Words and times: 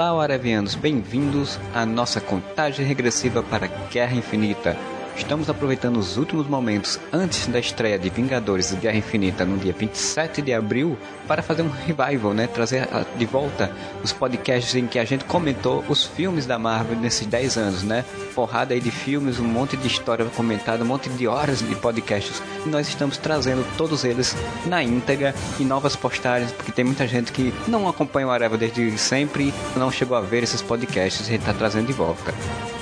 Olá, 0.00 0.22
Aravianos, 0.22 0.76
bem-vindos 0.76 1.58
à 1.74 1.84
nossa 1.84 2.20
contagem 2.20 2.86
regressiva 2.86 3.42
para 3.42 3.66
Guerra 3.90 4.14
Infinita. 4.14 4.76
Estamos 5.18 5.50
aproveitando 5.50 5.98
os 5.98 6.16
últimos 6.16 6.46
momentos 6.46 6.98
antes 7.12 7.48
da 7.48 7.58
estreia 7.58 7.98
de 7.98 8.08
Vingadores 8.08 8.72
Guerra 8.72 8.96
Infinita 8.96 9.44
no 9.44 9.58
dia 9.58 9.74
27 9.74 10.40
de 10.40 10.54
abril 10.54 10.96
para 11.26 11.42
fazer 11.42 11.60
um 11.62 11.68
revival, 11.68 12.32
né? 12.32 12.46
Trazer 12.46 12.88
de 13.16 13.26
volta 13.26 13.70
os 14.02 14.12
podcasts 14.12 14.74
em 14.74 14.86
que 14.86 14.98
a 14.98 15.04
gente 15.04 15.24
comentou 15.24 15.84
os 15.88 16.04
filmes 16.04 16.46
da 16.46 16.58
Marvel 16.58 16.96
nesses 16.96 17.26
10 17.26 17.58
anos, 17.58 17.82
né? 17.82 18.04
Porrada 18.34 18.72
aí 18.72 18.80
de 18.80 18.90
filmes, 18.90 19.38
um 19.38 19.44
monte 19.44 19.76
de 19.76 19.86
história 19.86 20.24
comentada, 20.24 20.82
um 20.82 20.86
monte 20.86 21.10
de 21.10 21.26
horas 21.26 21.58
de 21.58 21.74
podcasts. 21.74 22.40
E 22.64 22.68
nós 22.70 22.88
estamos 22.88 23.18
trazendo 23.18 23.66
todos 23.76 24.04
eles 24.04 24.34
na 24.64 24.82
íntegra 24.82 25.34
e 25.58 25.64
novas 25.64 25.94
postagens, 25.94 26.52
porque 26.52 26.72
tem 26.72 26.84
muita 26.84 27.06
gente 27.06 27.32
que 27.32 27.52
não 27.66 27.86
acompanha 27.86 28.28
o 28.28 28.30
Areva 28.30 28.56
desde 28.56 28.96
sempre 28.96 29.52
não 29.76 29.90
chegou 29.90 30.16
a 30.16 30.20
ver 30.20 30.44
esses 30.44 30.62
podcasts, 30.62 31.26
a 31.26 31.30
gente 31.30 31.40
está 31.40 31.52
trazendo 31.52 31.88
de 31.88 31.92
volta. 31.92 32.32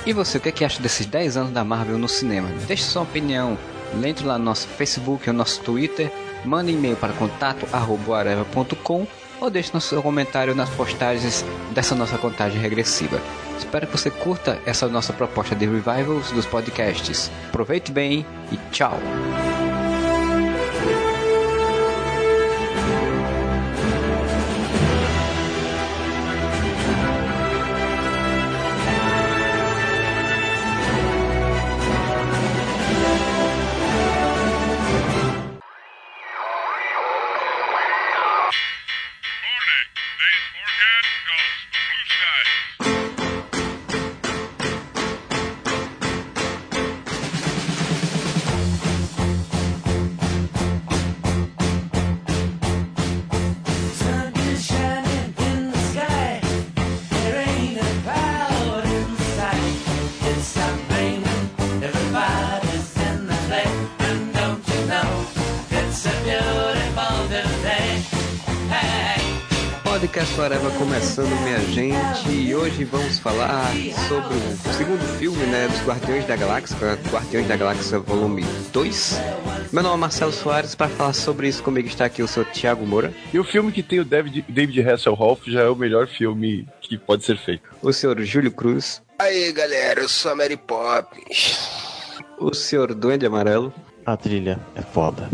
E 0.05 0.13
você, 0.13 0.37
o 0.37 0.41
que, 0.41 0.47
é 0.47 0.51
que 0.53 0.63
acha 0.63 0.81
desses 0.81 1.05
10 1.05 1.35
anos 1.35 1.51
da 1.51 1.65
Marvel 1.65 1.97
no 1.97 2.07
cinema? 2.07 2.26
Deixe 2.67 2.83
sua 2.83 3.03
opinião. 3.03 3.57
Entre 4.03 4.25
lá 4.25 4.37
no 4.37 4.45
nosso 4.45 4.67
Facebook 4.67 5.29
ou 5.29 5.35
nosso 5.35 5.61
Twitter. 5.61 6.11
Mande 6.45 6.71
e-mail 6.71 6.95
para 6.95 7.13
contato.areva.com 7.13 9.07
ou 9.39 9.49
deixe 9.49 9.71
no 9.73 9.81
seu 9.81 10.01
comentário 10.01 10.55
nas 10.55 10.69
postagens 10.69 11.45
dessa 11.71 11.95
nossa 11.95 12.17
contagem 12.17 12.59
regressiva. 12.59 13.19
Espero 13.57 13.87
que 13.87 13.97
você 13.97 14.09
curta 14.09 14.59
essa 14.65 14.87
nossa 14.87 15.13
proposta 15.13 15.55
de 15.55 15.65
revivals 15.65 16.31
dos 16.31 16.45
podcasts. 16.45 17.31
Aproveite 17.49 17.91
bem 17.91 18.25
e 18.51 18.57
tchau! 18.71 18.97
Guardiões 75.87 76.27
da 76.27 76.35
Galáxia, 76.35 76.77
Guardiões 77.09 77.47
da 77.47 77.55
Galáxia 77.55 77.97
Volume 77.97 78.43
2. 78.73 79.21
Meu 79.71 79.81
nome 79.81 79.95
é 79.95 79.97
Marcelo 79.99 80.33
Soares, 80.33 80.75
para 80.75 80.89
falar 80.89 81.13
sobre 81.13 81.47
isso 81.47 81.63
comigo 81.63 81.87
está 81.87 82.03
aqui 82.03 82.21
o 82.21 82.27
seu 82.27 82.43
Thiago 82.43 82.85
Moura. 82.85 83.13
E 83.33 83.39
o 83.39 83.43
filme 83.45 83.71
que 83.71 83.81
tem 83.81 84.01
o 84.01 84.03
David, 84.03 84.43
David 84.49 84.81
Hasselhoff 84.81 85.49
já 85.49 85.61
é 85.61 85.69
o 85.69 85.77
melhor 85.77 86.05
filme 86.05 86.67
que 86.81 86.97
pode 86.97 87.23
ser 87.23 87.37
feito. 87.37 87.69
O 87.81 87.93
senhor 87.93 88.21
Júlio 88.21 88.51
Cruz. 88.51 89.01
Aí, 89.17 89.53
galera, 89.53 90.01
eu 90.01 90.09
sou 90.09 90.33
a 90.33 90.35
Mary 90.35 90.57
Poppins. 90.57 91.57
O 92.37 92.53
senhor 92.53 92.93
Duende 92.93 93.25
Amarelo. 93.25 93.73
A 94.05 94.17
trilha 94.17 94.59
é 94.75 94.81
foda. 94.81 95.29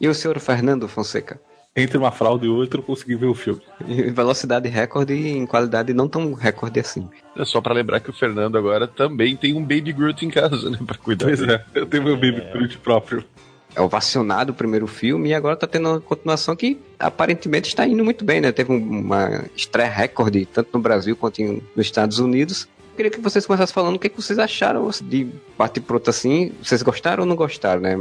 E 0.00 0.06
o 0.06 0.14
senhor 0.14 0.38
Fernando 0.38 0.86
Fonseca 0.86 1.40
entre 1.76 1.98
uma 1.98 2.10
fraude 2.10 2.46
e 2.46 2.48
outra 2.48 2.80
eu 2.80 2.82
consegui 2.82 3.14
ver 3.14 3.26
o 3.26 3.34
filme. 3.34 3.60
Em 3.86 4.10
velocidade 4.10 4.68
recorde 4.68 5.12
e 5.12 5.28
em 5.28 5.46
qualidade 5.46 5.92
não 5.92 6.08
tão 6.08 6.32
recorde 6.32 6.80
assim. 6.80 7.08
É 7.36 7.44
só 7.44 7.60
para 7.60 7.74
lembrar 7.74 8.00
que 8.00 8.08
o 8.08 8.14
Fernando 8.14 8.56
agora 8.56 8.88
também 8.88 9.36
tem 9.36 9.54
um 9.54 9.60
Baby 9.60 9.92
Groot 9.92 10.24
em 10.24 10.30
casa, 10.30 10.70
né? 10.70 10.78
Pra 10.86 10.96
cuidar. 10.96 11.26
Pois 11.26 11.42
é, 11.42 11.62
eu 11.74 11.86
tenho 11.86 12.02
meu 12.02 12.14
Baby 12.14 12.40
é. 12.40 12.52
Groot 12.52 12.78
próprio. 12.78 13.22
É 13.74 13.80
ovacionado 13.80 14.52
o 14.52 14.54
primeiro 14.54 14.86
filme 14.86 15.28
e 15.28 15.34
agora 15.34 15.54
tá 15.54 15.66
tendo 15.66 15.90
uma 15.90 16.00
continuação 16.00 16.56
que 16.56 16.78
aparentemente 16.98 17.68
está 17.68 17.86
indo 17.86 18.02
muito 18.02 18.24
bem, 18.24 18.40
né? 18.40 18.50
Teve 18.50 18.72
uma 18.72 19.44
estreia 19.54 19.90
recorde 19.90 20.46
tanto 20.46 20.70
no 20.72 20.80
Brasil 20.80 21.14
quanto 21.14 21.42
nos 21.42 21.84
Estados 21.84 22.18
Unidos. 22.18 22.66
Queria 22.96 23.10
que 23.10 23.20
vocês 23.20 23.44
começassem 23.44 23.74
falando 23.74 23.96
o 23.96 23.98
que, 23.98 24.08
que 24.08 24.16
vocês 24.20 24.38
acharam 24.38 24.88
de 25.02 25.28
bate 25.58 25.80
pronto 25.80 26.08
assim. 26.08 26.52
Vocês 26.62 26.82
gostaram 26.82 27.24
ou 27.24 27.28
não 27.28 27.36
gostaram, 27.36 27.82
né? 27.82 27.94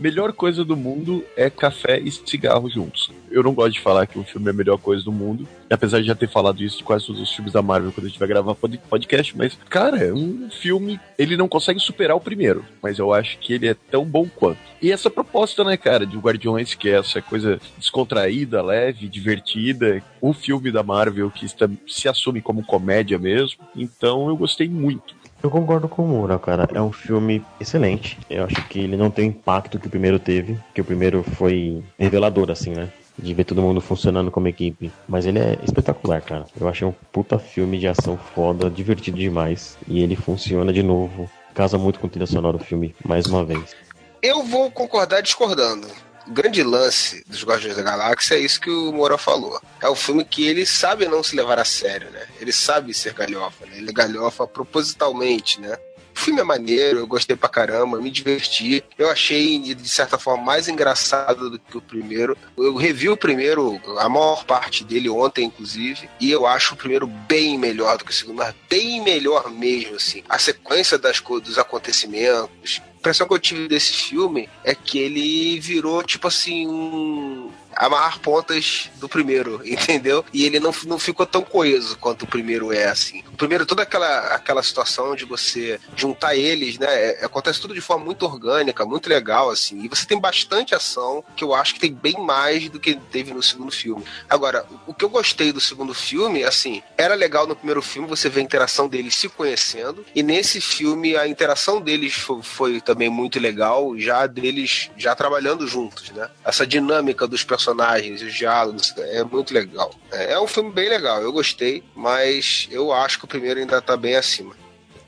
Melhor 0.00 0.32
coisa 0.32 0.64
do 0.64 0.74
mundo 0.74 1.22
é 1.36 1.50
café 1.50 1.98
e 1.98 2.10
cigarro 2.10 2.70
juntos. 2.70 3.10
Eu 3.30 3.42
não 3.42 3.52
gosto 3.52 3.72
de 3.72 3.80
falar 3.80 4.06
que 4.06 4.18
um 4.18 4.24
filme 4.24 4.48
é 4.48 4.50
a 4.50 4.54
melhor 4.54 4.78
coisa 4.78 5.04
do 5.04 5.12
mundo, 5.12 5.46
apesar 5.70 6.00
de 6.00 6.06
já 6.06 6.14
ter 6.14 6.28
falado 6.28 6.62
isso 6.62 6.78
de 6.78 6.84
quase 6.84 7.06
todos 7.06 7.20
os 7.20 7.32
filmes 7.32 7.52
da 7.52 7.62
Marvel 7.62 7.92
quando 7.92 8.06
a 8.06 8.08
gente 8.08 8.18
vai 8.18 8.28
gravar 8.28 8.54
podcast, 8.54 9.36
mas, 9.36 9.58
cara, 9.68 9.98
é 9.98 10.12
um 10.12 10.48
filme. 10.50 10.98
Ele 11.18 11.36
não 11.36 11.48
consegue 11.48 11.80
superar 11.80 12.16
o 12.16 12.20
primeiro, 12.20 12.64
mas 12.82 12.98
eu 12.98 13.12
acho 13.12 13.38
que 13.38 13.52
ele 13.52 13.68
é 13.68 13.74
tão 13.74 14.04
bom 14.04 14.26
quanto. 14.28 14.58
E 14.80 14.92
essa 14.92 15.10
proposta, 15.10 15.64
né, 15.64 15.76
cara, 15.76 16.06
de 16.06 16.16
Guardiões, 16.16 16.74
que 16.74 16.88
é 16.88 16.98
essa 16.98 17.20
coisa 17.20 17.60
descontraída, 17.76 18.62
leve, 18.62 19.08
divertida, 19.08 20.02
um 20.22 20.32
filme 20.32 20.70
da 20.70 20.82
Marvel 20.82 21.30
que 21.30 21.46
se 21.86 22.08
assume 22.08 22.40
como 22.40 22.64
comédia 22.64 23.18
mesmo. 23.18 23.60
Então 23.74 24.28
eu 24.28 24.36
gostei 24.36 24.68
muito. 24.68 25.18
Eu 25.42 25.50
concordo 25.50 25.88
com 25.88 26.04
o 26.04 26.08
Moura, 26.08 26.38
cara. 26.38 26.68
É 26.74 26.80
um 26.80 26.90
filme 26.90 27.44
excelente. 27.60 28.18
Eu 28.28 28.44
acho 28.44 28.66
que 28.68 28.80
ele 28.80 28.96
não 28.96 29.10
tem 29.10 29.28
o 29.28 29.30
impacto 29.30 29.78
que 29.78 29.86
o 29.86 29.90
primeiro 29.90 30.18
teve, 30.18 30.58
que 30.74 30.80
o 30.80 30.84
primeiro 30.84 31.22
foi 31.22 31.82
revelador, 31.96 32.50
assim, 32.50 32.70
né? 32.70 32.88
De 33.18 33.34
ver 33.34 33.44
todo 33.44 33.62
mundo 33.62 33.80
funcionando 33.80 34.30
como 34.30 34.48
equipe. 34.48 34.92
Mas 35.08 35.26
ele 35.26 35.38
é 35.38 35.58
espetacular, 35.62 36.22
cara. 36.22 36.46
Eu 36.58 36.68
achei 36.68 36.86
um 36.86 36.94
puta 37.12 37.38
filme 37.38 37.78
de 37.78 37.88
ação 37.88 38.16
foda, 38.16 38.70
divertido 38.70 39.18
demais. 39.18 39.76
E 39.86 40.00
ele 40.00 40.16
funciona 40.16 40.72
de 40.72 40.82
novo. 40.82 41.30
Casa 41.54 41.76
muito 41.76 41.98
com 41.98 42.06
o 42.06 42.26
sonora 42.26 42.58
do 42.58 42.64
filme, 42.64 42.94
mais 43.04 43.26
uma 43.26 43.44
vez. 43.44 43.74
Eu 44.22 44.44
vou 44.44 44.70
concordar 44.70 45.20
discordando 45.20 45.88
o 46.28 46.32
grande 46.32 46.62
lance 46.62 47.24
dos 47.26 47.42
Guardiões 47.42 47.76
da 47.76 47.82
Galáxia 47.82 48.34
é 48.34 48.38
isso 48.38 48.60
que 48.60 48.70
o 48.70 48.92
Moura 48.92 49.16
falou. 49.16 49.58
É 49.80 49.88
o 49.88 49.94
filme 49.94 50.24
que 50.24 50.46
ele 50.46 50.66
sabe 50.66 51.08
não 51.08 51.22
se 51.22 51.34
levar 51.34 51.58
a 51.58 51.64
sério, 51.64 52.10
né? 52.10 52.26
Ele 52.38 52.52
sabe 52.52 52.92
ser 52.92 53.14
galhofa, 53.14 53.64
né? 53.64 53.78
Ele 53.78 53.88
é 53.88 53.92
galhofa 53.92 54.46
propositalmente, 54.46 55.58
né? 55.58 55.76
O 56.18 56.20
filme 56.20 56.40
é 56.40 56.44
maneiro, 56.44 56.98
eu 56.98 57.06
gostei 57.06 57.36
pra 57.36 57.48
caramba, 57.48 58.00
me 58.00 58.10
diverti. 58.10 58.82
Eu 58.98 59.08
achei, 59.08 59.56
de 59.60 59.88
certa 59.88 60.18
forma, 60.18 60.42
mais 60.42 60.66
engraçado 60.66 61.48
do 61.48 61.60
que 61.60 61.78
o 61.78 61.80
primeiro. 61.80 62.36
Eu 62.56 62.74
revi 62.74 63.08
o 63.08 63.16
primeiro, 63.16 63.80
a 63.98 64.08
maior 64.08 64.44
parte 64.44 64.82
dele 64.82 65.08
ontem, 65.08 65.44
inclusive, 65.44 66.10
e 66.18 66.28
eu 66.28 66.44
acho 66.44 66.74
o 66.74 66.76
primeiro 66.76 67.06
bem 67.06 67.56
melhor 67.56 67.96
do 67.96 68.04
que 68.04 68.10
o 68.10 68.14
segundo, 68.14 68.38
mas 68.38 68.52
bem 68.68 69.00
melhor 69.00 69.48
mesmo, 69.48 69.94
assim. 69.94 70.24
A 70.28 70.40
sequência 70.40 70.98
das, 70.98 71.20
dos 71.20 71.56
acontecimentos, 71.56 72.82
a 72.82 72.98
impressão 72.98 73.28
que 73.28 73.34
eu 73.34 73.38
tive 73.38 73.68
desse 73.68 73.92
filme 73.92 74.48
é 74.64 74.74
que 74.74 74.98
ele 74.98 75.60
virou, 75.60 76.02
tipo 76.02 76.26
assim, 76.26 76.66
um 76.66 77.48
amarrar 77.78 78.18
pontas 78.18 78.90
do 78.96 79.08
primeiro, 79.08 79.62
entendeu? 79.64 80.24
E 80.32 80.44
ele 80.44 80.58
não, 80.58 80.74
não 80.84 80.98
ficou 80.98 81.24
tão 81.24 81.42
coeso 81.42 81.96
quanto 81.98 82.22
o 82.22 82.26
primeiro 82.26 82.72
é, 82.72 82.88
assim. 82.88 83.22
O 83.32 83.36
primeiro, 83.36 83.64
toda 83.64 83.82
aquela, 83.82 84.34
aquela 84.34 84.62
situação 84.62 85.14
de 85.14 85.24
você 85.24 85.78
juntar 85.94 86.34
eles, 86.34 86.76
né? 86.76 86.86
É, 86.88 87.24
acontece 87.24 87.60
tudo 87.60 87.72
de 87.72 87.80
forma 87.80 88.04
muito 88.04 88.26
orgânica, 88.26 88.84
muito 88.84 89.08
legal, 89.08 89.48
assim. 89.48 89.84
E 89.84 89.88
você 89.88 90.04
tem 90.04 90.18
bastante 90.18 90.74
ação, 90.74 91.22
que 91.36 91.44
eu 91.44 91.54
acho 91.54 91.74
que 91.74 91.80
tem 91.80 91.94
bem 91.94 92.16
mais 92.18 92.68
do 92.68 92.80
que 92.80 92.96
teve 92.96 93.32
no 93.32 93.42
segundo 93.42 93.70
filme. 93.70 94.04
Agora, 94.28 94.66
o 94.86 94.92
que 94.92 95.04
eu 95.04 95.08
gostei 95.08 95.52
do 95.52 95.60
segundo 95.60 95.94
filme, 95.94 96.42
assim, 96.42 96.82
era 96.96 97.14
legal 97.14 97.46
no 97.46 97.54
primeiro 97.54 97.80
filme 97.80 98.08
você 98.08 98.28
ver 98.28 98.40
a 98.40 98.44
interação 98.44 98.88
deles 98.88 99.14
se 99.14 99.28
conhecendo, 99.28 100.04
e 100.14 100.22
nesse 100.22 100.60
filme 100.60 101.16
a 101.16 101.28
interação 101.28 101.80
deles 101.80 102.14
foi, 102.14 102.42
foi 102.42 102.80
também 102.80 103.08
muito 103.08 103.38
legal, 103.38 103.96
já 103.96 104.26
deles 104.26 104.90
já 104.96 105.14
trabalhando 105.14 105.66
juntos, 105.66 106.10
né? 106.10 106.28
Essa 106.44 106.66
dinâmica 106.66 107.26
dos 107.26 107.44
personagens 107.44 107.67
personagens, 107.68 108.22
os 108.22 108.34
diálogos, 108.34 108.94
é 108.96 109.22
muito 109.22 109.52
legal. 109.52 109.90
É, 110.12 110.32
é 110.32 110.40
um 110.40 110.46
filme 110.46 110.70
bem 110.70 110.88
legal, 110.88 111.20
eu 111.20 111.32
gostei, 111.32 111.82
mas 111.94 112.68
eu 112.70 112.92
acho 112.92 113.18
que 113.18 113.24
o 113.24 113.28
primeiro 113.28 113.60
ainda 113.60 113.80
tá 113.80 113.96
bem 113.96 114.16
acima. 114.16 114.54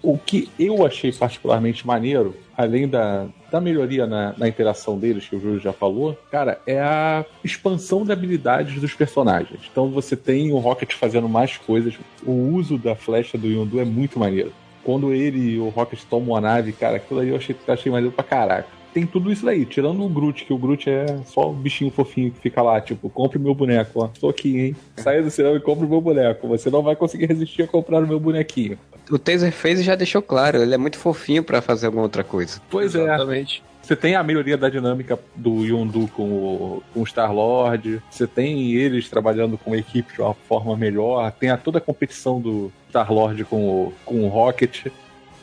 O 0.03 0.17
que 0.17 0.51
eu 0.59 0.85
achei 0.87 1.13
particularmente 1.13 1.87
maneiro, 1.87 2.35
além 2.57 2.89
da, 2.89 3.27
da 3.51 3.61
melhoria 3.61 4.07
na, 4.07 4.35
na, 4.37 4.49
interação 4.49 4.99
deles, 4.99 5.29
que 5.29 5.37
o 5.37 5.41
Júlio 5.41 5.61
já 5.61 5.75
falou, 5.75 6.19
cara, 6.31 6.59
é 6.67 6.81
a 6.81 7.25
expansão 7.45 8.05
de 8.05 8.13
habilidades 8.13 8.81
dos 8.81 8.95
personagens. 8.95 9.61
Então 9.71 9.91
você 9.91 10.17
tem 10.17 10.53
o 10.53 10.59
Rocket 10.59 10.95
fazendo 10.95 11.29
mais 11.29 11.59
coisas, 11.59 11.95
o 12.25 12.33
uso 12.33 12.79
da 12.79 12.95
flecha 12.97 13.37
do 13.37 13.47
Yondu 13.47 13.79
é 13.79 13.85
muito 13.85 14.19
maneiro. 14.19 14.53
Quando 14.83 15.13
ele 15.13 15.39
e 15.39 15.59
o 15.59 15.69
Rocket 15.69 16.01
tomam 16.09 16.35
a 16.35 16.41
nave, 16.41 16.73
cara, 16.73 16.97
aquilo 16.97 17.21
aí 17.21 17.29
eu 17.29 17.37
achei, 17.37 17.55
achei 17.69 17.93
maneiro 17.93 18.15
pra 18.15 18.25
caraca. 18.25 18.80
Tem 18.93 19.07
tudo 19.07 19.33
isso 19.33 19.49
aí, 19.49 19.65
tirando 19.65 20.05
o 20.05 20.09
Groot, 20.09 20.45
que 20.45 20.53
o 20.53 20.59
Groot 20.59 20.89
é 20.89 21.07
só 21.25 21.51
o 21.51 21.53
bichinho 21.53 21.91
fofinho 21.91 22.31
que 22.31 22.41
fica 22.41 22.63
lá, 22.63 22.81
tipo, 22.81 23.09
compre 23.09 23.39
meu 23.39 23.55
boneco, 23.55 24.03
ó. 24.03 24.09
Tô 24.09 24.29
aqui, 24.29 24.59
hein? 24.59 24.77
Saia 24.97 25.23
do 25.23 25.31
cinema 25.31 25.57
e 25.57 25.61
compre 25.61 25.87
meu 25.87 26.01
boneco. 26.01 26.49
Você 26.49 26.71
não 26.71 26.83
vai 26.83 26.97
conseguir 26.97 27.27
resistir 27.27 27.63
a 27.63 27.67
comprar 27.67 28.03
o 28.03 28.07
meu 28.07 28.21
bonequinho. 28.21 28.79
O 29.11 29.19
Taser 29.19 29.53
fez 29.53 29.81
e 29.81 29.83
já 29.83 29.95
deixou 29.95 30.23
claro, 30.23 30.63
ele 30.63 30.75
é 30.75 30.79
muito 30.79 30.99
fofinho 30.99 31.43
para 31.43 31.61
fazer 31.61 31.87
alguma 31.87 32.05
outra 32.05 32.23
coisa. 32.23 32.61
Pois 32.71 32.95
é. 32.95 33.03
Exatamente. 33.03 33.63
é. 33.67 33.71
Você 33.83 33.97
tem 33.97 34.15
a 34.15 34.23
melhoria 34.23 34.57
da 34.57 34.69
dinâmica 34.69 35.19
do 35.35 35.65
Yondu 35.65 36.09
com 36.15 36.23
o, 36.23 36.83
com 36.95 37.01
o 37.01 37.07
Star-Lord. 37.07 38.01
Você 38.09 38.25
tem 38.25 38.73
eles 38.73 39.09
trabalhando 39.09 39.59
com 39.59 39.73
a 39.73 39.77
equipe 39.77 40.15
de 40.15 40.21
uma 40.21 40.33
forma 40.33 40.77
melhor. 40.77 41.33
Tem 41.33 41.51
a, 41.51 41.57
toda 41.57 41.79
a 41.79 41.81
competição 41.81 42.41
do 42.41 42.71
Star-Lord 42.89 43.45
com 43.47 43.69
o, 43.69 43.93
com 44.05 44.23
o 44.23 44.29
Rocket. 44.29 44.87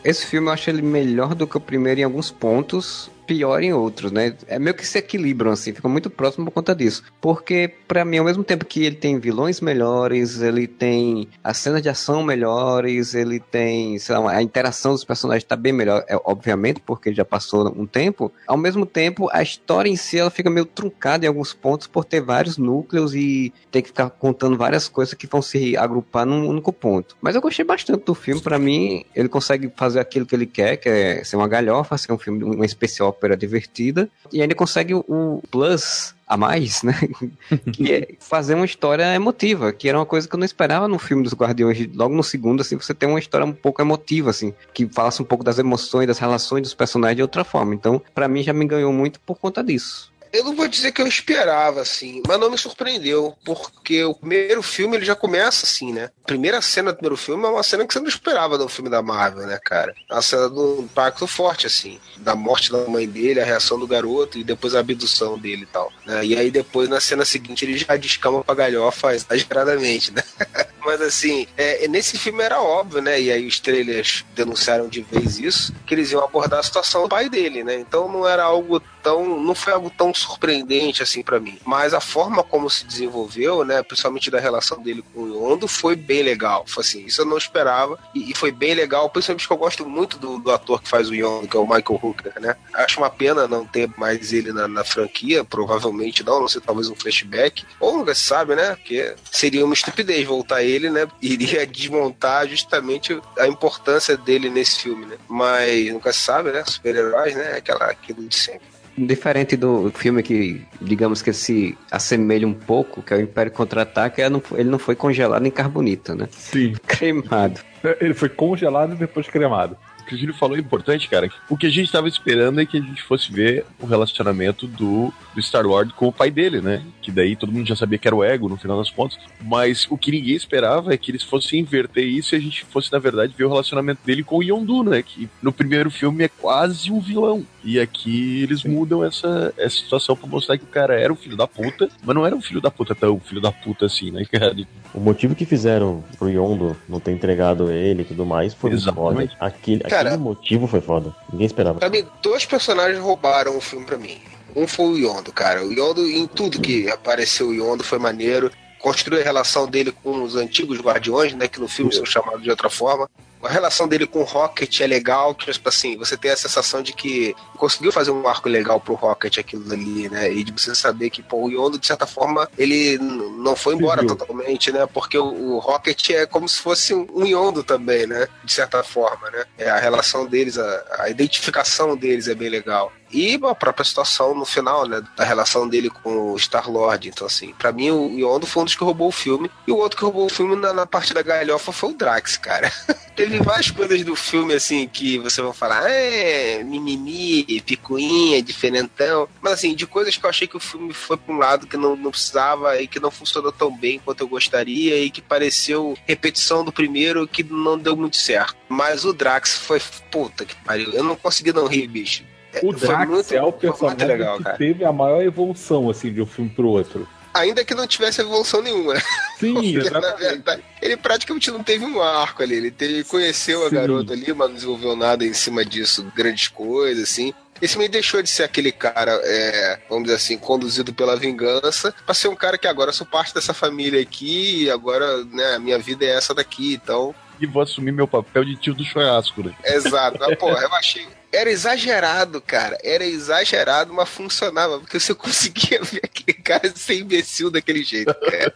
Esse 0.02 0.26
filme 0.28 0.48
eu 0.48 0.54
acho 0.54 0.70
ele 0.70 0.82
melhor 0.82 1.36
do 1.36 1.46
que 1.46 1.58
o 1.58 1.60
primeiro 1.60 2.00
em 2.00 2.04
alguns 2.04 2.32
pontos, 2.32 3.12
pior 3.28 3.62
em 3.62 3.74
outros, 3.74 4.12
né? 4.12 4.34
É 4.48 4.58
meio 4.58 4.74
que 4.74 4.88
se 4.88 4.98
equilibram, 4.98 5.52
assim, 5.52 5.74
fica 5.74 5.90
muito 5.90 6.10
próximo 6.10 6.46
por 6.46 6.52
conta 6.52 6.74
disso. 6.74 7.04
Porque, 7.20 7.70
para 7.88 8.06
mim, 8.06 8.18
ao 8.18 8.26
mesmo 8.26 8.44
tempo 8.44 8.66
que 8.66 8.86
ele 8.86 8.96
tem 8.96 9.20
vilões 9.20 9.60
melhores, 9.60 10.42
ele 10.42 10.66
tem 10.66 11.28
as 11.44 11.58
cenas 11.58 11.82
de 11.82 11.90
ação 11.90 12.24
melhores, 12.24 13.14
ele 13.14 13.40
tem, 13.40 14.00
sei 14.00 14.18
lá, 14.18 14.32
a 14.32 14.42
interação 14.42 14.94
dos 14.94 15.04
personagens 15.04 15.44
tá 15.44 15.56
bem 15.56 15.74
melhor, 15.74 16.04
é, 16.08 16.18
obviamente, 16.24 16.80
porque 16.80 17.14
já 17.14 17.26
passou 17.26 17.68
um 17.78 17.86
tempo. 17.86 18.32
Ao 18.48 18.58
mesmo 18.58 18.86
tempo, 18.86 19.30
a 19.32 19.44
história 19.44 19.90
em 19.90 19.98
si, 19.98 20.18
ela 20.18 20.30
fica 20.30 20.50
meio 20.50 20.66
truncada 20.66 21.26
em 21.26 21.28
alguns 21.28 21.54
pontos 21.54 21.86
por 21.86 22.06
ter 22.06 22.22
vários 22.22 22.58
núcleos 22.58 23.14
e 23.14 23.54
ter 23.70 23.82
que 23.82 23.90
ficar 23.90 24.10
contando 24.10 24.58
várias 24.58 24.88
coisas 24.88 25.14
que 25.14 25.28
vão 25.28 25.42
se 25.42 25.76
agrupar 25.76 26.26
num 26.26 26.48
único 26.48 26.72
ponto. 26.72 27.18
Mas 27.22 27.36
eu 27.36 27.42
gostei 27.42 27.66
bastante 27.66 28.06
do 28.06 28.16
filme, 28.16 28.42
para 28.42 28.58
mim, 28.58 29.04
ele 29.14 29.28
consegue 29.28 29.72
fazer 29.76 30.00
aquilo 30.00 30.26
que 30.26 30.36
ele 30.36 30.46
quer, 30.46 30.78
que 30.78 30.88
é 30.88 31.24
ser 31.24 31.36
uma 31.36 31.48
galhofa, 31.48 31.98
ser 31.98 32.14
um 32.14 32.18
filme, 32.18 32.44
uma 32.44 32.66
especial 32.66 33.17
ópera 33.18 33.36
divertida, 33.36 34.10
e 34.32 34.42
ainda 34.42 34.54
consegue 34.54 34.94
o 34.94 35.42
plus 35.50 36.16
a 36.28 36.38
mais, 36.38 36.84
né? 36.84 36.94
que 37.74 37.92
é 37.92 38.08
fazer 38.20 38.54
uma 38.54 38.66
história 38.66 39.16
emotiva, 39.16 39.74
que 39.74 39.90
era 39.90 39.98
uma 39.98 40.06
coisa 40.06 40.28
que 40.28 40.36
eu 40.36 40.38
não 40.38 40.46
esperava 40.46 40.88
no 40.88 41.00
filme 41.00 41.24
dos 41.24 41.34
Guardiões. 41.34 41.90
Logo 41.96 42.16
no 42.16 42.24
segundo, 42.24 42.62
assim, 42.62 42.76
você 42.76 42.94
tem 42.94 43.10
uma 43.10 43.20
história 43.20 43.46
um 43.46 43.54
pouco 43.54 43.82
emotiva, 43.82 44.30
assim, 44.30 44.54
que 44.74 44.88
falasse 44.88 45.22
um 45.22 45.26
pouco 45.26 45.44
das 45.44 45.58
emoções, 45.58 46.08
das 46.08 46.20
relações 46.20 46.62
dos 46.62 46.74
personagens 46.74 47.16
de 47.16 47.22
outra 47.22 47.44
forma. 47.44 47.74
Então, 47.74 48.02
para 48.14 48.28
mim, 48.28 48.44
já 48.44 48.54
me 48.54 48.66
ganhou 48.66 48.94
muito 48.94 49.20
por 49.22 49.38
conta 49.38 49.64
disso. 49.64 50.12
Eu 50.38 50.44
não 50.44 50.56
vou 50.56 50.68
dizer 50.68 50.92
que 50.92 51.02
eu 51.02 51.08
esperava, 51.08 51.82
assim, 51.82 52.22
mas 52.28 52.40
não 52.40 52.52
me 52.52 52.60
surpreendeu, 52.60 53.36
porque 53.44 54.04
o 54.04 54.14
primeiro 54.14 54.62
filme 54.62 54.96
ele 54.96 55.04
já 55.04 55.16
começa 55.16 55.66
assim, 55.66 55.92
né? 55.92 56.12
A 56.24 56.28
primeira 56.28 56.62
cena 56.62 56.92
do 56.92 56.98
primeiro 56.98 57.18
filme 57.18 57.44
é 57.44 57.48
uma 57.48 57.64
cena 57.64 57.88
que 57.88 57.92
você 57.92 58.00
não 58.00 58.08
esperava 58.08 58.56
no 58.56 58.70
filme 58.70 58.88
da 58.88 59.02
Marvel, 59.02 59.48
né, 59.48 59.60
cara? 59.64 59.96
É 60.08 60.14
uma 60.14 60.22
cena 60.22 60.48
do 60.48 60.82
impacto 60.82 61.26
forte, 61.26 61.66
assim, 61.66 62.00
da 62.18 62.36
morte 62.36 62.72
da 62.72 62.88
mãe 62.88 63.08
dele, 63.08 63.42
a 63.42 63.46
reação 63.46 63.80
do 63.80 63.88
garoto 63.88 64.38
e 64.38 64.44
depois 64.44 64.76
a 64.76 64.80
abdução 64.80 65.40
dele 65.40 65.64
e 65.64 65.66
tal. 65.66 65.92
Né? 66.06 66.24
E 66.24 66.38
aí 66.38 66.52
depois, 66.52 66.88
na 66.88 67.00
cena 67.00 67.26
seguinte, 67.26 67.66
ele 67.66 67.76
já 67.76 67.96
descama 67.96 68.44
pra 68.44 68.54
galhofa 68.54 69.16
exageradamente, 69.16 70.12
né? 70.12 70.22
mas 70.86 71.02
assim, 71.02 71.48
é, 71.58 71.86
nesse 71.88 72.18
filme 72.18 72.42
era 72.44 72.62
óbvio, 72.62 73.02
né? 73.02 73.20
E 73.20 73.32
aí 73.32 73.46
os 73.46 73.60
trailers 73.60 74.24
denunciaram 74.36 74.88
de 74.88 75.02
vez 75.02 75.40
isso, 75.40 75.74
que 75.86 75.94
eles 75.94 76.12
iam 76.12 76.24
abordar 76.24 76.60
a 76.60 76.64
situação 76.64 77.04
do 77.04 77.10
pai 77.10 77.28
dele, 77.28 77.64
né? 77.64 77.76
Então 77.76 78.08
não 78.08 78.26
era 78.26 78.44
algo 78.44 78.82
tão. 79.08 79.40
não 79.40 79.56
foi 79.56 79.72
algo 79.72 79.90
tão 79.90 80.14
surpreendente 80.14 81.02
assim 81.02 81.24
para 81.24 81.40
mim. 81.40 81.58
Mas 81.66 81.94
a 81.94 82.02
forma 82.02 82.44
como 82.44 82.70
se 82.70 82.86
desenvolveu, 82.86 83.64
né, 83.64 83.82
principalmente 83.82 84.30
da 84.30 84.40
relação 84.40 84.82
dele 84.82 85.04
com 85.14 85.22
o 85.22 85.28
Yondo, 85.28 85.68
foi 85.68 85.96
bem 85.96 86.22
legal. 86.24 86.66
Foi 86.68 86.84
assim, 86.84 87.06
isso 87.06 87.22
eu 87.22 87.26
não 87.26 87.38
esperava 87.38 87.98
e, 88.14 88.32
e 88.32 88.36
foi 88.36 88.52
bem 88.52 88.74
legal, 88.74 89.10
principalmente 89.10 89.48
que 89.48 89.54
eu 89.54 89.58
gosto 89.58 89.88
muito 89.88 90.18
do, 90.18 90.40
do, 90.40 90.52
ator 90.52 90.82
que 90.82 90.90
faz 90.90 91.10
o 91.10 91.16
Yondo, 91.16 91.48
que 91.48 91.56
é 91.56 91.60
o 91.60 91.64
Michael 91.64 92.00
Hooker, 92.04 92.34
né? 92.40 92.56
Acho 92.74 93.00
uma 93.00 93.10
pena 93.10 93.48
não 93.48 93.66
ter 93.66 93.90
mais 93.98 94.34
ele 94.34 94.52
na, 94.52 94.68
na 94.68 94.84
franquia, 94.84 95.44
provavelmente 95.44 96.24
não, 96.24 96.42
não 96.42 96.48
sei, 96.48 96.60
talvez 96.60 96.90
um 96.90 96.96
flashback, 96.96 97.66
ou 97.80 97.98
nunca 97.98 98.14
se 98.14 98.22
sabe, 98.22 98.56
né? 98.56 98.76
Porque 98.76 99.16
seria 99.32 99.64
uma 99.64 99.74
estupidez 99.74 100.26
voltar 100.26 100.64
ele, 100.64 100.90
né? 100.90 101.08
Iria 101.22 101.66
desmontar 101.66 102.48
justamente 102.48 103.20
a 103.38 103.48
importância 103.48 104.18
dele 104.18 104.50
nesse 104.50 104.80
filme, 104.80 105.06
né? 105.06 105.18
Mas 105.28 105.92
nunca 105.92 106.12
se 106.12 106.20
sabe, 106.20 106.52
né? 106.52 106.64
Super-heróis, 106.66 107.36
né? 107.36 107.54
Aquela, 107.54 107.86
aquilo 107.86 108.28
de 108.28 108.36
sempre. 108.36 108.77
Diferente 108.98 109.56
do 109.56 109.92
filme 109.92 110.24
que, 110.24 110.66
digamos 110.82 111.22
que 111.22 111.32
se 111.32 111.78
assemelha 111.92 112.48
um 112.48 112.54
pouco, 112.54 113.02
que 113.02 113.14
é 113.14 113.18
o 113.18 113.22
Império 113.22 113.52
Contra-Ataque, 113.52 114.22
ele 114.22 114.70
não 114.70 114.80
foi 114.80 114.96
congelado 114.96 115.46
em 115.46 115.52
carbonita, 115.52 116.16
né? 116.16 116.28
Sim. 116.32 116.74
Cremado. 116.88 117.62
Ele 118.02 118.14
foi 118.14 118.30
congelado 118.30 118.94
e 118.94 118.98
depois 118.98 119.28
cremado 119.28 119.78
que 120.08 120.16
o 120.16 120.18
Júlio 120.18 120.34
falou 120.34 120.58
é 120.58 120.60
importante, 120.60 121.08
cara. 121.10 121.30
O 121.50 121.58
que 121.58 121.68
a 121.68 121.70
gente 121.70 121.86
estava 121.86 122.08
esperando 122.08 122.60
é 122.62 122.66
que 122.66 122.78
a 122.78 122.82
gente 122.82 123.04
fosse 123.04 123.32
ver 123.32 123.66
o 123.80 123.86
relacionamento 123.86 124.66
do, 124.66 125.14
do 125.36 125.42
Star-Lord 125.42 125.94
com 125.94 126.08
o 126.08 126.14
pai 126.14 126.32
dele, 126.32 126.62
né? 126.62 126.82
Que 127.02 127.12
daí 127.12 127.36
todo 127.36 127.52
mundo 127.52 127.68
já 127.68 127.76
sabia 127.76 127.98
que 127.98 128.08
era 128.08 128.16
o 128.16 128.24
ego, 128.24 128.50
no 128.50 128.58
final 128.58 128.78
das 128.78 128.90
contas. 128.90 129.20
Mas 129.44 129.86
o 129.90 129.98
que 129.98 130.12
ninguém 130.12 130.36
esperava 130.36 130.94
é 130.94 130.98
que 130.98 131.12
eles 131.12 131.24
fossem 131.24 131.60
inverter 131.60 132.06
isso 132.06 132.34
e 132.34 132.38
a 132.38 132.42
gente 132.42 132.66
fosse, 132.66 132.92
na 132.92 133.00
verdade, 133.00 133.34
ver 133.38 133.46
o 133.46 133.50
relacionamento 133.50 134.00
dele 134.06 134.24
com 134.24 134.38
o 134.38 134.44
Yondu, 134.44 134.84
né? 134.84 135.02
Que 135.02 135.30
no 135.42 135.52
primeiro 135.52 135.92
filme 135.92 136.24
é 136.24 136.30
quase 136.30 136.92
um 136.92 137.00
vilão. 137.00 137.46
E 137.64 137.80
aqui 137.80 138.44
eles 138.44 138.64
mudam 138.64 139.04
essa, 139.04 139.54
essa 139.58 139.76
situação 139.76 140.16
pra 140.16 140.28
mostrar 140.28 140.58
que 140.58 140.64
o 140.64 140.68
cara 140.68 140.98
era 140.98 141.12
um 141.12 141.18
filho 141.18 141.36
da 141.36 141.46
puta, 141.46 141.90
mas 142.02 142.16
não 142.16 142.26
era 142.26 142.34
um 142.34 142.42
filho 142.42 142.62
da 142.62 142.72
puta 142.72 142.96
tão 142.96 143.20
filho 143.20 143.42
da 143.42 143.52
puta 143.52 143.86
assim, 143.86 144.10
né, 144.10 144.24
cara? 144.26 144.56
O 144.94 145.00
motivo 145.02 145.36
que 145.36 145.46
fizeram 145.46 146.04
pro 146.18 146.30
Yondo 146.30 146.78
não 146.88 147.00
ter 147.00 147.12
entregado 147.12 147.70
ele 147.70 148.04
e 148.04 148.06
tudo 148.06 148.26
mais 148.26 148.54
foi 148.54 148.72
Exatamente. 148.72 149.34
foda. 149.34 149.46
Aquele, 149.46 149.84
cara, 149.98 150.10
aquele 150.10 150.24
motivo 150.24 150.68
foi 150.68 150.82
foda. 150.82 151.16
Ninguém 151.32 151.48
esperava. 151.48 151.80
Pra 151.80 151.90
mim, 151.90 152.06
dois 152.22 152.46
personagens 152.46 153.00
roubaram 153.00 153.58
o 153.58 153.62
filme 153.62 153.86
pra 153.86 153.98
mim. 153.98 154.18
Um 154.56 154.68
foi 154.68 154.86
o 154.86 154.98
Yondo, 154.98 155.32
cara. 155.32 155.64
O 155.64 155.72
Yondo, 155.72 156.08
em 156.08 156.26
tudo 156.26 156.60
que 156.60 156.90
apareceu 156.90 157.50
o 157.50 157.54
Yondo, 157.54 157.84
foi 157.84 158.00
maneiro 158.00 158.52
construiu 158.80 159.20
a 159.20 159.24
relação 159.24 159.68
dele 159.68 159.92
com 159.92 160.24
os 160.24 160.36
antigos 160.36 160.80
guardiões, 160.80 161.34
né, 161.34 161.48
que 161.48 161.60
no 161.60 161.68
filme 161.68 161.92
são 161.92 162.06
chamados 162.06 162.44
de 162.44 162.50
outra 162.50 162.70
forma 162.70 163.10
a 163.44 163.50
relação 163.50 163.88
dele 163.88 164.08
com 164.08 164.20
o 164.20 164.24
Rocket 164.24 164.82
é 164.82 164.88
legal, 164.88 165.34
tipo 165.34 165.70
assim, 165.70 165.98
você 165.98 166.18
tem 166.18 166.32
a 166.32 166.38
sensação 166.38 166.82
de 166.82 166.94
que 166.94 167.36
conseguiu 167.58 167.92
fazer 167.92 168.12
um 168.12 168.28
arco 168.28 168.50
legal 168.50 168.80
pro 168.80 168.96
Rocket 168.96 169.38
aquilo 169.38 169.72
ali, 169.72 170.10
né? 170.10 170.32
E 170.32 170.44
de 170.44 170.52
você 170.52 170.74
saber 170.74 171.10
que, 171.10 171.22
pô, 171.22 171.46
o 171.46 171.50
Yondo, 171.50 171.80
de 171.80 171.86
certa 171.86 172.06
forma, 172.06 172.50
ele 172.58 172.98
não 172.98 173.56
foi 173.56 173.76
embora 173.76 174.06
totalmente, 174.06 174.72
né? 174.72 174.86
Porque 174.88 175.18
o, 175.18 175.56
o, 175.56 175.60
Rocket 175.60 176.10
é 176.12 176.26
como 176.26 176.48
se 176.48 176.60
fosse 176.60 176.94
um 176.94 177.26
Yondo 177.26 177.64
também, 177.64 178.08
né? 178.08 178.28
De 178.44 178.52
certa 178.52 178.84
forma, 178.84 179.30
né? 179.30 179.46
É, 179.58 179.70
a 179.70 179.80
relação 179.80 180.26
deles, 180.26 180.58
a, 180.58 180.86
a 181.00 181.10
identificação 181.10 181.96
deles 181.96 182.28
é 182.28 182.36
bem 182.36 182.50
legal. 182.50 182.92
E 183.12 183.40
a 183.44 183.56
própria 183.56 183.86
situação 183.86 184.36
no 184.36 184.46
final, 184.46 184.86
né? 184.86 185.02
Da 185.16 185.24
relação 185.24 185.68
dele 185.68 185.90
com 185.90 186.34
o 186.34 186.38
Star-Lord. 186.38 187.08
Então, 187.08 187.26
assim, 187.26 187.54
para 187.58 187.72
mim 187.72 187.90
o 187.92 188.10
Yondo 188.20 188.46
foi 188.46 188.64
um 188.64 188.66
dos 188.66 188.76
que 188.76 188.84
roubou 188.84 189.08
o 189.08 189.12
filme. 189.12 189.50
E 189.66 189.72
o 189.72 189.78
outro 189.78 189.98
que 189.98 190.04
roubou 190.04 190.26
o 190.26 190.30
filme 190.30 190.56
na, 190.56 190.74
na 190.74 190.86
parte 190.86 191.14
da 191.14 191.22
galhofa 191.22 191.72
foi 191.72 191.92
o 191.92 191.94
Drax, 191.94 192.38
cara. 192.38 192.72
Teve 193.28 193.44
várias 193.44 193.70
coisas 193.70 194.04
do 194.06 194.16
filme, 194.16 194.54
assim, 194.54 194.88
que 194.88 195.18
você 195.18 195.42
vai 195.42 195.52
falar, 195.52 195.90
é, 195.90 196.64
mimimi, 196.64 197.44
picuinha, 197.60 198.42
diferentão. 198.42 199.28
Mas, 199.42 199.54
assim, 199.54 199.76
de 199.76 199.86
coisas 199.86 200.16
que 200.16 200.26
eu 200.26 200.30
achei 200.30 200.48
que 200.48 200.56
o 200.56 200.62
filme 200.62 200.94
foi 200.94 201.18
pra 201.18 201.36
um 201.36 201.38
lado 201.38 201.68
que 201.68 201.76
não, 201.76 201.98
não 201.98 202.10
precisava 202.10 202.82
e 202.82 202.88
que 202.88 203.02
não 203.02 203.12
funcionou 203.12 203.52
tão 203.52 203.76
bem 203.76 204.00
quanto 204.00 204.22
eu 204.22 204.30
gostaria 204.30 204.98
e 204.98 205.10
que 205.10 205.22
pareceu 205.22 205.98
repetição 206.06 206.64
do 206.64 206.72
primeiro 206.72 207.28
que 207.28 207.44
não 207.44 207.78
deu 207.78 207.98
muito 207.98 208.16
certo. 208.16 208.56
Mas 208.70 209.04
o 209.04 209.12
Drax 209.12 209.58
foi, 209.58 209.82
puta 210.10 210.46
que 210.46 210.56
pariu. 210.64 210.94
Eu 210.94 211.04
não 211.04 211.18
consegui 211.18 211.52
não 211.52 211.68
rir, 211.68 211.86
bicho. 211.88 212.24
O 212.64 212.72
Drax 212.72 213.10
muito, 213.10 213.34
é 213.34 213.44
o 213.44 213.52
personagem 213.52 214.08
legal, 214.08 214.38
que 214.38 214.44
cara. 214.46 214.58
teve 214.58 214.86
a 214.86 214.94
maior 214.94 215.22
evolução, 215.22 215.90
assim, 215.90 216.14
de 216.14 216.22
um 216.22 216.26
filme 216.26 216.50
pro 216.50 216.70
outro 216.70 217.06
ainda 217.40 217.64
que 217.64 217.74
não 217.74 217.88
tivesse 217.88 218.22
evolução 218.22 218.62
nenhuma. 218.62 218.96
Sim, 219.40 219.54
Porque, 219.74 219.90
na 219.90 220.16
verdade, 220.16 220.64
ele 220.82 220.98
praticamente 220.98 221.52
não 221.52 221.64
teve 221.64 221.86
um 221.86 222.02
arco 222.02 222.44
ali. 222.44 222.56
Ele 222.56 222.72
teve, 222.72 223.04
conheceu 223.04 223.66
a 223.66 223.70
Sim. 223.70 223.76
garota 223.76 224.14
ali, 224.14 224.34
mas 224.34 224.48
não 224.48 224.56
desenvolveu 224.56 224.96
nada 224.96 225.26
em 225.26 225.34
cima 225.34 225.64
disso, 225.66 226.12
grandes 226.16 226.48
coisas, 226.48 227.04
assim. 227.04 227.34
Esse 227.62 227.78
meio 227.78 227.90
deixou 227.90 228.22
de 228.22 228.30
ser 228.30 228.44
aquele 228.44 228.72
cara, 228.72 229.20
é, 229.24 229.80
vamos 229.90 230.06
dizer 230.06 230.18
assim, 230.18 230.38
conduzido 230.38 230.94
pela 230.94 231.16
vingança, 231.16 231.94
pra 232.06 232.14
ser 232.14 232.28
um 232.28 232.36
cara 232.36 232.58
que 232.58 232.68
agora 232.68 232.92
sou 232.92 233.08
parte 233.08 233.34
dessa 233.34 233.54
família 233.54 234.00
aqui 234.00 234.64
e 234.64 234.70
agora, 234.70 235.24
né, 235.26 235.56
a 235.56 235.60
minha 235.60 235.80
vida 235.80 236.06
é 236.06 236.10
essa 236.10 236.36
daqui, 236.36 236.76
então. 236.76 237.16
E 237.40 237.46
vou 237.46 237.62
assumir 237.62 237.92
meu 237.92 238.08
papel 238.08 238.46
de 238.46 238.56
tio 238.56 238.74
do 238.74 238.84
churrasco, 238.84 239.44
né? 239.44 239.56
Exato. 239.64 240.18
Mas, 240.20 240.38
porra, 240.38 240.62
eu 240.62 240.74
achei, 240.74 241.08
era 241.32 241.50
exagerado, 241.50 242.42
cara. 242.42 242.78
Era 242.84 243.06
exagerado, 243.06 243.94
mas 243.94 244.10
funcionava, 244.10 244.80
porque 244.80 245.00
você 245.00 245.14
conseguia 245.14 245.82
ver 245.84 246.02
aquele 246.04 246.38
cara 246.38 246.72
ser 246.76 246.96
imbecil 247.00 247.52
daquele 247.52 247.84
jeito. 247.84 248.14
Cara. 248.14 248.54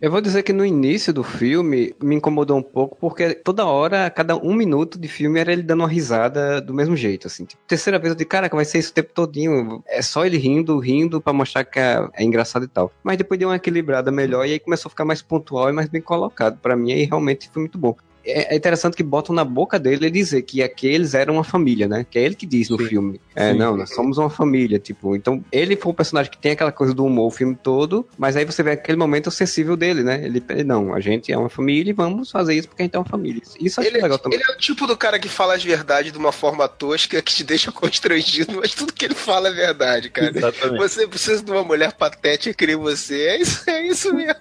Eu 0.00 0.10
vou 0.10 0.20
dizer 0.20 0.42
que 0.42 0.52
no 0.52 0.64
início 0.64 1.12
do 1.12 1.22
filme 1.22 1.94
me 2.02 2.16
incomodou 2.16 2.58
um 2.58 2.62
pouco, 2.62 2.96
porque 3.00 3.34
toda 3.34 3.64
hora, 3.64 4.10
cada 4.10 4.36
um 4.36 4.54
minuto 4.54 4.98
de 4.98 5.08
filme, 5.08 5.40
era 5.40 5.52
ele 5.52 5.62
dando 5.62 5.80
uma 5.80 5.88
risada 5.88 6.60
do 6.60 6.74
mesmo 6.74 6.96
jeito, 6.96 7.26
assim. 7.26 7.44
Tipo, 7.44 7.62
terceira 7.66 7.98
vez 7.98 8.10
eu 8.10 8.16
disse, 8.16 8.26
caraca, 8.26 8.54
vai 8.54 8.64
ser 8.64 8.78
isso 8.78 8.90
o 8.90 8.94
tempo 8.94 9.12
todinho. 9.12 9.82
É 9.86 10.02
só 10.02 10.24
ele 10.24 10.36
rindo, 10.36 10.78
rindo, 10.78 11.20
para 11.20 11.32
mostrar 11.32 11.64
que 11.64 11.78
é, 11.78 12.06
é, 12.14 12.24
engraçado 12.24 12.64
e 12.64 12.68
tal. 12.68 12.92
Mas 13.02 13.16
depois 13.16 13.38
deu 13.38 13.48
uma 13.48 13.56
equilibrada 13.56 14.10
melhor 14.10 14.46
e 14.46 14.52
aí 14.52 14.58
começou 14.58 14.88
a 14.88 14.90
ficar 14.90 15.04
mais 15.04 15.22
pontual 15.22 15.70
e 15.70 15.72
mais 15.72 15.88
bem 15.88 16.02
colocado. 16.02 16.58
para 16.58 16.76
mim, 16.76 16.92
aí 16.92 17.04
realmente 17.04 17.50
foi 17.52 17.62
muito 17.62 17.78
bom. 17.78 17.96
É, 18.24 18.54
é 18.54 18.56
interessante 18.56 18.96
que 18.96 19.02
botam 19.02 19.34
na 19.34 19.44
boca 19.44 19.78
dele 19.78 20.06
ele 20.06 20.10
dizer 20.10 20.42
que 20.42 20.62
aqueles 20.62 21.14
eram 21.14 21.34
uma 21.34 21.44
família, 21.44 21.88
né? 21.88 22.06
Que 22.08 22.18
é 22.18 22.22
ele 22.22 22.34
que 22.34 22.46
diz 22.46 22.68
no 22.68 22.78
Sim. 22.78 22.86
filme. 22.86 23.20
É, 23.34 23.52
Sim. 23.52 23.58
não, 23.58 23.76
nós 23.76 23.94
somos 23.94 24.18
uma 24.18 24.30
família, 24.30 24.78
tipo. 24.78 25.16
Então, 25.16 25.42
ele 25.50 25.76
foi 25.76 25.92
um 25.92 25.94
personagem 25.94 26.30
que 26.30 26.38
tem 26.38 26.52
aquela 26.52 26.72
coisa 26.72 26.92
do 26.94 27.04
humor 27.04 27.26
o 27.26 27.30
filme 27.30 27.54
todo, 27.54 28.06
mas 28.18 28.36
aí 28.36 28.44
você 28.44 28.62
vê 28.62 28.72
aquele 28.72 28.98
momento 28.98 29.30
sensível 29.30 29.76
dele, 29.76 30.02
né? 30.02 30.22
Ele, 30.24 30.42
não, 30.64 30.94
a 30.94 31.00
gente 31.00 31.32
é 31.32 31.38
uma 31.38 31.48
família 31.48 31.90
e 31.90 31.94
vamos 31.94 32.30
fazer 32.30 32.54
isso 32.54 32.68
porque 32.68 32.82
a 32.82 32.84
gente 32.84 32.94
é 32.94 32.98
uma 32.98 33.04
família. 33.04 33.42
Isso 33.60 33.80
eu 33.80 33.84
acho 33.84 33.92
Ele, 33.94 34.02
legal 34.02 34.18
também. 34.18 34.38
ele 34.38 34.50
é 34.50 34.54
o 34.54 34.58
tipo 34.58 34.86
do 34.86 34.96
cara 34.96 35.18
que 35.18 35.28
fala 35.28 35.54
as 35.54 35.64
verdades 35.64 36.12
de 36.12 36.18
uma 36.18 36.32
forma 36.32 36.68
tosca 36.68 37.20
que 37.22 37.32
te 37.32 37.44
deixa 37.44 37.70
constrangido, 37.72 38.54
mas 38.56 38.74
tudo 38.74 38.92
que 38.92 39.04
ele 39.04 39.14
fala 39.14 39.48
é 39.48 39.52
verdade, 39.52 40.10
cara. 40.10 40.32
Exatamente. 40.36 40.78
Você 40.78 41.06
precisa 41.06 41.42
de 41.42 41.50
uma 41.50 41.64
mulher 41.64 41.92
patética 41.92 42.54
que 42.54 42.66
nem 42.66 42.76
você. 42.76 43.22
É 43.22 43.40
isso, 43.40 43.70
é 43.70 43.86
isso 43.86 44.14
mesmo. 44.14 44.32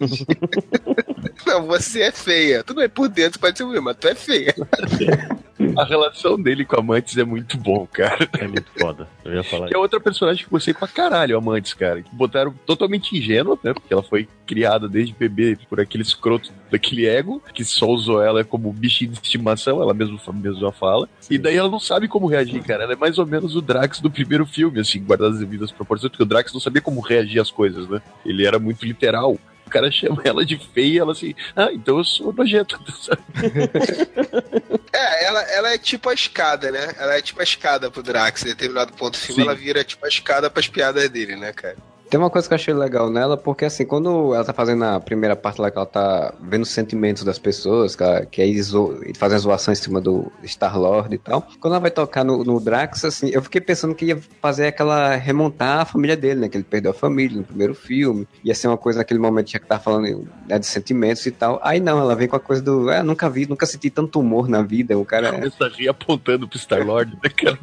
Não, 1.46 1.66
você 1.66 2.02
é 2.02 2.12
feia. 2.12 2.64
Tudo 2.64 2.80
bem, 2.80 2.88
por 2.88 3.08
dentro 3.08 3.38
pode 3.38 3.56
ser 3.56 3.64
ruim, 3.64 3.80
mas 3.80 3.96
tu 3.98 4.08
é 4.08 4.14
feia. 4.14 4.54
A 5.76 5.84
relação 5.84 6.40
dele 6.40 6.64
com 6.64 6.76
a 6.76 6.80
Amantes 6.80 7.16
é 7.16 7.24
muito 7.24 7.56
bom, 7.56 7.86
cara. 7.90 8.28
É 8.38 8.46
muito 8.46 8.70
foda. 8.78 9.08
Eu 9.24 9.34
ia 9.34 9.42
falar 9.42 9.68
Que 9.68 9.74
é 9.74 9.78
outra 9.78 9.98
personagem 9.98 10.42
que 10.42 10.48
eu 10.48 10.56
gostei 10.56 10.74
pra 10.74 10.86
caralho, 10.86 11.36
a 11.36 11.38
Amantes, 11.38 11.74
cara. 11.74 12.02
Que 12.02 12.14
botaram 12.14 12.54
totalmente 12.66 13.16
ingênua, 13.16 13.58
né? 13.62 13.72
Porque 13.72 13.92
ela 13.92 14.02
foi 14.02 14.28
criada 14.46 14.88
desde 14.88 15.14
bebê 15.14 15.58
por 15.68 15.80
aquele 15.80 16.02
escroto 16.02 16.52
daquele 16.70 17.06
ego, 17.06 17.42
que 17.52 17.64
só 17.64 17.86
usou 17.86 18.22
ela 18.22 18.44
como 18.44 18.72
bichinho 18.72 19.12
de 19.12 19.18
estimação, 19.18 19.82
ela 19.82 19.94
mesma, 19.94 20.18
mesma 20.32 20.72
fala. 20.72 21.08
E 21.30 21.38
daí 21.38 21.56
ela 21.56 21.70
não 21.70 21.80
sabe 21.80 22.06
como 22.06 22.26
reagir, 22.26 22.62
cara. 22.62 22.84
Ela 22.84 22.92
é 22.92 22.96
mais 22.96 23.18
ou 23.18 23.26
menos 23.26 23.56
o 23.56 23.62
Drax 23.62 24.00
do 24.00 24.10
primeiro 24.10 24.46
filme, 24.46 24.80
assim, 24.80 25.02
guardado 25.02 25.32
as 25.32 25.40
devidas 25.40 25.72
proporções, 25.72 26.10
porque 26.10 26.22
o 26.22 26.26
Drax 26.26 26.52
não 26.52 26.60
sabia 26.60 26.82
como 26.82 27.00
reagir 27.00 27.40
às 27.40 27.50
coisas, 27.50 27.88
né? 27.88 28.00
Ele 28.24 28.46
era 28.46 28.58
muito 28.58 28.84
literal. 28.84 29.38
O 29.66 29.70
cara 29.70 29.90
chama 29.90 30.22
ela 30.24 30.44
de 30.44 30.56
feia 30.58 31.00
ela 31.00 31.12
assim, 31.12 31.34
ah, 31.56 31.70
então 31.72 31.98
eu 31.98 32.04
sou 32.04 32.32
nojento. 32.32 32.80
sabe? 33.02 33.22
É, 34.96 35.24
ela, 35.26 35.42
ela 35.42 35.74
é 35.74 35.78
tipo 35.78 36.08
a 36.08 36.14
escada, 36.14 36.70
né? 36.70 36.94
Ela 36.98 37.18
é 37.18 37.20
tipo 37.20 37.38
a 37.38 37.44
escada 37.44 37.90
pro 37.90 38.02
Drax. 38.02 38.44
Em 38.44 38.48
determinado 38.48 38.94
ponto 38.94 39.12
do 39.12 39.18
filme, 39.18 39.42
Sim. 39.42 39.46
ela 39.46 39.54
vira 39.54 39.84
tipo 39.84 40.06
a 40.06 40.08
escada 40.08 40.48
pras 40.48 40.68
piadas 40.68 41.10
dele, 41.10 41.36
né, 41.36 41.52
cara? 41.52 41.76
Tem 42.08 42.18
uma 42.18 42.30
coisa 42.30 42.46
que 42.46 42.54
eu 42.54 42.56
achei 42.56 42.72
legal 42.72 43.10
nela, 43.10 43.36
porque 43.36 43.64
assim, 43.64 43.84
quando 43.84 44.32
ela 44.32 44.44
tá 44.44 44.52
fazendo 44.52 44.84
a 44.84 45.00
primeira 45.00 45.34
parte 45.34 45.60
lá, 45.60 45.70
que 45.70 45.76
ela 45.76 45.86
tá 45.86 46.32
vendo 46.40 46.62
os 46.62 46.70
sentimentos 46.70 47.24
das 47.24 47.38
pessoas, 47.38 47.96
que, 47.96 48.02
ela, 48.02 48.24
que 48.24 48.40
aí 48.40 48.60
zo, 48.62 49.00
fazendo 49.16 49.40
zoação 49.40 49.72
em 49.72 49.76
cima 49.76 50.00
do 50.00 50.30
Star-Lord 50.44 51.14
e 51.14 51.18
tal, 51.18 51.46
quando 51.60 51.74
ela 51.74 51.80
vai 51.80 51.90
tocar 51.90 52.24
no, 52.24 52.44
no 52.44 52.60
Drax, 52.60 53.04
assim, 53.04 53.30
eu 53.30 53.42
fiquei 53.42 53.60
pensando 53.60 53.94
que 53.94 54.06
ia 54.06 54.20
fazer 54.40 54.68
aquela, 54.68 55.16
remontar 55.16 55.80
a 55.80 55.84
família 55.84 56.16
dele, 56.16 56.40
né, 56.40 56.48
que 56.48 56.56
ele 56.56 56.64
perdeu 56.64 56.92
a 56.92 56.94
família 56.94 57.36
no 57.36 57.44
primeiro 57.44 57.74
filme, 57.74 58.26
ia 58.44 58.54
ser 58.54 58.68
uma 58.68 58.78
coisa 58.78 59.00
naquele 59.00 59.18
momento 59.18 59.50
já 59.50 59.58
que 59.58 59.66
tava 59.66 59.82
falando 59.82 60.28
né, 60.48 60.58
de 60.58 60.66
sentimentos 60.66 61.26
e 61.26 61.32
tal, 61.32 61.60
aí 61.62 61.80
não, 61.80 61.98
ela 61.98 62.14
vem 62.14 62.28
com 62.28 62.36
a 62.36 62.40
coisa 62.40 62.62
do, 62.62 62.88
é, 62.88 63.02
nunca 63.02 63.28
vi, 63.28 63.48
nunca 63.48 63.66
senti 63.66 63.90
tanto 63.90 64.20
humor 64.20 64.48
na 64.48 64.62
vida, 64.62 64.96
o 64.96 65.04
cara... 65.04 65.30
A 65.30 65.68
rir 65.68 65.88
apontando 65.88 66.46
pro 66.46 66.58
Star-Lord, 66.58 67.18
né, 67.22 67.30
cara? 67.30 67.58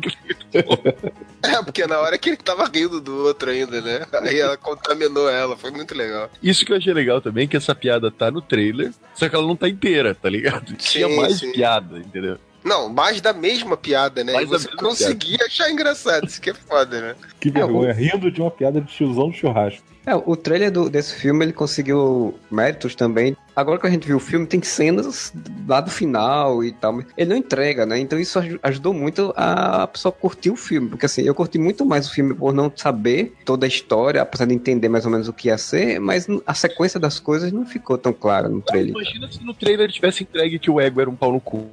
É, 1.43 1.61
porque 1.61 1.85
na 1.85 1.99
hora 1.99 2.17
que 2.17 2.29
ele 2.29 2.37
tava 2.37 2.63
rindo 2.73 3.01
do 3.01 3.25
outro 3.25 3.49
ainda, 3.49 3.81
né? 3.81 4.05
Aí 4.21 4.32
ela 4.39 4.57
contaminou 4.57 5.29
ela, 5.29 5.55
foi 5.57 5.71
muito 5.71 5.95
legal. 5.95 6.29
Isso 6.41 6.65
que 6.65 6.71
eu 6.73 6.77
achei 6.77 6.93
legal 6.93 7.21
também, 7.21 7.47
que 7.47 7.57
essa 7.57 7.73
piada 7.75 8.09
tá 8.11 8.29
no 8.31 8.41
trailer, 8.41 8.91
só 9.15 9.27
que 9.29 9.35
ela 9.35 9.45
não 9.45 9.55
tá 9.55 9.67
inteira, 9.69 10.13
tá 10.15 10.29
ligado? 10.29 10.73
Tinha 10.75 11.07
mais 11.09 11.39
sim. 11.39 11.51
piada, 11.51 11.97
entendeu? 11.99 12.37
Não, 12.63 12.87
mais 12.87 13.19
da 13.19 13.33
mesma 13.33 13.75
piada, 13.75 14.23
né? 14.23 14.31
Mais 14.33 14.45
e 14.47 14.49
você 14.49 14.67
conseguia 14.69 15.45
achar 15.45 15.69
engraçado, 15.69 16.25
isso 16.27 16.39
que 16.39 16.49
é 16.49 16.53
foda, 16.53 17.01
né? 17.01 17.15
Que 17.39 17.49
vergonha, 17.49 17.91
rindo 17.91 18.31
de 18.31 18.39
uma 18.41 18.49
piada 18.51 18.79
de 18.79 18.87
tiozão 18.87 19.29
do 19.29 19.35
churrasco. 19.35 19.83
É, 20.05 20.15
o 20.15 20.35
trailer 20.35 20.71
do- 20.71 20.89
desse 20.89 21.15
filme 21.15 21.45
ele 21.45 21.53
conseguiu 21.53 22.37
méritos 22.51 22.93
também. 22.95 23.35
Agora 23.55 23.79
que 23.79 23.87
a 23.87 23.89
gente 23.89 24.07
viu 24.07 24.17
o 24.17 24.19
filme, 24.19 24.45
tem 24.45 24.61
cenas 24.61 25.33
lá 25.67 25.79
do 25.81 25.91
final 25.91 26.63
e 26.63 26.71
tal. 26.71 26.93
mas 26.93 27.05
Ele 27.17 27.29
não 27.29 27.37
entrega, 27.37 27.85
né? 27.85 27.99
Então 27.99 28.19
isso 28.19 28.39
aj- 28.39 28.59
ajudou 28.63 28.93
muito 28.93 29.33
a 29.35 29.87
pessoa 29.87 30.11
curtir 30.11 30.49
o 30.49 30.55
filme. 30.55 30.89
Porque 30.89 31.05
assim, 31.05 31.21
eu 31.23 31.35
curti 31.35 31.57
muito 31.57 31.85
mais 31.85 32.07
o 32.07 32.11
filme 32.13 32.33
por 32.33 32.53
não 32.53 32.71
saber 32.75 33.33
toda 33.45 33.65
a 33.65 33.67
história, 33.67 34.21
apesar 34.21 34.45
de 34.45 34.53
entender 34.53 34.89
mais 34.89 35.05
ou 35.05 35.11
menos 35.11 35.27
o 35.27 35.33
que 35.33 35.47
ia 35.49 35.57
ser, 35.57 35.99
mas 35.99 36.27
a 36.45 36.53
sequência 36.53 36.99
das 36.99 37.19
coisas 37.19 37.51
não 37.51 37.65
ficou 37.65 37.97
tão 37.97 38.11
clara 38.13 38.49
no 38.49 38.61
trailer. 38.61 38.91
Imagina 38.91 39.31
se 39.31 39.43
no 39.43 39.53
trailer 39.53 39.91
tivesse 39.91 40.23
entregue 40.23 40.57
que 40.59 40.71
o 40.71 40.79
ego 40.81 40.99
era 41.01 41.09
um 41.09 41.15
pau 41.15 41.31
no 41.31 41.39
cu. 41.39 41.67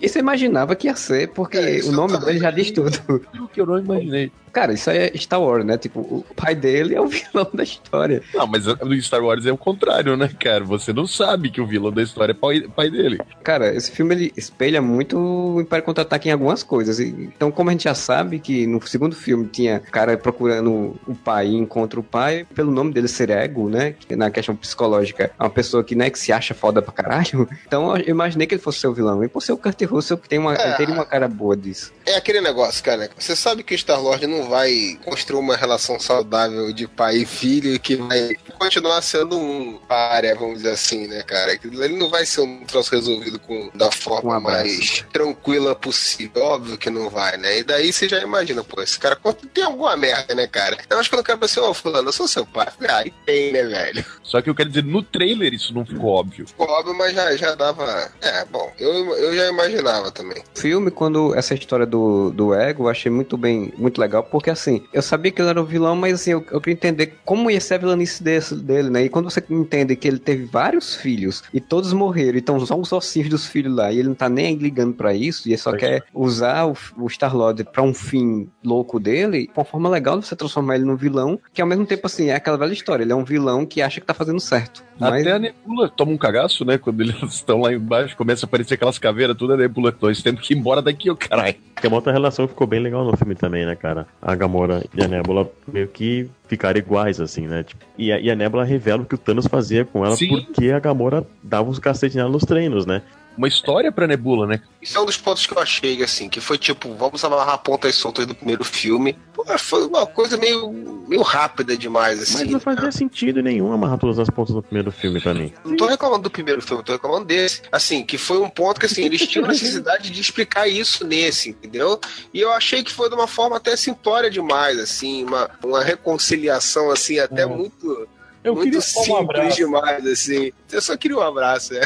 Isso 0.00 0.18
eu 0.18 0.22
imaginava 0.22 0.74
que 0.74 0.86
ia 0.86 0.96
ser, 0.96 1.28
porque 1.28 1.56
É, 1.58 1.80
o 1.84 1.92
nome 1.92 2.18
dele 2.18 2.38
já 2.38 2.50
diz 2.50 2.70
tudo. 2.70 2.88
Aquilo 3.28 3.48
que 3.48 3.60
eu 3.60 3.66
não 3.66 3.78
imaginei. 3.78 4.30
Cara, 4.52 4.72
isso 4.72 4.88
aí 4.88 4.96
é 4.98 5.18
Star 5.18 5.42
Wars, 5.42 5.66
né? 5.66 5.76
Tipo, 5.76 6.00
o 6.00 6.24
pai 6.34 6.54
dele 6.54 6.94
é 6.94 7.00
o 7.00 7.06
vilão 7.08 7.46
da 7.52 7.62
história. 7.62 8.22
Não, 8.32 8.46
mas 8.46 8.64
no 8.64 9.02
Star 9.02 9.22
Wars 9.22 9.44
é 9.44 9.52
o 9.52 9.58
contrário, 9.58 10.16
né, 10.16 10.30
cara? 10.40 10.64
Você 10.64 10.94
não 10.94 11.06
sabe 11.06 11.25
que 11.52 11.60
o 11.60 11.66
vilão 11.66 11.90
da 11.92 12.02
história 12.02 12.32
é 12.32 12.34
pai, 12.34 12.60
pai 12.74 12.90
dele. 12.90 13.18
Cara, 13.42 13.74
esse 13.74 13.90
filme 13.90 14.14
ele 14.14 14.32
espelha 14.36 14.80
muito 14.82 15.18
o 15.18 15.60
Império 15.60 15.84
Contra-Ataque 15.84 16.28
em 16.28 16.32
algumas 16.32 16.62
coisas. 16.62 17.00
Então, 17.00 17.50
como 17.50 17.70
a 17.70 17.72
gente 17.72 17.84
já 17.84 17.94
sabe 17.94 18.38
que 18.38 18.66
no 18.66 18.84
segundo 18.86 19.14
filme 19.16 19.46
tinha 19.46 19.82
o 19.86 19.90
cara 19.90 20.16
procurando 20.16 20.94
o 21.06 21.14
pai 21.14 21.48
e 21.48 21.54
encontra 21.56 21.98
o 21.98 22.02
pai, 22.02 22.46
pelo 22.54 22.70
nome 22.70 22.92
dele 22.92 23.08
ser 23.08 23.30
ego, 23.30 23.68
né? 23.68 23.92
Que 23.98 24.14
na 24.16 24.30
questão 24.30 24.54
psicológica, 24.56 25.30
é 25.38 25.42
uma 25.42 25.50
pessoa 25.50 25.82
que, 25.84 25.94
né, 25.94 26.10
que 26.10 26.18
se 26.18 26.32
acha 26.32 26.54
foda 26.54 26.80
pra 26.82 26.92
caralho. 26.92 27.48
Então, 27.66 27.96
eu 27.96 28.10
imaginei 28.10 28.46
que 28.46 28.54
ele 28.54 28.62
fosse 28.62 28.80
ser 28.80 28.86
o 28.88 28.92
vilão. 28.94 29.22
E 29.24 29.28
por 29.28 29.42
ser 29.42 29.52
o 29.52 29.56
Kurt 29.58 29.80
Russell, 29.82 30.18
que 30.18 30.28
tem 30.28 30.38
uma, 30.38 30.54
É. 30.54 30.68
ele 30.68 30.76
teria 30.76 30.94
uma 30.94 31.04
cara 31.04 31.26
boa 31.28 31.56
disso. 31.56 31.92
É 32.04 32.16
aquele 32.16 32.40
negócio, 32.40 32.82
cara. 32.82 33.10
Você 33.18 33.34
sabe 33.34 33.62
que 33.62 33.74
o 33.74 33.78
Star-Lord 33.78 34.26
não 34.26 34.48
vai 34.48 34.98
construir 35.04 35.40
uma 35.40 35.56
relação 35.56 35.98
saudável 35.98 36.72
de 36.72 36.86
pai 36.86 37.18
e 37.18 37.26
filho 37.26 37.74
e 37.74 37.78
que 37.78 37.96
vai 37.96 38.34
continuar 38.58 39.02
sendo 39.02 39.36
um 39.38 39.78
párea, 39.88 40.34
vamos 40.34 40.58
dizer 40.58 40.70
assim, 40.70 41.06
né, 41.06 41.15
cara? 41.22 41.56
Que 41.56 41.66
Ele 41.68 41.96
não 41.96 42.08
vai 42.08 42.24
ser 42.26 42.40
um 42.42 42.64
troço 42.64 42.94
resolvido 42.94 43.38
com, 43.38 43.70
da 43.74 43.90
forma 43.90 44.38
Um 44.38 44.40
mais 44.40 45.04
tranquila 45.12 45.74
possível. 45.74 46.42
Óbvio 46.42 46.78
que 46.78 46.90
não 46.90 47.08
vai, 47.10 47.36
né? 47.36 47.58
E 47.58 47.64
daí 47.64 47.92
você 47.92 48.08
já 48.08 48.20
imagina, 48.20 48.62
pô, 48.62 48.82
esse 48.82 48.98
cara 48.98 49.18
tem 49.52 49.64
alguma 49.64 49.96
merda, 49.96 50.34
né, 50.34 50.46
cara? 50.46 50.78
Eu 50.88 50.98
acho 50.98 51.08
que 51.08 51.16
quando 51.16 51.20
o 51.20 51.24
cara 51.24 51.38
fala 51.38 51.46
assim, 51.46 51.60
ô, 51.60 51.74
fulano, 51.74 52.08
eu 52.08 52.12
sou 52.12 52.28
seu 52.28 52.46
pai. 52.46 52.68
Falei, 52.78 52.90
Ah, 52.90 53.24
tem, 53.24 53.52
né, 53.52 53.62
velho? 53.64 54.04
Só 54.22 54.40
que 54.40 54.50
eu 54.50 54.54
quero 54.54 54.68
dizer, 54.68 54.84
no 54.84 55.02
trailer 55.02 55.52
isso 55.54 55.72
não 55.74 55.84
ficou 55.84 56.10
óbvio. 56.10 56.46
Ficou 56.46 56.68
óbvio, 56.68 56.94
mas 56.94 57.14
já, 57.14 57.36
já 57.36 57.54
dava... 57.54 58.10
É, 58.20 58.44
bom, 58.44 58.72
eu, 58.78 58.92
eu 59.16 59.36
já 59.36 59.48
imaginava 59.48 60.10
também. 60.10 60.42
O 60.54 60.58
filme, 60.58 60.90
quando 60.90 61.34
essa 61.34 61.54
história 61.54 61.86
do, 61.86 62.30
do 62.30 62.54
ego, 62.54 62.84
eu 62.84 62.88
achei 62.88 63.10
muito 63.10 63.36
bem, 63.36 63.72
muito 63.76 64.00
legal, 64.00 64.22
porque 64.22 64.50
assim, 64.50 64.84
eu 64.92 65.02
sabia 65.02 65.30
que 65.30 65.40
ele 65.40 65.50
era 65.50 65.60
o 65.60 65.64
vilão, 65.66 65.96
mas 65.96 66.14
assim, 66.14 66.32
eu, 66.32 66.44
eu 66.50 66.60
queria 66.60 66.74
entender 66.74 67.14
como 67.24 67.50
ia 67.50 67.60
ser 67.60 67.74
a 67.74 67.78
vilanice 67.78 68.22
desse, 68.22 68.54
dele, 68.54 68.90
né? 68.90 69.04
E 69.04 69.08
quando 69.08 69.30
você 69.30 69.42
entende 69.50 69.96
que 69.96 70.08
ele 70.08 70.18
teve 70.18 70.44
vários 70.44 70.94
filhos 71.06 71.44
e 71.54 71.60
todos 71.60 71.92
morreram, 71.92 72.36
então 72.36 72.58
só 72.66 72.76
os 72.76 72.92
ossinhos 72.92 73.28
dos 73.28 73.46
filhos 73.46 73.72
lá, 73.72 73.92
e 73.92 74.00
ele 74.00 74.08
não 74.08 74.14
tá 74.14 74.28
nem 74.28 74.56
ligando 74.56 74.92
pra 74.92 75.14
isso, 75.14 75.46
e 75.46 75.52
ele 75.52 75.58
só 75.58 75.70
Pois 75.70 75.80
quer 75.80 76.02
usar 76.12 76.66
o, 76.66 76.76
o 76.98 77.08
Star-Lord 77.08 77.62
pra 77.64 77.80
um 77.80 77.94
fim 77.94 78.48
louco 78.64 78.98
dele, 78.98 79.48
uma 79.56 79.64
forma 79.64 79.88
legal 79.88 80.18
de 80.18 80.26
você 80.26 80.34
transformar 80.34 80.74
ele 80.74 80.84
num 80.84 80.96
vilão, 80.96 81.38
que 81.54 81.62
ao 81.62 81.68
mesmo 81.68 81.86
tempo, 81.86 82.06
assim, 82.08 82.30
é 82.30 82.34
aquela 82.34 82.58
velha 82.58 82.72
história, 82.72 83.04
ele 83.04 83.12
é 83.12 83.14
um 83.14 83.22
vilão 83.22 83.64
que 83.64 83.80
acha 83.80 84.00
que 84.00 84.06
tá 84.06 84.12
fazendo 84.12 84.40
certo. 84.40 84.84
Mas 84.98 85.22
Até 85.22 85.32
a 85.32 85.38
Nebula 85.38 85.88
toma 85.88 86.12
um 86.12 86.16
cagaço, 86.16 86.64
né? 86.64 86.78
Quando 86.78 87.02
eles 87.02 87.14
estão 87.32 87.60
lá 87.60 87.72
embaixo, 87.72 88.16
começa 88.16 88.46
a 88.46 88.48
aparecer 88.48 88.74
aquelas 88.74 88.98
caveiras, 88.98 89.36
tudo 89.36 89.52
a 89.52 89.56
Nebula. 89.56 89.94
Nós 90.00 90.22
temos 90.22 90.40
que 90.40 90.54
ir 90.54 90.56
embora 90.56 90.80
daqui, 90.80 91.10
ô 91.10 91.16
caralho. 91.16 91.54
Tem 91.80 91.88
uma 91.88 91.98
outra 91.98 92.12
relação 92.12 92.46
que 92.46 92.54
ficou 92.54 92.66
bem 92.66 92.80
legal 92.80 93.04
no 93.04 93.16
filme 93.16 93.34
também, 93.34 93.66
né, 93.66 93.76
cara? 93.76 94.06
A 94.22 94.34
Gamora 94.34 94.82
e 94.94 95.04
a 95.04 95.06
Nebula 95.06 95.50
meio 95.70 95.88
que 95.88 96.30
ficaram 96.46 96.78
iguais, 96.78 97.20
assim, 97.20 97.46
né? 97.46 97.62
Tipo, 97.62 97.84
e, 97.98 98.12
a, 98.12 98.20
e 98.20 98.30
a 98.30 98.36
Nebula 98.36 98.64
revela 98.64 99.02
o 99.02 99.06
que 99.06 99.14
o 99.14 99.18
Thanos 99.18 99.46
fazia 99.46 99.84
com 99.84 100.04
ela 100.04 100.16
Sim. 100.16 100.28
porque 100.28 100.70
a 100.70 100.78
Gamora 100.78 101.26
dava 101.42 101.68
uns 101.68 101.78
cacetes 101.78 102.16
nela 102.16 102.30
nos 102.30 102.44
treinos, 102.44 102.86
né? 102.86 103.02
Uma 103.36 103.48
história 103.48 103.92
pra 103.92 104.06
Nebula, 104.06 104.46
né? 104.46 104.60
Isso 104.80 104.96
é 104.96 105.00
um 105.00 105.04
dos 105.04 105.16
pontos 105.16 105.44
que 105.46 105.52
eu 105.52 105.58
achei, 105.60 106.02
assim, 106.02 106.28
que 106.28 106.40
foi 106.40 106.56
tipo, 106.56 106.94
vamos 106.94 107.22
amarrar 107.24 107.58
pontas 107.58 107.94
soltas 107.96 108.24
do 108.26 108.34
primeiro 108.34 108.64
filme. 108.64 109.16
Pô, 109.34 109.44
foi 109.58 109.86
uma 109.86 110.06
coisa 110.06 110.36
meio, 110.36 110.72
meio 111.06 111.22
rápida 111.22 111.76
demais, 111.76 112.22
assim. 112.22 112.44
Mas 112.44 112.50
não 112.52 112.60
fazia 112.60 112.90
sentido 112.92 113.42
nenhum 113.42 113.72
amarrar 113.72 113.98
todas 113.98 114.18
as 114.18 114.30
pontas 114.30 114.54
no 114.54 114.62
primeiro 114.62 114.90
filme 114.90 115.20
pra 115.20 115.34
mim. 115.34 115.52
Não 115.64 115.76
tô 115.76 115.86
reclamando 115.86 116.22
do 116.22 116.30
primeiro 116.30 116.62
filme, 116.62 116.82
tô 116.82 116.92
reclamando 116.92 117.26
desse. 117.26 117.62
Assim, 117.70 118.04
que 118.04 118.16
foi 118.16 118.38
um 118.38 118.48
ponto 118.48 118.80
que, 118.80 118.86
assim, 118.86 119.04
eles 119.04 119.26
tinham 119.26 119.46
necessidade 119.48 120.10
de 120.10 120.20
explicar 120.20 120.66
isso 120.68 121.04
nesse, 121.06 121.50
entendeu? 121.50 122.00
E 122.32 122.40
eu 122.40 122.52
achei 122.52 122.82
que 122.82 122.92
foi 122.92 123.08
de 123.08 123.14
uma 123.14 123.26
forma 123.26 123.56
até 123.56 123.76
simplória 123.76 124.30
demais, 124.30 124.78
assim, 124.78 125.24
uma, 125.24 125.50
uma 125.64 125.82
reconciliação, 125.82 126.90
assim, 126.90 127.18
até 127.18 127.42
É. 127.42 127.46
muito, 127.46 128.08
Eu 128.42 128.54
muito 128.54 128.78
um 128.78 128.80
simples 128.80 129.18
abraço. 129.18 129.56
demais, 129.56 130.06
assim. 130.06 130.52
Eu 130.72 130.82
só 130.82 130.96
queria 130.96 131.16
um 131.16 131.20
abraço, 131.20 131.74
é. 131.74 131.82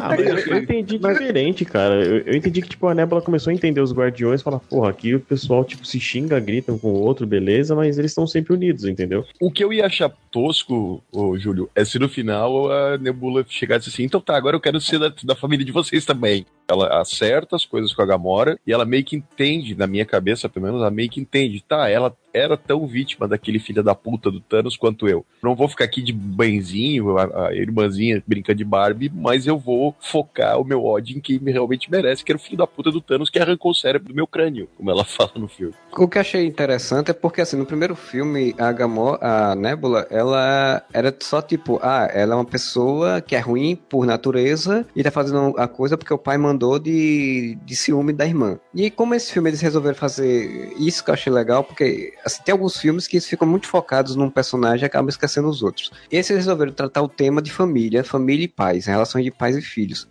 Ah, 0.00 0.10
mas 0.10 0.20
eu, 0.20 0.38
eu 0.38 0.58
entendi 0.58 0.98
diferente, 0.98 1.64
cara. 1.64 1.94
Eu, 2.04 2.18
eu 2.18 2.34
entendi 2.36 2.62
que, 2.62 2.68
tipo, 2.68 2.86
a 2.86 2.94
Nebula 2.94 3.20
começou 3.20 3.50
a 3.50 3.54
entender 3.54 3.80
os 3.80 3.92
guardiões 3.92 4.40
e 4.40 4.44
falar, 4.44 4.60
porra, 4.60 4.90
aqui 4.90 5.14
o 5.14 5.20
pessoal, 5.20 5.64
tipo, 5.64 5.84
se 5.84 5.98
xinga, 5.98 6.38
grita 6.38 6.72
um 6.72 6.78
com 6.78 6.88
o 6.88 7.00
outro, 7.00 7.26
beleza, 7.26 7.74
mas 7.74 7.98
eles 7.98 8.12
estão 8.12 8.26
sempre 8.26 8.54
unidos, 8.54 8.84
entendeu? 8.84 9.24
O 9.40 9.50
que 9.50 9.64
eu 9.64 9.72
ia 9.72 9.86
achar 9.86 10.12
tosco, 10.30 11.02
ô, 11.10 11.36
Júlio, 11.38 11.68
é 11.74 11.84
se 11.84 11.98
no 11.98 12.08
final 12.08 12.70
a 12.70 12.98
Nebula 12.98 13.44
chegasse 13.48 13.88
assim, 13.88 14.04
então 14.04 14.20
tá, 14.20 14.36
agora 14.36 14.56
eu 14.56 14.60
quero 14.60 14.80
ser 14.80 14.98
da, 14.98 15.12
da 15.24 15.34
família 15.34 15.64
de 15.64 15.72
vocês 15.72 16.04
também. 16.04 16.46
Ela 16.68 17.00
acerta 17.00 17.56
as 17.56 17.64
coisas 17.64 17.92
com 17.92 18.02
a 18.02 18.06
Gamora 18.06 18.58
e 18.66 18.72
ela 18.72 18.84
meio 18.84 19.04
que 19.04 19.16
entende, 19.16 19.74
na 19.74 19.86
minha 19.86 20.04
cabeça, 20.04 20.48
pelo 20.48 20.66
menos, 20.66 20.80
ela 20.80 20.90
meio 20.90 21.08
que 21.08 21.20
entende, 21.20 21.62
tá, 21.66 21.88
ela 21.88 22.14
era 22.34 22.56
tão 22.56 22.86
vítima 22.86 23.26
daquele 23.26 23.58
filho 23.58 23.82
da 23.82 23.94
puta 23.94 24.30
do 24.30 24.40
Thanos 24.40 24.76
quanto 24.76 25.08
eu. 25.08 25.24
Não 25.42 25.54
vou 25.54 25.68
ficar 25.68 25.84
aqui 25.84 26.02
de 26.02 26.12
a 26.12 27.54
irmãzinha 27.62 28.22
brincando 28.26 28.58
de 28.58 28.64
Barbie, 28.64 29.12
mas 29.14 29.46
eu 29.46 29.58
vou 29.58 29.94
focar 30.00 30.60
o 30.60 30.64
meu 30.64 30.84
ódio 30.84 31.16
em 31.16 31.20
quem 31.20 31.38
realmente 31.38 31.90
merece, 31.90 32.24
que 32.24 32.32
era 32.32 32.38
o 32.38 32.42
filho 32.42 32.58
da 32.58 32.66
puta 32.66 32.90
do 32.90 33.00
Thanos 33.00 33.30
que 33.30 33.38
arrancou 33.38 33.70
o 33.70 33.74
cérebro 33.74 34.08
do 34.08 34.14
meu 34.14 34.26
crânio, 34.26 34.68
como 34.76 34.90
ela 34.90 35.04
fala 35.06 35.32
no 35.36 35.48
filme. 35.48 35.74
O 35.96 36.08
que 36.08 36.18
eu 36.18 36.20
achei 36.20 36.46
interessante 36.46 37.10
é 37.10 37.14
porque, 37.14 37.40
assim, 37.40 37.56
no 37.56 37.66
primeiro 37.66 37.96
filme, 37.96 38.54
a 38.58 38.70
Gamora, 38.72 39.18
a 39.20 39.54
Nebula, 39.54 40.06
ela 40.10 40.82
era 40.92 41.14
só 41.20 41.40
tipo, 41.40 41.78
ah, 41.82 42.08
ela 42.12 42.34
é 42.34 42.36
uma 42.36 42.44
pessoa 42.44 43.20
que 43.20 43.34
é 43.34 43.38
ruim 43.38 43.76
por 43.76 44.06
natureza 44.06 44.86
e 44.94 45.02
tá 45.02 45.10
fazendo 45.10 45.54
a 45.56 45.66
coisa 45.66 45.96
porque 45.96 46.12
o 46.12 46.18
pai 46.18 46.36
mandou 46.36 46.78
de, 46.78 47.58
de 47.64 47.76
ciúme 47.76 48.12
da 48.12 48.26
irmã. 48.26 48.58
E 48.74 48.90
como 48.90 49.14
esse 49.14 49.32
filme 49.32 49.50
eles 49.50 49.60
resolveram 49.60 49.96
fazer 49.96 50.72
isso 50.78 51.02
que 51.02 51.10
eu 51.10 51.14
achei 51.14 51.32
legal, 51.32 51.64
porque 51.64 52.12
assim, 52.24 52.42
tem 52.42 52.52
alguns 52.52 52.76
filmes 52.76 53.06
que 53.06 53.16
eles 53.16 53.26
ficam 53.26 53.46
muito 53.46 53.66
focados 53.66 54.16
num 54.16 54.30
personagem 54.30 54.84
e 54.84 54.86
acabam 54.86 55.08
esquecendo 55.08 55.48
os 55.48 55.62
outros. 55.62 55.90
Esse 56.10 56.32
eles 56.32 56.44
resolveram 56.44 56.72
tratar 56.72 57.02
o 57.02 57.08
tema 57.08 57.40
de 57.46 57.52
família, 57.52 58.04
família 58.04 58.44
e 58.44 58.48
pais, 58.48 58.86
relações 58.86 59.24
de 59.24 59.30
pais 59.30 59.56
e 59.56 59.62
filhos. 59.62 60.06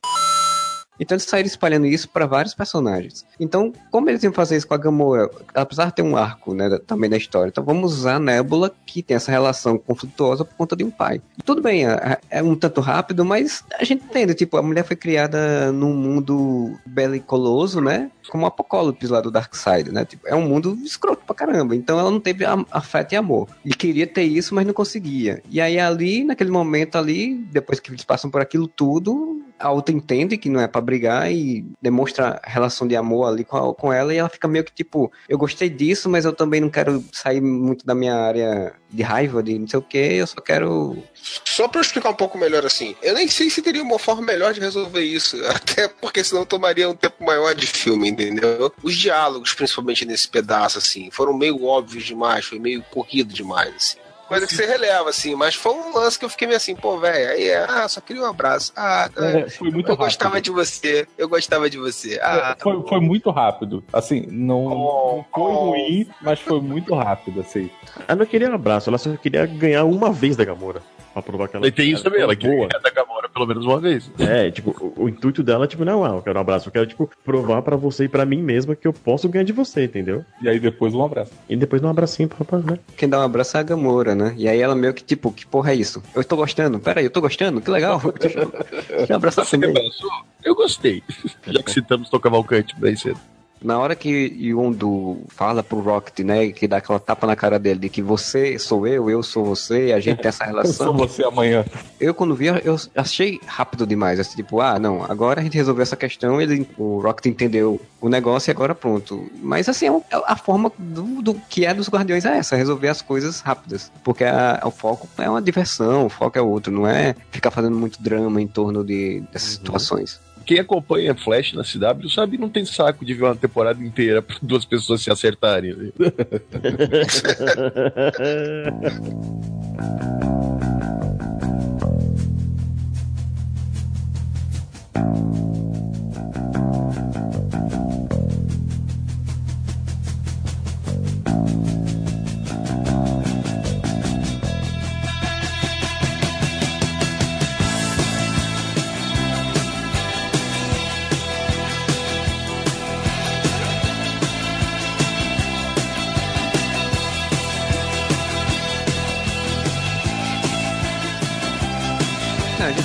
Então 1.00 1.16
eles 1.16 1.26
saíram 1.26 1.48
espalhando 1.48 1.86
isso 1.86 2.10
para 2.10 2.26
vários 2.26 2.54
personagens. 2.54 3.26
Então, 3.40 3.74
como 3.92 4.10
eles 4.10 4.24
iam 4.24 4.34
fazer 4.34 4.58
isso 4.58 4.68
com 4.68 4.74
a 4.74 4.78
Gamora, 4.78 5.30
apesar 5.54 5.88
de 5.88 5.96
ter 5.96 6.02
um 6.02 6.16
arco, 6.16 6.54
né, 6.54 6.80
também 6.86 7.10
na 7.10 7.18
história, 7.18 7.50
então 7.50 7.64
vamos 7.64 7.94
usar 7.94 8.16
a 8.16 8.20
Nebula, 8.20 8.72
que 8.86 9.02
tem 9.04 9.16
essa 9.16 9.32
relação 9.32 9.78
conflituosa 9.78 10.46
por 10.46 10.56
conta 10.56 10.76
de 10.76 10.84
um 10.84 10.92
pai. 10.92 11.22
Tudo 11.44 11.62
bem, 11.62 11.86
é, 11.88 12.18
é 12.30 12.44
um 12.44 12.56
tanto 12.56 12.82
rápido, 12.82 13.26
mas 13.26 13.64
a 13.80 13.84
gente 13.84 14.04
entende, 14.06 14.34
tipo, 14.34 14.58
a 14.58 14.62
mulher 14.62 14.86
foi 14.86 14.96
criada 14.96 15.72
num 15.72 15.94
mundo 15.94 16.78
belicoloso, 16.86 17.82
né, 17.82 18.10
como 18.30 18.44
o 18.44 18.48
Apocalipse 18.48 19.08
lá 19.08 19.22
do 19.22 19.32
Darkseid, 19.32 19.92
né, 19.92 20.06
tipo, 20.06 20.28
é 20.28 20.36
um 20.36 20.48
mundo 20.48 20.78
escroto 20.84 21.24
pra 21.26 21.36
caramba, 21.36 21.76
então 21.76 22.00
ela 22.00 22.12
não 22.12 22.20
teve 22.20 22.46
afeto 22.72 23.14
e 23.14 23.16
amor. 23.16 23.48
E 23.64 23.74
queria 23.74 24.08
ter 24.08 24.24
isso, 24.24 24.56
mas 24.56 24.66
não 24.66 24.74
conseguia. 24.74 25.42
E 25.50 25.60
aí 25.60 25.80
ali, 25.80 26.24
naquele 26.24 26.52
momento 26.52 26.98
ali, 26.98 27.36
depois 27.52 27.80
que 27.80 27.92
eles 27.92 28.04
passam 28.04 28.30
por 28.30 28.42
aquilo 28.42 28.68
tudo, 28.68 29.45
a 29.60 29.72
outra 29.72 29.96
entende 29.96 30.38
que 30.38 30.50
não 30.50 30.60
é 30.60 30.68
para 30.68 30.82
brigar 30.82 31.32
e 31.32 31.66
demonstra 31.82 32.42
relação 32.44 32.88
de 32.88 32.96
amor 32.96 33.28
ali 33.28 33.44
com, 33.44 33.58
a, 33.58 33.74
com 33.74 33.92
ela 33.92 34.14
e 34.14 34.18
ela 34.18 34.30
fica 34.30 34.48
meio 34.48 34.64
que 34.64 34.74
tipo, 34.74 35.12
eu 35.28 35.38
gostei 35.38 35.70
disso, 35.70 36.10
mas 36.10 36.26
eu 36.26 36.34
também 36.34 36.60
não 36.60 36.70
quero 36.70 37.04
sair 37.12 37.42
muito 37.42 37.86
da 37.86 37.96
minha 37.96 38.16
área 38.16 38.74
de 38.90 39.04
raiva, 39.04 39.44
de 39.44 39.58
não 39.58 39.68
sei 39.68 39.80
o 39.80 39.82
que, 39.82 39.98
eu 39.98 40.28
só 40.28 40.42
quero. 40.42 40.98
Só 41.44 41.68
pra 41.68 41.80
eu 41.80 41.84
explicar 41.84 42.10
um 42.10 42.16
pouco 42.16 42.38
melhor 42.38 42.66
assim, 42.66 42.96
eu 43.02 43.14
nem 43.14 43.28
sei 43.28 43.50
se 43.50 43.62
teria 43.62 43.84
uma 43.84 44.00
forma 44.00 44.22
melhor 44.22 44.54
de 44.54 44.60
resolver 44.60 45.04
isso, 45.04 45.38
até 45.48 45.88
porque 45.88 46.24
senão 46.24 46.46
tomaria 46.46 46.90
um 46.90 46.96
tempo 46.96 47.24
maior 47.24 47.54
de 47.54 47.68
filme, 47.68 48.10
entendeu? 48.10 48.72
Os 48.84 48.96
diálogos, 48.96 49.54
principalmente 49.54 50.06
nesse 50.06 50.28
pedaço, 50.28 50.78
assim, 50.78 51.10
foram 51.12 51.34
meio 51.38 51.64
óbvios 51.64 52.04
demais, 52.04 52.46
foi 52.46 52.60
meio 52.60 52.84
corrido 52.92 53.34
demais, 53.34 53.74
assim 53.76 54.05
coisa 54.28 54.48
que 54.48 54.56
você 54.56 54.66
releva, 54.66 55.10
assim, 55.10 55.36
mas 55.36 55.56
foi 55.56 55.74
um 55.74 55.94
lance 55.94 56.18
que 56.18 56.26
eu 56.26 56.30
fiquei 56.30 56.48
meio 56.48 56.58
assim, 56.58 56.76
pô, 56.76 56.98
velho, 56.98 57.32
aí, 57.32 57.54
ah, 57.54 57.88
só 57.88 58.02
queria 58.02 58.24
um 58.24 58.26
abraço. 58.26 58.72
Ah, 58.76 59.10
é, 59.18 59.50
foi 59.50 59.70
muito 59.72 59.88
eu 59.88 59.96
rápido. 59.96 60.06
gostava 60.06 60.42
de 60.42 60.52
você, 60.52 61.08
eu 61.18 61.30
gostava 61.30 61.70
de 61.70 61.78
você. 61.78 62.20
Ah, 62.22 62.56
é, 62.58 62.62
foi, 62.62 62.82
foi 62.88 63.00
muito 63.00 63.30
rápido, 63.32 63.84
assim, 63.94 64.26
não, 64.30 64.66
oh, 64.66 64.70
não 65.18 65.26
foi 65.34 65.52
oh. 65.52 65.70
ruim, 65.70 66.08
mas 66.22 66.40
foi 66.40 66.62
muito 66.62 66.94
rápido, 66.94 67.42
assim. 67.42 67.70
Ela 68.08 68.20
não 68.20 68.26
queria 68.26 68.50
um 68.50 68.56
abraço, 68.56 68.90
ela 68.90 68.98
só 68.98 69.16
queria 69.16 69.46
ganhar 69.46 69.84
uma 69.86 70.12
vez 70.12 70.36
da 70.36 70.46
Gamora. 70.46 70.82
Pra 71.16 71.22
provar 71.22 71.48
que 71.48 71.56
ela. 71.56 71.66
E 71.66 71.72
tem 71.72 71.90
isso 71.90 72.04
também, 72.04 72.20
ela 72.20 72.36
queria 72.36 72.68
ganhar 72.68 72.82
da 72.82 72.90
Gamora 72.90 73.30
pelo 73.30 73.48
menos 73.48 73.66
uma 73.66 73.80
vez. 73.80 74.12
É, 74.20 74.52
tipo, 74.52 74.72
o, 74.98 75.04
o 75.04 75.10
intuito 75.10 75.42
dela, 75.42 75.66
tipo, 75.66 75.86
não, 75.86 76.04
ah, 76.04 76.10
eu 76.10 76.22
quero 76.22 76.38
um 76.38 76.42
abraço, 76.42 76.68
eu 76.68 76.74
quero, 76.74 76.86
tipo, 76.86 77.10
provar 77.24 77.62
pra 77.62 77.78
você 77.78 78.04
e 78.04 78.10
pra 78.10 78.26
mim 78.26 78.42
mesma 78.42 78.76
que 78.76 78.86
eu 78.86 78.92
posso 78.92 79.30
ganhar 79.30 79.46
de 79.46 79.54
você, 79.54 79.86
entendeu? 79.86 80.26
E 80.42 80.50
aí 80.50 80.60
depois 80.60 80.94
um 80.94 81.02
abraço. 81.02 81.32
E 81.48 81.56
depois 81.56 81.82
um 81.82 81.88
abracinho 81.88 82.28
pra 82.28 82.40
rapaz, 82.40 82.66
né? 82.66 82.78
Quem 82.98 83.08
dá 83.08 83.20
um 83.20 83.24
abraço 83.24 83.56
é 83.56 83.62
a 83.62 83.64
Gamora, 83.64 84.14
né? 84.14 84.34
E 84.36 84.46
aí 84.46 84.60
ela 84.60 84.76
meio 84.76 84.94
que, 84.94 85.06
tipo, 85.06 85.32
que 85.32 85.46
porra 85.46 85.72
é 85.72 85.76
isso? 85.76 86.04
Eu 86.14 86.22
tô 86.26 86.36
gostando, 86.36 86.82
peraí, 86.82 87.06
eu 87.06 87.10
tô 87.10 87.22
gostando, 87.22 87.62
que 87.62 87.72
legal. 87.72 88.02
que 89.08 89.14
abraço 89.14 89.46
Você 89.46 89.56
me 89.56 89.68
abraçou? 89.68 90.12
Eu 90.44 90.54
gostei. 90.54 91.02
Já 91.48 91.64
que 91.64 91.72
citamos 91.72 92.10
Tô 92.10 92.20
Cavalcante 92.20 92.76
bem 92.78 92.98
cedo. 92.98 93.20
Na 93.62 93.80
hora 93.80 93.96
que 93.96 94.10
Yondu 94.40 95.22
fala 95.30 95.64
pro 95.64 95.80
Rocket, 95.80 96.26
né, 96.26 96.52
que 96.52 96.68
dá 96.68 96.78
aquela 96.78 97.00
tapa 97.00 97.26
na 97.26 97.36
cara 97.36 97.58
dele, 97.58 97.80
de 97.80 97.90
que 97.90 98.02
você 98.02 98.60
sou 98.60 98.86
eu, 98.86 99.10
eu 99.10 99.24
sou 99.24 99.46
você, 99.46 99.92
a 99.94 100.00
gente 100.00 100.20
tem 100.20 100.30
essa 100.30 100.46
relação. 100.46 100.88
eu 100.88 100.94
sou 100.94 101.08
você 101.08 101.24
amanhã. 101.24 101.66
Eu, 102.00 102.14
quando 102.14 102.36
vi, 102.36 102.48
eu 102.48 102.76
achei 102.96 103.40
rápido 103.46 103.88
demais. 103.88 104.20
Assim, 104.20 104.36
tipo, 104.36 104.62
ah, 104.62 104.78
não, 104.78 105.04
agora 105.04 105.40
a 105.40 105.44
gente 105.44 105.58
resolveu 105.58 105.84
essa 105.84 105.96
questão, 105.96 106.42
ele, 106.42 106.68
o 106.78 107.00
Rocket 107.00 107.26
entendeu 107.26 107.82
o 108.00 108.10
negócio 108.10 108.50
e 108.50 108.52
agora 108.52 108.76
pronto. 108.76 109.30
Mas, 109.42 109.68
assim, 109.68 109.88
é 109.88 110.02
a 110.26 110.36
forma 110.36 110.72
do, 110.78 111.22
do 111.22 111.34
que 111.34 111.66
é 111.66 111.74
dos 111.74 111.90
Guardiões 111.90 112.26
é 112.26 112.38
essa, 112.38 112.56
resolver 112.56 112.90
as 112.90 113.02
coisas 113.02 113.40
rápidas. 113.40 113.92
Porque 114.04 114.24
a, 114.24 114.62
o 114.64 114.72
foco 114.72 115.08
é 115.18 115.30
uma 115.30 115.42
diversão, 115.42 116.06
o 116.06 116.10
foco 116.10 116.38
é 116.38 116.42
outro, 116.42 116.72
não 116.72 116.88
é 116.88 117.16
ficar 117.32 117.52
fazendo 117.52 117.76
muito 117.76 118.02
drama 118.02 118.42
em 118.42 118.48
torno 118.48 118.84
de, 118.84 119.22
dessas 119.32 119.50
uhum. 119.50 119.56
situações 119.56 120.26
quem 120.46 120.60
acompanha 120.60 121.16
Flash 121.16 121.54
na 121.54 121.64
CW 121.64 122.10
sabe 122.10 122.38
não 122.38 122.50
tem 122.50 122.66
saco 122.66 123.04
de 123.04 123.14
ver 123.14 123.24
uma 123.24 123.36
temporada 123.36 123.84
inteira 123.84 124.22
para 124.22 124.38
duas 124.42 124.64
pessoas 124.64 125.02
se 125.02 125.12
acertarem. 125.12 125.76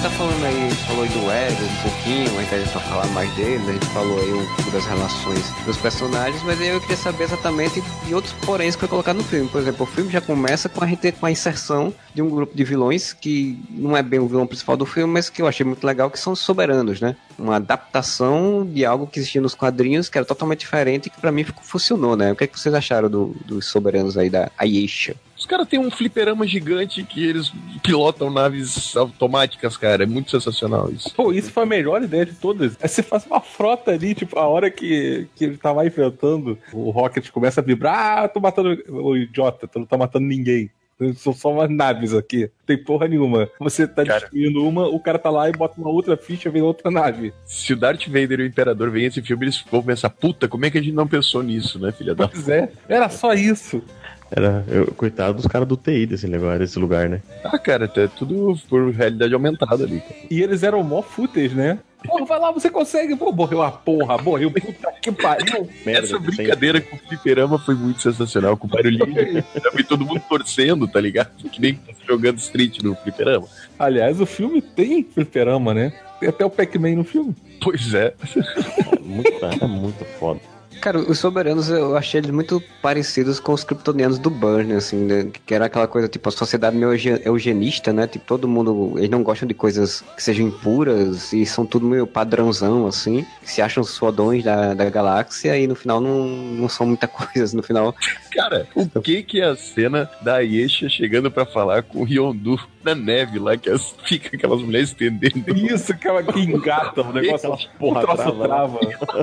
falando 0.09 0.45
aí, 0.45 0.71
falou 0.87 1.03
aí 1.03 1.09
do 1.11 1.31
Ego 1.31 1.63
um 1.63 1.83
pouquinho, 1.83 2.39
a 2.39 2.43
gente 2.43 2.73
vai 2.73 2.83
falar 2.85 3.07
mais 3.09 3.31
dele, 3.35 3.63
a 3.69 3.73
gente 3.73 3.87
falou 3.87 4.19
aí 4.19 4.33
um 4.33 4.47
pouco 4.55 4.71
das 4.71 4.87
relações 4.87 5.45
dos 5.67 5.77
personagens, 5.77 6.43
mas 6.43 6.59
aí 6.59 6.69
eu 6.69 6.81
queria 6.81 6.97
saber 6.97 7.25
exatamente 7.25 7.83
de 8.07 8.15
outros 8.15 8.33
poréns 8.45 8.75
que 8.75 8.81
foi 8.81 8.89
colocado 8.89 9.19
no 9.19 9.25
filme. 9.25 9.49
Por 9.49 9.61
exemplo, 9.61 9.83
o 9.83 9.87
filme 9.87 10.11
já 10.11 10.21
começa 10.21 10.71
com 10.71 10.83
a 10.83 10.87
gente 10.87 11.13
com 11.13 11.27
a 11.27 11.31
inserção 11.31 11.93
de 12.15 12.23
um 12.23 12.31
grupo 12.31 12.57
de 12.57 12.65
vilões 12.65 13.13
que 13.13 13.59
não 13.69 13.95
é 13.95 14.03
bem 14.03 14.19
o 14.21 14.27
vilão 14.27 14.47
principal 14.47 14.77
do 14.77 14.87
filme, 14.87 15.13
mas 15.13 15.29
que 15.29 15.43
eu 15.43 15.47
achei 15.47 15.67
muito 15.67 15.87
legal, 15.87 16.11
que 16.11 16.19
são 16.19 16.33
os 16.33 16.41
soberanos, 16.41 17.01
né? 17.01 17.15
Uma 17.39 17.57
adaptação 17.57 18.67
de 18.67 18.87
algo 18.87 19.07
que 19.07 19.19
existia 19.19 19.41
nos 19.41 19.55
quadrinhos, 19.55 20.09
que 20.09 20.17
era 20.17 20.25
totalmente 20.25 20.61
diferente 20.61 21.07
e 21.07 21.11
que 21.11 21.21
para 21.21 21.33
mim 21.33 21.45
funcionou, 21.63 22.17
né? 22.17 22.33
O 22.33 22.37
que, 22.37 22.45
é 22.45 22.47
que 22.47 22.59
vocês 22.59 22.75
acharam 22.75 23.11
do, 23.11 23.37
dos 23.45 23.67
soberanos 23.67 24.17
aí 24.17 24.31
da 24.31 24.51
Ayesha? 24.57 25.15
Caras 25.51 25.67
têm 25.67 25.81
um 25.81 25.91
fliperama 25.91 26.47
gigante 26.47 27.03
que 27.03 27.27
eles 27.27 27.53
pilotam 27.83 28.31
naves 28.31 28.97
automáticas, 28.97 29.77
cara. 29.77 30.05
É 30.05 30.07
muito 30.07 30.31
sensacional 30.31 30.89
isso. 30.93 31.13
Pô, 31.13 31.33
isso 31.33 31.51
foi 31.51 31.65
a 31.65 31.67
melhor 31.67 32.01
ideia 32.05 32.25
de 32.25 32.35
todas. 32.35 32.77
É 32.81 32.87
você 32.87 33.03
faz 33.03 33.27
uma 33.27 33.41
frota 33.41 33.91
ali, 33.91 34.15
tipo, 34.15 34.39
a 34.39 34.47
hora 34.47 34.71
que, 34.71 35.27
que 35.35 35.47
ele 35.47 35.57
tá 35.57 35.73
lá 35.73 35.85
enfrentando, 35.85 36.57
o 36.73 36.91
Rocket 36.91 37.29
começa 37.31 37.61
a 37.61 37.65
vibrar. 37.65 38.23
Ah, 38.23 38.29
tô 38.29 38.39
matando 38.39 38.81
o 38.89 39.17
idiota, 39.17 39.67
tu 39.67 39.81
não 39.81 39.87
tá 39.87 39.99
matando 39.99 40.25
ninguém. 40.25 40.71
São 41.17 41.33
só 41.33 41.53
umas 41.53 41.69
naves 41.69 42.15
aqui. 42.15 42.43
Não 42.43 42.67
tem 42.67 42.79
porra 42.79 43.09
nenhuma. 43.09 43.49
Você 43.59 43.89
tá 43.89 44.05
cara, 44.05 44.21
destruindo 44.21 44.65
uma, 44.65 44.87
o 44.87 45.01
cara 45.01 45.19
tá 45.19 45.31
lá 45.31 45.49
e 45.49 45.53
bota 45.53 45.81
uma 45.81 45.91
outra 45.91 46.17
ficha, 46.17 46.49
vem 46.49 46.63
outra 46.63 46.93
nave. 46.93 47.33
Se 47.45 47.73
o 47.73 47.77
Darth 47.77 48.07
Vader 48.07 48.39
e 48.39 48.43
o 48.45 48.47
Imperador 48.47 48.89
vêm 48.89 49.07
esse 49.07 49.21
filme, 49.21 49.47
eles 49.47 49.65
vão 49.69 49.83
pensar, 49.83 50.11
puta, 50.11 50.47
como 50.47 50.65
é 50.65 50.71
que 50.71 50.79
a 50.79 50.83
gente 50.83 50.95
não 50.95 51.09
pensou 51.09 51.43
nisso, 51.43 51.77
né, 51.81 51.91
filha 51.91 52.15
da 52.15 52.29
Pois 52.29 52.49
é, 52.49 52.71
era 52.89 53.09
só 53.09 53.33
isso. 53.33 53.83
Era, 54.31 54.65
eu, 54.69 54.87
coitado 54.89 55.35
dos 55.35 55.47
caras 55.47 55.67
do 55.67 55.77
TI 55.77 56.07
desse 56.07 56.27
lugar, 56.27 56.59
desse 56.59 56.79
lugar, 56.79 57.09
né? 57.09 57.21
Ah, 57.45 57.59
cara, 57.59 57.91
é 57.97 58.07
tudo 58.07 58.57
por 58.69 58.91
realidade 58.91 59.35
aumentada 59.35 59.85
ali. 59.85 60.01
Cara. 60.01 60.15
E 60.31 60.41
eles 60.41 60.63
eram 60.63 60.83
mó 60.85 61.03
fúteis, 61.03 61.53
né? 61.53 61.79
Porra, 62.07 62.25
vai 62.25 62.41
lá, 62.41 62.51
você 62.51 62.71
consegue. 62.71 63.17
Pô, 63.17 63.31
morreu 63.33 63.61
a 63.63 63.71
porra, 63.71 64.17
morreu. 64.19 64.51
Puta 64.51 64.93
que 65.03 65.13
pariu. 65.13 65.69
Essa 65.85 66.19
brincadeira 66.19 66.81
com 66.81 66.97
o 66.97 66.99
fliperama 66.99 67.59
foi 67.59 67.75
muito 67.75 68.01
sensacional, 68.01 68.57
com 68.57 68.67
o 68.67 68.71
barulhinho. 68.71 69.45
e 69.77 69.83
todo 69.83 70.07
mundo 70.07 70.23
torcendo, 70.29 70.89
tá 70.89 71.01
ligado? 71.01 71.31
Que 71.51 71.61
nem 71.61 71.79
jogando 72.09 72.39
street 72.39 72.83
no 72.83 72.95
fliperama. 72.95 73.47
Aliás, 73.79 74.21
o 74.21 74.27
filme 74.27 74.63
tem 74.63 75.05
fliperama, 75.05 75.75
né? 75.75 75.93
Tem 76.19 76.29
até 76.29 76.45
o 76.45 76.51
Pac-Man 76.51 76.97
no 76.97 77.05
filme. 77.05 77.35
Pois 77.61 77.93
é. 77.93 78.15
muito, 79.01 79.45
é 79.45 79.67
muito 79.67 80.05
foda. 80.19 80.41
Cara, 80.81 80.99
os 80.99 81.19
soberanos 81.19 81.69
eu 81.69 81.97
achei 81.97 82.21
eles 82.21 82.31
muito 82.31 82.63
parecidos 82.81 83.39
com 83.39 83.53
os 83.53 83.63
kryptonianos 83.63 84.19
do 84.19 84.31
Burn, 84.31 84.73
assim, 84.73 85.05
né? 85.05 85.31
Que 85.45 85.55
era 85.55 85.67
aquela 85.67 85.87
coisa, 85.87 86.09
tipo, 86.09 86.29
a 86.29 86.33
sociedade 86.33 86.77
meio 86.77 86.93
eugenista, 87.25 87.93
né? 87.93 88.07
Tipo, 88.07 88.25
todo 88.25 88.49
mundo. 88.49 88.95
Eles 88.97 89.11
não 89.11 89.23
gostam 89.23 89.47
de 89.47 89.53
coisas 89.53 90.03
que 90.17 90.23
sejam 90.23 90.47
impuras 90.47 91.33
e 91.33 91.45
são 91.45 91.67
tudo 91.67 91.87
meio 91.87 92.07
padrãozão, 92.07 92.87
assim. 92.87 93.27
Se 93.43 93.61
acham 93.61 93.85
fodões 93.85 94.43
da, 94.43 94.73
da 94.73 94.89
galáxia 94.89 95.59
e 95.59 95.67
no 95.67 95.75
final 95.75 96.01
não, 96.01 96.27
não 96.27 96.69
são 96.69 96.87
muita 96.87 97.07
coisa. 97.09 97.55
No 97.55 97.63
final. 97.63 97.95
Cara, 98.33 98.67
o 98.75 99.01
que 99.01 99.23
que 99.23 99.41
é 99.41 99.51
a 99.51 99.57
cena 99.57 100.11
da 100.23 100.37
Ayesha 100.37 100.89
chegando 100.89 101.31
para 101.31 101.45
falar 101.45 101.83
com 101.83 102.05
o 102.05 102.09
Yondu 102.09 102.59
na 102.83 102.95
neve 102.95 103.39
lá, 103.39 103.57
que 103.57 103.71
as, 103.71 103.95
fica 104.07 104.37
aquelas 104.37 104.61
mulheres 104.61 104.91
estendendo. 104.91 105.57
Isso, 105.57 105.93
aquela 105.93 106.23
que 106.23 106.41
engata 106.41 107.03
o 107.03 107.13
negócio, 107.13 107.53
Aquela 107.53 107.73
porra 107.79 108.01
trava, 108.03 108.45
trava. 108.45 108.79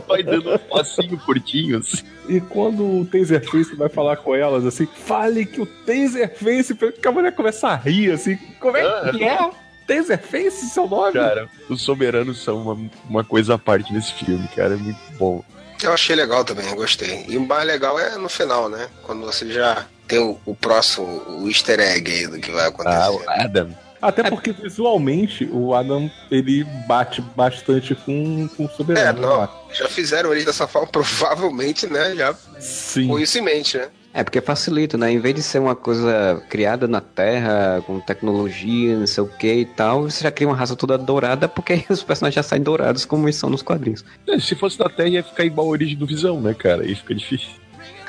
Vai 0.08 0.24
dando 0.24 0.54
um 0.54 0.58
passinho 0.58 1.18
curtinho, 1.20 1.80
assim. 1.80 2.04
E 2.28 2.42
quando 2.42 2.84
o 2.84 3.06
Taserface 3.06 3.76
vai 3.76 3.90
falar 3.90 4.18
com 4.18 4.36
elas, 4.36 4.66
assim, 4.66 4.86
fale 4.86 5.46
que 5.46 5.62
o 5.62 5.66
Taserface, 5.66 6.76
que 6.76 7.08
a 7.08 7.12
mulher 7.12 7.34
começa 7.34 7.70
a 7.70 7.76
rir, 7.76 8.12
assim, 8.12 8.38
como 8.60 8.78
é 8.78 9.12
que 9.12 9.24
é? 9.24 9.50
Taserface, 9.88 10.70
seu 10.70 10.88
nome? 10.88 11.14
Cara, 11.14 11.50
os 11.70 11.82
soberanos 11.82 12.44
são 12.44 12.62
uma, 12.62 12.90
uma 13.10 13.24
coisa 13.24 13.56
à 13.56 13.58
parte 13.58 13.94
nesse 13.94 14.14
filme, 14.14 14.46
cara. 14.50 14.74
É 14.74 14.78
muito 14.78 15.00
bom. 15.18 15.44
Eu 15.82 15.94
achei 15.94 16.16
legal 16.16 16.44
também, 16.44 16.68
eu 16.68 16.76
gostei. 16.76 17.26
E 17.28 17.38
o 17.38 17.46
mais 17.46 17.66
legal 17.66 17.98
é 18.00 18.18
no 18.18 18.28
final, 18.28 18.68
né? 18.68 18.90
Quando 19.04 19.26
você 19.26 19.50
já 19.50 19.86
tem 20.08 20.20
o, 20.20 20.38
o 20.46 20.56
próximo, 20.56 21.06
o 21.42 21.48
easter 21.48 21.80
egg 21.80 22.12
aí 22.12 22.28
do 22.28 22.40
que 22.40 22.52
vai 22.52 22.68
acontecer. 22.68 22.96
Ah, 22.98 23.12
o 23.12 23.22
Adam. 23.28 23.70
Até 24.00 24.30
porque 24.30 24.52
visualmente 24.52 25.50
o 25.52 25.74
Adam 25.74 26.10
ele 26.30 26.64
bate 26.88 27.20
bastante 27.36 27.96
com, 27.96 28.48
com 28.56 28.64
o 28.64 28.68
É, 28.68 28.70
Soberano. 28.70 29.22
não. 29.22 29.42
né? 29.42 29.50
Já 29.74 29.88
fizeram 29.90 30.32
ele 30.34 30.46
dessa 30.46 30.68
forma, 30.68 30.88
provavelmente, 30.92 31.88
né? 31.88 32.16
Já 32.16 32.36
Sim. 32.60 33.08
com 33.08 33.20
isso 33.20 33.38
em 33.38 33.42
mente, 33.42 33.78
né? 33.78 33.88
É, 34.14 34.24
porque 34.24 34.40
facilita, 34.42 34.98
né? 34.98 35.12
Em 35.12 35.20
vez 35.20 35.36
de 35.36 35.42
ser 35.44 35.60
uma 35.60 35.76
coisa 35.76 36.42
criada 36.50 36.88
na 36.88 37.02
Terra, 37.02 37.84
com 37.86 38.00
tecnologia, 38.00 38.96
não 38.98 39.06
sei 39.08 39.24
o 39.24 39.28
que 39.28 39.52
e 39.54 39.66
tal, 39.66 40.04
você 40.04 40.24
já 40.24 40.32
cria 40.32 40.48
uma 40.48 40.56
raça 40.56 40.76
toda 40.76 40.98
dourada, 40.98 41.48
porque 41.48 41.74
aí 41.74 41.86
os 41.90 42.02
personagens 42.04 42.36
já 42.36 42.44
saem 42.44 42.62
dourados 42.64 43.04
como 43.06 43.26
eles 43.26 43.36
são 43.36 43.50
nos 43.50 43.62
quadrinhos. 43.62 44.04
É, 44.28 44.40
Se 44.40 44.56
fosse 44.56 44.78
da 44.78 44.90
Terra, 44.90 45.10
ia 45.10 45.24
ficar 45.24 45.44
igual 45.44 45.68
a 45.68 45.72
origem 45.72 45.98
do 45.98 46.06
Visão, 46.08 46.40
né, 46.40 46.54
cara? 46.54 46.84
Aí 46.84 46.96
fica 46.96 47.14
difícil. 47.16 47.50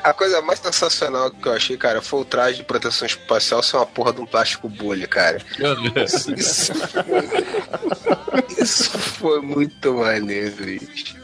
A 0.03 0.13
coisa 0.13 0.41
mais 0.41 0.59
sensacional 0.61 1.31
que 1.31 1.47
eu 1.47 1.53
achei, 1.53 1.77
cara, 1.77 2.01
foi 2.01 2.21
o 2.21 2.25
traje 2.25 2.59
de 2.59 2.65
proteção 2.65 3.07
espacial 3.07 3.63
ser 3.63 3.77
uma 3.77 3.87
porra 3.87 4.13
de 4.13 4.21
um 4.21 4.27
plástico 4.27 4.69
bolha, 4.69 5.07
cara. 5.07 5.39
Isso, 6.05 6.35
isso, 6.35 6.73
isso 8.59 8.99
foi 8.99 9.41
muito 9.41 9.95
maneiro, 9.95 10.57
bicho. 10.65 11.17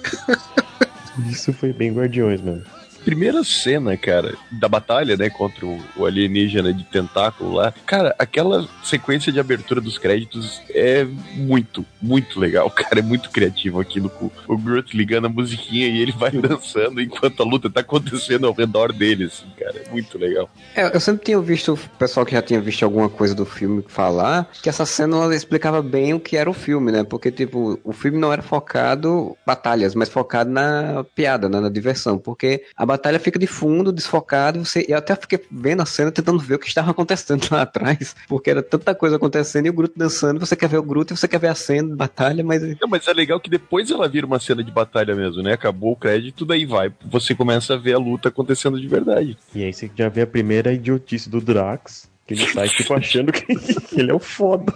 Isso 1.31 1.53
foi 1.53 1.73
bem 1.73 1.93
Guardiões, 1.93 2.41
mano. 2.41 2.65
Primeira 3.05 3.43
cena, 3.45 3.97
cara, 3.97 4.35
da 4.51 4.69
batalha, 4.69 5.17
né, 5.17 5.29
contra 5.29 5.67
o, 5.67 6.07
alienígena 6.07 6.73
de 6.73 6.85
tentáculo 6.85 7.53
lá. 7.53 7.73
Cara, 7.87 8.15
aquela 8.19 8.69
sequência 8.83 9.33
de 9.33 9.41
abertura 9.41 9.81
dos 9.81 9.99
créditos 9.99 10.61
é 10.71 11.05
muito, 11.35 11.85
muito 12.01 12.39
legal, 12.39 12.71
cara. 12.73 13.01
É 13.01 13.03
muito 13.03 13.31
criativo 13.31 13.81
aquilo 13.81 14.09
com 14.09 14.31
o 14.49 14.57
Groot 14.57 14.97
ligando 14.97 15.27
a 15.27 15.29
musiquinha 15.29 15.89
e 15.89 16.01
ele 16.01 16.13
vai 16.13 16.31
dançando 16.37 17.01
enquanto 17.01 17.43
a 17.43 17.47
luta 17.47 17.71
tá 17.71 17.81
acontecendo 17.81 18.47
ao 18.47 18.53
redor 18.53 18.93
dele, 18.93 19.25
assim, 19.25 19.47
cara. 19.59 19.83
É 19.87 19.91
muito 19.91 20.19
legal. 20.19 20.49
É, 20.75 20.95
eu 20.95 21.01
sempre 21.01 21.25
tinha 21.25 21.41
visto 21.41 21.75
o 21.75 21.79
pessoal 21.99 22.25
que 22.25 22.33
já 22.33 22.43
tinha 22.43 22.61
visto 22.61 22.85
alguma 22.85 23.09
coisa 23.09 23.35
do 23.35 23.45
filme 23.45 23.85
falar 23.89 24.49
que 24.63 24.69
essa 24.69 24.87
cena 24.87 25.17
ela 25.17 25.35
explicava 25.35 25.83
bem 25.83 26.15
o 26.15 26.21
que 26.21 26.37
era 26.37 26.49
o 26.49 26.55
filme, 26.55 26.91
né? 26.91 27.05
Porque, 27.05 27.31
tipo, 27.31 27.79
o 27.85 27.93
filme 27.93 28.19
não 28.19 28.33
era 28.33 28.43
focado 28.43 29.37
batalhas, 29.47 29.95
mas 29.95 30.09
focado 30.09 30.51
na 30.51 31.05
piada, 31.15 31.49
né? 31.49 31.61
na 31.61 31.69
diversão. 31.69 32.19
Porque 32.19 32.65
a 32.77 32.87
batalha 32.95 33.19
fica 33.19 33.39
de 33.39 33.47
fundo, 33.47 33.93
desfocado. 33.93 34.65
Você, 34.65 34.85
eu 34.89 34.97
até 34.97 35.15
fiquei 35.17 35.41
vendo 35.51 35.83
a 35.83 35.87
cena 35.87 36.13
tentando 36.13 36.39
ver 36.39 36.55
o 36.55 36.59
que 36.59 36.69
estava 36.69 36.91
acontecendo 36.91 37.47
lá 37.51 37.63
atrás, 37.63 38.15
porque 38.29 38.51
era 38.51 38.63
tanta 38.63 38.95
coisa 38.95 39.17
acontecendo 39.17 39.67
e 39.67 39.71
o 39.71 39.73
Groot 39.73 39.93
dançando. 39.97 40.41
Você 40.41 40.57
quer 40.57 40.69
ver 40.69 40.79
o 40.79 40.83
Groot 40.83 41.13
e 41.13 41.17
você 41.17 41.29
quer 41.29 41.39
ver 41.39 41.49
a 41.49 41.55
cena 41.55 41.89
de 41.89 41.97
batalha, 41.97 42.45
mas 42.45 42.63
Não, 42.81 42.89
mas 42.89 43.07
é 43.07 43.13
legal 43.13 43.41
que 43.41 43.51
depois 43.51 43.91
ela 43.91 44.09
vira 44.09 44.27
uma 44.27 44.39
cena 44.39 44.63
de 44.63 44.71
batalha 44.71 45.15
mesmo, 45.15 45.43
né? 45.43 45.53
Acabou 45.53 45.93
o 45.93 45.97
crédito, 45.97 46.45
daí 46.45 46.65
vai. 46.65 46.93
Você 47.05 47.35
começa 47.35 47.75
a 47.75 47.77
ver 47.77 47.95
a 47.95 47.99
luta 47.99 48.29
acontecendo 48.29 48.81
de 48.81 48.87
verdade. 48.87 49.37
E 49.55 49.65
aí 49.65 49.73
você 49.73 49.91
já 49.95 50.09
vê 50.09 50.23
a 50.23 50.27
primeira 50.27 50.73
idiotice 50.73 51.29
do 51.29 51.41
Drax, 51.41 52.09
que 52.27 52.35
ele 52.35 52.47
sai 52.53 52.69
tipo 52.69 52.95
achando 52.95 53.33
que 53.33 53.45
ele 53.99 54.11
é 54.11 54.15
o 54.15 54.19
foda. 54.19 54.73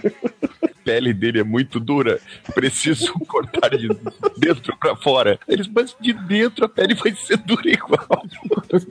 A 0.88 0.90
pele 0.90 1.12
dele 1.12 1.40
é 1.40 1.44
muito 1.44 1.78
dura, 1.78 2.18
preciso 2.54 3.12
cortar 3.28 3.76
de 3.76 3.88
dentro 4.38 4.74
pra 4.78 4.96
fora. 4.96 5.38
Eles, 5.46 5.68
mas 5.68 5.94
de 6.00 6.14
dentro 6.14 6.64
a 6.64 6.68
pele 6.68 6.94
vai 6.94 7.14
ser 7.14 7.36
dura 7.36 7.68
igual. 7.68 8.08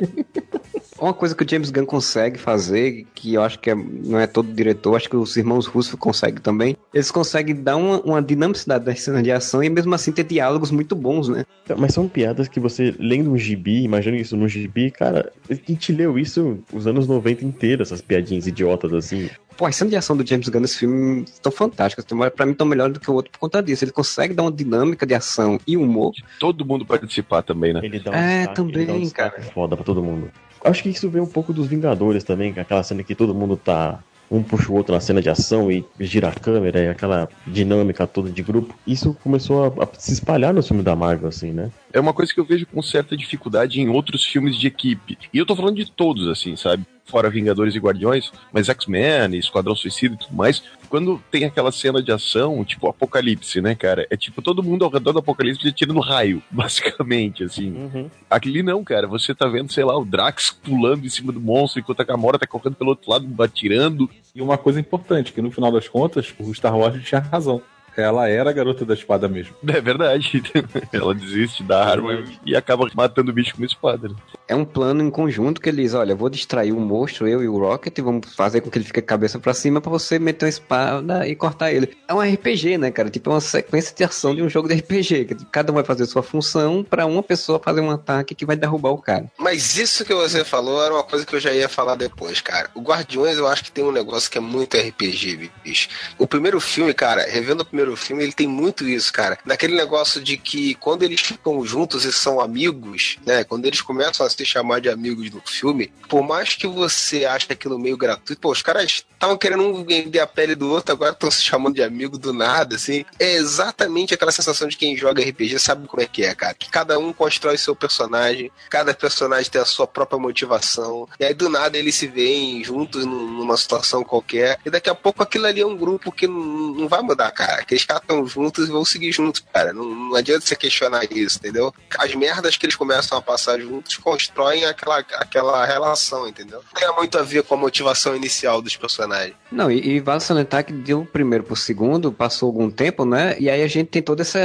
Uma 0.99 1.13
coisa 1.13 1.35
que 1.35 1.43
o 1.43 1.47
James 1.49 1.69
Gunn 1.69 1.85
consegue 1.85 2.39
fazer, 2.39 3.05
que 3.13 3.35
eu 3.35 3.43
acho 3.43 3.59
que 3.59 3.69
é- 3.69 3.75
não 3.75 4.19
é 4.19 4.25
todo 4.25 4.51
diretor, 4.51 4.95
acho 4.95 5.07
que 5.07 5.15
os 5.15 5.35
irmãos 5.37 5.67
Russo 5.67 5.95
conseguem 5.95 6.41
também, 6.41 6.75
eles 6.91 7.11
conseguem 7.11 7.55
dar 7.55 7.75
uma, 7.75 7.99
uma 8.01 8.21
dinamicidade 8.21 8.83
das 8.85 9.01
cenas 9.01 9.21
de 9.23 9.31
ação 9.31 9.63
e 9.63 9.69
mesmo 9.69 9.93
assim 9.93 10.11
ter 10.11 10.23
diálogos 10.23 10.71
muito 10.71 10.95
bons, 10.95 11.29
né? 11.29 11.45
Mas 11.77 11.93
são 11.93 12.07
piadas 12.07 12.47
que 12.47 12.59
você, 12.59 12.95
lendo 12.99 13.31
um 13.31 13.37
gibi, 13.37 13.83
imagina 13.83 14.17
isso 14.17 14.35
no 14.35 14.47
gibi, 14.47 14.89
cara, 14.89 15.31
a 15.47 15.53
gente 15.53 15.91
leu 15.91 16.17
isso 16.17 16.59
os 16.73 16.87
anos 16.87 17.07
90 17.07 17.45
inteiro, 17.45 17.83
essas 17.83 18.01
piadinhas 18.01 18.47
idiotas 18.47 18.91
assim. 18.91 19.29
Pô, 19.57 19.65
as 19.65 19.75
cenas 19.75 19.89
de 19.91 19.97
ação 19.97 20.15
do 20.15 20.25
James 20.27 20.47
Gunn 20.49 20.59
nesse 20.61 20.77
filme 20.77 21.23
estão 21.23 21.51
fantásticas. 21.51 22.05
Tão- 22.05 22.17
Pra 22.29 22.45
mim, 22.45 22.51
estão 22.51 22.67
melhores 22.67 22.93
do 22.93 22.99
que 22.99 23.09
o 23.09 23.13
outro 23.15 23.31
por 23.31 23.39
conta 23.39 23.61
disso. 23.61 23.83
Ele 23.83 23.91
consegue 23.91 24.33
dar 24.33 24.43
uma 24.43 24.51
dinâmica 24.51 25.05
de 25.05 25.15
ação 25.15 25.59
e 25.65 25.75
humor. 25.75 26.13
Todo 26.39 26.63
mundo 26.63 26.85
participar 26.85 27.41
também, 27.41 27.73
né? 27.73 27.79
Ele 27.83 27.99
dá 27.99 28.11
um 28.11 28.13
É, 28.13 28.37
destaque, 28.37 28.55
também, 28.55 28.75
ele 28.75 28.85
dá 28.85 28.93
um 28.93 29.01
destaque 29.01 29.41
foda 29.53 29.75
pra 29.75 29.83
todo 29.83 30.03
mundo. 30.03 30.29
Acho 30.63 30.83
que 30.83 30.89
isso 30.89 31.09
vem 31.09 31.21
um 31.21 31.27
pouco 31.27 31.51
dos 31.53 31.65
Vingadores 31.67 32.23
também, 32.23 32.53
que 32.53 32.59
é 32.59 32.61
aquela 32.61 32.83
cena 32.83 33.03
que 33.03 33.15
todo 33.15 33.33
mundo 33.33 33.57
tá. 33.57 33.99
Um 34.29 34.43
puxa 34.43 34.69
o 34.69 34.75
outro 34.75 34.93
na 34.93 34.99
cena 34.99 35.21
de 35.21 35.29
ação 35.29 35.71
e 35.71 35.85
gira 36.01 36.27
a 36.27 36.33
câmera 36.33 36.83
e 36.83 36.89
aquela 36.89 37.29
dinâmica 37.47 38.05
toda 38.05 38.29
de 38.29 38.43
grupo. 38.43 38.75
Isso 38.85 39.15
começou 39.23 39.63
a, 39.79 39.83
a 39.85 39.87
se 39.97 40.11
espalhar 40.11 40.53
no 40.53 40.61
filme 40.61 40.83
da 40.83 40.97
Marvel, 40.97 41.29
assim, 41.29 41.51
né? 41.53 41.71
É 41.93 41.99
uma 41.99 42.13
coisa 42.13 42.33
que 42.33 42.39
eu 42.39 42.43
vejo 42.43 42.67
com 42.67 42.81
certa 42.81 43.15
dificuldade 43.15 43.79
em 43.79 43.87
outros 43.87 44.25
filmes 44.25 44.57
de 44.57 44.67
equipe. 44.67 45.17
E 45.33 45.37
eu 45.37 45.45
tô 45.45 45.55
falando 45.55 45.77
de 45.77 45.89
todos, 45.89 46.27
assim, 46.27 46.57
sabe? 46.57 46.83
Fora 47.07 47.29
Vingadores 47.29 47.73
e 47.73 47.79
Guardiões, 47.79 48.31
mas 48.51 48.69
X-Men, 48.69 49.35
Esquadrão 49.37 49.75
Suicida 49.75 50.15
e 50.15 50.17
tudo 50.17 50.35
mais. 50.35 50.61
Quando 50.89 51.21
tem 51.31 51.45
aquela 51.45 51.71
cena 51.71 52.01
de 52.01 52.11
ação, 52.11 52.63
tipo 52.63 52.87
Apocalipse, 52.87 53.61
né, 53.61 53.75
cara? 53.75 54.05
É 54.09 54.17
tipo 54.17 54.41
todo 54.41 54.63
mundo 54.63 54.85
ao 54.85 54.91
redor 54.91 55.13
do 55.13 55.19
Apocalipse 55.19 55.67
atirando 55.67 55.99
raio, 55.99 56.41
basicamente, 56.51 57.43
assim. 57.43 58.09
Aquele 58.29 58.61
não, 58.61 58.83
cara. 58.83 59.07
Você 59.07 59.33
tá 59.33 59.47
vendo, 59.47 59.71
sei 59.71 59.83
lá, 59.83 59.97
o 59.97 60.05
Drax 60.05 60.51
pulando 60.51 61.05
em 61.05 61.09
cima 61.09 61.31
do 61.31 61.39
monstro 61.39 61.79
enquanto 61.79 62.01
a 62.01 62.05
Gamora 62.05 62.39
tá 62.39 62.47
correndo 62.47 62.75
pelo 62.75 62.91
outro 62.91 63.11
lado, 63.11 63.27
atirando. 63.43 64.09
E 64.35 64.41
uma 64.41 64.57
coisa 64.57 64.79
importante, 64.79 65.33
que 65.33 65.41
no 65.41 65.51
final 65.51 65.71
das 65.71 65.87
contas, 65.87 66.33
o 66.39 66.53
Star 66.53 66.77
Wars 66.77 67.03
tinha 67.03 67.19
razão. 67.19 67.61
Ela 67.97 68.29
era 68.29 68.51
a 68.51 68.53
garota 68.53 68.85
da 68.85 68.93
espada 68.93 69.27
mesmo. 69.27 69.55
É 69.67 69.81
verdade. 69.81 70.43
Ela 70.93 71.15
desiste 71.15 71.63
da 71.63 71.83
arma 71.83 72.23
e 72.45 72.55
acaba 72.55 72.87
matando 72.93 73.31
o 73.31 73.33
bicho 73.33 73.53
com 73.53 73.61
uma 73.61 73.65
espada. 73.65 74.09
né? 74.09 74.15
É 74.47 74.55
um 74.55 74.63
plano 74.63 75.03
em 75.03 75.09
conjunto 75.09 75.59
que 75.59 75.67
eles, 75.67 75.93
olha, 75.93 76.15
vou 76.15 76.29
distrair 76.29 76.71
o 76.71 76.79
monstro, 76.79 77.27
eu 77.27 77.43
e 77.43 77.47
o 77.47 77.57
Rocket, 77.57 77.97
e 77.97 78.01
vamos 78.01 78.33
fazer 78.33 78.61
com 78.61 78.69
que 78.69 78.77
ele 78.77 78.85
fique 78.85 79.01
cabeça 79.01 79.37
pra 79.39 79.53
cima 79.53 79.81
pra 79.81 79.91
você 79.91 80.17
meter 80.17 80.45
uma 80.45 80.49
espada 80.49 81.27
e 81.27 81.35
cortar 81.35 81.71
ele. 81.71 81.97
É 82.07 82.13
um 82.13 82.21
RPG, 82.21 82.77
né, 82.77 82.89
cara? 82.91 83.09
Tipo, 83.09 83.29
é 83.29 83.33
uma 83.33 83.41
sequência 83.41 83.93
de 83.93 84.03
ação 84.03 84.33
de 84.33 84.41
um 84.41 84.49
jogo 84.49 84.67
de 84.67 84.75
RPG. 84.75 85.25
Que 85.25 85.35
cada 85.51 85.71
um 85.71 85.75
vai 85.75 85.83
fazer 85.83 86.05
sua 86.05 86.23
função 86.23 86.83
pra 86.83 87.05
uma 87.05 87.21
pessoa 87.21 87.59
fazer 87.59 87.81
um 87.81 87.91
ataque 87.91 88.33
que 88.33 88.45
vai 88.45 88.55
derrubar 88.55 88.91
o 88.91 88.97
cara. 88.97 89.25
Mas 89.37 89.77
isso 89.77 90.05
que 90.05 90.13
você 90.13 90.45
falou 90.45 90.81
era 90.81 90.93
uma 90.93 91.03
coisa 91.03 91.25
que 91.25 91.35
eu 91.35 91.39
já 91.39 91.51
ia 91.51 91.67
falar 91.67 91.95
depois, 91.95 92.39
cara. 92.39 92.69
O 92.73 92.81
Guardiões 92.81 93.37
eu 93.37 93.47
acho 93.47 93.65
que 93.65 93.71
tem 93.71 93.83
um 93.83 93.91
negócio 93.91 94.31
que 94.31 94.37
é 94.37 94.41
muito 94.41 94.77
RPG, 94.77 95.51
bicho. 95.63 95.89
O 96.17 96.25
primeiro 96.25 96.61
filme, 96.61 96.93
cara, 96.93 97.25
revendo 97.29 97.63
o 97.63 97.65
primeiro 97.65 97.95
filme, 97.97 98.23
ele 98.23 98.33
tem 98.33 98.47
muito 98.47 98.87
isso, 98.87 99.11
cara. 99.11 99.37
Naquele 99.45 99.75
negócio 99.75 100.21
de 100.23 100.37
que 100.37 100.75
quando 100.75 101.03
eles 101.03 101.19
ficam 101.19 101.65
juntos 101.65 102.05
e 102.05 102.13
são 102.13 102.39
amigos, 102.39 103.17
né? 103.25 103.43
Quando 103.43 103.65
eles 103.65 103.81
começam 103.81 104.25
a 104.25 104.29
se 104.37 104.45
chamar 104.45 104.79
de 104.81 104.89
amigos 104.89 105.29
no 105.31 105.41
filme, 105.45 105.91
por 106.07 106.23
mais 106.23 106.55
que 106.55 106.67
você 106.67 107.25
ache 107.25 107.47
aquilo 107.49 107.79
meio 107.79 107.97
gratuito, 107.97 108.39
pô, 108.41 108.51
os 108.51 108.61
caras 108.61 109.03
estavam 109.13 109.37
querendo 109.37 109.63
um 109.63 109.83
vender 109.83 110.19
a 110.19 110.27
pele 110.27 110.55
do 110.55 110.69
outro, 110.69 110.91
agora 110.93 111.11
estão 111.11 111.29
se 111.31 111.41
chamando 111.41 111.75
de 111.75 111.83
amigo 111.83 112.17
do 112.17 112.31
nada, 112.33 112.75
assim. 112.75 113.03
É 113.19 113.33
exatamente 113.33 114.13
aquela 114.13 114.31
sensação 114.31 114.67
de 114.67 114.77
quem 114.77 114.95
joga 114.95 115.21
RPG 115.23 115.57
sabe 115.59 115.87
como 115.87 116.01
é 116.01 116.05
que 116.05 116.23
é, 116.23 116.33
cara. 116.35 116.53
Que 116.53 116.69
cada 116.69 116.97
um 116.99 117.11
constrói 117.11 117.57
seu 117.57 117.75
personagem, 117.75 118.51
cada 118.69 118.93
personagem 118.93 119.49
tem 119.51 119.61
a 119.61 119.65
sua 119.65 119.87
própria 119.87 120.19
motivação, 120.19 121.07
e 121.19 121.25
aí 121.25 121.33
do 121.33 121.49
nada 121.49 121.77
eles 121.77 121.95
se 121.95 122.07
veem 122.07 122.63
juntos 122.63 123.05
num- 123.05 123.27
numa 123.37 123.57
situação 123.57 124.03
qualquer, 124.03 124.59
e 124.65 124.69
daqui 124.69 124.89
a 124.89 124.95
pouco 124.95 125.23
aquilo 125.23 125.45
ali 125.45 125.61
é 125.61 125.65
um 125.65 125.75
grupo 125.75 126.11
que 126.11 126.27
não, 126.27 126.87
vai 126.87 127.01
mudar, 127.01 127.31
cara. 127.31 127.61
Aqueles 127.61 127.85
caras 127.85 128.03
estão 128.03 128.25
juntos 128.27 128.67
e 128.67 128.71
vão 128.71 128.85
seguir 128.85 129.11
juntos, 129.11 129.43
cara. 129.51 129.73
Não, 129.73 129.83
não 129.83 130.15
adianta 130.15 130.45
você 130.45 130.55
questionar 130.55 131.03
isso, 131.11 131.37
entendeu? 131.39 131.73
As 131.97 132.13
merdas 132.15 132.55
que 132.55 132.65
eles 132.65 132.75
começam 132.75 133.17
a 133.17 133.21
passar 133.21 133.59
juntos 133.59 133.95
constroem 134.27 134.65
aquela, 134.65 134.99
aquela 134.99 135.65
relação, 135.65 136.27
entendeu? 136.27 136.61
Não 136.73 136.81
tem 136.81 136.95
muito 136.95 137.17
a 137.17 137.23
ver 137.23 137.43
com 137.43 137.55
a 137.55 137.57
motivação 137.57 138.15
inicial 138.15 138.61
dos 138.61 138.75
personagens. 138.75 139.35
Não, 139.51 139.71
e, 139.71 139.95
e 139.95 139.99
vale 139.99 140.19
salientar 140.19 140.65
que 140.65 140.73
deu 140.73 141.01
o 141.01 141.05
primeiro 141.05 141.43
pro 141.43 141.55
segundo, 141.55 142.11
passou 142.11 142.47
algum 142.47 142.69
tempo, 142.69 143.05
né? 143.05 143.35
E 143.39 143.49
aí 143.49 143.63
a 143.63 143.67
gente 143.67 143.87
tem 143.87 144.01
todo 144.01 144.21
esse 144.21 144.37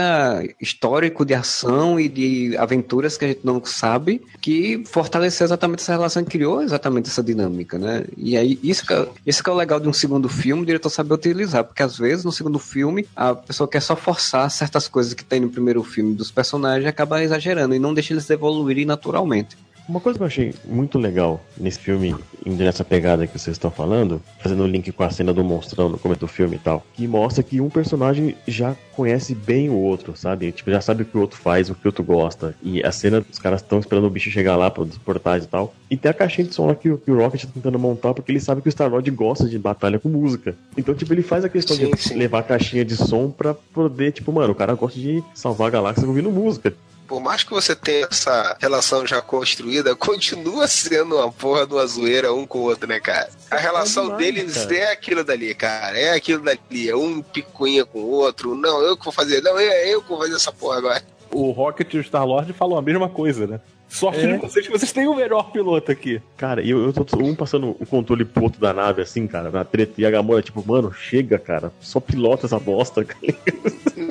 histórico 0.60 1.24
de 1.24 1.34
ação 1.34 1.98
e 1.98 2.08
de 2.08 2.56
aventuras 2.56 3.16
que 3.16 3.24
a 3.24 3.28
gente 3.28 3.40
não 3.44 3.64
sabe, 3.64 4.22
que 4.40 4.82
fortaleceu 4.86 5.44
exatamente 5.44 5.80
essa 5.80 5.92
relação, 5.92 6.24
criou 6.24 6.62
exatamente 6.62 7.08
essa 7.08 7.22
dinâmica, 7.22 7.78
né? 7.78 8.04
E 8.16 8.36
aí, 8.36 8.58
isso 8.62 8.86
que, 8.86 8.92
é, 8.92 9.08
isso 9.26 9.42
que 9.42 9.50
é 9.50 9.52
o 9.52 9.56
legal 9.56 9.80
de 9.80 9.88
um 9.88 9.92
segundo 9.92 10.28
filme, 10.28 10.62
o 10.62 10.66
diretor 10.66 10.90
saber 10.90 11.14
utilizar, 11.14 11.64
porque 11.64 11.82
às 11.82 11.98
vezes 11.98 12.24
no 12.24 12.32
segundo 12.32 12.58
filme 12.58 13.06
a 13.16 13.34
pessoa 13.34 13.68
quer 13.68 13.80
só 13.80 13.96
forçar 13.96 14.50
certas 14.50 14.86
coisas 14.88 15.14
que 15.14 15.24
tem 15.24 15.40
no 15.40 15.50
primeiro 15.50 15.82
filme 15.82 16.14
dos 16.14 16.30
personagens 16.30 16.84
e 16.84 16.88
acaba 16.88 17.22
exagerando 17.22 17.74
e 17.74 17.78
não 17.78 17.94
deixa 17.94 18.12
eles 18.12 18.28
evoluírem 18.30 18.84
naturalmente. 18.84 19.56
Uma 19.88 20.00
coisa 20.00 20.18
que 20.18 20.22
eu 20.22 20.26
achei 20.26 20.54
muito 20.64 20.98
legal 20.98 21.44
nesse 21.58 21.78
filme, 21.78 22.14
indo 22.46 22.62
nessa 22.62 22.84
pegada 22.84 23.26
que 23.26 23.38
vocês 23.38 23.54
estão 23.54 23.70
falando, 23.70 24.22
fazendo 24.38 24.62
o 24.62 24.66
link 24.66 24.92
com 24.92 25.02
a 25.02 25.10
cena 25.10 25.32
do 25.32 25.42
monstrão 25.42 25.88
no 25.88 25.98
começo 25.98 26.20
do 26.20 26.28
filme 26.28 26.56
e 26.56 26.58
tal, 26.58 26.86
que 26.94 27.06
mostra 27.06 27.42
que 27.42 27.60
um 27.60 27.68
personagem 27.68 28.36
já 28.46 28.76
conhece 28.94 29.34
bem 29.34 29.70
o 29.70 29.74
outro, 29.74 30.16
sabe? 30.16 30.52
Tipo, 30.52 30.70
já 30.70 30.80
sabe 30.80 31.02
o 31.02 31.06
que 31.06 31.16
o 31.16 31.20
outro 31.20 31.38
faz, 31.38 31.68
o 31.68 31.74
que 31.74 31.86
o 31.86 31.88
outro 31.88 32.04
gosta. 32.04 32.54
E 32.62 32.82
a 32.82 32.92
cena, 32.92 33.24
os 33.30 33.38
caras 33.38 33.60
estão 33.60 33.80
esperando 33.80 34.06
o 34.06 34.10
bicho 34.10 34.30
chegar 34.30 34.56
lá 34.56 34.70
para 34.70 34.84
os 34.84 34.98
portais 34.98 35.44
e 35.44 35.48
tal. 35.48 35.74
E 35.90 35.96
tem 35.96 36.10
a 36.10 36.14
caixinha 36.14 36.46
de 36.46 36.54
som 36.54 36.66
lá 36.66 36.74
que, 36.74 36.96
que 36.96 37.10
o 37.10 37.16
Rocket 37.16 37.44
tá 37.44 37.50
tentando 37.52 37.78
montar, 37.78 38.14
porque 38.14 38.30
ele 38.30 38.40
sabe 38.40 38.62
que 38.62 38.68
o 38.68 38.72
Star-Lord 38.72 39.10
gosta 39.10 39.48
de 39.48 39.58
batalha 39.58 39.98
com 39.98 40.08
música. 40.08 40.54
Então, 40.76 40.94
tipo, 40.94 41.12
ele 41.12 41.22
faz 41.22 41.44
a 41.44 41.48
questão 41.48 41.76
sim, 41.76 41.90
de 41.90 42.00
sim. 42.00 42.14
levar 42.14 42.40
a 42.40 42.44
caixinha 42.44 42.84
de 42.84 42.96
som 42.96 43.30
pra 43.30 43.54
poder, 43.54 44.12
tipo, 44.12 44.30
mano, 44.32 44.52
o 44.52 44.56
cara 44.56 44.74
gosta 44.74 44.98
de 44.98 45.22
salvar 45.34 45.68
a 45.68 45.70
galáxia 45.70 46.06
ouvindo 46.06 46.30
música 46.30 46.72
por 47.12 47.20
mais 47.20 47.44
que 47.44 47.50
você 47.50 47.76
tenha 47.76 48.08
essa 48.10 48.56
relação 48.58 49.06
já 49.06 49.20
construída, 49.20 49.94
continua 49.96 50.66
sendo 50.66 51.16
uma 51.16 51.30
porra 51.30 51.66
de 51.66 51.74
uma 51.74 51.86
zoeira 51.86 52.32
um 52.32 52.46
com 52.46 52.60
o 52.60 52.62
outro, 52.62 52.88
né, 52.88 52.98
cara? 53.00 53.28
A 53.50 53.58
relação 53.58 54.04
é 54.04 54.16
demais, 54.16 54.34
deles 54.34 54.56
cara. 54.56 54.76
é 54.76 54.92
aquilo 54.92 55.22
dali, 55.22 55.54
cara. 55.54 55.98
É 55.98 56.14
aquilo 56.14 56.42
dali. 56.42 56.88
É 56.88 56.96
um 56.96 57.20
picuinha 57.20 57.84
com 57.84 57.98
o 57.98 58.08
outro. 58.12 58.54
Não, 58.54 58.80
eu 58.80 58.96
que 58.96 59.04
vou 59.04 59.12
fazer. 59.12 59.42
Não, 59.42 59.58
é 59.58 59.92
eu 59.92 60.00
que 60.00 60.08
vou 60.08 60.20
fazer 60.20 60.36
essa 60.36 60.50
porra 60.50 60.78
agora. 60.78 61.02
O 61.30 61.50
Rocket 61.50 61.92
e 61.92 61.98
o 61.98 62.02
Star-Lord 62.02 62.50
falam 62.54 62.78
a 62.78 62.82
mesma 62.82 63.10
coisa, 63.10 63.46
né? 63.46 63.60
Sorte 63.90 64.20
é. 64.20 64.32
de 64.32 64.38
vocês 64.38 64.66
que 64.66 64.72
vocês 64.72 64.90
têm 64.90 65.06
o 65.06 65.14
melhor 65.14 65.52
piloto 65.52 65.92
aqui. 65.92 66.18
Cara, 66.38 66.66
eu, 66.66 66.82
eu 66.82 66.94
tô 66.94 67.04
um 67.18 67.34
passando 67.34 67.76
o 67.78 67.84
controle 67.84 68.24
pro 68.24 68.44
outro 68.44 68.58
da 68.58 68.72
nave, 68.72 69.02
assim, 69.02 69.26
cara, 69.26 69.50
na 69.50 69.66
treta. 69.66 70.00
E 70.00 70.06
a 70.06 70.10
Gamora, 70.10 70.40
tipo, 70.40 70.66
mano, 70.66 70.90
chega, 70.94 71.38
cara. 71.38 71.70
Só 71.78 72.00
pilota 72.00 72.46
essa 72.46 72.58
bosta, 72.58 73.04
cara. 73.04 73.20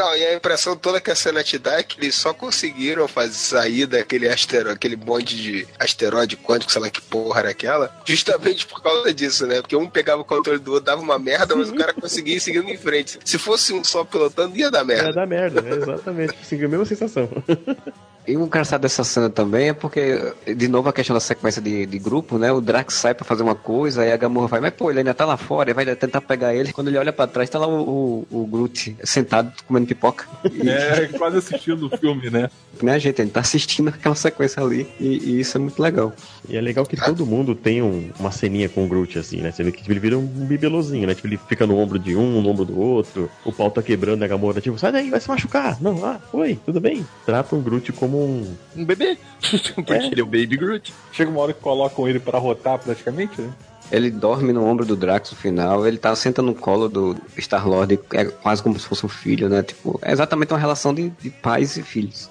Não, 0.01 0.17
e 0.17 0.25
a 0.25 0.33
impressão 0.33 0.75
toda 0.75 0.99
que 0.99 1.11
a 1.11 1.15
cena 1.15 1.43
te 1.43 1.59
dá 1.59 1.73
é 1.77 1.83
que 1.83 1.99
eles 1.99 2.15
só 2.15 2.33
conseguiram 2.33 3.07
fazer 3.07 3.35
sair 3.35 3.85
daquele 3.85 4.27
asteroide, 4.27 4.71
aquele 4.71 4.95
monte 4.95 5.35
de 5.35 5.67
asteroide 5.77 6.35
quântico, 6.35 6.71
sei 6.71 6.81
lá 6.81 6.89
que 6.89 6.99
porra 6.99 7.41
era 7.41 7.49
aquela, 7.51 7.95
justamente 8.03 8.65
por 8.65 8.81
causa 8.81 9.13
disso, 9.13 9.45
né? 9.45 9.61
Porque 9.61 9.75
um 9.75 9.87
pegava 9.87 10.23
o 10.23 10.25
controle 10.25 10.57
do 10.57 10.71
outro, 10.71 10.85
dava 10.85 11.03
uma 11.03 11.19
merda, 11.19 11.55
mas 11.55 11.69
o 11.69 11.75
cara 11.75 11.93
conseguia 11.93 12.35
ir 12.35 12.39
seguindo 12.39 12.67
em 12.67 12.77
frente. 12.77 13.19
Se 13.23 13.37
fosse 13.37 13.73
um 13.73 13.83
só 13.83 14.03
pilotando, 14.03 14.57
ia 14.57 14.71
dar 14.71 14.83
merda. 14.83 15.09
Ia 15.09 15.13
dar 15.13 15.27
merda, 15.27 15.61
né? 15.61 15.69
Exatamente. 15.75 16.33
Seguiu 16.43 16.65
a 16.65 16.71
mesma 16.71 16.85
sensação. 16.85 17.29
E 18.27 18.37
o 18.37 18.45
engraçado 18.45 18.81
dessa 18.81 19.03
cena 19.03 19.29
também 19.29 19.69
é 19.69 19.73
porque, 19.73 20.33
de 20.55 20.67
novo, 20.67 20.89
a 20.89 20.93
questão 20.93 21.13
da 21.13 21.19
sequência 21.19 21.61
de, 21.61 21.85
de 21.85 21.99
grupo, 21.99 22.37
né? 22.37 22.51
O 22.51 22.61
Drax 22.61 22.93
sai 22.93 23.13
pra 23.13 23.25
fazer 23.25 23.43
uma 23.43 23.55
coisa, 23.55 24.03
aí 24.03 24.11
a 24.11 24.17
Gamorra 24.17 24.47
vai, 24.47 24.59
mas 24.59 24.73
pô, 24.73 24.89
ele 24.89 24.99
ainda 24.99 25.13
tá 25.13 25.25
lá 25.25 25.37
fora, 25.37 25.71
e 25.71 25.73
vai 25.73 25.85
tentar 25.95 26.21
pegar 26.21 26.53
ele. 26.53 26.71
Quando 26.71 26.89
ele 26.89 26.97
olha 26.97 27.11
pra 27.11 27.27
trás, 27.27 27.49
tá 27.49 27.57
lá 27.57 27.67
o, 27.67 28.25
o, 28.31 28.41
o 28.41 28.45
Groot 28.45 28.95
sentado 29.03 29.51
comendo 29.67 29.87
pipoca. 29.87 30.25
E... 30.51 30.69
É, 30.69 31.07
quase 31.17 31.37
assistindo 31.37 31.87
o 31.87 31.97
filme, 31.97 32.29
né? 32.29 32.49
Né, 32.81 32.99
gente? 32.99 33.21
Ele 33.21 33.31
tá 33.31 33.39
assistindo 33.39 33.89
aquela 33.89 34.15
sequência 34.15 34.61
ali, 34.61 34.87
e, 34.99 35.17
e, 35.17 35.39
isso 35.39 35.57
é 35.57 35.59
muito 35.59 35.81
legal. 35.81 36.13
E 36.47 36.55
é 36.55 36.61
legal 36.61 36.85
que 36.85 36.95
todo 36.95 37.25
mundo 37.25 37.55
tem 37.55 37.81
um, 37.81 38.11
uma 38.19 38.31
ceninha 38.31 38.69
com 38.69 38.85
o 38.85 38.87
Groot, 38.87 39.17
assim, 39.17 39.41
né? 39.41 39.51
Você 39.51 39.63
vê 39.63 39.71
que 39.71 39.79
tipo, 39.79 39.91
ele 39.91 39.99
vira 39.99 40.17
um 40.17 40.25
bibelozinho, 40.25 41.07
né? 41.07 41.15
Tipo, 41.15 41.27
ele 41.27 41.39
fica 41.49 41.65
no 41.65 41.77
ombro 41.77 41.97
de 41.97 42.15
um, 42.15 42.41
no 42.41 42.49
ombro 42.49 42.65
do 42.65 42.79
outro, 42.79 43.29
o 43.43 43.51
pau 43.51 43.69
tá 43.69 43.81
quebrando, 43.81 44.19
né? 44.19 44.25
a 44.25 44.29
Gamorra, 44.29 44.61
tipo, 44.61 44.77
sai 44.77 44.91
daí, 44.91 45.09
vai 45.09 45.19
se 45.19 45.27
machucar. 45.27 45.81
Não, 45.81 46.05
ah, 46.05 46.19
oi, 46.33 46.59
tudo 46.65 46.79
bem. 46.79 47.05
Trata 47.25 47.55
o 47.55 47.61
Groot 47.61 47.91
como 47.93 48.10
um, 48.17 48.55
um 48.75 48.85
bebê. 48.85 49.17
Porque 49.75 49.93
é. 49.93 50.07
ele 50.07 50.21
é 50.21 50.23
o 50.23 50.27
Baby 50.27 50.57
Groot. 50.57 50.93
Chega 51.11 51.29
uma 51.29 51.41
hora 51.41 51.53
que 51.53 51.59
colocam 51.59 52.07
ele 52.07 52.19
para 52.19 52.39
rotar 52.39 52.79
praticamente, 52.79 53.41
né? 53.41 53.51
Ele 53.91 54.09
dorme 54.09 54.53
no 54.53 54.63
ombro 54.63 54.85
do 54.85 54.95
Drax 54.95 55.31
no 55.31 55.37
final, 55.37 55.85
ele 55.85 55.97
tá 55.97 56.15
senta 56.15 56.41
no 56.41 56.55
colo 56.55 56.87
do 56.87 57.17
Star-Lord, 57.37 57.99
é 58.13 58.23
quase 58.23 58.63
como 58.63 58.79
se 58.79 58.87
fosse 58.87 59.05
um 59.05 59.09
filho, 59.09 59.49
né? 59.49 59.61
Tipo, 59.63 59.99
é 60.01 60.13
exatamente 60.13 60.53
uma 60.53 60.59
relação 60.59 60.93
de, 60.93 61.09
de 61.09 61.29
pais 61.29 61.75
e 61.75 61.83
filhos 61.83 62.29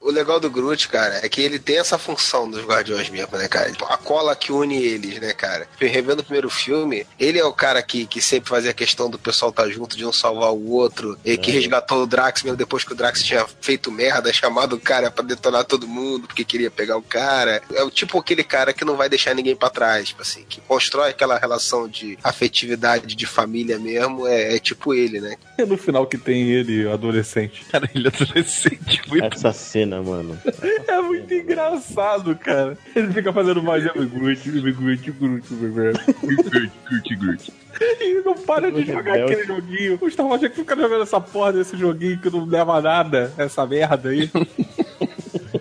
o 0.00 0.10
legal 0.10 0.38
do 0.38 0.50
Groot, 0.50 0.88
cara, 0.88 1.20
é 1.24 1.28
que 1.28 1.40
ele 1.40 1.58
tem 1.58 1.78
essa 1.78 1.98
função 1.98 2.48
dos 2.48 2.64
Guardiões 2.64 3.10
mesmo, 3.10 3.36
né, 3.36 3.48
cara? 3.48 3.72
A 3.88 3.96
cola 3.96 4.36
que 4.36 4.52
une 4.52 4.76
eles, 4.76 5.20
né, 5.20 5.32
cara? 5.32 5.66
Revendo 5.78 6.20
o 6.20 6.24
primeiro 6.24 6.48
filme, 6.48 7.04
ele 7.18 7.38
é 7.38 7.44
o 7.44 7.52
cara 7.52 7.82
que, 7.82 8.06
que 8.06 8.20
sempre 8.20 8.48
fazia 8.48 8.70
a 8.70 8.74
questão 8.74 9.10
do 9.10 9.18
pessoal 9.18 9.50
estar 9.50 9.64
tá 9.64 9.68
junto, 9.68 9.96
de 9.96 10.06
um 10.06 10.12
salvar 10.12 10.52
o 10.52 10.70
outro, 10.70 11.18
e 11.24 11.36
que 11.36 11.50
é. 11.50 11.54
resgatou 11.54 12.02
o 12.02 12.06
Drax 12.06 12.42
mesmo 12.42 12.56
depois 12.56 12.84
que 12.84 12.92
o 12.92 12.96
Drax 12.96 13.22
tinha 13.22 13.44
feito 13.60 13.90
merda, 13.90 14.32
chamado 14.32 14.76
o 14.76 14.80
cara 14.80 15.10
para 15.10 15.24
detonar 15.24 15.64
todo 15.64 15.88
mundo, 15.88 16.28
porque 16.28 16.44
queria 16.44 16.70
pegar 16.70 16.96
o 16.96 17.02
cara. 17.02 17.60
É 17.74 17.82
o 17.82 17.90
tipo 17.90 18.18
aquele 18.18 18.44
cara 18.44 18.72
que 18.72 18.84
não 18.84 18.96
vai 18.96 19.08
deixar 19.08 19.34
ninguém 19.34 19.56
para 19.56 19.70
trás, 19.70 20.08
tipo 20.08 20.22
assim, 20.22 20.44
que 20.48 20.60
constrói 20.60 21.10
aquela 21.10 21.38
relação 21.38 21.88
de 21.88 22.16
afetividade 22.22 23.16
de 23.16 23.26
família 23.26 23.78
mesmo, 23.78 24.26
é, 24.28 24.54
é 24.54 24.58
tipo 24.60 24.94
ele, 24.94 25.20
né? 25.20 25.36
É 25.56 25.66
no 25.66 25.76
final 25.76 26.06
que 26.06 26.16
tem 26.16 26.50
ele, 26.50 26.88
adolescente. 26.88 27.64
Cara, 27.70 27.90
ele 27.92 28.06
é 28.06 28.10
adolescente. 28.14 29.02
Muito 29.08 29.34
Essa 29.34 29.52
cena 29.52 29.87
mano. 29.96 30.38
É 30.86 31.00
muito 31.00 31.32
engraçado, 31.32 32.36
cara. 32.36 32.76
Ele 32.94 33.12
fica 33.12 33.32
fazendo 33.32 33.62
mais 33.62 33.82
de 33.82 33.88
Groot, 33.88 34.50
Groot, 34.50 35.12
Groot, 35.12 35.12
Groot, 35.12 37.16
Groot. 37.16 37.52
E 38.00 38.22
não 38.24 38.34
para 38.34 38.70
de 38.70 38.84
jogar 38.84 39.22
aquele 39.22 39.44
joguinho. 39.44 39.98
O 40.00 40.10
Star 40.10 40.26
Wars 40.26 40.42
já 40.42 40.50
fica 40.50 40.76
jogando 40.76 41.02
essa 41.02 41.20
porra 41.20 41.52
desse 41.52 41.76
joguinho 41.76 42.18
que 42.18 42.30
não 42.30 42.44
leva 42.44 42.80
nada, 42.80 43.32
essa 43.36 43.66
merda 43.66 44.10
aí. 44.10 44.30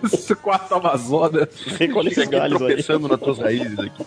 Esse 0.04 0.36
quarto 0.36 0.76
Amazônia. 0.76 1.48
Tem 1.78 1.90
como 1.90 2.10
tropeçando 2.10 3.08
nas 3.08 3.20
tuas 3.20 3.40
raízes 3.40 3.80
aqui. 3.80 4.06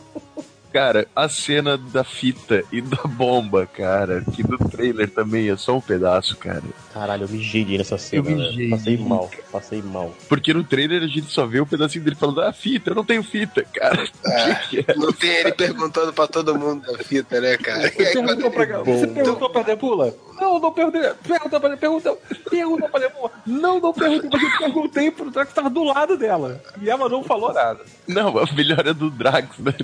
Cara, 0.72 1.06
a 1.16 1.28
cena 1.28 1.76
da 1.76 2.04
fita 2.04 2.64
e 2.70 2.80
da 2.80 3.02
bomba, 3.04 3.66
cara, 3.66 4.24
que 4.33 4.48
no 4.48 4.56
trailer 4.56 5.11
também 5.11 5.50
é 5.50 5.56
só 5.56 5.76
um 5.76 5.80
pedaço, 5.80 6.37
cara. 6.37 6.62
Caralho, 6.94 7.24
eu 7.24 7.28
me 7.28 7.38
girei 7.38 7.78
nessa 7.78 7.98
cena. 7.98 8.30
Eu 8.30 8.37
me 8.37 8.70
Passei 8.70 8.96
mal, 8.96 9.30
passei 9.50 9.83
mal. 9.83 10.14
Porque 10.28 10.54
no 10.54 10.62
trailer 10.62 11.02
a 11.02 11.06
gente 11.06 11.26
só 11.26 11.44
vê 11.44 11.59
o 11.61 11.64
um 11.64 11.66
pedacinho 11.66 12.04
dele 12.04 12.16
falando, 12.16 12.42
ah, 12.42 12.52
fita, 12.52 12.90
eu 12.90 12.94
não 12.94 13.04
tenho 13.04 13.22
fita, 13.22 13.64
cara. 13.74 14.09
É, 14.24 14.94
não 14.96 15.12
tem 15.12 15.30
ele 15.30 15.52
perguntando 15.52 16.12
pra 16.12 16.26
todo 16.26 16.59
mundo 16.59 16.87
da 16.87 17.02
fita, 17.02 17.40
né, 17.40 17.56
cara? 17.56 17.90
Você 17.90 18.12
perguntou 18.12 18.50
pra, 18.50 18.83
você 18.83 19.06
perguntou 19.06 19.50
pra 19.50 19.62
Debula? 19.62 20.14
Não, 20.40 20.59
não 20.59 20.72
perguntei. 20.72 21.03
Pergunta 21.22 21.61
pra 21.61 21.76
pergunta, 21.76 22.16
pergunta 22.48 22.88
pra 22.88 23.00
Debula. 23.00 23.31
Não, 23.46 23.79
não 23.79 23.92
perguntei, 23.92 24.31
mas 24.33 24.42
eu 24.42 24.59
perguntei 24.59 25.11
pro 25.11 25.31
Drax 25.31 25.50
que 25.50 25.55
tava 25.55 25.68
do 25.68 25.85
lado 25.85 26.16
dela. 26.16 26.62
E 26.81 26.88
ela 26.88 27.09
não 27.09 27.22
falou 27.22 27.53
nada. 27.53 27.85
Não, 28.09 28.38
a 28.38 28.53
melhor 28.53 28.87
é 28.87 28.94
do 28.94 29.11
Drax, 29.11 29.59
né? 29.59 29.74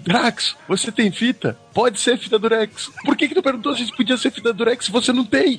Drax, 0.00 0.56
você 0.66 0.90
tem 0.90 1.10
fita? 1.12 1.56
Pode 1.72 2.00
ser 2.00 2.18
fita 2.18 2.38
Durex. 2.38 2.90
Por 3.04 3.16
que 3.16 3.28
que 3.28 3.34
tu 3.34 3.42
perguntou 3.42 3.76
se 3.76 3.94
podia 3.94 4.16
ser 4.16 4.30
fita 4.30 4.52
Durex 4.52 4.86
se 4.86 4.92
você 4.92 5.12
não 5.12 5.24
tem? 5.24 5.58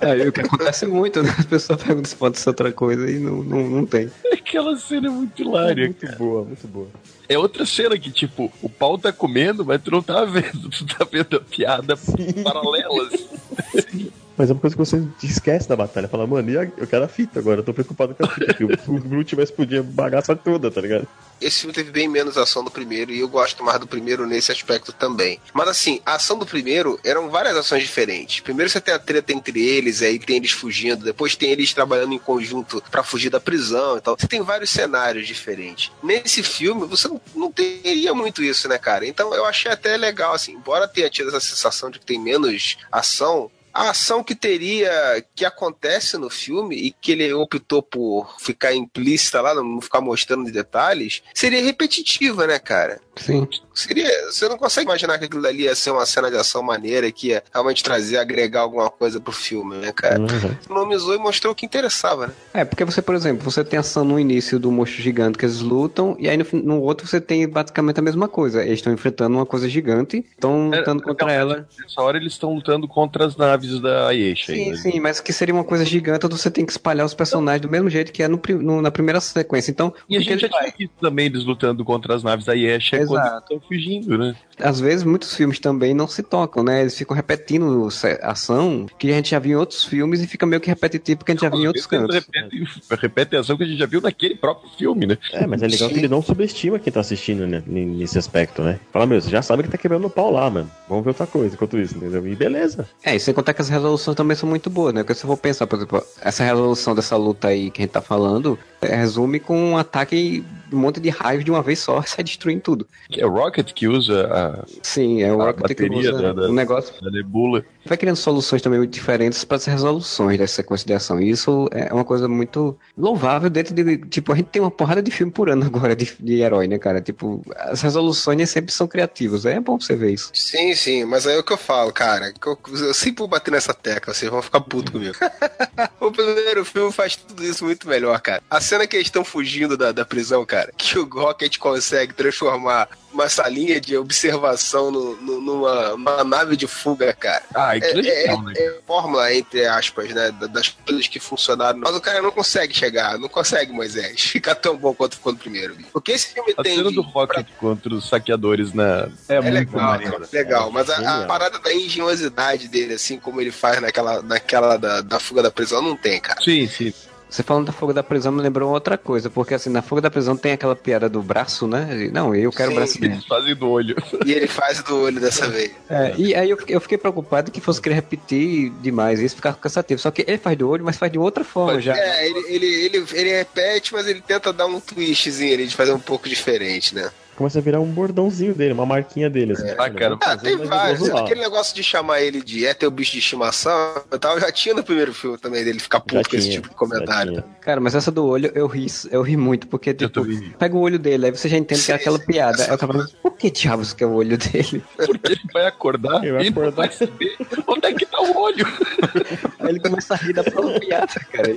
É, 0.00 0.28
o 0.28 0.32
que 0.32 0.40
acontece 0.40 0.86
muito, 0.86 1.22
né? 1.22 1.34
As 1.38 1.46
pessoas 1.46 1.82
perguntam 1.82 2.10
se 2.10 2.16
pode 2.16 2.38
ser 2.38 2.50
outra 2.50 2.70
coisa 2.70 3.10
e 3.10 3.18
não, 3.18 3.42
não, 3.42 3.70
não 3.70 3.86
tem. 3.86 4.10
Aquela 4.32 4.76
cena 4.76 5.06
é 5.06 5.10
muito 5.10 5.40
hilária. 5.40 5.84
É 5.84 5.86
muito 5.86 6.06
cara. 6.06 6.16
boa, 6.16 6.44
muito 6.44 6.68
boa. 6.68 6.88
É 7.28 7.38
outra 7.38 7.64
cena 7.64 7.98
que, 7.98 8.10
tipo, 8.10 8.52
o 8.60 8.68
pau 8.68 8.98
tá 8.98 9.12
comendo, 9.12 9.64
mas 9.64 9.82
tu 9.82 9.90
não 9.90 10.02
tá 10.02 10.24
vendo. 10.24 10.68
Tu 10.74 10.86
tá 10.86 11.06
vendo 11.10 11.36
a 11.36 11.40
piada 11.40 11.96
paralela. 12.42 13.08
Assim. 13.08 14.10
Mas 14.36 14.50
é 14.50 14.52
uma 14.52 14.60
coisa 14.60 14.74
que 14.74 14.84
você 14.84 15.02
esquece 15.22 15.68
da 15.68 15.76
batalha. 15.76 16.08
Fala, 16.08 16.26
mano, 16.26 16.50
eu 16.50 16.86
quero 16.86 17.04
a 17.04 17.08
fita 17.08 17.38
agora, 17.38 17.60
eu 17.60 17.64
tô 17.64 17.72
preocupado 17.72 18.14
com 18.14 18.24
a 18.24 18.28
fita. 18.28 18.54
O 18.88 18.98
Groot 18.98 19.34
vai 19.34 19.44
explodir 19.44 19.80
a 19.80 19.82
bagaça 19.82 20.34
toda, 20.36 20.70
tá 20.70 20.80
ligado? 20.80 21.06
Esse 21.40 21.60
filme 21.60 21.74
teve 21.74 21.90
bem 21.90 22.08
menos 22.08 22.38
ação 22.38 22.62
do 22.62 22.70
primeiro 22.70 23.12
e 23.12 23.20
eu 23.20 23.28
gosto 23.28 23.62
mais 23.64 23.78
do 23.78 23.86
primeiro 23.86 24.26
nesse 24.26 24.52
aspecto 24.52 24.92
também. 24.92 25.40
Mas 25.52 25.68
assim, 25.68 26.00
a 26.06 26.14
ação 26.14 26.38
do 26.38 26.46
primeiro 26.46 26.98
eram 27.04 27.28
várias 27.28 27.56
ações 27.56 27.82
diferentes. 27.82 28.40
Primeiro 28.40 28.70
você 28.70 28.80
tem 28.80 28.94
a 28.94 28.98
treta 28.98 29.32
entre 29.32 29.60
eles, 29.60 30.00
aí 30.02 30.18
tem 30.18 30.36
eles 30.36 30.52
fugindo, 30.52 31.04
depois 31.04 31.36
tem 31.36 31.50
eles 31.50 31.74
trabalhando 31.74 32.14
em 32.14 32.18
conjunto 32.18 32.82
para 32.90 33.02
fugir 33.02 33.30
da 33.30 33.40
prisão 33.40 33.98
e 33.98 34.00
tal. 34.00 34.16
Você 34.18 34.28
tem 34.28 34.42
vários 34.42 34.70
cenários 34.70 35.26
diferentes. 35.26 35.90
Nesse 36.02 36.42
filme, 36.42 36.86
você 36.86 37.08
não, 37.08 37.20
não 37.34 37.52
teria 37.52 38.14
muito 38.14 38.42
isso, 38.42 38.68
né, 38.68 38.78
cara? 38.78 39.06
Então 39.06 39.34
eu 39.34 39.44
achei 39.44 39.70
até 39.70 39.96
legal, 39.96 40.34
assim, 40.34 40.52
embora 40.52 40.88
tenha 40.88 41.10
tido 41.10 41.28
essa 41.28 41.40
sensação 41.40 41.90
de 41.90 41.98
que 41.98 42.06
tem 42.06 42.18
menos 42.18 42.76
ação, 42.90 43.50
a 43.74 43.90
ação 43.90 44.22
que 44.22 44.36
teria, 44.36 44.90
que 45.34 45.44
acontece 45.44 46.16
no 46.16 46.30
filme 46.30 46.76
e 46.76 46.90
que 46.92 47.12
ele 47.12 47.32
optou 47.32 47.82
por 47.82 48.36
ficar 48.38 48.72
implícita 48.72 49.40
lá, 49.40 49.52
não 49.54 49.80
ficar 49.80 50.00
mostrando 50.00 50.50
detalhes, 50.50 51.22
seria 51.34 51.62
repetitiva, 51.62 52.46
né, 52.46 52.58
cara? 52.58 53.00
Sim. 53.16 53.46
Seria, 53.72 54.08
você 54.30 54.48
não 54.48 54.56
consegue 54.56 54.86
imaginar 54.88 55.18
que 55.18 55.24
aquilo 55.24 55.42
dali 55.42 55.64
ia 55.64 55.74
ser 55.74 55.90
uma 55.90 56.06
cena 56.06 56.30
de 56.30 56.36
ação 56.36 56.62
maneira 56.62 57.10
que 57.10 57.28
ia 57.28 57.42
realmente 57.52 57.82
trazer, 57.82 58.18
agregar 58.18 58.60
alguma 58.60 58.88
coisa 58.90 59.20
pro 59.20 59.32
filme, 59.32 59.76
né, 59.76 59.92
cara? 59.92 60.20
Uhum. 60.20 60.56
Economizou 60.64 61.14
e 61.14 61.18
mostrou 61.18 61.52
o 61.52 61.56
que 61.56 61.66
interessava, 61.66 62.28
né? 62.28 62.32
É, 62.52 62.64
porque 62.64 62.84
você, 62.84 63.02
por 63.02 63.14
exemplo, 63.14 63.44
você 63.44 63.64
tem 63.64 63.78
ação 63.78 64.04
no 64.04 64.18
início 64.18 64.58
do 64.58 64.70
monstro 64.70 65.02
gigante 65.02 65.38
que 65.38 65.44
eles 65.44 65.60
lutam, 65.60 66.16
e 66.18 66.28
aí 66.28 66.36
no, 66.36 66.46
no 66.62 66.80
outro 66.80 67.06
você 67.06 67.20
tem 67.20 67.48
basicamente 67.48 67.98
a 67.98 68.02
mesma 68.02 68.28
coisa. 68.28 68.62
Eles 68.62 68.78
estão 68.78 68.92
enfrentando 68.92 69.36
uma 69.36 69.46
coisa 69.46 69.68
gigante, 69.68 70.24
estão 70.30 70.70
É, 70.72 70.78
lutando 70.78 71.02
contra 71.02 71.32
ela. 71.32 71.68
Nessa 71.80 72.02
hora 72.02 72.16
eles 72.16 72.32
estão 72.32 72.54
lutando 72.54 72.86
contra 72.86 73.26
as 73.26 73.36
naves 73.36 73.63
da 73.80 74.08
Ayesha. 74.08 74.46
Sim, 74.52 74.64
ainda. 74.64 74.76
sim, 74.76 75.00
mas 75.00 75.20
que 75.20 75.32
seria 75.32 75.54
uma 75.54 75.64
coisa 75.64 75.84
gigante 75.84 76.26
onde 76.26 76.36
você 76.38 76.50
tem 76.50 76.64
que 76.64 76.72
espalhar 76.72 77.04
os 77.06 77.14
personagens 77.14 77.62
do 77.62 77.68
mesmo 77.70 77.88
jeito 77.90 78.12
que 78.12 78.22
é 78.22 78.28
no, 78.28 78.40
no- 78.60 78.82
na 78.82 78.90
primeira 78.90 79.20
sequência. 79.20 79.70
Então, 79.70 79.92
E 80.08 80.16
a 80.16 80.20
gente 80.20 80.40
já 80.40 80.48
tinha 80.48 80.72
visto 80.78 80.92
também 81.00 81.26
eles 81.26 81.44
lutando 81.44 81.84
contra 81.84 82.14
as 82.14 82.22
naves 82.22 82.44
da 82.46 82.52
Ayesha 82.52 82.98
quando 83.06 83.12
Exato. 83.18 83.28
eles 83.28 83.42
estão 83.42 83.60
fugindo, 83.68 84.18
né? 84.18 84.36
Às 84.60 84.78
vezes, 84.78 85.02
muitos 85.04 85.34
filmes 85.34 85.58
também 85.58 85.94
não 85.94 86.06
se 86.06 86.22
tocam, 86.22 86.62
né? 86.62 86.80
Eles 86.82 86.96
ficam 86.96 87.14
repetindo 87.16 87.90
se- 87.90 88.18
ação 88.22 88.86
que 88.98 89.10
a 89.10 89.14
gente 89.14 89.30
já 89.30 89.38
viu 89.38 89.52
em 89.52 89.60
outros 89.60 89.84
filmes 89.84 90.20
e 90.22 90.26
fica 90.26 90.46
meio 90.46 90.60
que 90.60 90.68
repetitivo 90.68 91.18
porque 91.18 91.32
a 91.32 91.34
gente 91.34 91.42
já 91.42 91.48
viu 91.50 91.60
em 91.60 91.66
outros 91.66 91.86
cantos. 91.86 92.14
Repete, 92.14 92.64
repete 93.02 93.36
a 93.36 93.40
ação 93.40 93.56
que 93.56 93.64
a 93.64 93.66
gente 93.66 93.78
já 93.78 93.86
viu 93.86 94.00
naquele 94.00 94.36
próprio 94.36 94.70
filme, 94.76 95.06
né? 95.06 95.18
É, 95.32 95.46
mas 95.46 95.62
é 95.62 95.66
legal 95.66 95.88
que 95.88 95.98
ele 95.98 96.08
não 96.08 96.22
subestima 96.22 96.78
quem 96.78 96.92
tá 96.92 97.00
assistindo 97.00 97.46
né, 97.46 97.62
nesse 97.66 98.18
aspecto, 98.18 98.62
né? 98.62 98.78
Fala, 98.92 99.06
meu, 99.06 99.20
você 99.20 99.30
já 99.30 99.42
sabe 99.42 99.62
que 99.64 99.68
tá 99.70 99.78
quebrando 99.78 100.06
o 100.06 100.10
pau 100.10 100.30
lá, 100.30 100.48
mano. 100.48 100.70
Vamos 100.88 101.02
ver 101.04 101.10
outra 101.10 101.26
coisa 101.26 101.54
enquanto 101.54 101.78
isso, 101.78 101.96
entendeu? 101.96 102.24
E 102.26 102.36
beleza. 102.36 102.88
É, 103.02 103.16
e 103.16 103.20
sem 103.20 103.34
contar 103.34 103.53
que 103.54 103.62
as 103.62 103.68
resoluções 103.68 104.16
também 104.16 104.36
são 104.36 104.48
muito 104.48 104.68
boas, 104.68 104.92
né? 104.92 105.02
Porque 105.02 105.14
se 105.14 105.24
eu 105.24 105.28
for 105.28 105.36
pensar, 105.36 105.66
por 105.66 105.76
exemplo, 105.76 106.02
essa 106.20 106.44
resolução 106.44 106.94
dessa 106.94 107.16
luta 107.16 107.48
aí 107.48 107.70
que 107.70 107.82
a 107.82 107.84
gente 107.84 107.92
tá 107.92 108.00
falando, 108.02 108.58
resume 108.86 109.38
com 109.40 109.58
um 109.72 109.76
ataque 109.76 110.44
de 110.68 110.74
um 110.74 110.78
monte 110.78 110.98
de 111.00 111.08
raios 111.10 111.44
de 111.44 111.50
uma 111.50 111.62
vez 111.62 111.78
só 111.78 112.00
e 112.00 112.06
sai 112.08 112.24
destruindo 112.24 112.60
tudo. 112.62 112.86
É 113.16 113.24
o 113.26 113.30
Rocket 113.30 113.72
que 113.72 113.86
usa 113.86 114.26
a, 114.32 114.64
Sim, 114.82 115.22
é 115.22 115.32
o 115.32 115.40
A 115.40 115.46
Rocket 115.46 115.66
que 115.68 115.74
bateria 115.88 116.10
usa 116.12 116.22
da- 116.22 116.32
da- 116.32 116.48
um 116.48 116.52
negócio. 116.54 116.94
a 117.06 117.10
nebula. 117.10 117.64
Vai 117.86 117.98
criando 117.98 118.16
soluções 118.16 118.62
também 118.62 118.78
muito 118.78 118.92
diferentes 118.92 119.44
para 119.44 119.58
as 119.58 119.64
resoluções 119.66 120.38
dessa 120.38 120.54
sequência 120.54 120.86
de 120.86 120.94
ação. 120.94 121.20
E 121.20 121.28
isso 121.28 121.68
é 121.70 121.92
uma 121.92 122.04
coisa 122.04 122.26
muito 122.26 122.76
louvável 122.96 123.50
dentro 123.50 123.74
de. 123.74 123.98
Tipo, 124.06 124.32
a 124.32 124.36
gente 124.36 124.46
tem 124.46 124.62
uma 124.62 124.70
porrada 124.70 125.02
de 125.02 125.10
filme 125.10 125.30
por 125.30 125.50
ano 125.50 125.64
agora 125.66 125.94
de, 125.94 126.10
de 126.18 126.40
herói, 126.40 126.66
né, 126.66 126.78
cara? 126.78 127.00
Tipo, 127.02 127.42
as 127.56 127.82
resoluções 127.82 128.38
nem 128.38 128.46
sempre 128.46 128.72
são 128.72 128.86
criativas. 128.86 129.44
É 129.44 129.60
bom 129.60 129.78
você 129.78 129.94
ver 129.94 130.12
isso. 130.14 130.30
Sim, 130.32 130.74
sim, 130.74 131.04
mas 131.04 131.26
aí 131.26 131.36
é 131.36 131.38
o 131.38 131.44
que 131.44 131.52
eu 131.52 131.58
falo, 131.58 131.92
cara. 131.92 132.32
que 132.32 132.46
Eu, 132.48 132.58
eu 132.72 132.94
sempre 132.94 133.18
vou 133.18 133.28
bater 133.28 133.50
nessa 133.50 133.74
tecla, 133.74 134.14
vocês 134.14 134.30
vão 134.30 134.40
ficar 134.40 134.60
putos 134.62 134.90
comigo. 134.90 135.14
o 136.00 136.10
primeiro 136.10 136.64
filme 136.64 136.90
faz 136.90 137.16
tudo 137.16 137.44
isso 137.44 137.64
muito 137.66 137.86
melhor, 137.86 138.18
cara. 138.22 138.42
A 138.50 138.60
cena 138.74 138.86
que 138.86 138.96
eles 138.96 139.06
estão 139.06 139.24
fugindo 139.24 139.76
da, 139.76 139.92
da 139.92 140.04
prisão, 140.04 140.44
cara, 140.44 140.72
que 140.76 140.98
o 140.98 141.04
Rocket 141.08 141.58
consegue 141.58 142.12
transformar 142.12 142.88
uma 143.12 143.28
salinha 143.28 143.80
de 143.80 143.96
observação 143.96 144.90
no- 144.90 145.14
no- 145.20 145.40
numa, 145.40 146.24
nave 146.24 146.56
de 146.56 146.66
fuga, 146.66 147.12
cara. 147.12 147.44
Ah, 147.54 147.76
É, 147.76 147.80
é, 147.80 148.26
é, 148.26 148.36
né? 148.36 148.52
é 148.56 148.78
fórmula, 148.84 149.32
entre 149.32 149.64
aspas, 149.66 150.08
né? 150.12 150.32
da- 150.32 150.48
Das 150.48 150.68
coisas 150.68 151.06
que 151.06 151.20
funcionaram. 151.20 151.78
Mas 151.78 151.94
o 151.94 152.00
cara 152.00 152.20
não 152.20 152.32
consegue 152.32 152.74
chegar, 152.74 153.16
não 153.18 153.28
consegue, 153.28 153.72
Moisés, 153.72 154.20
ficar 154.32 154.56
tão 154.56 154.76
bom 154.76 154.92
quanto 154.92 155.14
ficou 155.14 155.32
no 155.32 155.38
primeiro. 155.38 155.76
bicho. 155.76 155.88
Porque 155.92 156.10
esse 156.12 156.34
filme 156.34 156.52
A 156.58 156.62
tem. 156.62 156.76
cena 156.76 156.88
de- 156.88 156.96
do 156.96 157.02
Rocket 157.02 157.46
contra 157.60 157.94
os 157.94 158.08
saqueadores 158.08 158.72
na. 158.72 159.08
É, 159.28 159.36
É 159.36 159.40
muito 159.40 159.54
legal, 159.54 159.90
maneiro. 159.90 160.12
cara, 160.12 160.28
legal. 160.32 160.70
Mas 160.72 160.90
a, 160.90 161.22
a 161.22 161.26
parada 161.26 161.58
da 161.60 161.72
engenhosidade 161.72 162.66
dele, 162.66 162.94
assim, 162.94 163.16
como 163.18 163.40
ele 163.40 163.52
faz 163.52 163.80
naquela, 163.80 164.22
naquela 164.22 164.76
da, 164.76 165.00
da 165.00 165.20
fuga 165.20 165.40
da 165.42 165.50
prisão, 165.52 165.80
não 165.80 165.96
tem, 165.96 166.20
cara. 166.20 166.42
Sim, 166.42 166.66
sim. 166.66 166.92
Você 167.34 167.42
falando 167.42 167.66
da 167.66 167.72
fuga 167.72 167.92
da 167.92 168.00
prisão 168.04 168.30
me 168.30 168.40
lembrou 168.40 168.72
outra 168.72 168.96
coisa, 168.96 169.28
porque 169.28 169.54
assim, 169.54 169.68
na 169.68 169.82
fuga 169.82 170.00
da 170.00 170.08
prisão 170.08 170.36
tem 170.36 170.52
aquela 170.52 170.76
piada 170.76 171.08
do 171.08 171.20
braço, 171.20 171.66
né? 171.66 172.08
Não, 172.12 172.32
eu 172.32 172.52
quero 172.52 172.68
Sim, 172.68 172.72
o 172.72 172.76
braço 172.76 173.00
dele. 173.00 173.14
Eles 173.14 173.26
fazem 173.26 173.56
do 173.56 173.68
olho. 173.68 173.96
E 174.24 174.30
ele 174.32 174.46
faz 174.46 174.80
do 174.84 174.96
olho 175.00 175.20
dessa 175.20 175.48
vez. 175.48 175.72
É, 175.90 176.14
e 176.16 176.32
aí 176.32 176.48
eu, 176.48 176.56
fiquei- 176.56 176.76
eu 176.76 176.80
fiquei 176.80 176.96
preocupado 176.96 177.50
que 177.50 177.60
fosse 177.60 177.82
querer 177.82 177.96
repetir 177.96 178.70
demais, 178.80 179.18
isso 179.18 179.34
ficar 179.34 179.52
cansativo. 179.54 180.00
Só 180.00 180.12
que 180.12 180.24
ele 180.28 180.38
faz 180.38 180.56
do 180.56 180.68
olho, 180.68 180.84
mas 180.84 180.96
faz 180.96 181.10
de 181.10 181.18
outra 181.18 181.42
forma 181.42 181.80
já. 181.80 181.96
É, 181.98 182.24
ele, 182.28 182.38
ele, 182.46 182.66
ele, 182.66 183.06
ele 183.12 183.30
repete, 183.36 183.92
mas 183.92 184.06
ele 184.06 184.20
tenta 184.20 184.52
dar 184.52 184.66
um 184.66 184.78
twistzinho 184.78 185.54
ali 185.54 185.66
de 185.66 185.74
fazer 185.74 185.92
um 185.92 185.98
pouco 185.98 186.28
diferente, 186.28 186.94
né? 186.94 187.10
Começa 187.36 187.58
a 187.58 187.62
virar 187.62 187.80
um 187.80 187.86
bordãozinho 187.90 188.54
dele, 188.54 188.72
uma 188.72 188.86
marquinha 188.86 189.28
dele. 189.28 189.52
Assim, 189.52 189.68
Ah, 189.76 189.90
cara, 189.90 190.16
Ah, 190.22 190.36
tem 190.36 190.56
vários. 190.56 191.08
Aquele 191.10 191.40
negócio 191.40 191.74
de 191.74 191.82
chamar 191.82 192.20
ele 192.22 192.42
de 192.42 192.64
é 192.66 192.72
teu 192.74 192.90
bicho 192.90 193.12
de 193.12 193.18
estimação 193.18 194.02
e 194.12 194.18
tal, 194.18 194.38
já 194.38 194.50
tinha 194.52 194.74
no 194.74 194.84
primeiro 194.84 195.12
filme 195.12 195.36
também, 195.38 195.64
dele 195.64 195.78
ficar 195.80 195.98
Já 195.98 196.04
puto 196.04 196.30
com 196.30 196.36
esse 196.36 196.50
tipo 196.50 196.68
de 196.68 196.74
comentário. 196.74 197.42
Cara, 197.60 197.80
mas 197.80 197.94
essa 197.94 198.10
do 198.10 198.24
olho 198.26 198.50
eu 198.54 198.66
ri, 198.66 198.86
eu 199.10 199.22
ri 199.22 199.36
muito, 199.36 199.66
porque 199.66 199.90
Eu 199.90 199.94
tipo, 199.94 200.24
pega 200.58 200.76
o 200.76 200.80
olho 200.80 200.98
dele, 200.98 201.26
aí 201.26 201.30
você 201.32 201.48
já 201.48 201.56
entende 201.56 201.82
que 201.82 201.92
é 201.92 201.96
Sim, 201.96 202.00
aquela 202.00 202.18
sim. 202.18 202.26
piada. 202.26 202.62
Aí 202.64 202.70
eu 202.70 202.78
tava 202.78 202.92
falando, 202.92 203.10
por 203.22 203.32
que 203.36 203.50
diabos 203.50 203.92
que 203.92 204.04
é 204.04 204.06
o 204.06 204.12
olho 204.12 204.38
dele? 204.38 204.82
Porque 204.96 205.32
ele 205.32 205.40
vai 205.52 205.66
acordar 205.66 206.22
Ele 206.22 206.32
vai 206.32 206.46
e 206.46 206.50
não 206.50 206.62
acordar. 206.62 206.86
vai 206.88 206.92
saber 206.92 207.36
onde 207.66 207.86
é 207.86 207.92
que 207.94 208.06
tá 208.06 208.20
o 208.20 208.36
olho. 208.38 208.66
Aí 209.60 209.68
ele 209.70 209.80
começa 209.80 210.14
a 210.14 210.16
rir 210.16 210.32
da 210.34 210.44
própria 210.44 210.78
piada, 210.80 211.06
cara. 211.32 211.50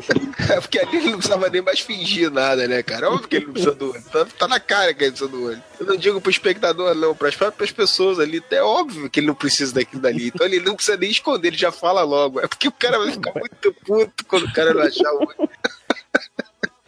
É 0.55 0.61
porque 0.61 0.79
ali 0.79 0.97
ele 0.97 1.05
não 1.11 1.17
precisava 1.17 1.49
nem 1.49 1.61
mais 1.61 1.79
fingir 1.81 2.31
nada, 2.31 2.67
né, 2.67 2.81
cara? 2.81 3.09
Óbvio 3.11 3.27
que 3.27 3.35
ele 3.35 3.45
não 3.47 3.53
precisa 3.53 3.75
do 3.75 3.91
olho. 3.91 4.01
Tá, 4.11 4.25
tá 4.39 4.47
na 4.47 4.59
cara 4.59 4.93
que 4.93 5.03
ele 5.03 5.11
precisa 5.11 5.29
do 5.29 5.43
olho. 5.45 5.61
Eu 5.79 5.85
não 5.85 5.95
digo 5.95 6.19
pro 6.19 6.31
espectador, 6.31 6.95
não, 6.95 7.15
pras 7.15 7.35
próprias 7.35 7.71
pessoas 7.71 8.19
ali. 8.19 8.43
É 8.49 8.61
óbvio 8.61 9.09
que 9.09 9.19
ele 9.19 9.27
não 9.27 9.35
precisa 9.35 9.73
daquilo 9.73 10.01
dali. 10.01 10.27
Então 10.27 10.45
ele 10.45 10.59
não 10.59 10.75
precisa 10.75 10.97
nem 10.97 11.11
esconder, 11.11 11.49
ele 11.49 11.57
já 11.57 11.71
fala 11.71 12.01
logo. 12.01 12.39
É 12.39 12.47
porque 12.47 12.67
o 12.67 12.71
cara 12.71 12.97
vai 12.97 13.11
ficar 13.11 13.33
muito 13.33 13.73
puto 13.85 14.25
quando 14.25 14.45
o 14.45 14.53
cara 14.53 14.73
não 14.73 14.81
achar 14.81 15.11
o 15.13 15.19
olho. 15.19 15.49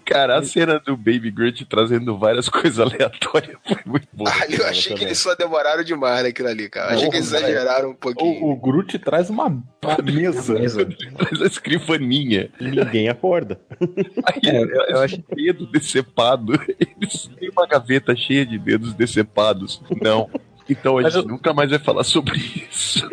Cara, 0.10 0.40
a 0.40 0.44
cena 0.44 0.80
do 0.80 0.98
Baby 0.98 1.30
Grunt 1.30 1.62
trazendo 1.70 2.18
várias 2.18 2.48
coisas 2.50 2.80
aleatórias 2.80 3.56
foi 3.68 3.78
muito 3.86 4.08
boa. 4.12 4.30
Ah, 4.30 4.46
eu 4.50 4.66
achei 4.66 4.96
que 4.96 5.04
eles 5.06 5.20
só 5.20 5.36
demoraram 5.36 5.84
demais 5.84 6.24
naquilo 6.24 6.48
ali, 6.50 6.68
cara. 6.68 6.96
Achei 6.96 7.10
que 7.10 7.16
eles 7.18 7.28
exageraram 7.28 7.92
um 7.92 7.96
pouquinho. 7.96 8.44
O, 8.44 8.52
o 8.52 8.56
Groot 8.56 8.98
traz 9.00 9.30
uma, 9.30 9.46
uma 9.46 9.98
mesa. 10.04 10.56
Traz 11.18 11.42
a 11.42 11.46
escrivaninha. 11.46 12.50
Ninguém 12.60 13.08
acorda. 13.10 13.60
Aí 14.26 14.42
É, 14.50 14.64
eu- 14.64 14.86
eu 14.90 15.00
acho- 15.00 15.24
dedo 15.36 15.68
decepado. 15.68 16.54
Eles 16.80 17.30
têm 17.40 17.50
uma 17.52 17.68
gaveta 17.68 18.16
cheia 18.16 18.46
de 18.46 18.58
dedos 18.58 18.94
decepados. 18.94 19.82
Não. 20.02 20.30
Então 20.68 20.98
a 20.98 21.02
Mas 21.04 21.14
gente 21.14 21.24
eu- 21.26 21.30
nunca 21.32 21.54
mais 21.54 21.70
vai 21.70 21.80
falar 21.80 22.04
sobre 22.04 22.38
isso. 22.70 23.08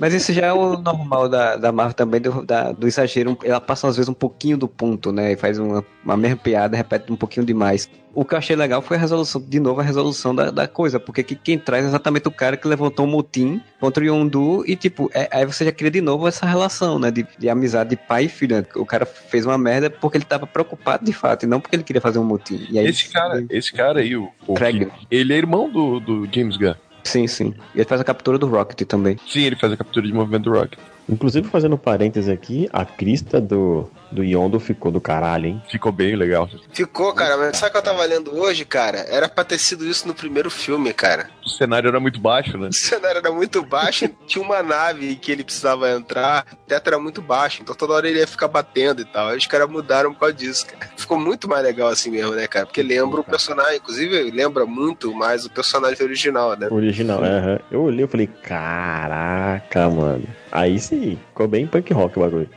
Mas 0.00 0.14
isso 0.14 0.32
já 0.32 0.46
é 0.46 0.52
o 0.52 0.78
normal 0.78 1.28
da, 1.28 1.56
da 1.56 1.70
Marvel 1.70 1.92
também, 1.94 2.20
do, 2.22 2.42
da- 2.42 2.72
do 2.72 2.88
exagero. 2.88 3.36
Ela 3.44 3.60
passa 3.60 3.86
às 3.86 3.96
vezes 3.96 4.08
um 4.08 4.14
pouquinho 4.14 4.56
do 4.56 4.66
ponto, 4.66 5.12
né? 5.12 5.32
E 5.32 5.36
faz 5.36 5.58
uma, 5.58 5.84
uma 6.02 6.16
mesma 6.16 6.38
piada, 6.38 6.74
repete 6.74 7.12
um 7.12 7.16
pouquinho 7.16 7.44
demais. 7.44 7.86
O 8.14 8.24
que 8.24 8.32
eu 8.34 8.38
achei 8.38 8.56
legal 8.56 8.80
foi 8.82 8.96
a 8.96 9.00
resolução, 9.00 9.40
de 9.46 9.60
novo, 9.60 9.80
a 9.80 9.84
resolução 9.84 10.34
da, 10.34 10.50
da 10.50 10.66
coisa, 10.66 10.98
porque 10.98 11.22
que, 11.22 11.36
quem 11.36 11.58
traz 11.58 11.84
é 11.84 11.88
exatamente 11.88 12.26
o 12.26 12.30
cara 12.30 12.56
que 12.56 12.66
levantou 12.66 13.06
um 13.06 13.10
motim 13.10 13.60
contra 13.78 14.02
o 14.02 14.06
Yondu 14.06 14.64
e, 14.66 14.74
tipo, 14.74 15.08
é- 15.14 15.28
aí 15.30 15.44
você 15.46 15.66
já 15.66 15.70
cria 15.70 15.90
de 15.90 16.00
novo 16.00 16.26
essa 16.26 16.46
relação, 16.46 16.98
né? 16.98 17.10
De, 17.10 17.24
de 17.38 17.48
amizade 17.50 17.90
de 17.90 17.96
pai 17.96 18.24
e 18.24 18.28
filho. 18.28 18.56
né? 18.56 18.64
O 18.76 18.86
cara 18.86 19.04
fez 19.04 19.44
uma 19.44 19.58
merda 19.58 19.90
porque 19.90 20.16
ele 20.16 20.24
tava 20.24 20.46
preocupado 20.46 21.04
de 21.04 21.12
fato, 21.12 21.44
e 21.44 21.46
não 21.46 21.60
porque 21.60 21.76
ele 21.76 21.82
queria 21.84 22.00
fazer 22.00 22.18
um 22.18 22.24
motim. 22.24 22.66
E 22.70 22.78
aí, 22.78 22.86
Esse 22.86 23.08
cara, 23.10 23.44
esse 23.50 23.70
cara 23.72 24.00
aí, 24.00 24.16
o, 24.16 24.28
o 24.46 24.54
Craig. 24.54 24.88
ele 25.10 25.32
é 25.34 25.36
irmão 25.36 25.70
do, 25.70 26.00
do 26.00 26.26
James 26.34 26.56
Gunn. 26.56 26.74
Sim, 27.04 27.26
sim. 27.26 27.54
E 27.74 27.78
ele 27.78 27.84
faz 27.84 28.00
a 28.00 28.04
captura 28.04 28.38
do 28.38 28.46
Rocket 28.46 28.86
também. 28.86 29.16
Sim, 29.26 29.42
ele 29.42 29.56
faz 29.56 29.72
a 29.72 29.76
captura 29.76 30.06
de 30.06 30.12
movimento 30.12 30.44
do 30.44 30.52
Rocket. 30.52 30.78
Inclusive, 31.10 31.48
fazendo 31.48 31.76
parênteses 31.76 32.30
aqui, 32.30 32.68
a 32.72 32.84
crista 32.84 33.40
do, 33.40 33.90
do 34.12 34.22
Yondo 34.22 34.60
ficou 34.60 34.92
do 34.92 35.00
caralho, 35.00 35.46
hein? 35.46 35.62
Ficou 35.68 35.90
bem 35.90 36.14
legal. 36.14 36.48
Ficou, 36.72 37.12
cara, 37.12 37.36
mas 37.36 37.56
sabe 37.56 37.70
o 37.70 37.72
que 37.72 37.78
eu 37.78 37.82
tava 37.82 38.04
lendo 38.04 38.34
hoje, 38.34 38.64
cara? 38.64 38.98
Era 39.08 39.28
pra 39.28 39.44
ter 39.44 39.58
sido 39.58 39.84
isso 39.84 40.06
no 40.06 40.14
primeiro 40.14 40.50
filme, 40.50 40.92
cara. 40.92 41.28
O 41.44 41.48
cenário 41.48 41.88
era 41.88 41.98
muito 41.98 42.20
baixo, 42.20 42.56
né? 42.56 42.68
O 42.68 42.72
cenário 42.72 43.18
era 43.18 43.32
muito 43.32 43.62
baixo, 43.62 44.08
tinha 44.26 44.44
uma 44.44 44.62
nave 44.62 45.16
que 45.16 45.32
ele 45.32 45.42
precisava 45.42 45.90
entrar, 45.90 46.46
o 46.52 46.56
teto 46.68 46.86
era 46.86 46.98
muito 46.98 47.20
baixo, 47.20 47.60
então 47.62 47.74
toda 47.74 47.94
hora 47.94 48.08
ele 48.08 48.20
ia 48.20 48.26
ficar 48.26 48.48
batendo 48.48 49.02
e 49.02 49.04
tal. 49.04 49.28
Aí 49.28 49.38
os 49.38 49.46
caras 49.46 49.68
mudaram 49.68 50.12
por 50.12 50.20
causa 50.20 50.34
disso, 50.34 50.66
cara. 50.66 50.90
Ficou 50.96 51.18
muito 51.18 51.48
mais 51.48 51.62
legal 51.62 51.88
assim 51.88 52.10
mesmo, 52.10 52.34
né, 52.34 52.46
cara? 52.46 52.66
Porque 52.66 52.82
lembra 52.82 53.20
o 53.20 53.24
personagem, 53.24 53.76
inclusive 53.76 54.30
lembra 54.30 54.64
muito 54.64 55.12
mais 55.14 55.44
o 55.44 55.50
personagem 55.50 56.04
original, 56.04 56.56
né? 56.56 56.68
O 56.70 56.74
Original, 56.74 57.22
aham. 57.22 57.58
Eu 57.70 57.82
olhei 57.82 58.04
e 58.04 58.08
falei, 58.08 58.26
caraca, 58.26 59.88
mano. 59.88 60.26
Aí 60.52 60.78
sim, 60.80 61.16
ficou 61.28 61.46
bem 61.46 61.66
punk 61.66 61.92
rock 61.92 62.18
o 62.18 62.22
bagulho. 62.22 62.48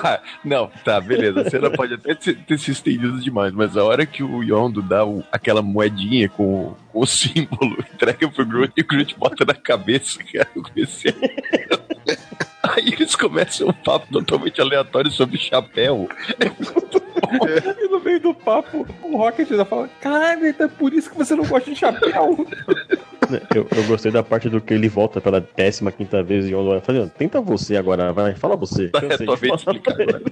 Tá, 0.00 0.22
não, 0.44 0.70
tá, 0.84 1.00
beleza. 1.00 1.40
A 1.42 1.50
cena 1.50 1.70
pode 1.70 1.94
até 1.94 2.14
ter, 2.14 2.36
ter 2.44 2.58
se 2.58 2.70
estendido 2.70 3.20
demais, 3.20 3.52
mas 3.52 3.76
a 3.76 3.84
hora 3.84 4.06
que 4.06 4.22
o 4.22 4.42
Yondo 4.42 4.80
dá 4.80 5.04
o- 5.04 5.24
aquela 5.32 5.60
moedinha 5.62 6.28
com, 6.28 6.74
com 6.92 7.00
o 7.00 7.06
símbolo, 7.06 7.76
entrega 7.92 8.28
pro 8.28 8.46
Groot 8.46 8.72
e 8.76 8.80
o 8.82 8.86
Groot 8.86 9.16
bota 9.18 9.44
na 9.44 9.54
cabeça, 9.54 10.20
cara, 10.32 10.48
eu 10.54 10.62
comecei. 10.62 11.14
Aí 12.62 12.92
eles 12.92 13.16
começam 13.16 13.68
um 13.68 13.72
papo 13.72 14.06
totalmente 14.12 14.60
aleatório 14.60 15.10
sobre 15.10 15.38
chapéu. 15.38 16.08
E 17.78 17.88
no 17.88 18.00
meio 18.00 18.20
do 18.20 18.34
papo, 18.34 18.86
o 19.02 19.16
Rocket 19.16 19.48
já 19.48 19.64
fala: 19.64 19.88
Caralho, 20.00 20.46
então 20.46 20.66
é 20.66 20.68
por 20.68 20.92
isso 20.92 21.10
que 21.10 21.16
você 21.16 21.34
não 21.34 21.44
gosta 21.44 21.70
de 21.70 21.76
chapéu. 21.76 22.46
Eu, 23.54 23.66
eu 23.76 23.84
gostei 23.84 24.10
da 24.10 24.22
parte 24.22 24.48
do 24.48 24.60
que 24.60 24.74
ele 24.74 24.88
volta 24.88 25.20
pela 25.20 25.40
décima 25.40 25.92
quinta 25.92 26.22
vez 26.22 26.46
e 26.46 26.52
eu 26.52 26.80
falando, 26.80 27.10
tenta 27.10 27.40
você 27.40 27.76
agora, 27.76 28.12
vai, 28.12 28.34
fala 28.34 28.56
você. 28.56 28.90
É 28.92 29.24
tua 29.24 29.36
vez 29.36 29.52
de 29.52 29.58
explicar 29.58 29.92
agora. 29.92 30.22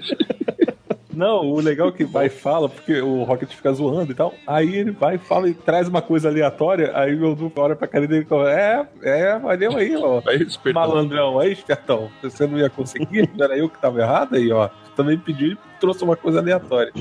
Não, 1.18 1.50
o 1.50 1.58
legal 1.58 1.88
é 1.88 1.92
que 1.92 2.04
vai 2.04 2.26
e 2.26 2.30
fala, 2.30 2.68
porque 2.68 3.00
o 3.00 3.24
Rocket 3.24 3.50
fica 3.50 3.72
zoando 3.72 4.12
e 4.12 4.14
tal. 4.14 4.32
Aí 4.46 4.76
ele 4.76 4.92
vai 4.92 5.16
e 5.16 5.18
fala 5.18 5.48
e 5.48 5.54
traz 5.54 5.88
uma 5.88 6.00
coisa 6.00 6.28
aleatória. 6.28 6.92
Aí 6.94 7.12
o 7.12 7.32
Edu 7.32 7.50
olha 7.56 7.74
pra 7.74 7.88
cara 7.88 8.06
dele 8.06 8.22
e 8.22 8.28
fala: 8.28 8.52
É, 8.52 8.86
é, 9.02 9.36
valeu 9.36 9.76
aí, 9.76 9.96
ó. 9.96 10.22
Aí, 10.28 10.40
espertão. 10.42 10.80
Malandrão, 10.80 11.40
aí, 11.40 11.50
espertão. 11.50 12.08
Você 12.22 12.46
não 12.46 12.56
ia 12.56 12.70
conseguir? 12.70 13.28
Não 13.34 13.44
era 13.44 13.58
eu 13.58 13.68
que 13.68 13.80
tava 13.80 14.00
errado 14.00 14.36
aí, 14.36 14.52
ó. 14.52 14.70
Também 14.98 15.16
pediu 15.16 15.52
e 15.52 15.58
trouxe 15.78 16.02
uma 16.02 16.16
coisa 16.16 16.40
aleatória. 16.40 16.92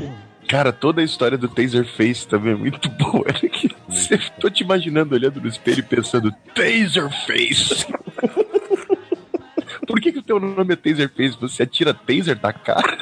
Cara, 0.47 0.71
toda 0.71 1.01
a 1.01 1.03
história 1.03 1.35
do 1.35 1.49
Taserface 1.49 2.27
também 2.27 2.53
é 2.53 2.55
muito 2.55 2.87
boa. 2.93 3.25
É 3.27 3.33
que 3.49 3.75
você- 3.89 4.19
tô 4.39 4.51
te 4.51 4.61
imaginando 4.63 5.15
olhando 5.15 5.41
no 5.41 5.47
espelho 5.47 5.79
e 5.79 5.83
pensando, 5.83 6.31
Taserface! 6.53 7.87
Por 9.87 9.99
que, 9.99 10.11
que 10.11 10.19
o 10.19 10.23
teu 10.23 10.39
nome 10.39 10.73
é 10.73 10.77
Taserface? 10.77 11.35
Você 11.41 11.63
atira 11.63 11.91
taser 11.93 12.37
da 12.37 12.53
cara? 12.53 12.97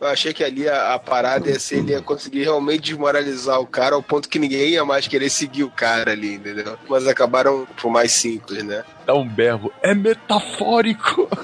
Eu 0.00 0.06
achei 0.08 0.32
que 0.32 0.42
ali 0.42 0.68
a, 0.68 0.94
a 0.94 0.98
parada 0.98 1.48
ia 1.50 1.60
ser 1.60 1.78
ele 1.78 1.92
ia 1.92 2.00
conseguir 2.00 2.42
realmente 2.44 2.80
desmoralizar 2.82 3.60
o 3.60 3.66
cara 3.66 3.94
ao 3.94 4.02
ponto 4.02 4.28
que 4.28 4.38
ninguém 4.38 4.70
ia 4.70 4.84
mais 4.84 5.06
querer 5.06 5.28
seguir 5.30 5.62
o 5.64 5.70
cara 5.70 6.12
ali, 6.12 6.34
entendeu? 6.34 6.76
Mas 6.88 7.06
acabaram 7.06 7.66
por 7.80 7.90
mais 7.90 8.12
simples, 8.12 8.64
né? 8.64 8.82
Dá 9.06 9.14
um 9.14 9.28
berro. 9.28 9.70
É 9.82 9.94
metafórico! 9.94 11.28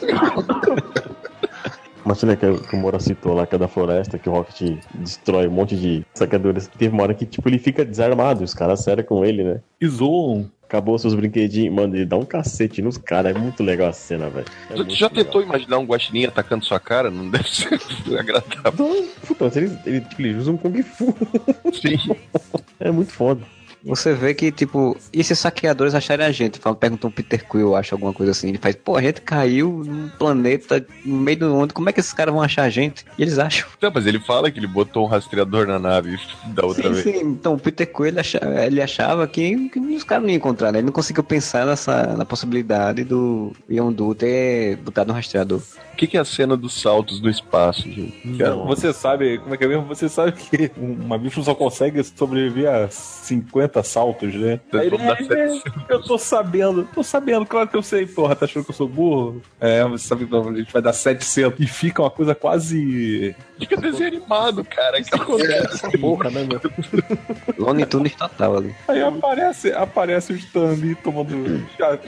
Uma 2.08 2.14
cena 2.14 2.34
que, 2.36 2.50
que 2.50 2.74
o 2.74 2.78
Mora 2.78 2.98
citou 2.98 3.34
lá, 3.34 3.46
que 3.46 3.54
é 3.54 3.58
da 3.58 3.68
floresta, 3.68 4.18
que 4.18 4.30
o 4.30 4.32
Rocket 4.32 4.78
destrói 4.94 5.46
um 5.46 5.50
monte 5.50 5.76
de 5.76 6.06
saqueadores. 6.14 6.66
Teve 6.66 6.94
uma 6.94 7.02
hora 7.02 7.12
que, 7.12 7.26
tipo, 7.26 7.46
ele 7.46 7.58
fica 7.58 7.84
desarmado, 7.84 8.42
os 8.42 8.54
caras 8.54 8.80
sério 8.80 9.04
com 9.04 9.26
ele, 9.26 9.44
né? 9.44 9.60
E 9.78 9.86
zoam. 9.86 10.50
Acabou 10.64 10.98
seus 10.98 11.14
brinquedinhos, 11.14 11.74
mano, 11.74 11.94
ele 11.94 12.06
dá 12.06 12.16
um 12.16 12.24
cacete 12.24 12.80
nos 12.80 12.96
caras. 12.96 13.36
É 13.36 13.38
muito 13.38 13.62
legal 13.62 13.90
a 13.90 13.92
cena, 13.92 14.30
velho. 14.30 14.46
É 14.70 14.76
já 14.88 15.08
legal. 15.08 15.10
tentou 15.10 15.42
imaginar 15.42 15.76
um 15.76 15.84
guaxinim 15.84 16.24
atacando 16.24 16.64
sua 16.64 16.80
cara? 16.80 17.10
Não 17.10 17.28
deve 17.28 17.50
ser 17.50 17.78
agradável. 18.18 18.72
Então, 18.72 19.06
puta, 19.26 19.44
mas 19.44 19.56
ele, 19.58 19.78
ele, 19.84 20.00
tipo, 20.00 20.22
ele 20.22 20.34
usa 20.34 20.50
um 20.50 20.56
Kung 20.56 20.82
Fu. 20.82 21.14
Sim. 21.74 21.98
É 22.80 22.92
muito 22.92 23.12
foda. 23.12 23.42
Você 23.88 24.12
vê 24.12 24.34
que, 24.34 24.52
tipo, 24.52 24.96
e 25.12 25.24
se 25.24 25.32
os 25.32 25.38
saqueadores 25.38 25.94
acharem 25.94 26.26
a 26.26 26.30
gente? 26.30 26.58
Falam, 26.58 26.76
perguntam 26.78 27.08
o 27.08 27.12
Peter 27.12 27.44
Quill, 27.48 27.74
acho 27.74 27.94
alguma 27.94 28.12
coisa 28.12 28.32
assim. 28.32 28.48
Ele 28.48 28.58
faz, 28.58 28.76
pô, 28.76 28.96
a 28.96 29.02
gente 29.02 29.20
caiu 29.22 29.82
num 29.84 30.08
planeta 30.10 30.84
no 31.04 31.16
meio 31.16 31.38
do 31.38 31.48
mundo, 31.50 31.72
como 31.74 31.88
é 31.88 31.92
que 31.92 32.00
esses 32.00 32.12
caras 32.12 32.32
vão 32.32 32.42
achar 32.42 32.64
a 32.64 32.70
gente? 32.70 33.04
E 33.16 33.22
eles 33.22 33.38
acham. 33.38 33.66
Não, 33.80 33.90
mas 33.94 34.06
ele 34.06 34.20
fala 34.20 34.50
que 34.50 34.58
ele 34.58 34.66
botou 34.66 35.04
um 35.04 35.08
rastreador 35.08 35.66
na 35.66 35.78
nave 35.78 36.18
da 36.48 36.66
outra 36.66 36.82
Sim, 36.82 36.92
vez. 36.92 37.04
sim. 37.04 37.26
Então, 37.26 37.54
o 37.54 37.58
Peter 37.58 37.86
Quill, 37.90 38.06
ele 38.06 38.20
achava, 38.20 38.64
ele 38.64 38.82
achava 38.82 39.26
que, 39.26 39.68
que 39.70 39.78
os 39.78 40.04
caras 40.04 40.22
não 40.24 40.30
iam 40.30 40.36
encontrar, 40.36 40.70
né? 40.72 40.78
Ele 40.78 40.86
não 40.86 40.92
conseguiu 40.92 41.24
pensar 41.24 41.64
nessa, 41.64 42.16
na 42.16 42.24
possibilidade 42.24 43.04
do 43.04 43.52
Yondu 43.70 44.14
ter 44.14 44.76
botado 44.76 45.08
no 45.08 45.14
rastreador. 45.14 45.60
O 45.92 45.96
que, 45.98 46.06
que 46.06 46.16
é 46.16 46.20
a 46.20 46.24
cena 46.24 46.56
dos 46.56 46.80
saltos 46.80 47.20
no 47.20 47.28
espaço, 47.28 47.82
gente? 47.90 48.36
Cara, 48.38 48.54
Você 48.54 48.92
sabe, 48.92 49.38
como 49.38 49.54
é 49.54 49.56
que 49.58 49.64
é 49.64 49.68
mesmo? 49.68 49.84
Você 49.86 50.08
sabe 50.08 50.32
que 50.32 50.70
uma 50.76 51.18
bicho 51.18 51.42
só 51.42 51.54
consegue 51.54 52.02
sobreviver 52.04 52.68
a 52.72 52.88
50 52.88 53.77
saltos, 53.86 54.34
né? 54.34 54.60
Aí 54.72 54.86
ele, 54.86 54.98
dar 54.98 55.20
é, 55.20 55.60
eu 55.88 56.02
tô 56.02 56.18
sabendo, 56.18 56.88
tô 56.94 57.02
sabendo, 57.02 57.46
claro 57.46 57.68
que 57.68 57.76
eu 57.76 57.82
sei, 57.82 58.06
porra, 58.06 58.34
tá 58.36 58.44
achando 58.44 58.64
que 58.64 58.70
eu 58.70 58.74
sou 58.74 58.88
burro? 58.88 59.40
É, 59.60 59.84
você 59.84 60.06
sabe 60.08 60.26
que 60.26 60.34
a 60.36 60.42
gente 60.54 60.72
vai 60.72 60.82
dar 60.82 60.92
700 60.92 61.60
e 61.60 61.66
fica 61.66 62.02
uma 62.02 62.10
coisa 62.10 62.34
quase. 62.34 63.34
Fica 63.58 63.76
desenho 63.76 64.08
animado, 64.08 64.64
cara. 64.64 65.02
Que 65.02 65.14
acontece? 65.14 65.98
Porra, 65.98 66.30
né, 66.30 66.44
meu? 66.48 66.60
Lone 67.58 67.84
Tunes 67.86 68.14
total 68.14 68.56
ali. 68.58 68.74
Aí 68.86 69.02
aparece, 69.02 69.72
aparece 69.72 70.32
o 70.32 70.36
Stanley 70.36 70.94
tomando 70.96 71.66
chá, 71.76 71.98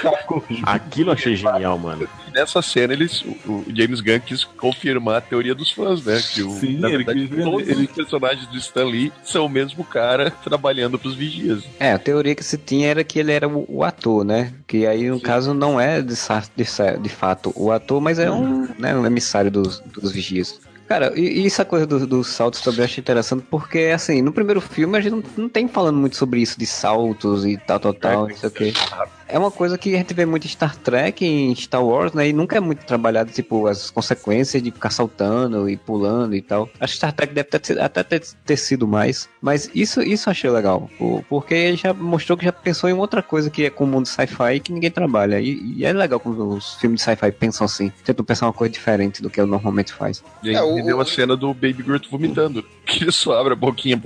chá 0.00 0.10
com 0.24 0.38
os 0.38 0.60
Aquilo 0.64 1.10
eu 1.10 1.14
achei 1.14 1.34
genial, 1.36 1.78
mano. 1.78 2.06
Nessa 2.34 2.60
cena, 2.62 2.92
eles, 2.92 3.22
o, 3.22 3.30
o 3.50 3.64
James 3.74 4.00
Gunn 4.00 4.20
quis 4.20 4.44
confirmar 4.44 5.16
a 5.16 5.20
teoria 5.20 5.54
dos 5.54 5.72
fãs, 5.72 6.04
né? 6.04 6.20
Que 6.34 6.42
o, 6.42 6.50
Sim, 6.50 6.78
na 6.78 6.88
ele 6.88 6.98
verdade, 6.98 7.20
quis 7.20 7.30
ver- 7.30 7.44
todos 7.44 7.68
ele- 7.68 7.84
os 7.86 7.92
personagens 7.92 8.46
do 8.46 8.56
Stan 8.58 8.84
Lee 8.84 9.12
são 9.24 9.46
o 9.46 9.48
mesmo 9.48 9.82
cara 9.84 10.30
trabalhando 10.44 10.98
pros 11.00 11.14
vigias. 11.14 11.64
É, 11.78 11.92
a 11.92 11.98
teoria 11.98 12.34
que 12.34 12.44
se 12.44 12.56
tinha 12.56 12.88
era 12.88 13.02
que 13.04 13.18
ele 13.18 13.32
era 13.32 13.48
o, 13.48 13.64
o 13.68 13.84
ator, 13.84 14.24
né? 14.24 14.52
Que 14.66 14.86
aí, 14.86 15.08
no 15.08 15.20
caso, 15.20 15.54
não 15.54 15.80
é 15.80 16.00
de, 16.00 16.14
de, 16.56 16.64
de 17.02 17.08
fato 17.08 17.52
o 17.56 17.72
ator, 17.72 18.00
mas 18.00 18.18
é 18.18 18.30
um, 18.30 18.68
né, 18.78 18.94
um 18.94 19.06
emissário 19.06 19.50
dos, 19.50 19.80
dos 19.80 20.12
vigias. 20.12 20.60
Cara, 20.88 21.12
e, 21.14 21.42
e 21.42 21.46
essa 21.46 21.64
coisa 21.64 21.86
dos 21.86 22.04
dos 22.04 22.26
saltos 22.26 22.60
também 22.62 22.80
eu 22.80 22.84
acho 22.84 22.98
interessante, 22.98 23.44
porque, 23.48 23.92
assim, 23.94 24.20
no 24.20 24.32
primeiro 24.32 24.60
filme 24.60 24.98
a 24.98 25.00
gente 25.00 25.12
não, 25.12 25.22
não 25.44 25.48
tem 25.48 25.68
falando 25.68 25.96
muito 25.96 26.16
sobre 26.16 26.40
isso, 26.40 26.58
de 26.58 26.66
saltos 26.66 27.46
e 27.46 27.56
tal, 27.56 27.78
tal, 27.78 27.94
tal, 27.94 28.28
não 28.28 28.36
sei 28.36 28.48
o 28.48 28.52
quê. 28.52 28.72
É 29.32 29.38
uma 29.38 29.50
coisa 29.50 29.76
que 29.78 29.94
a 29.94 29.98
gente 29.98 30.12
vê 30.14 30.24
muito 30.26 30.44
em 30.46 30.48
Star 30.50 30.76
Trek, 30.76 31.24
em 31.24 31.54
Star 31.54 31.84
Wars, 31.84 32.12
né? 32.12 32.28
E 32.28 32.32
nunca 32.32 32.56
é 32.56 32.60
muito 32.60 32.84
trabalhado, 32.84 33.30
tipo, 33.30 33.66
as 33.66 33.90
consequências 33.90 34.62
de 34.62 34.70
ficar 34.70 34.90
saltando 34.90 35.68
e 35.68 35.76
pulando 35.76 36.34
e 36.34 36.42
tal. 36.42 36.68
Acho 36.80 36.92
que 36.92 36.96
Star 36.98 37.12
Trek 37.12 37.32
deve 37.32 37.48
ter, 37.48 37.80
até 37.80 38.02
ter, 38.02 38.22
ter 38.44 38.56
sido 38.56 38.86
mais. 38.88 39.28
Mas 39.40 39.70
isso, 39.74 40.02
isso 40.02 40.28
eu 40.28 40.30
achei 40.32 40.50
legal. 40.50 40.90
por- 40.98 41.24
Porque 41.28 41.54
ele 41.54 41.76
já 41.76 41.92
mostrou 41.94 42.36
que 42.36 42.44
já 42.44 42.52
pensou 42.52 42.88
em 42.90 42.92
outra 42.94 43.22
coisa 43.22 43.48
que 43.50 43.64
é 43.64 43.70
com 43.70 43.84
o 43.84 43.86
mundo 43.86 44.06
sci-fi 44.06 44.60
que 44.60 44.72
ninguém 44.72 44.90
trabalha. 44.90 45.40
E, 45.40 45.76
e 45.76 45.84
é 45.84 45.92
legal 45.92 46.18
quando 46.20 46.48
os 46.48 46.74
filmes 46.74 47.00
de 47.00 47.04
sci-fi 47.04 47.30
pensam 47.32 47.64
assim. 47.64 47.90
Tentam 48.04 48.24
pensar 48.24 48.46
uma 48.46 48.52
coisa 48.52 48.72
diferente 48.72 49.22
do 49.22 49.30
que 49.30 49.40
ele 49.40 49.50
normalmente 49.50 49.92
faz. 49.92 50.22
E 50.42 50.50
aí 50.50 50.54
É, 50.56 50.62
o- 50.62 50.82
deu 50.84 51.00
a 51.00 51.04
cena 51.06 51.36
do 51.36 51.52
Baby 51.54 51.82
Groot 51.82 52.10
vomitando. 52.10 52.64
Que 52.90 53.04
ele 53.04 53.12
só 53.12 53.38
abre 53.38 53.52
a 53.52 53.56
boquinha. 53.56 53.96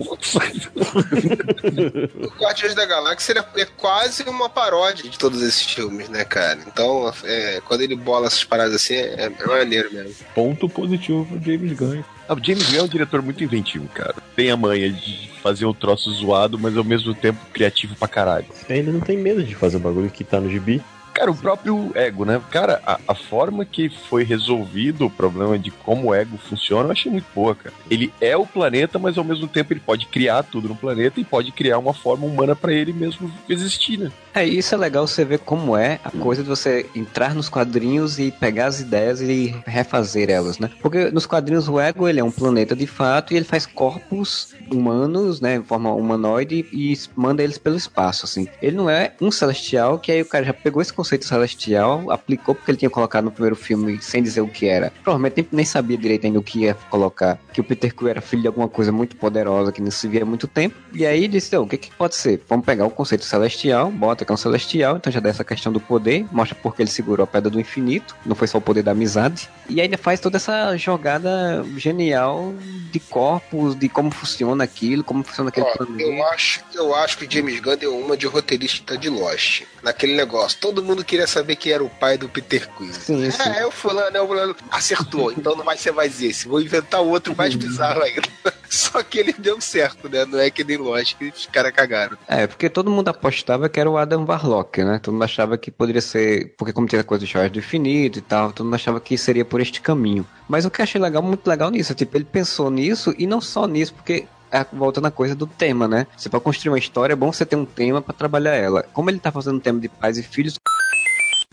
O 2.14 2.42
Guardiões 2.42 2.74
da 2.74 2.84
Galáxia 2.84 3.32
ele 3.32 3.40
é, 3.40 3.62
é 3.62 3.64
quase 3.64 4.22
uma 4.24 4.48
paródia 4.48 5.06
de 5.14 5.18
todos 5.18 5.42
esses 5.42 5.62
filmes, 5.62 6.08
né, 6.08 6.24
cara? 6.24 6.58
Então, 6.66 7.10
é, 7.24 7.60
quando 7.64 7.80
ele 7.82 7.94
bola 7.94 8.26
essas 8.26 8.44
paradas 8.44 8.74
assim, 8.74 8.94
é, 8.94 9.32
é 9.38 9.46
maneiro 9.46 9.92
mesmo. 9.92 10.14
ponto 10.34 10.68
positivo 10.68 11.24
pro 11.24 11.40
James 11.40 11.72
Gunn. 11.72 12.02
Ah, 12.28 12.34
o 12.34 12.44
James 12.44 12.68
Gunn 12.70 12.80
é 12.80 12.82
um 12.82 12.88
diretor 12.88 13.22
muito 13.22 13.42
inventivo, 13.42 13.86
cara. 13.88 14.16
Tem 14.34 14.50
a 14.50 14.56
manha 14.56 14.90
de 14.90 15.30
fazer 15.42 15.66
um 15.66 15.74
troço 15.74 16.10
zoado, 16.10 16.58
mas 16.58 16.76
ao 16.76 16.84
mesmo 16.84 17.14
tempo 17.14 17.38
criativo 17.52 17.94
pra 17.94 18.08
caralho. 18.08 18.46
Ele 18.68 18.90
não 18.90 19.00
tem 19.00 19.16
medo 19.16 19.42
de 19.42 19.54
fazer 19.54 19.76
o 19.76 19.80
bagulho 19.80 20.10
que 20.10 20.24
tá 20.24 20.40
no 20.40 20.50
gibi. 20.50 20.82
Cara, 21.14 21.30
o 21.30 21.36
próprio 21.36 21.92
ego, 21.94 22.24
né? 22.24 22.42
Cara, 22.50 22.82
a, 22.84 22.98
a 23.06 23.14
forma 23.14 23.64
que 23.64 23.88
foi 23.88 24.24
resolvido 24.24 25.06
o 25.06 25.10
problema 25.10 25.56
de 25.56 25.70
como 25.70 26.08
o 26.08 26.14
ego 26.14 26.36
funciona, 26.36 26.88
eu 26.88 26.92
achei 26.92 27.10
muito 27.10 27.26
boa, 27.32 27.54
cara. 27.54 27.72
Ele 27.88 28.12
é 28.20 28.36
o 28.36 28.44
planeta, 28.44 28.98
mas 28.98 29.16
ao 29.16 29.22
mesmo 29.22 29.46
tempo 29.46 29.72
ele 29.72 29.80
pode 29.80 30.06
criar 30.06 30.42
tudo 30.42 30.68
no 30.68 30.74
planeta 30.74 31.20
e 31.20 31.24
pode 31.24 31.52
criar 31.52 31.78
uma 31.78 31.94
forma 31.94 32.26
humana 32.26 32.56
pra 32.56 32.72
ele 32.72 32.92
mesmo 32.92 33.32
existir, 33.48 33.96
né? 33.96 34.10
É, 34.34 34.44
isso 34.44 34.74
é 34.74 34.78
legal 34.78 35.06
você 35.06 35.24
ver 35.24 35.38
como 35.38 35.76
é 35.76 36.00
a 36.04 36.10
coisa 36.10 36.42
de 36.42 36.48
você 36.48 36.84
entrar 36.96 37.32
nos 37.32 37.48
quadrinhos 37.48 38.18
e 38.18 38.32
pegar 38.32 38.66
as 38.66 38.80
ideias 38.80 39.20
e 39.20 39.54
refazer 39.64 40.28
elas, 40.28 40.58
né? 40.58 40.68
Porque 40.82 41.12
nos 41.12 41.24
quadrinhos 41.24 41.68
o 41.68 41.78
Ego, 41.78 42.08
ele 42.08 42.18
é 42.18 42.24
um 42.24 42.32
planeta 42.32 42.74
de 42.74 42.88
fato 42.88 43.32
e 43.32 43.36
ele 43.36 43.44
faz 43.44 43.64
corpos 43.64 44.52
humanos, 44.70 45.40
né, 45.40 45.56
em 45.56 45.62
forma 45.62 45.92
humanoide 45.92 46.66
e 46.72 46.98
manda 47.16 47.42
eles 47.42 47.58
pelo 47.58 47.76
espaço, 47.76 48.24
assim. 48.24 48.48
Ele 48.62 48.76
não 48.76 48.88
é 48.88 49.12
um 49.20 49.30
celestial, 49.30 49.98
que 49.98 50.12
aí 50.12 50.22
o 50.22 50.26
cara 50.26 50.44
já 50.44 50.52
pegou 50.52 50.80
esse 50.82 50.92
conceito 50.92 51.26
celestial, 51.26 52.10
aplicou 52.10 52.54
porque 52.54 52.70
ele 52.70 52.78
tinha 52.78 52.90
colocado 52.90 53.24
no 53.24 53.30
primeiro 53.30 53.56
filme 53.56 54.00
sem 54.00 54.22
dizer 54.22 54.40
o 54.40 54.48
que 54.48 54.66
era. 54.66 54.92
Provavelmente 55.02 55.48
nem, 55.50 55.64
sabia 55.64 55.96
direito 55.96 56.26
ainda 56.26 56.38
o 56.38 56.42
que 56.42 56.60
ia 56.60 56.74
colocar, 56.90 57.38
que 57.52 57.60
o 57.60 57.64
Peter 57.64 57.94
Quill 57.94 58.08
era 58.08 58.20
filho 58.20 58.42
de 58.42 58.48
alguma 58.48 58.68
coisa 58.68 58.92
muito 58.92 59.16
poderosa 59.16 59.72
que 59.72 59.80
não 59.80 59.90
se 59.90 60.06
via 60.06 60.22
há 60.22 60.26
muito 60.26 60.46
tempo. 60.46 60.76
E 60.92 61.04
aí 61.06 61.26
disse, 61.26 61.56
"Ô, 61.56 61.62
o 61.62 61.66
que 61.66 61.76
que 61.76 61.90
pode 61.90 62.14
ser? 62.14 62.42
Vamos 62.48 62.64
pegar 62.64 62.86
o 62.86 62.90
conceito 62.90 63.24
celestial, 63.24 63.90
bota 63.90 64.24
que 64.24 64.32
é 64.32 64.34
um 64.34 64.36
celestial, 64.36 64.96
então 64.96 65.12
já 65.12 65.20
dá 65.20 65.30
essa 65.30 65.44
questão 65.44 65.72
do 65.72 65.80
poder, 65.80 66.26
mostra 66.30 66.56
porque 66.62 66.82
ele 66.82 66.90
segurou 66.90 67.24
a 67.24 67.26
pedra 67.26 67.50
do 67.50 67.60
infinito, 67.60 68.14
não 68.24 68.36
foi 68.36 68.46
só 68.46 68.58
o 68.58 68.60
poder 68.60 68.82
da 68.82 68.92
amizade. 68.92 69.48
E 69.68 69.80
ainda 69.80 69.96
faz 69.96 70.20
toda 70.20 70.36
essa 70.36 70.76
jogada 70.76 71.64
genial 71.76 72.54
de 72.92 73.00
corpos, 73.00 73.74
de 73.74 73.88
como 73.88 74.10
funciona 74.10 74.53
aquilo, 74.62 75.02
como 75.02 75.24
funciona 75.24 75.48
aquele 75.50 75.66
Ó, 75.66 75.72
planeta. 75.72 76.02
eu, 76.02 76.26
acho, 76.26 76.60
eu 76.74 76.94
acho 76.94 77.18
que 77.18 77.26
o 77.26 77.30
James 77.30 77.60
Gunn 77.60 77.76
deu 77.76 77.98
uma 77.98 78.16
de 78.16 78.26
roteirista 78.26 78.96
de 78.96 79.08
Lost. 79.08 79.62
Naquele 79.82 80.14
negócio. 80.14 80.58
Todo 80.60 80.82
mundo 80.82 81.04
queria 81.04 81.26
saber 81.26 81.56
quem 81.56 81.72
era 81.72 81.82
o 81.84 81.90
pai 81.90 82.16
do 82.16 82.28
Peter 82.28 82.68
Quill. 82.70 82.92
Sim, 82.92 83.30
sim. 83.30 83.42
É, 83.42 83.60
é 83.60 83.66
o 83.66 83.70
fulano, 83.70 84.16
é 84.16 84.20
o 84.20 84.26
fulano. 84.26 84.56
Acertou, 84.70 85.32
então 85.32 85.56
não 85.56 85.64
vai 85.64 85.76
ser 85.76 85.92
mais 85.92 86.22
esse. 86.22 86.46
Vou 86.48 86.60
inventar 86.60 87.00
outro 87.00 87.34
mais 87.36 87.54
bizarro 87.54 88.02
ainda. 88.02 88.22
Só 88.74 89.02
que 89.02 89.18
ele 89.18 89.32
deu 89.32 89.60
certo, 89.60 90.08
né? 90.08 90.24
Não 90.24 90.38
é 90.38 90.50
que 90.50 90.64
nem 90.64 90.76
Lost 90.76 91.16
que 91.16 91.28
os 91.28 91.46
caras 91.46 91.72
cagaram. 91.72 92.16
É, 92.26 92.46
porque 92.46 92.68
todo 92.68 92.90
mundo 92.90 93.08
apostava 93.08 93.68
que 93.68 93.78
era 93.78 93.88
o 93.88 93.96
Adam 93.96 94.24
Warlock, 94.26 94.82
né? 94.82 94.98
Todo 94.98 95.12
mundo 95.14 95.22
achava 95.24 95.56
que 95.56 95.70
poderia 95.70 96.00
ser. 96.02 96.54
Porque, 96.58 96.72
como 96.72 96.86
tinha 96.86 97.04
coisa 97.04 97.24
de 97.24 97.30
Joias 97.30 97.50
do 97.52 97.58
Infinito 97.58 98.18
e 98.18 98.22
tal, 98.22 98.52
todo 98.52 98.64
mundo 98.64 98.74
achava 98.74 99.00
que 99.00 99.16
seria 99.16 99.44
por 99.44 99.60
este 99.60 99.80
caminho. 99.80 100.26
Mas 100.48 100.64
o 100.64 100.70
que 100.70 100.80
eu 100.80 100.82
achei 100.82 101.00
legal, 101.00 101.22
muito 101.22 101.46
legal 101.46 101.70
nisso, 101.70 101.92
é, 101.92 101.94
tipo, 101.94 102.16
ele 102.16 102.24
pensou 102.24 102.70
nisso 102.70 103.14
e 103.16 103.26
não 103.26 103.40
só 103.40 103.66
nisso, 103.66 103.94
porque. 103.94 104.26
é, 104.50 104.64
Voltando 104.72 105.06
à 105.06 105.10
coisa 105.10 105.34
do 105.34 105.46
tema, 105.46 105.86
né? 105.86 106.06
Você 106.16 106.28
para 106.28 106.40
construir 106.40 106.70
uma 106.72 106.78
história 106.78 107.12
é 107.12 107.16
bom 107.16 107.32
você 107.32 107.46
ter 107.46 107.56
um 107.56 107.64
tema 107.64 108.02
pra 108.02 108.12
trabalhar 108.14 108.54
ela. 108.54 108.84
Como 108.92 109.08
ele 109.10 109.18
tá 109.18 109.30
fazendo 109.30 109.56
um 109.56 109.60
tema 109.60 109.80
de 109.80 109.88
pais 109.88 110.18
e 110.18 110.22
filhos, 110.22 110.58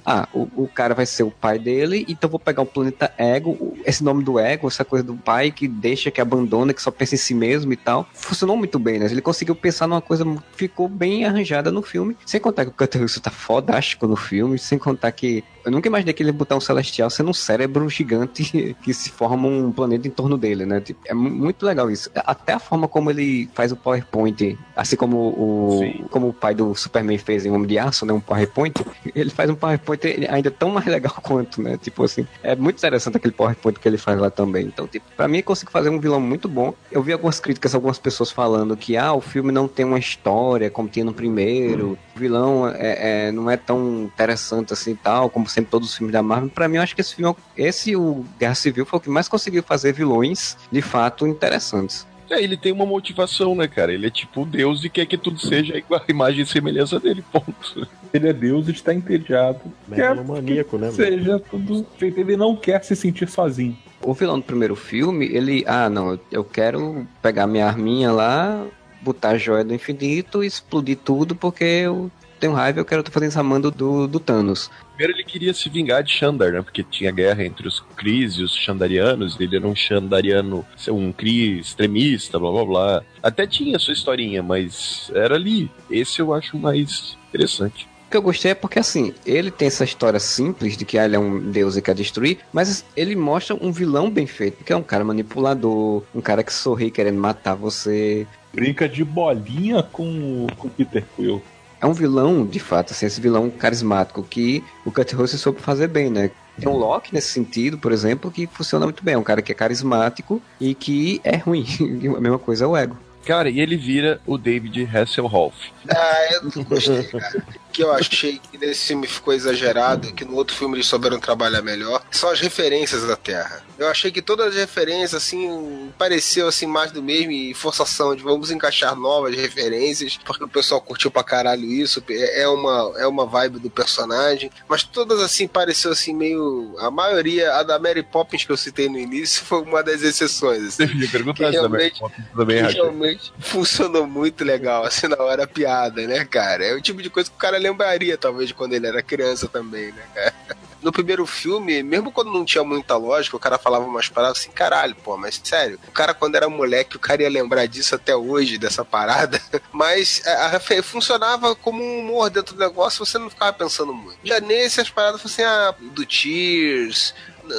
ah, 0.06 0.28
o, 0.34 0.48
o 0.56 0.68
cara 0.68 0.94
vai 0.94 1.06
ser 1.06 1.24
o 1.24 1.32
pai 1.32 1.60
dele, 1.60 2.06
então 2.08 2.30
vou 2.30 2.40
pegar 2.40 2.62
o 2.62 2.66
planeta 2.66 3.14
Ego, 3.18 3.76
esse 3.86 4.04
nome 4.04 4.24
do 4.24 4.40
ego, 4.40 4.68
essa 4.68 4.84
coisa 4.84 5.04
do 5.04 5.16
pai 5.16 5.52
que 5.52 5.68
deixa, 5.68 6.12
que 6.12 6.22
abandona, 6.22 6.74
que 6.74 6.82
só 6.82 6.92
pensa 6.92 7.16
em 7.16 7.18
si 7.18 7.34
mesmo 7.34 7.72
e 7.74 7.78
tal. 7.78 8.08
Funcionou 8.14 8.58
muito 8.58 8.80
bem, 8.80 9.00
né? 9.00 9.06
Ele 9.06 9.22
conseguiu 9.22 9.56
pensar 9.56 9.88
numa 9.88 10.02
coisa, 10.02 10.26
ficou 10.56 10.88
bem 10.88 11.26
arranjada 11.26 11.72
no 11.72 11.82
filme, 11.82 12.18
sem 12.26 12.40
contar 12.40 12.66
que 12.66 12.72
o 12.72 12.74
Cutter 12.74 13.02
Russell 13.02 13.22
tá 13.22 13.32
fodástico 13.32 14.08
no 14.08 14.16
filme, 14.16 14.58
sem 14.58 14.78
contar 14.78 15.12
que 15.12 15.44
eu 15.64 15.72
nunca 15.72 15.88
imaginei 15.88 16.14
que 16.14 16.24
ele 16.24 16.30
ia 16.30 16.34
botar 16.34 16.56
um 16.56 16.62
celestial 16.62 17.10
sendo 17.10 17.30
um 17.30 17.34
cérebro 17.34 17.90
gigante 17.90 18.76
que 18.82 18.94
se 18.94 19.10
forma 19.10 19.48
um 19.48 19.72
planeta 19.72 20.08
em 20.08 20.12
torno 20.12 20.38
dele, 20.38 20.66
né? 20.66 20.82
Tipo, 20.82 21.02
é 21.06 21.14
muito 21.14 21.66
legal 21.66 21.90
isso. 21.90 22.10
Até 22.16 22.54
a 22.54 22.60
forma 22.60 22.88
como 22.88 23.10
ele 23.10 23.50
faz 23.54 23.72
o 23.72 23.76
PowerPoint, 23.76 24.58
assim 24.76 24.96
como 24.96 25.18
o, 25.18 26.08
como 26.10 26.30
o 26.30 26.34
pai 26.34 26.56
do 26.56 26.74
Superman 26.76 27.18
fez 27.18 27.46
em 27.46 27.52
Homem 27.52 27.68
de 27.68 27.78
Aço, 27.78 28.06
né? 28.06 28.14
Um 28.14 28.20
PowerPoint, 28.20 28.74
ele 29.16 29.30
faz 29.30 29.50
um 29.50 29.56
PowerPoint 29.56 30.02
ainda 30.30 30.52
tão 30.52 30.70
mais 30.70 30.86
legal 30.86 31.14
quanto, 31.22 31.62
né? 31.62 31.78
Tipo 31.78 32.04
assim, 32.04 32.28
é 32.44 32.56
muito 32.56 32.78
interessante 32.78 33.18
aquele 33.18 33.34
PowerPoint 33.34 33.80
que 33.80 33.88
ele 33.88 33.98
faz 33.98 34.20
lá 34.20 34.30
também. 34.30 34.66
Então, 34.66 34.88
tipo, 34.88 35.06
pra 35.16 35.28
mim, 35.28 35.38
ele 35.38 35.44
consegue 35.44 35.72
fazer 35.72 35.90
um 35.90 36.00
vilão 36.00 36.20
muito 36.20 36.48
bom. 36.48 36.74
Eu 36.92 37.04
vi 37.04 37.14
algumas 37.14 37.40
críticas, 37.40 37.76
algumas 37.76 38.00
pessoas 38.00 38.32
falando 38.32 38.76
que, 38.76 38.98
ah, 38.98 39.14
o 39.14 39.22
filme 39.22 39.52
não 39.52 39.68
tem 39.68 39.86
uma 39.86 40.00
história 40.00 40.70
como 40.70 40.90
tinha 40.90 41.06
no 41.06 41.14
primeiro, 41.14 41.98
o 42.16 42.20
vilão 42.20 42.68
é, 42.68 43.28
é, 43.28 43.32
não 43.32 43.50
é 43.50 43.58
tão 43.58 44.04
interessante 44.04 44.74
assim 44.74 44.96
tal, 44.96 45.30
como 45.30 45.48
sempre 45.52 45.72
todos 45.72 45.90
os 45.90 45.96
filmes 45.96 46.14
da 46.14 46.24
Marvel. 46.24 46.50
Pra 46.50 46.68
mim, 46.68 46.78
eu 46.78 46.82
acho 46.82 46.96
que 46.96 47.02
esse 47.02 47.16
filme, 47.16 47.36
esse, 47.56 47.96
o 47.96 48.26
Guerra 48.40 48.56
Civil, 48.56 48.86
foi 48.86 48.98
o 48.98 49.02
que 49.02 49.10
mais 49.10 49.28
conseguiu 49.28 49.64
fazer 49.64 49.94
vilões, 49.94 50.58
de 50.72 50.82
fato, 50.82 51.28
interessantes. 51.28 52.06
É, 52.32 52.42
ele 52.42 52.56
tem 52.56 52.72
uma 52.72 52.86
motivação, 52.86 53.54
né, 53.54 53.68
cara? 53.68 53.94
Ele 53.94 54.08
é 54.08 54.10
tipo 54.10 54.46
Deus 54.46 54.86
e 54.86 54.90
quer 54.90 55.06
que 55.06 55.18
tudo 55.18 55.38
seja 55.40 55.78
igual 55.78 56.02
a 56.08 56.12
imagem 56.12 56.44
e 56.44 56.46
semelhança 56.46 56.98
dele, 56.98 57.24
ponto. 57.32 57.86
Ele 58.14 58.30
é 58.30 58.34
Deus 58.34 58.70
e 58.70 58.72
está 58.72 58.94
entediado. 58.94 59.60
Quer 59.94 60.16
maníaco, 60.24 60.78
né? 60.78 60.92
Seja 60.92 61.40
tudo 61.40 61.86
feito. 61.98 62.20
Ele 62.20 62.38
não 62.38 62.56
quer 62.56 62.84
se 62.84 62.96
sentir 62.96 63.28
sozinho. 63.30 63.78
O 64.02 64.14
vilão 64.14 64.40
do 64.40 64.46
primeiro 64.46 64.76
filme, 64.76 65.26
ele, 65.26 65.64
ah, 65.68 65.90
não, 65.90 66.18
eu 66.32 66.44
quero 66.44 67.06
pegar 67.22 67.46
minha 67.46 67.68
arminha 67.68 68.12
lá, 68.12 68.66
botar 69.02 69.30
a 69.30 69.38
joia 69.38 69.64
do 69.64 69.74
infinito 69.74 70.44
e 70.44 70.48
explodir 70.48 70.98
tudo 70.98 71.36
porque 71.36 71.64
eu 71.64 72.10
tenho 72.42 72.54
raiva 72.54 72.80
e 72.80 72.82
eu 72.82 72.86
quero 72.86 73.02
estar 73.02 73.12
fazendo 73.12 73.30
essa 73.30 73.44
mando 73.44 73.70
do, 73.70 74.08
do 74.08 74.20
Thanos. 74.20 74.70
Primeiro 74.96 75.18
ele 75.18 75.24
queria 75.24 75.54
se 75.54 75.70
vingar 75.70 76.04
de 76.04 76.12
Xandar, 76.12 76.52
né? 76.52 76.62
Porque 76.62 76.84
tinha 76.84 77.12
guerra 77.12 77.46
entre 77.46 77.68
os 77.68 77.80
Cris 77.96 78.34
e 78.34 78.44
os 78.44 78.56
Xandarianos. 78.56 79.40
Ele 79.40 79.56
era 79.56 79.68
um 79.68 79.76
Xandariano, 79.76 80.66
um 80.90 81.12
Cri 81.12 81.60
extremista, 81.60 82.40
blá 82.40 82.52
blá 82.52 82.66
blá. 82.66 83.04
Até 83.22 83.46
tinha 83.46 83.80
sua 83.80 83.94
historinha, 83.94 84.42
mas 84.42 85.12
era 85.14 85.36
ali. 85.36 85.70
Esse 85.90 86.20
eu 86.20 86.34
acho 86.34 86.58
mais 86.58 87.18
interessante. 87.30 87.88
O 88.08 88.12
que 88.12 88.18
eu 88.18 88.22
gostei 88.22 88.52
é 88.52 88.56
porque, 88.56 88.78
assim, 88.78 89.14
ele 89.26 89.50
tem 89.50 89.70
essa 89.70 89.86
história 89.86 90.20
simples 90.20 90.76
de 90.76 90.84
que 90.84 90.98
ah, 90.98 91.06
ele 91.06 91.16
é 91.16 91.20
um 91.20 91.40
deus 91.50 91.78
e 91.78 91.82
quer 91.82 91.96
destruir, 91.96 92.40
mas 92.52 92.84
ele 92.94 93.16
mostra 93.16 93.56
um 93.56 93.72
vilão 93.72 94.10
bem 94.10 94.28
feito, 94.28 94.66
que 94.66 94.74
é 94.74 94.76
um 94.76 94.84
cara 94.84 95.06
manipulador, 95.06 96.04
um 96.14 96.20
cara 96.20 96.44
que 96.44 96.52
sorri 96.52 96.92
querendo 96.92 97.20
matar 97.20 97.56
você. 97.56 98.28
Brinca 98.54 98.90
de 98.90 99.06
bolinha 99.06 99.82
com 99.82 100.46
o 100.46 100.70
Peter 100.72 101.06
Quill 101.16 101.42
é 101.82 101.86
um 101.86 101.94
vilão, 101.94 102.46
de 102.46 102.60
fato, 102.60 102.94
assim, 102.94 103.08
esse 103.08 103.20
vilão 103.20 103.50
carismático 103.50 104.22
que 104.24 104.64
o 104.86 104.92
Kurt 104.92 105.12
Russell 105.14 105.40
soube 105.40 105.60
fazer 105.60 105.88
bem, 105.88 106.10
né? 106.10 106.30
Tem 106.60 106.70
um 106.70 106.78
Loki 106.78 107.14
nesse 107.14 107.30
sentido, 107.30 107.78
por 107.78 107.92
exemplo, 107.92 108.30
que 108.30 108.46
funciona 108.46 108.86
muito 108.86 109.04
bem. 109.04 109.16
É 109.16 109.18
um 109.18 109.24
cara 109.24 109.42
que 109.42 109.52
é 109.52 109.56
carismático 109.56 110.40
e 110.60 110.76
que 110.76 111.20
é 111.24 111.38
ruim. 111.38 111.66
a 112.16 112.22
mesma 112.22 112.38
coisa 112.38 112.66
é 112.66 112.68
o 112.68 112.78
ego. 112.78 112.96
Cara, 113.26 113.50
e 113.50 113.60
ele 113.60 113.76
vira 113.78 114.20
o 114.26 114.38
David 114.38 114.84
Hasselhoff. 114.86 115.72
Ah, 115.90 116.28
eu 116.34 116.44
não 116.44 116.64
gostei, 116.64 117.04
cara. 117.04 117.44
que 117.72 117.84
eu 117.84 117.92
achei 117.92 118.40
que 118.40 118.58
nesse 118.58 118.88
filme 118.88 119.08
ficou 119.08 119.34
exagerado, 119.34 120.14
que 120.14 120.26
no 120.26 120.36
outro 120.36 120.56
filme 120.56 120.76
eles 120.76 120.88
souberam 120.88 121.20
trabalhar 121.20 121.62
melhor, 121.62 122.04
são 122.12 122.30
as 122.30 122.40
referências 122.40 123.04
da 123.06 123.16
Terra. 123.16 123.64
Eu 123.78 123.88
achei 123.88 124.12
que 124.12 124.22
todas 124.22 124.48
as 124.48 124.56
referências, 124.56 125.14
assim, 125.16 125.92
pareceu 125.98 126.48
assim 126.48 126.68
mais 126.68 126.92
do 126.92 127.02
mesmo 127.02 127.32
e 127.32 127.54
forçação 127.54 128.16
de 128.16 128.22
vamos 128.22 128.52
encaixar 128.52 128.96
novas 128.96 129.36
referências, 129.36 130.18
porque 130.24 130.44
o 130.44 130.48
pessoal 130.48 130.82
curtiu 130.82 131.10
pra 131.10 131.24
caralho 131.24 131.66
isso, 131.66 132.04
é 132.10 132.48
uma, 132.48 132.94
é 132.98 133.08
uma 133.08 133.26
vibe 133.26 133.60
do 133.60 133.70
personagem, 133.70 134.52
mas 134.68 134.84
todas 134.84 135.20
assim 135.20 135.48
pareceu 135.48 135.92
assim 135.92 136.14
meio. 136.14 136.76
A 136.80 136.92
maioria, 136.92 137.54
a 137.54 137.64
da 137.64 137.80
Mary 137.80 138.04
Poppins 138.04 138.44
que 138.44 138.52
eu 138.52 138.58
citei 138.58 138.88
no 138.90 139.00
início, 139.00 139.44
foi 139.44 139.62
uma 139.62 139.82
das 139.82 140.02
exceções. 140.04 140.64
Assim, 140.64 140.86
Você 141.02 141.08
perguntar 141.08 141.52
da 141.52 141.70
Mary 141.70 141.94
Poppins 141.98 142.26
também, 142.36 142.62
realmente 142.62 143.11
funcionou 143.40 144.06
muito 144.08 144.44
legal, 144.44 144.84
assim, 144.84 145.08
na 145.08 145.22
hora 145.22 145.44
a 145.44 145.48
piada, 145.48 146.06
né, 146.08 146.26
cara? 146.26 146.66
É 146.66 146.74
o 146.74 146.82
tipo 146.82 147.02
de 147.02 147.10
coisa 147.10 147.30
que 147.30 147.36
o 147.36 147.40
cara 147.40 147.58
lembraria, 147.58 148.18
talvez, 148.18 148.48
de 148.48 148.54
quando 148.54 148.74
ele 148.74 148.88
era 148.88 149.02
criança 149.02 149.48
também, 149.48 149.92
né, 149.92 150.04
cara? 150.14 150.34
No 150.82 150.92
primeiro 150.92 151.28
filme, 151.28 151.84
mesmo 151.84 152.12
quando 152.12 152.32
não 152.32 152.44
tinha 152.44 152.64
muita 152.64 152.98
lógica, 152.98 153.38
o 153.38 153.40
cara 153.40 153.60
falava 153.60 153.86
umas 153.86 154.10
paradas 154.10 154.40
assim, 154.40 154.50
caralho, 154.50 154.96
pô, 154.96 155.16
mas 155.16 155.40
sério, 155.44 155.80
o 155.88 155.92
cara 155.92 156.12
quando 156.12 156.36
era 156.36 156.50
moleque, 156.50 156.96
o 156.96 157.00
cara 157.00 157.22
ia 157.22 157.30
lembrar 157.30 157.68
disso 157.68 157.94
até 157.94 158.16
hoje, 158.16 158.58
dessa 158.58 158.84
parada, 158.84 159.40
mas 159.72 160.24
a, 160.26 160.58
a, 160.58 160.60
funcionava 160.82 161.56
como 161.56 161.84
um 161.84 162.00
humor 162.00 162.32
dentro 162.32 162.56
do 162.56 162.60
negócio, 162.60 163.06
você 163.06 163.20
não 163.20 163.30
ficava 163.30 163.54
pensando 163.54 163.94
muito. 163.94 164.18
Já 164.24 164.40
nesse, 164.40 164.82
as 164.82 164.90
paradas 164.90 165.24
assim, 165.24 165.44
ah, 165.44 165.76
do 165.80 166.04
Tears, 166.04 167.14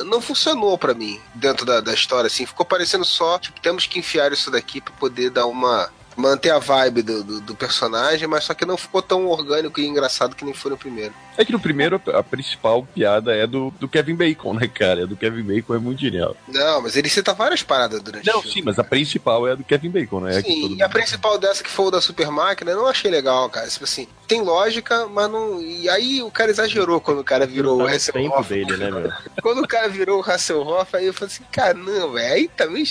não 0.05 0.21
funcionou 0.21 0.77
para 0.79 0.95
mim 0.95 1.21
dentro 1.35 1.65
da, 1.65 1.81
da 1.81 1.93
história, 1.93 2.27
assim. 2.27 2.47
Ficou 2.47 2.65
parecendo 2.65 3.05
só, 3.05 3.39
tipo, 3.39 3.61
temos 3.61 3.87
que 3.87 3.99
enfiar 3.99 4.33
isso 4.33 4.51
daqui 4.51 4.81
para 4.81 4.95
poder 4.95 5.31
dar 5.31 5.47
uma 5.47 5.91
manter 6.17 6.51
a 6.51 6.59
vibe 6.59 7.03
do, 7.03 7.25
do, 7.25 7.41
do, 7.41 7.55
personagem, 7.55 8.29
mas 8.29 8.45
só 8.45 8.53
que 8.53 8.67
não 8.67 8.77
ficou 8.77 9.01
tão 9.01 9.27
orgânico 9.29 9.81
e 9.81 9.87
engraçado 9.87 10.37
que 10.37 10.45
nem 10.45 10.53
foi 10.53 10.71
no 10.71 10.77
primeiro. 10.77 11.15
É 11.37 11.45
que 11.45 11.53
no 11.53 11.61
primeiro 11.61 12.01
a 12.15 12.23
principal 12.23 12.87
piada 12.95 13.35
é 13.35 13.47
do, 13.47 13.73
do 13.81 13.89
Kevin 13.89 14.15
Bacon, 14.15 14.55
né, 14.55 14.69
cara? 14.69 15.07
Do 15.07 15.17
Kevin 15.17 15.43
Bacon 15.43 15.75
é 15.75 15.79
muito 15.79 16.01
genial. 16.01 16.37
Não, 16.49 16.83
mas 16.83 16.97
ele 16.97 17.09
cita 17.09 17.33
várias 17.33 17.63
paradas 17.63 18.03
durante 18.03 18.27
Não, 18.27 18.39
o 18.39 18.43
filme. 18.43 18.55
sim, 18.55 18.63
mas 18.63 18.79
a 18.79 18.85
principal 18.85 19.49
é 19.49 19.53
a 19.53 19.55
do 19.55 19.65
Kevin 19.65 19.91
Bacon, 19.91 20.21
né? 20.21 20.39
É 20.39 20.43
sim, 20.43 20.77
e 20.77 20.83
a 20.83 20.89
principal 20.89 21.39
dessa 21.39 21.63
que 21.63 21.71
foi 21.71 21.87
o 21.87 21.91
da 21.91 22.01
Super 22.01 22.31
Máquina, 22.31 22.71
eu 22.71 22.77
não 22.77 22.87
achei 22.87 23.11
legal, 23.11 23.49
cara. 23.49 23.69
Tipo 23.69 23.85
assim, 23.85 24.07
tem 24.29 24.43
lógica, 24.43 25.07
mas 25.07 25.31
não. 25.31 25.61
E 25.61 25.89
aí 25.89 26.23
o 26.23 26.31
cara 26.31 26.51
exagerou 26.51 27.01
quando 27.01 27.21
o 27.21 27.25
cara 27.25 27.47
virou 27.47 27.79
o 27.83 27.87
Hasselhoff. 27.87 28.49
dele, 28.49 28.77
né, 28.77 28.91
meu? 28.91 29.11
quando 29.43 29.63
o 29.63 29.69
cara 29.69 29.89
virou 29.89 30.21
o 30.21 30.31
Hasselhoff, 30.31 30.97
aí 30.97 31.07
eu 31.07 31.15
falei 31.15 31.35
assim, 31.35 31.45
cara, 31.51 31.75
não, 31.75 32.13
velho. 32.13 32.33
Aí 32.35 32.49
também. 32.49 32.85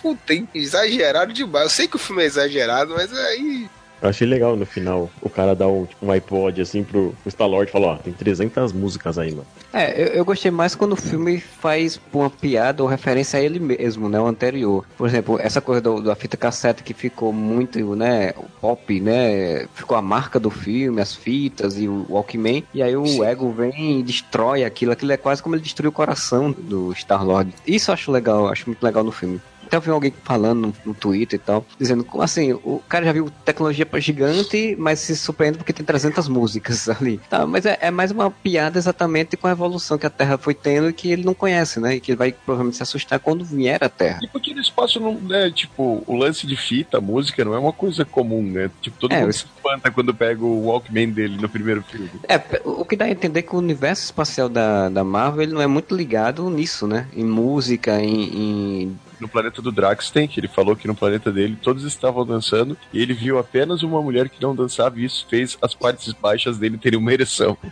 Puta, 0.00 0.34
exagerado 0.54 1.32
demais. 1.32 1.64
Eu 1.64 1.70
sei 1.70 1.88
que 1.88 1.96
o 1.96 1.98
filme 1.98 2.22
é 2.22 2.26
exagerado, 2.26 2.94
mas 2.94 3.12
aí 3.16 3.68
eu 4.02 4.08
achei 4.08 4.26
legal 4.26 4.56
no 4.56 4.66
final 4.66 5.08
o 5.22 5.30
cara 5.30 5.54
dar 5.54 5.68
um, 5.68 5.86
tipo, 5.86 6.04
um 6.04 6.10
iPod 6.10 6.60
assim 6.60 6.82
pro, 6.82 7.14
pro 7.22 7.30
Star-Lord 7.30 7.70
e 7.70 7.72
falar, 7.72 7.86
ó, 7.86 7.96
tem 7.96 8.12
300 8.12 8.72
músicas 8.72 9.16
aí, 9.16 9.30
mano. 9.30 9.46
É, 9.72 10.02
eu, 10.02 10.06
eu, 10.08 10.24
gostei 10.24 10.50
mais 10.50 10.74
quando 10.74 10.92
o 10.92 10.96
filme 10.96 11.38
faz 11.40 12.00
uma 12.12 12.28
piada 12.28 12.82
ou 12.82 12.88
referência 12.88 13.38
a 13.38 13.42
ele 13.42 13.60
mesmo, 13.60 14.08
né, 14.08 14.20
o 14.20 14.26
anterior. 14.26 14.84
Por 14.98 15.08
exemplo, 15.08 15.38
essa 15.40 15.60
coisa 15.60 15.80
do, 15.80 16.02
da 16.02 16.16
fita 16.16 16.36
cassete 16.36 16.82
que 16.82 16.92
ficou 16.92 17.32
muito, 17.32 17.94
né, 17.94 18.34
pop, 18.60 19.00
né, 19.00 19.66
ficou 19.72 19.96
a 19.96 20.02
marca 20.02 20.40
do 20.40 20.50
filme, 20.50 21.00
as 21.00 21.14
fitas 21.14 21.78
e 21.78 21.86
o 21.86 22.04
Walkman, 22.10 22.64
e 22.74 22.82
aí 22.82 22.96
o 22.96 23.06
Sim. 23.06 23.24
Ego 23.24 23.52
vem 23.52 24.00
e 24.00 24.02
destrói 24.02 24.64
aquilo, 24.64 24.92
aquilo 24.92 25.12
é 25.12 25.16
quase 25.16 25.42
como 25.42 25.54
ele 25.54 25.62
destruiu 25.62 25.90
o 25.90 25.94
coração 25.94 26.50
do 26.50 26.92
Star-Lord. 26.92 27.54
Isso 27.66 27.90
eu 27.90 27.94
acho 27.94 28.10
legal, 28.10 28.48
acho 28.48 28.66
muito 28.66 28.82
legal 28.82 29.04
no 29.04 29.12
filme 29.12 29.40
até 29.72 29.76
ouvi 29.78 29.90
alguém 29.90 30.14
falando 30.22 30.60
no, 30.60 30.74
no, 30.84 30.94
Twitter 30.94 31.40
e 31.40 31.42
tal, 31.42 31.64
dizendo 31.78 32.06
assim, 32.20 32.52
o 32.52 32.82
cara 32.86 33.06
já 33.06 33.12
viu 33.12 33.30
tecnologia 33.44 33.86
gigante, 33.96 34.76
mas 34.78 34.98
se 34.98 35.16
surpreende 35.16 35.56
porque 35.56 35.72
tem 35.72 35.84
300 35.84 36.28
músicas 36.28 36.88
ali. 36.90 37.18
Tá, 37.30 37.46
mas 37.46 37.64
é, 37.64 37.78
é, 37.80 37.90
mais 37.90 38.10
uma 38.10 38.30
piada 38.30 38.78
exatamente 38.78 39.36
com 39.36 39.46
a 39.46 39.52
evolução 39.52 39.96
que 39.96 40.06
a 40.06 40.10
Terra 40.10 40.36
foi 40.36 40.54
tendo 40.54 40.90
e 40.90 40.92
que 40.92 41.10
ele 41.10 41.24
não 41.24 41.34
conhece, 41.34 41.80
né? 41.80 41.96
E 41.96 42.00
que 42.00 42.10
ele 42.12 42.18
vai 42.18 42.32
provavelmente 42.32 42.76
se 42.76 42.82
assustar 42.82 43.18
quando 43.18 43.44
vier 43.44 43.82
a 43.82 43.88
Terra. 43.88 44.20
E 44.22 44.28
porque 44.28 44.52
no 44.52 44.60
espaço 44.60 45.00
não, 45.00 45.14
né, 45.14 45.50
tipo, 45.50 46.02
o 46.06 46.16
lance 46.16 46.46
de 46.46 46.56
fita, 46.56 47.00
música, 47.00 47.44
não 47.44 47.54
é 47.54 47.58
uma 47.58 47.72
coisa 47.72 48.04
comum, 48.04 48.42
né? 48.42 48.70
Tipo, 48.80 48.98
todo 48.98 49.12
é, 49.12 49.20
mundo 49.20 49.32
se 49.32 49.46
espanta 49.46 49.90
quando 49.90 50.14
pega 50.14 50.44
o 50.44 50.66
Walkman 50.66 51.10
dele 51.10 51.36
no 51.40 51.48
primeiro 51.48 51.82
filme. 51.82 52.10
É, 52.28 52.40
o 52.64 52.84
que 52.84 52.96
dá 52.96 53.06
a 53.06 53.10
entender 53.10 53.40
é 53.40 53.42
que 53.42 53.54
o 53.54 53.58
universo 53.58 54.04
espacial 54.04 54.48
da, 54.48 54.88
da 54.88 55.04
Marvel 55.04 55.42
ele 55.42 55.52
não 55.52 55.62
é 55.62 55.66
muito 55.66 55.94
ligado 55.94 56.48
nisso, 56.50 56.86
né? 56.86 57.08
Em 57.14 57.24
música, 57.24 58.00
em, 58.00 58.22
em 58.22 58.98
no 59.22 59.28
planeta 59.28 59.62
do 59.62 59.72
Drax 59.72 60.10
tem, 60.10 60.26
que 60.26 60.38
ele 60.40 60.48
falou 60.48 60.76
que 60.76 60.86
no 60.86 60.94
planeta 60.94 61.32
dele 61.32 61.56
todos 61.60 61.84
estavam 61.84 62.26
dançando 62.26 62.76
e 62.92 63.00
ele 63.00 63.14
viu 63.14 63.38
apenas 63.38 63.82
uma 63.82 64.02
mulher 64.02 64.28
que 64.28 64.42
não 64.42 64.54
dançava 64.54 64.98
e 64.98 65.04
isso 65.04 65.26
fez 65.30 65.56
as 65.62 65.74
partes 65.74 66.12
baixas 66.12 66.58
dele 66.58 66.76
terem 66.76 66.98
uma 66.98 67.12
ereção. 67.12 67.56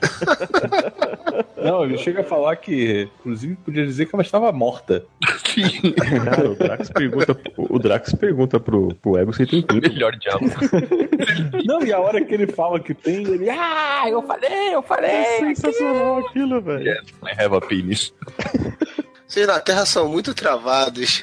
Não, 1.63 1.85
ele 1.85 1.99
chega 1.99 2.23
a 2.23 2.25
falar 2.25 2.57
que, 2.57 3.09
inclusive, 3.21 3.55
podia 3.57 3.85
dizer 3.85 4.07
que 4.07 4.15
ela 4.15 4.23
estava 4.23 4.51
morta. 4.51 5.05
Sim. 5.47 5.93
Cara, 5.93 6.51
o 6.51 6.55
Drax 6.55 6.89
pergunta, 6.89 7.37
o 7.57 7.79
Drax 7.79 8.15
pergunta 8.15 8.59
pro, 8.59 8.95
pro 8.95 9.19
Ego 9.19 9.33
se 9.35 9.47
tem 9.47 9.61
pinto. 9.61 9.93
Melhor 9.93 10.17
diálogo. 10.17 10.47
Não, 11.67 11.83
e 11.83 11.93
a 11.93 12.01
hora 12.01 12.25
que 12.25 12.33
ele 12.33 12.47
fala 12.47 12.81
que 12.81 12.95
tem, 12.95 13.27
ele, 13.27 13.51
ah, 13.51 14.05
eu 14.09 14.23
falei, 14.23 14.75
eu 14.75 14.83
falei. 14.83 15.11
É 15.11 15.39
sensacional 15.39 16.21
aquilo, 16.21 16.63
velho. 16.63 16.89
Yes, 16.89 17.03
I 17.23 17.45
have 17.45 17.55
a 17.55 17.61
penis. 17.61 18.15
Vocês 19.31 19.47
na 19.47 19.61
Terra 19.61 19.87
são 19.87 20.09
muito 20.09 20.35
travados. 20.35 21.23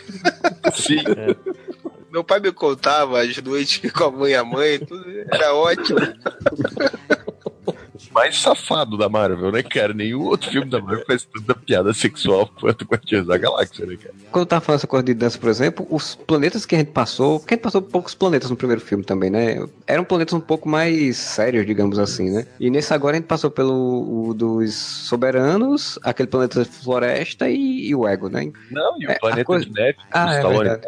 Sim. 0.73 0.99
É. 0.99 1.35
Meu 2.09 2.23
pai 2.23 2.39
me 2.39 2.53
contava 2.53 3.21
as 3.21 3.35
noites 3.43 3.91
com 3.91 4.03
a 4.05 4.11
mãe 4.11 4.31
e 4.31 4.35
a 4.35 4.45
mãe, 4.45 4.79
tudo 4.79 5.03
era 5.29 5.53
ótimo. 5.53 5.99
Mais 8.18 8.39
safado 8.41 8.97
da 8.97 9.07
Marvel, 9.07 9.51
né, 9.51 9.61
cara? 9.61 9.93
Nenhum 9.93 10.24
outro 10.24 10.49
filme 10.49 10.70
da 10.70 10.82
Marvel 10.82 11.05
faz 11.05 11.24
tanta 11.26 11.53
piada 11.53 11.93
sexual 11.93 12.49
quanto 12.59 12.84
Guardiões 12.86 13.28
da 13.28 13.38
Galáxia, 13.38 13.86
né, 13.86 13.95
cara? 13.95 14.13
Quando 14.32 14.41
eu 14.41 14.45
tava 14.47 14.61
falando 14.65 14.80
essa 14.80 14.88
coisa 14.88 15.03
de 15.05 15.13
dança, 15.13 15.38
por 15.38 15.49
exemplo, 15.49 15.86
os 15.89 16.15
planetas 16.15 16.65
que 16.65 16.74
a 16.76 16.80
gente 16.80 16.91
passou, 16.91 17.39
porque 17.39 17.53
a 17.53 17.57
gente 17.57 17.63
passou 17.63 17.82
poucos 17.82 18.15
planetas 18.15 18.49
no 18.49 18.55
primeiro 18.55 18.82
filme 18.82 19.03
também, 19.03 19.30
né? 19.30 19.63
Eram 19.86 20.03
planetas 20.03 20.34
um 20.34 20.39
pouco 20.39 20.68
mais 20.68 21.15
sérios, 21.18 21.65
digamos 21.65 21.99
assim, 21.99 22.32
né? 22.32 22.47
E 22.59 22.70
nesse 22.72 22.93
agora 22.93 23.15
a 23.15 23.20
gente 23.20 23.28
passou 23.28 23.51
pelo 23.51 24.34
dos 24.34 24.74
soberanos, 24.76 25.99
aquele 26.03 26.28
planeta 26.28 26.65
floresta 26.65 27.49
e, 27.49 27.88
e 27.89 27.95
o 27.95 28.07
ego, 28.07 28.30
né? 28.30 28.51
Não, 28.72 28.99
e 28.99 29.05
o 29.05 29.11
É, 29.11 29.20
planeta 29.20 29.45
coisa- 29.45 29.65
de 29.65 29.72
neve, 29.72 29.97
Ah, 30.11 30.26
o 30.26 30.30
é 30.30 30.36
Stallone 30.38 30.70
verdade. 30.70 30.88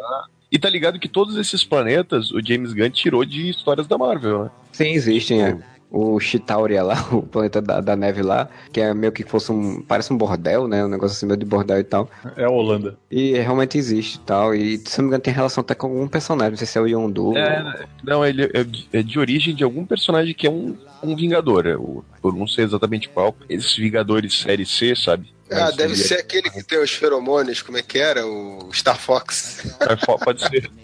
E 0.52 0.58
tá 0.58 0.68
ligado 0.68 1.00
que 1.00 1.08
todos 1.08 1.38
esses 1.38 1.64
planetas 1.64 2.32
o 2.32 2.42
James 2.44 2.74
Gunn 2.74 2.90
tirou 2.90 3.24
de 3.24 3.50
histórias 3.52 3.86
da 3.88 3.98
Marvel, 4.00 4.46
né? 4.46 4.50
Sim, 4.72 4.92
existem, 4.94 5.44
é. 5.44 5.56
O 5.92 6.20
Chitauria 6.20 6.84
lá, 6.84 6.96
o 7.12 7.24
planeta 7.24 7.60
da, 7.62 7.82
da 7.82 7.96
neve 7.96 8.22
lá, 8.22 8.48
que 8.72 8.80
é 8.80 8.94
meio 8.94 9.12
que 9.12 9.24
fosse 9.24 9.52
um. 9.52 9.82
Parece 9.82 10.14
um 10.14 10.18
bordel, 10.18 10.68
né? 10.68 10.86
Um 10.86 10.88
negócio 10.88 11.16
assim 11.18 11.26
meio 11.26 11.38
de 11.38 11.46
bordel 11.46 11.80
e 11.80 11.84
tal. 11.84 12.08
É 12.38 12.44
a 12.46 12.50
Holanda. 12.50 12.96
E 13.10 13.34
realmente 13.34 13.76
existe 13.78 14.18
e 14.18 14.20
tal. 14.20 14.54
E 14.54 14.78
se 14.78 15.00
não 15.00 15.06
me 15.06 15.08
engano, 15.10 15.24
tem 15.24 15.34
relação 15.34 15.62
até 15.62 15.74
com 15.74 15.88
algum 15.88 16.08
personagem. 16.08 16.52
Não 16.52 16.58
sei 16.58 16.68
se 16.68 16.78
é 16.78 16.82
o 16.82 16.86
Yondu. 16.88 17.36
É, 17.36 17.86
não, 18.04 18.24
ele 18.24 18.50
é 18.54 18.64
de- 18.64 18.88
é 18.94 19.02
de 19.02 19.18
origem 19.18 19.56
de 19.56 19.64
algum 19.64 19.84
personagem 19.84 20.34
que 20.36 20.46
é 20.46 20.52
um, 20.52 20.78
um 21.02 21.16
Vingador. 21.16 21.66
é 21.66 21.76
o- 21.76 22.04
Eu 22.24 22.34
não 22.34 22.46
sei 22.48 22.66
exatamente 22.66 23.10
qual. 23.10 23.36
Esses 23.50 23.76
Vingadores 23.76 24.40
série 24.42 24.68
C, 24.68 24.96
sabe? 24.96 25.34
Ah, 25.52 25.62
Mas 25.62 25.76
deve 25.76 25.94
é- 25.94 25.96
ser 25.96 26.20
aquele 26.20 26.52
que 26.52 26.62
tem 26.64 26.80
os 26.84 26.92
feromônios, 26.92 27.64
como 27.64 27.80
é 27.80 27.82
que 27.82 27.98
era? 27.98 28.24
O 28.28 28.70
Star 28.72 29.00
Fox. 29.00 29.64
Star 29.74 30.00
Fo- 30.06 30.20
pode 30.20 30.42
ser. 30.48 30.70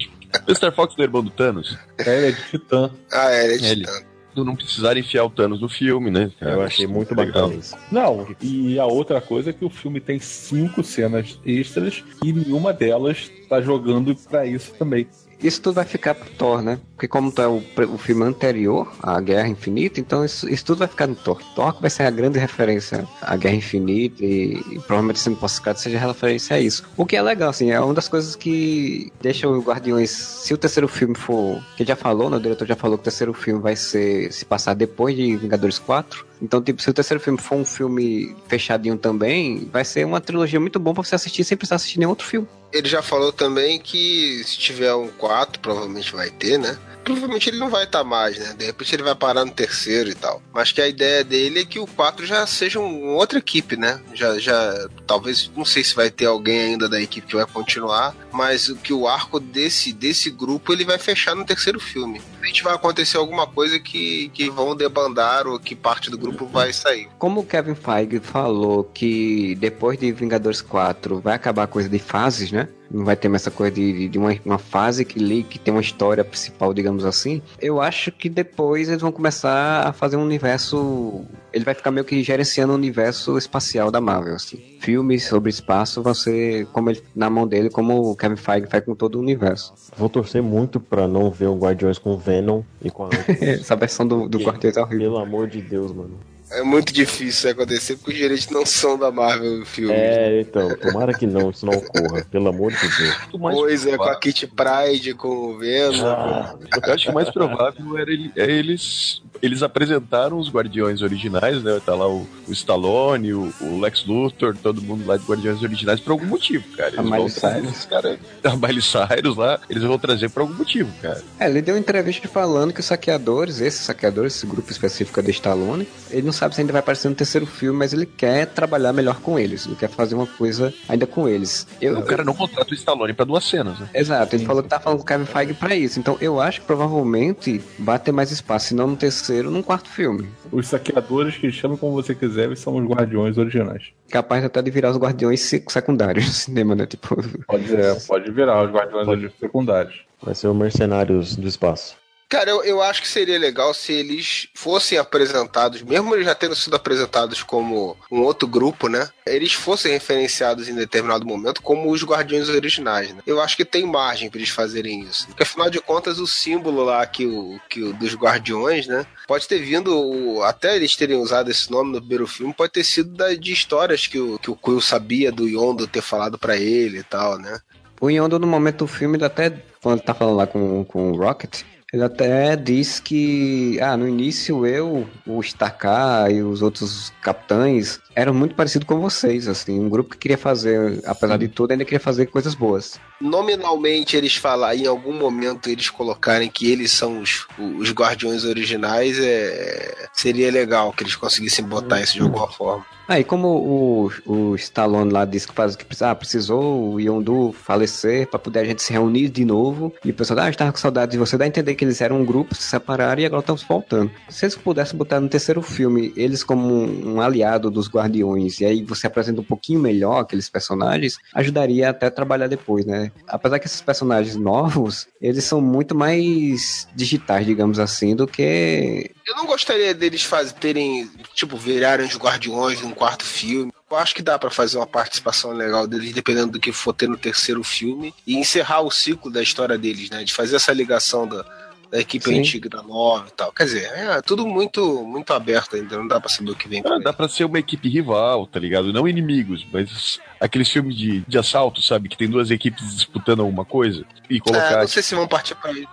O 0.50 0.54
Star 0.54 0.74
Fox 0.74 0.94
do 0.96 1.02
irmão 1.04 1.24
do 1.24 1.30
Thanos. 1.30 1.78
É, 2.00 2.18
ele 2.18 2.28
é 2.28 2.32
de 2.32 2.44
Titã. 2.50 2.92
Ah, 3.10 3.32
é, 3.32 3.46
ele 3.46 3.54
é 3.54 3.58
de 3.58 3.66
Ele. 3.68 3.86
Titã. 3.86 4.05
Não 4.44 4.56
precisar 4.56 4.98
enfiar 4.98 5.24
o 5.26 5.30
Thanos 5.30 5.62
no 5.62 5.70
filme, 5.70 6.10
né? 6.12 6.32
cara? 6.40 6.54
Eu 6.54 6.62
achei 6.62 6.88
muito 6.88 7.16
Legal. 7.16 7.44
bacana 7.44 7.56
isso. 7.60 7.76
Não, 7.92 8.28
e 8.42 8.80
a 8.80 8.86
outra 8.86 9.22
coisa 9.22 9.52
é 9.52 9.54
que 9.54 9.64
o 9.66 9.70
filme 9.70 10.00
tem 10.00 10.20
cinco 10.20 10.84
cenas 10.84 11.40
extras 11.46 12.04
e 12.24 12.34
nenhuma 12.34 12.74
delas 12.74 13.32
tá 13.48 13.62
jogando 13.62 14.16
pra 14.30 14.46
isso 14.46 14.74
também. 14.74 15.08
Isso 15.42 15.62
tudo 15.62 15.76
vai 15.76 15.86
ficar 15.86 16.16
pro 16.16 16.30
Thor, 16.32 16.62
né? 16.62 16.80
Porque 16.96 17.08
como 17.08 17.34
é 17.38 17.48
o, 17.48 17.62
o 17.94 17.98
filme 17.98 18.24
anterior, 18.24 18.92
a 19.02 19.20
Guerra 19.20 19.48
Infinita, 19.48 20.00
então 20.00 20.24
isso, 20.24 20.50
isso 20.50 20.66
tudo 20.66 20.80
vai 20.80 20.88
ficar 20.88 21.08
no 21.08 21.16
Thor. 21.16 21.42
Thor 21.54 21.76
vai 21.80 21.90
ser 21.90 22.04
a 22.04 22.10
grande 22.10 22.40
referência 22.40 23.08
à 23.22 23.36
Guerra 23.36 23.56
Infinita 23.56 24.24
e, 24.24 24.64
e 24.72 24.80
provavelmente 24.80 25.20
sendo 25.20 25.36
pós-crédito 25.38 25.82
seja 25.82 26.00
referência 26.00 26.56
a 26.56 26.60
isso. 26.60 26.84
O 26.96 27.06
que 27.06 27.16
é 27.16 27.22
legal, 27.22 27.50
assim, 27.50 27.72
é 27.72 27.80
uma 27.80 27.94
das 27.94 28.08
coisas 28.08 28.36
que 28.36 29.12
deixa 29.22 29.48
o 29.48 29.62
Guardiões, 29.62 30.10
se 30.10 30.54
o 30.54 30.58
terceiro 30.58 30.88
filme 30.88 31.16
for, 31.16 31.62
que 31.76 31.84
já 31.84 31.96
falou, 31.96 32.30
né, 32.30 32.38
o 32.38 32.40
diretor 32.40 32.68
já 32.68 32.76
falou 32.76 32.98
que 32.98 33.02
o 33.02 33.06
terceiro 33.06 33.34
filme 33.34 33.62
vai 33.62 33.76
ser 33.76 34.32
se 34.32 34.46
passar 34.46 34.74
depois 34.74 35.16
de 35.16 35.36
Vingadores 35.36 35.80
4, 35.80 36.26
então, 36.42 36.62
tipo, 36.62 36.82
se 36.82 36.90
o 36.90 36.94
terceiro 36.94 37.22
filme 37.22 37.40
for 37.40 37.56
um 37.56 37.66
filme 37.66 38.36
fechadinho 38.48 38.98
também, 38.98 39.70
vai 39.72 39.86
ser 39.86 40.06
uma 40.06 40.20
trilogia 40.20 40.60
muito 40.60 40.80
bom 40.80 40.94
pra 40.94 41.04
você 41.04 41.16
assistir 41.16 41.44
sem 41.44 41.58
precisar 41.58 41.76
assistir 41.78 42.00
nenhum 42.00 42.10
outro 42.10 42.28
filme. 42.28 42.48
Ele 42.74 42.90
já 42.90 43.02
falou 43.02 43.32
também 43.32 43.80
que 43.80 44.44
se 44.44 44.58
tiver 44.58 44.94
um 44.94 45.08
4, 45.08 45.60
provavelmente 45.60 46.14
vai 46.14 46.30
ter, 46.30 46.58
né? 46.58 46.78
Provavelmente 47.06 47.50
ele 47.50 47.60
não 47.60 47.70
vai 47.70 47.84
estar 47.84 48.04
mais, 48.04 48.38
né? 48.40 48.56
De 48.58 48.66
repente 48.66 48.96
ele 48.96 49.04
vai 49.04 49.16
parar 49.16 49.46
no 49.46 49.52
terceiro 49.52 50.10
e 50.10 50.16
tal. 50.16 50.42
Mas 50.52 50.72
que 50.72 50.82
a 50.82 50.88
ideia 50.88 51.24
dele 51.24 51.62
é 51.62 51.66
que 51.66 51.80
o 51.80 51.86
4 51.86 52.26
já 52.26 52.46
seja 52.48 52.80
um, 52.80 53.14
outra 53.14 53.38
equipe, 53.38 53.78
né? 53.78 54.02
Já, 54.14 54.40
já, 54.40 54.88
talvez, 55.06 55.52
não 55.56 55.64
sei 55.64 55.84
se 55.84 55.96
vai 55.96 56.10
ter 56.10 56.26
alguém 56.26 56.60
ainda 56.60 56.90
da 56.90 57.00
equipe 57.00 57.28
que 57.28 57.36
vai 57.36 57.46
continuar, 57.46 58.16
mas 58.32 58.74
que 58.84 58.92
o 58.92 59.08
arco 59.08 59.40
desse, 59.40 59.94
desse 59.94 60.32
grupo 60.32 60.74
ele 60.74 60.84
vai 60.84 60.98
fechar 60.98 61.36
no 61.36 61.46
terceiro 61.46 61.80
filme. 61.80 62.20
A 62.42 62.48
gente 62.48 62.64
vai 62.64 62.74
acontecer 62.74 63.18
alguma 63.18 63.46
coisa 63.46 63.80
que, 63.80 64.30
que 64.30 64.50
vão 64.50 64.76
debandar 64.76 65.48
ou 65.48 65.60
que 65.60 65.76
parte 65.76 66.10
do 66.10 66.18
grupo 66.18 66.48
vai 66.48 66.74
sair. 66.74 67.08
Como 67.20 67.42
o 67.42 67.46
Kevin 67.46 67.76
Feige 67.76 68.20
falou 68.20 68.84
que 68.84 69.56
depois 69.56 69.98
de 69.98 70.12
Vingadores 70.12 70.62
4 70.62 71.20
vai 71.20 71.36
acabar 71.36 71.64
a 71.64 71.68
coisa 71.68 71.88
de 71.88 72.00
fases, 72.00 72.52
né? 72.52 72.68
Não 72.96 73.04
vai 73.04 73.18
ter 73.18 73.28
mais 73.28 73.42
essa 73.42 73.52
coisa 73.52 73.76
de, 73.76 74.08
de 74.08 74.18
uma, 74.18 74.34
uma 74.46 74.58
fase 74.58 75.04
que, 75.04 75.20
li, 75.20 75.44
que 75.44 75.60
tem 75.60 75.74
uma 75.74 75.82
história 75.82 76.24
principal, 76.24 76.74
digamos 76.74 77.04
assim. 77.04 77.42
Eu 77.62 77.82
acho 77.82 78.10
que 78.10 78.30
depois 78.30 78.88
eles 78.88 79.02
vão 79.02 79.12
começar 79.12 79.86
a 79.86 79.92
fazer 79.92 80.16
um 80.16 80.24
universo. 80.24 81.26
Ele 81.52 81.66
vai 81.66 81.74
ficar 81.74 81.92
meio 81.92 82.06
que 82.06 82.24
gerenciando 82.24 82.72
o 82.72 82.76
universo 82.76 83.38
espacial 83.38 83.92
da 83.92 84.00
Marvel, 84.00 84.36
assim. 84.36 84.78
Filmes 84.80 85.28
sobre 85.28 85.50
espaço 85.50 86.02
vão 86.02 86.14
ser 86.14 86.68
como 86.68 86.90
ele, 86.90 87.04
na 87.14 87.30
mão 87.30 87.46
dele, 87.46 87.70
como 87.70 88.12
o 88.12 88.16
Kevin 88.16 88.38
Feige 88.38 88.68
faz 88.68 88.86
com 88.86 88.96
todo 88.96 89.16
o 89.16 89.20
universo. 89.20 89.74
Vou 89.98 90.08
torcer 90.08 90.42
muito 90.42 90.80
pra 90.80 91.06
não 91.06 91.30
ver 91.30 91.48
o 91.48 91.58
Guardiões 91.58 92.00
com 92.00 92.16
Venom 92.18 92.62
e 92.82 92.90
com 92.90 93.08
a 93.08 93.10
Essa 93.44 93.76
versão 93.76 94.08
do, 94.08 94.30
do 94.30 94.40
Quarteto 94.46 94.80
é 94.80 94.82
horrível. 94.82 95.12
Pelo 95.12 95.18
amor 95.18 95.50
de 95.50 95.62
Deus, 95.62 95.92
mano. 95.92 96.18
É 96.52 96.62
muito 96.62 96.94
difícil 96.94 97.28
isso 97.28 97.50
acontecer 97.50 97.96
porque 97.98 98.12
os 98.12 98.18
direitos 98.18 98.50
não 98.50 98.66
são 98.66 98.98
da 98.98 99.12
Marvel 99.12 99.62
o 99.62 99.66
filme. 99.66 99.94
É, 99.94 100.42
então, 100.42 100.76
tomara 100.78 101.12
que 101.14 101.26
não, 101.26 101.50
isso 101.50 101.66
não 101.66 101.74
ocorra. 101.74 102.24
Pelo 102.26 102.50
amor 102.50 102.72
de 102.72 102.78
Deus. 102.98 103.16
Pois 103.32 103.86
é, 103.88 103.98
com 103.98 104.04
a 104.04 104.16
Kit 104.16 104.48
Pride, 104.48 105.14
com 105.16 105.28
o 105.28 105.58
Venom. 105.58 106.06
Ah, 106.06 106.56
Eu 106.88 106.94
acho 106.94 107.06
que 107.06 107.12
o 107.12 107.14
mais 107.14 107.30
provável 107.32 107.98
era 107.98 108.12
ele- 108.12 108.32
é 108.36 108.44
eles. 108.50 109.22
Eles 109.42 109.62
apresentaram 109.64 110.38
os 110.38 110.50
Guardiões 110.50 111.02
originais, 111.02 111.62
né? 111.64 111.80
Tá 111.86 111.94
lá 111.96 112.08
o, 112.08 112.28
o 112.48 112.52
Stallone, 112.52 113.34
o, 113.34 113.54
o 113.62 113.80
Lex 113.80 114.06
Luthor, 114.06 114.56
todo 114.62 114.82
mundo 114.82 115.06
lá 115.06 115.18
de 115.18 115.26
Guardiões 115.26 115.62
originais 115.62 116.00
por 116.00 116.12
algum 116.12 116.26
motivo, 116.26 116.64
cara. 116.76 116.90
Eles 116.90 117.00
A 117.00 117.04
Miley 117.04 117.30
Cyrus. 117.30 117.86
cara, 117.86 118.20
a 118.44 118.56
Miley 118.56 118.82
Cyrus 118.82 119.38
lá, 119.38 119.60
eles 119.70 119.84
vão 119.84 119.98
trazer 119.98 120.30
por 120.30 120.42
algum 120.42 120.54
motivo, 120.54 120.92
cara. 121.02 121.22
É, 121.40 121.50
ele 121.50 121.62
deu 121.62 121.76
uma 121.76 121.80
entrevista 121.80 122.28
falando 122.28 122.74
que 122.74 122.80
os 122.80 122.86
saqueadores, 122.86 123.60
esses 123.62 123.82
saqueadores, 123.82 124.36
esse 124.36 124.46
grupo 124.46 124.72
específico 124.72 125.20
é 125.20 125.24
de 125.24 125.32
Stallone, 125.32 125.88
ele 126.10 126.24
não 126.24 126.34
sabe 126.34 126.56
se 126.56 126.62
ainda 126.62 126.72
vai 126.74 126.80
aparecer 126.80 127.10
no 127.10 127.16
terceiro 127.16 127.46
filme, 127.46 127.78
mas 127.78 127.94
ele 127.94 128.06
quer 128.06 128.48
trabalhar 128.48 128.94
melhor 128.94 129.20
com 129.20 129.38
eles, 129.40 129.66
ele 129.66 129.76
quer 129.76 129.90
fazer 129.90 130.16
uma 130.16 130.28
coisa 130.28 130.74
ainda 130.88 131.06
com 131.06 131.28
eles. 131.28 131.68
Eu, 131.82 132.00
O 132.00 132.04
cara 132.04 132.24
não 132.24 132.34
contrata 132.34 132.72
o 132.72 132.74
Stallone 132.74 133.14
pra 133.14 133.26
duas 133.26 133.44
cenas, 133.46 133.80
né? 133.80 133.90
Exato, 133.94 134.36
ele 134.36 134.46
falou 134.46 134.64
que 134.64 134.70
tá 134.70 134.80
falando 134.80 135.00
com 135.00 135.04
o 135.04 135.08
Kevin 135.08 135.26
Feige 135.26 135.54
pra 135.54 135.76
isso, 135.76 136.00
então 136.00 136.18
eu 136.22 136.40
acho 136.40 136.62
que 136.62 136.68
provavelmente 136.68 137.62
vai 137.80 138.00
ter 138.00 138.12
mais 138.12 138.32
espaço, 138.32 138.68
se 138.68 138.74
não 138.76 138.88
no 138.88 138.96
terceiro, 138.96 139.25
num 139.34 139.62
quarto 139.62 139.90
filme. 139.90 140.28
Os 140.52 140.68
saqueadores, 140.68 141.38
que 141.38 141.52
chamem 141.52 141.78
como 141.78 141.94
você 141.94 142.14
quiser, 142.16 142.56
são 142.58 142.76
os 142.78 142.86
guardiões 142.86 143.38
originais. 143.38 143.84
Capaz 144.10 144.44
até 144.44 144.62
de 144.62 144.72
virar 144.72 144.92
os 144.92 144.98
guardiões 144.98 145.42
sec- 145.42 145.70
secundários 145.72 146.26
no 146.28 146.32
cinema, 146.34 146.76
né? 146.76 146.86
Tipo, 146.86 147.16
Pode, 147.48 147.76
é, 147.76 147.96
pode 148.08 148.32
virar 148.32 148.64
os 148.64 148.72
guardiões 148.72 149.32
secundários. 149.40 149.96
vai 150.22 150.34
ser 150.36 150.48
o 150.48 150.54
Mercenários 150.54 151.36
do 151.36 151.48
Espaço. 151.48 151.96
Cara, 152.28 152.50
eu, 152.50 152.64
eu 152.64 152.82
acho 152.82 153.02
que 153.02 153.08
seria 153.08 153.38
legal 153.38 153.74
se 153.74 153.94
eles 153.94 154.48
fossem 154.56 154.98
apresentados, 154.98 155.82
mesmo 155.84 156.14
eles 156.16 156.26
já 156.26 156.34
tendo 156.34 156.56
sido 156.56 156.76
apresentados 156.76 157.44
como 157.44 157.96
um 158.12 158.22
outro 158.22 158.48
grupo, 158.48 158.88
né? 158.90 159.08
Eles 159.26 159.54
fossem 159.54 159.92
referenciados 159.92 160.68
em 160.68 160.74
determinado 160.76 161.26
momento 161.26 161.62
como 161.62 161.90
os 161.92 162.04
Guardiões 162.04 162.50
originais, 162.50 163.14
né? 163.14 163.22
Eu 163.28 163.40
acho 163.40 163.56
que 163.56 163.64
tem 163.64 163.86
margem 163.86 164.30
para 164.30 164.40
eles 164.40 164.50
fazerem 164.50 165.02
isso. 165.02 165.28
Porque 165.28 165.44
afinal 165.44 165.70
de 165.70 165.80
contas, 165.80 166.18
o 166.20 166.26
símbolo 166.28 166.84
lá 166.84 167.06
que 167.06 167.26
o, 167.28 167.60
que 167.70 167.84
o 167.84 167.94
dos 167.94 168.16
Guardiões, 168.16 168.88
né? 168.88 169.06
Pode 169.28 169.48
ter 169.48 169.60
vindo, 169.60 169.96
o- 169.96 170.44
até 170.44 170.76
eles 170.76 170.96
terem 170.96 171.18
usado 171.18 171.52
esse 171.52 171.70
nome 171.72 171.92
no 171.92 172.00
primeiro 172.00 172.26
filme, 172.28 172.54
pode 172.54 172.72
ter 172.74 172.84
sido 172.84 173.12
da- 173.12 173.34
de 173.36 173.54
histórias 173.54 174.08
que 174.08 174.20
o, 174.20 174.40
que 174.40 174.50
o 174.50 174.56
Quill 174.56 174.82
sabia 174.82 175.32
do 175.32 175.48
Yondo 175.48 175.88
ter 175.88 176.02
falado 176.02 176.38
para 176.40 176.58
ele 176.58 177.00
e 177.00 177.04
tal, 177.04 177.38
né? 177.38 177.60
O 178.02 178.10
Yondo, 178.10 178.40
no 178.40 178.48
momento 178.48 178.80
do 178.80 178.88
filme, 178.88 179.24
até, 179.24 179.52
quando 179.82 180.00
ele 180.00 180.06
tá 180.06 180.14
falando 180.14 180.36
lá 180.36 180.46
com, 180.48 180.84
com 180.86 181.12
o 181.12 181.16
Rocket, 181.18 181.62
ele 181.94 182.04
até 182.04 182.56
diz 182.56 183.00
que, 183.00 183.80
ah, 183.80 183.96
no 183.96 184.08
início 184.08 184.66
eu, 184.66 185.08
o 185.26 185.40
Starkar 185.42 186.32
e 186.32 186.42
os 186.42 186.62
outros 186.62 187.14
capitães 187.22 188.00
eram 188.16 188.34
muito 188.34 188.56
parecidos 188.56 188.88
com 188.88 189.00
vocês, 189.00 189.48
assim, 189.48 189.80
um 189.80 189.88
grupo 189.88 190.12
que 190.12 190.18
queria 190.18 190.38
fazer, 190.38 191.02
apesar 191.06 191.38
de 191.38 191.48
tudo, 191.48 191.72
ainda 191.72 191.86
queria 191.86 192.00
fazer 192.00 192.26
coisas 192.26 192.56
boas. 192.56 193.00
nominalmente 193.22 194.18
eles 194.18 194.36
falarem 194.36 194.84
em 194.84 194.88
algum 194.88 195.14
momento 195.14 195.70
eles 195.70 195.90
colocarem 195.90 196.50
que 196.50 196.72
eles 196.72 196.92
são 196.92 197.22
os, 197.22 197.48
os 197.58 197.92
guardiões 197.92 198.44
originais 198.44 199.18
é 199.20 200.08
seria 200.14 200.52
legal 200.52 200.92
que 200.92 201.04
eles 201.04 201.16
conseguissem 201.16 201.64
botar 201.64 202.02
isso 202.02 202.14
de 202.14 202.22
alguma 202.22 202.48
forma 202.48 202.86
Ah, 203.08 203.20
e 203.20 203.24
como 203.24 203.48
o, 203.48 204.12
o 204.26 204.56
Stallone 204.56 205.12
lá 205.12 205.26
disse 205.26 205.48
que, 205.48 205.54
faz, 205.54 205.76
que 205.76 205.86
ah, 206.04 206.16
precisou 206.16 206.94
o 206.94 207.00
Yondu 207.00 207.52
falecer 207.52 208.28
pra 208.28 208.40
poder 208.40 208.60
a 208.60 208.66
gente 208.66 208.82
se 208.82 208.92
reunir 208.92 209.30
de 209.30 209.46
novo, 209.46 209.94
e 210.04 210.10
o 210.10 210.14
pessoal, 210.14 210.40
ah, 210.40 210.50
estava 210.50 210.72
com 210.72 210.78
saudade 210.78 211.12
de 211.12 211.18
você, 211.18 211.38
dá 211.38 211.46
a 211.46 211.48
entender 211.48 211.76
que 211.76 211.86
eles 211.86 212.02
eram 212.02 212.22
um 212.22 212.26
grupo, 212.26 212.56
se 212.56 212.64
separaram 212.64 213.22
e 213.22 213.26
agora 213.26 213.42
estão 213.42 213.56
se 213.56 213.68
voltando. 213.68 214.12
Se 214.30 214.46
eles 214.46 214.56
pudessem 214.56 214.98
botar 214.98 215.20
no 215.20 215.30
terceiro 215.30 215.62
filme 215.62 216.14
eles 216.16 216.44
como 216.44 216.68
um, 216.68 217.16
um 217.16 217.22
aliado 217.22 217.70
dos 217.70 217.88
Guardiões, 217.88 218.60
e 218.60 218.66
aí 218.66 218.84
você 218.84 219.06
apresenta 219.06 219.40
um 219.40 219.46
pouquinho 219.46 219.80
melhor 219.80 220.22
aqueles 220.22 220.50
personagens, 220.50 221.18
ajudaria 221.34 221.92
até 221.92 222.08
a 222.08 222.12
trabalhar 222.12 222.48
depois, 222.48 222.86
né? 222.86 223.12
Apesar 223.28 223.60
que 223.60 223.68
esses 223.68 223.82
personagens 223.82 224.36
novos, 224.36 225.08
eles 225.22 225.44
são 225.44 225.62
muito 225.62 225.94
mais 225.94 226.88
digitais, 226.96 227.46
digamos 227.46 227.78
assim, 227.78 228.16
do 228.16 228.26
que 228.26 229.12
eu 229.28 229.36
não 229.36 229.46
gostaria 229.46 229.94
deles 229.94 230.24
faz, 230.24 230.52
terem 230.54 231.10
tipo 231.34 231.58
virarem 231.58 232.06
os 232.06 232.18
guardiões 232.18 232.82
num 232.82 232.92
quarto 232.92 233.26
filme 233.26 233.72
eu 233.90 233.98
acho 233.98 234.16
que 234.16 234.22
dá 234.22 234.38
pra 234.38 234.50
fazer 234.50 234.78
uma 234.78 234.88
participação 234.88 235.52
legal 235.52 235.88
deles, 235.88 236.12
dependendo 236.12 236.54
do 236.54 236.60
que 236.60 236.72
for 236.72 236.92
ter 236.94 237.08
no 237.08 237.18
terceiro 237.18 237.64
filme, 237.64 238.14
e 238.26 238.36
encerrar 238.36 238.82
o 238.82 238.92
ciclo 238.92 239.32
da 239.32 239.42
história 239.42 239.78
deles, 239.78 240.10
né? 240.10 240.24
De 240.24 240.34
fazer 240.34 240.56
essa 240.56 240.74
ligação 240.74 241.28
da, 241.28 241.46
da 241.92 242.00
equipe 242.00 242.26
Sim. 242.26 242.40
antiga 242.40 242.68
da 242.68 242.82
nova 242.82 243.28
e 243.28 243.32
tal. 243.32 243.52
Quer 243.52 243.66
dizer, 243.66 243.84
é 243.94 244.22
tudo 244.22 244.46
muito, 244.46 245.04
muito 245.04 245.32
aberto 245.34 245.76
ainda, 245.76 245.98
não 245.98 246.08
dá 246.08 246.20
pra 246.20 246.30
saber 246.30 246.52
o 246.52 246.56
que 246.56 246.68
vem 246.68 246.82
Ah, 246.86 247.00
dá 247.00 247.14
pra 247.14 247.30
ser 247.30 247.46
uma 247.46 247.60
equipe 247.60 247.88
rival, 247.88 248.48
tá 248.48 248.60
ligado? 248.60 248.92
Não 248.92 249.08
inimigos, 249.08 249.66
mas 249.72 250.20
aqueles 250.40 250.70
filmes 250.70 250.96
de, 250.96 251.22
de 251.28 251.38
assalto, 251.38 251.82
sabe? 251.82 252.10
Que 252.10 252.18
tem 252.18 252.30
duas 252.30 252.50
equipes 252.50 252.96
disputando 252.96 253.42
alguma 253.42 253.64
coisa. 253.64 254.04
E 254.30 254.38
É, 254.38 254.40
colocar. 254.40 254.80
não 254.80 254.88
sei 254.88 255.04
se 255.04 255.16
vão 255.16 255.28
partir 255.28 255.56
pra 255.56 255.72
isso. 255.72 255.88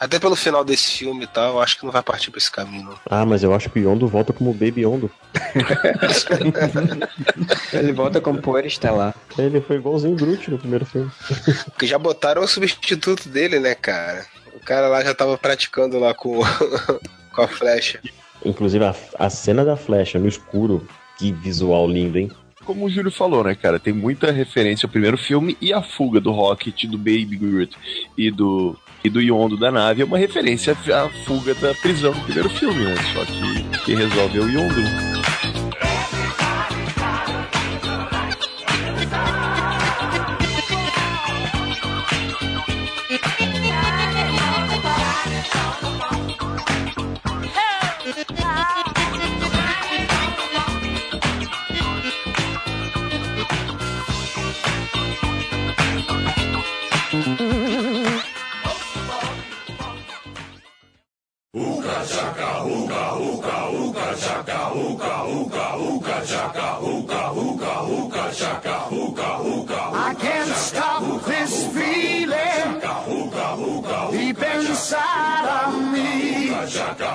Até 0.00 0.18
pelo 0.18 0.34
final 0.34 0.64
desse 0.64 0.92
filme 0.92 1.24
e 1.24 1.26
tal, 1.26 1.56
eu 1.56 1.60
acho 1.60 1.78
que 1.78 1.84
não 1.84 1.92
vai 1.92 2.02
partir 2.02 2.30
pra 2.30 2.38
esse 2.38 2.50
caminho, 2.50 2.84
não. 2.84 2.98
Ah, 3.04 3.26
mas 3.26 3.42
eu 3.42 3.54
acho 3.54 3.68
que 3.68 3.78
o 3.78 3.82
Yondo 3.82 4.08
volta 4.08 4.32
como 4.32 4.54
Baby 4.54 4.80
Yondo. 4.80 5.10
Ele 7.70 7.92
volta 7.92 8.18
como 8.18 8.40
poeira 8.40 8.66
estelar. 8.66 9.14
Ele 9.36 9.60
foi 9.60 9.76
igualzinho 9.76 10.14
o 10.14 10.16
Groot 10.16 10.50
no 10.50 10.58
primeiro 10.58 10.86
filme. 10.86 11.10
Porque 11.66 11.86
já 11.86 11.98
botaram 11.98 12.42
o 12.42 12.48
substituto 12.48 13.28
dele, 13.28 13.60
né, 13.60 13.74
cara? 13.74 14.24
O 14.54 14.60
cara 14.60 14.88
lá 14.88 15.04
já 15.04 15.14
tava 15.14 15.36
praticando 15.36 15.98
lá 15.98 16.14
com, 16.14 16.40
com 17.34 17.42
a 17.42 17.48
flecha. 17.48 18.00
Inclusive 18.42 18.82
a, 18.82 18.94
a 19.18 19.28
cena 19.28 19.66
da 19.66 19.76
flecha 19.76 20.18
no 20.18 20.28
escuro, 20.28 20.88
que 21.18 21.30
visual 21.30 21.86
lindo, 21.86 22.18
hein? 22.18 22.30
Como 22.70 22.86
o 22.86 22.88
Júlio 22.88 23.10
falou, 23.10 23.42
né, 23.42 23.52
cara? 23.56 23.80
Tem 23.80 23.92
muita 23.92 24.30
referência 24.30 24.86
ao 24.86 24.90
primeiro 24.92 25.18
filme 25.18 25.56
e 25.60 25.72
a 25.72 25.82
fuga 25.82 26.20
do 26.20 26.30
Rocket, 26.30 26.84
do 26.84 26.96
Baby 26.96 27.36
Groot 27.36 27.76
e 28.16 28.30
do, 28.30 28.78
e 29.02 29.10
do 29.10 29.20
Yondo 29.20 29.56
da 29.56 29.72
nave 29.72 30.02
é 30.02 30.04
uma 30.04 30.16
referência 30.16 30.72
à 30.72 31.08
fuga 31.24 31.52
da 31.56 31.74
prisão 31.74 32.12
do 32.12 32.20
primeiro 32.20 32.48
filme, 32.48 32.84
né? 32.84 32.94
Só 33.12 33.24
que 33.24 33.84
quem 33.84 33.96
resolve 33.96 34.38
o 34.38 34.48
Yondo. 34.48 35.09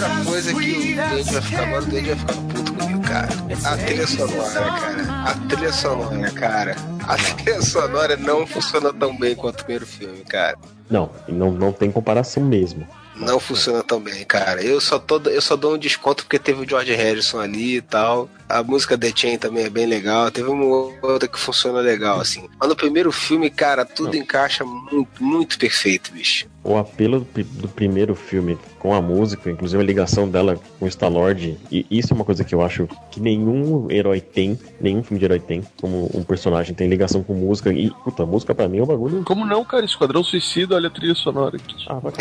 Outra 0.00 0.24
coisa 0.24 0.54
que 0.54 0.56
o 0.56 1.14
Dede 1.14 1.32
vai 1.32 1.42
ficar 1.42 1.62
agora, 1.62 1.82
o 1.82 1.86
Dede 1.86 2.08
vai 2.08 2.16
ficar 2.16 2.32
puto 2.32 2.72
comigo, 2.72 3.00
cara. 3.02 3.28
A 3.64 3.76
trilha 3.76 4.06
sonora, 4.06 4.64
cara. 4.64 5.22
A 5.24 5.34
trilha 5.48 5.72
sonora, 5.72 6.30
cara. 6.30 6.76
A 7.06 7.16
trilha 7.16 7.62
sonora 7.62 8.16
não 8.16 8.46
funciona 8.46 8.92
tão 8.94 9.16
bem 9.18 9.34
quanto 9.34 9.60
o 9.60 9.64
primeiro 9.64 9.86
filme, 9.86 10.20
cara. 10.20 10.56
Não, 10.88 11.10
não, 11.28 11.52
não 11.52 11.72
tem 11.72 11.92
comparação 11.92 12.42
mesmo. 12.42 12.88
Não 13.14 13.38
funciona 13.38 13.82
tão 13.82 14.00
bem, 14.00 14.24
cara. 14.24 14.62
Eu 14.62 14.80
só, 14.80 14.98
tô, 14.98 15.20
eu 15.28 15.42
só 15.42 15.54
dou 15.54 15.74
um 15.74 15.78
desconto 15.78 16.24
porque 16.24 16.38
teve 16.38 16.64
o 16.64 16.68
George 16.68 16.94
Harrison 16.94 17.38
ali 17.38 17.76
e 17.76 17.82
tal. 17.82 18.30
A 18.48 18.62
música 18.62 18.96
The 18.96 19.12
Chain 19.14 19.36
também 19.36 19.64
é 19.64 19.70
bem 19.70 19.84
legal. 19.84 20.30
Teve 20.30 20.48
uma 20.48 20.64
outra 21.02 21.28
que 21.28 21.38
funciona 21.38 21.80
legal, 21.80 22.18
assim. 22.18 22.48
Mas 22.58 22.68
no 22.68 22.74
primeiro 22.74 23.12
filme, 23.12 23.50
cara, 23.50 23.84
tudo 23.84 24.16
encaixa 24.16 24.64
muito, 24.64 25.22
muito 25.22 25.58
perfeito, 25.58 26.10
bicho. 26.12 26.48
O 26.62 26.76
apelo 26.76 27.20
do, 27.20 27.44
do 27.44 27.68
primeiro 27.68 28.14
filme 28.14 28.58
com 28.78 28.94
a 28.94 29.00
música, 29.00 29.50
inclusive 29.50 29.82
a 29.82 29.86
ligação 29.86 30.28
dela 30.28 30.58
com 30.78 30.86
o 30.86 30.88
Star-Lord, 30.88 31.58
e 31.70 31.86
isso 31.90 32.12
é 32.12 32.16
uma 32.16 32.24
coisa 32.24 32.42
que 32.44 32.54
eu 32.54 32.62
acho 32.62 32.88
que 33.10 33.20
nenhum 33.20 33.90
herói 33.90 34.20
tem, 34.20 34.58
nenhum 34.80 35.02
filme 35.02 35.18
de 35.18 35.24
herói 35.26 35.38
tem, 35.38 35.62
como 35.80 36.10
um 36.14 36.22
personagem 36.22 36.74
tem 36.74 36.88
ligação 36.88 37.22
com 37.22 37.34
música, 37.34 37.72
e, 37.72 37.90
puta, 38.04 38.24
música 38.24 38.54
pra 38.54 38.68
mim 38.68 38.78
é 38.78 38.82
um 38.82 38.86
bagulho... 38.86 39.22
Como 39.24 39.44
não, 39.44 39.64
cara? 39.64 39.84
Esquadrão 39.84 40.24
Suicida, 40.24 40.74
olha 40.76 40.88
a 40.88 40.90
trilha 40.90 41.14
sonora 41.14 41.56
aqui. 41.56 41.76
Ah, 41.86 41.98
vai 42.00 42.12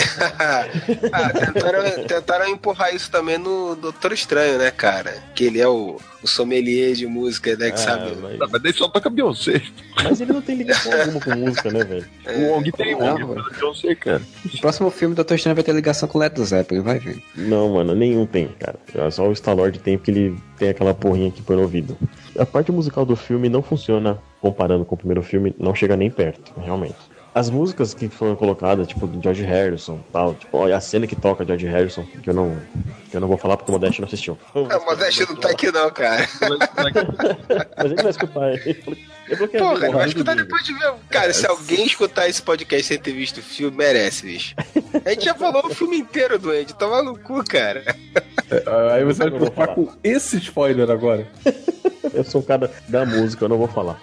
ah, 1.13 1.29
tentaram, 1.29 2.03
tentaram 2.05 2.47
empurrar 2.47 2.93
isso 2.93 3.09
também 3.09 3.37
no 3.37 3.75
Doutor 3.75 4.11
Estranho, 4.11 4.57
né, 4.57 4.69
cara? 4.69 5.23
Que 5.33 5.45
ele 5.45 5.61
é 5.61 5.67
o, 5.67 5.97
o 6.21 6.27
sommelier 6.27 6.93
de 6.93 7.07
música, 7.07 7.55
né, 7.55 7.71
que 7.71 7.79
sabe? 7.79 8.15
mas, 8.21 8.41
Ah, 8.41 8.47
mas 8.51 8.61
daí 8.61 8.73
só 8.73 8.87
toca 8.89 9.09
Beyoncé. 9.09 9.61
mas 10.03 10.19
ele 10.19 10.33
não 10.33 10.41
tem 10.41 10.55
ligação 10.55 10.91
alguma 10.91 11.19
com 11.21 11.35
música, 11.35 11.71
né, 11.71 11.83
velho? 11.83 12.05
O 12.27 12.53
Wong 12.53 12.71
tem, 12.73 12.95
o 12.95 12.99
não, 12.99 13.29
Wong 13.29 13.41
Beyoncé, 13.57 13.95
cara. 13.95 14.21
O 14.45 14.61
próximo 14.61 14.89
filme 14.89 15.13
do 15.13 15.17
Doutor 15.17 15.35
Estranho 15.35 15.55
vai 15.55 15.63
ter 15.63 15.73
ligação 15.73 16.07
com 16.07 16.17
Led 16.17 16.41
Zeppelin, 16.43 16.81
vai 16.81 16.99
ver. 16.99 17.21
Não, 17.35 17.73
mano, 17.73 17.93
nenhum 17.93 18.25
tem, 18.25 18.47
cara. 18.47 18.79
Só 19.11 19.27
o 19.27 19.33
Star-Lord 19.33 19.79
tem 19.79 19.97
porque 19.97 20.11
ele 20.11 20.37
tem 20.57 20.69
aquela 20.69 20.93
porrinha 20.93 21.27
aqui 21.27 21.41
por 21.41 21.57
ouvido. 21.57 21.97
A 22.37 22.45
parte 22.45 22.71
musical 22.71 23.05
do 23.05 23.15
filme 23.15 23.49
não 23.49 23.61
funciona 23.61 24.17
comparando 24.41 24.85
com 24.85 24.95
o 24.95 24.97
primeiro 24.97 25.21
filme, 25.21 25.53
não 25.59 25.75
chega 25.75 25.97
nem 25.97 26.09
perto, 26.09 26.53
realmente. 26.59 26.95
As 27.34 27.49
músicas 27.49 27.93
que 27.93 28.09
foram 28.09 28.36
colocadas, 28.36 28.88
tipo, 28.88 29.05
do 29.05 29.21
George 29.21 29.43
Harrison 29.43 29.99
tal, 30.11 30.34
tipo, 30.34 30.57
olha 30.57 30.75
a 30.75 30.82
cena 30.82 31.05
que 31.05 31.15
toca 31.15 31.45
George 31.45 31.67
Harrison, 31.67 32.03
que 32.23 32.30
eu 32.30 32.34
não, 32.34 32.57
que 33.09 33.15
eu 33.15 33.21
não 33.21 33.27
vou 33.27 33.38
falar 33.38 33.55
porque 33.55 33.71
o 33.71 33.73
Modeste 33.73 34.01
não 34.01 34.07
assistiu. 34.07 34.38
É, 34.55 34.75
o 34.75 34.86
Modeste 34.86 35.27
não 35.27 35.36
tá 35.36 35.49
aqui 35.49 35.71
não, 35.71 35.89
cara. 35.91 36.27
Mas 37.77 37.91
ele 37.91 38.01
vai 38.01 38.11
escutar. 38.11 38.51
Ele 38.53 39.47
que 39.47 39.57
é 39.57 39.59
Porra, 39.59 39.80
bem 39.80 39.91
vai 39.91 40.07
escutar 40.07 40.36
depois 40.36 40.63
de 40.63 40.73
ver. 40.73 40.93
Cara, 41.09 41.34
se 41.34 41.45
alguém 41.45 41.86
escutar 41.86 42.27
esse 42.27 42.41
podcast 42.41 42.88
sem 42.88 42.97
ter 42.97 43.11
visto 43.11 43.38
o 43.38 43.43
filme, 43.43 43.77
merece, 43.77 44.25
bicho. 44.25 44.55
A 45.05 45.09
gente 45.11 45.25
já 45.25 45.36
falou 45.36 45.67
o 45.67 45.73
filme 45.73 45.97
inteiro 45.97 46.39
do 46.39 46.49
Andy, 46.49 46.73
toma 46.73 47.03
no 47.03 47.17
cu, 47.17 47.43
cara. 47.43 47.84
Ah, 48.65 48.93
Aí 48.95 49.03
você 49.03 49.19
vai 49.19 49.27
Eu 49.27 49.34
preocupar 49.34 49.67
com 49.75 49.88
esse 50.03 50.38
spoiler 50.38 50.89
agora. 50.89 51.27
Eu 52.11 52.23
sou 52.23 52.41
um 52.41 52.43
cara 52.43 52.71
da 52.88 53.05
música, 53.05 53.45
eu 53.45 53.49
não 53.49 53.57
vou 53.57 53.67
falar. 53.67 54.01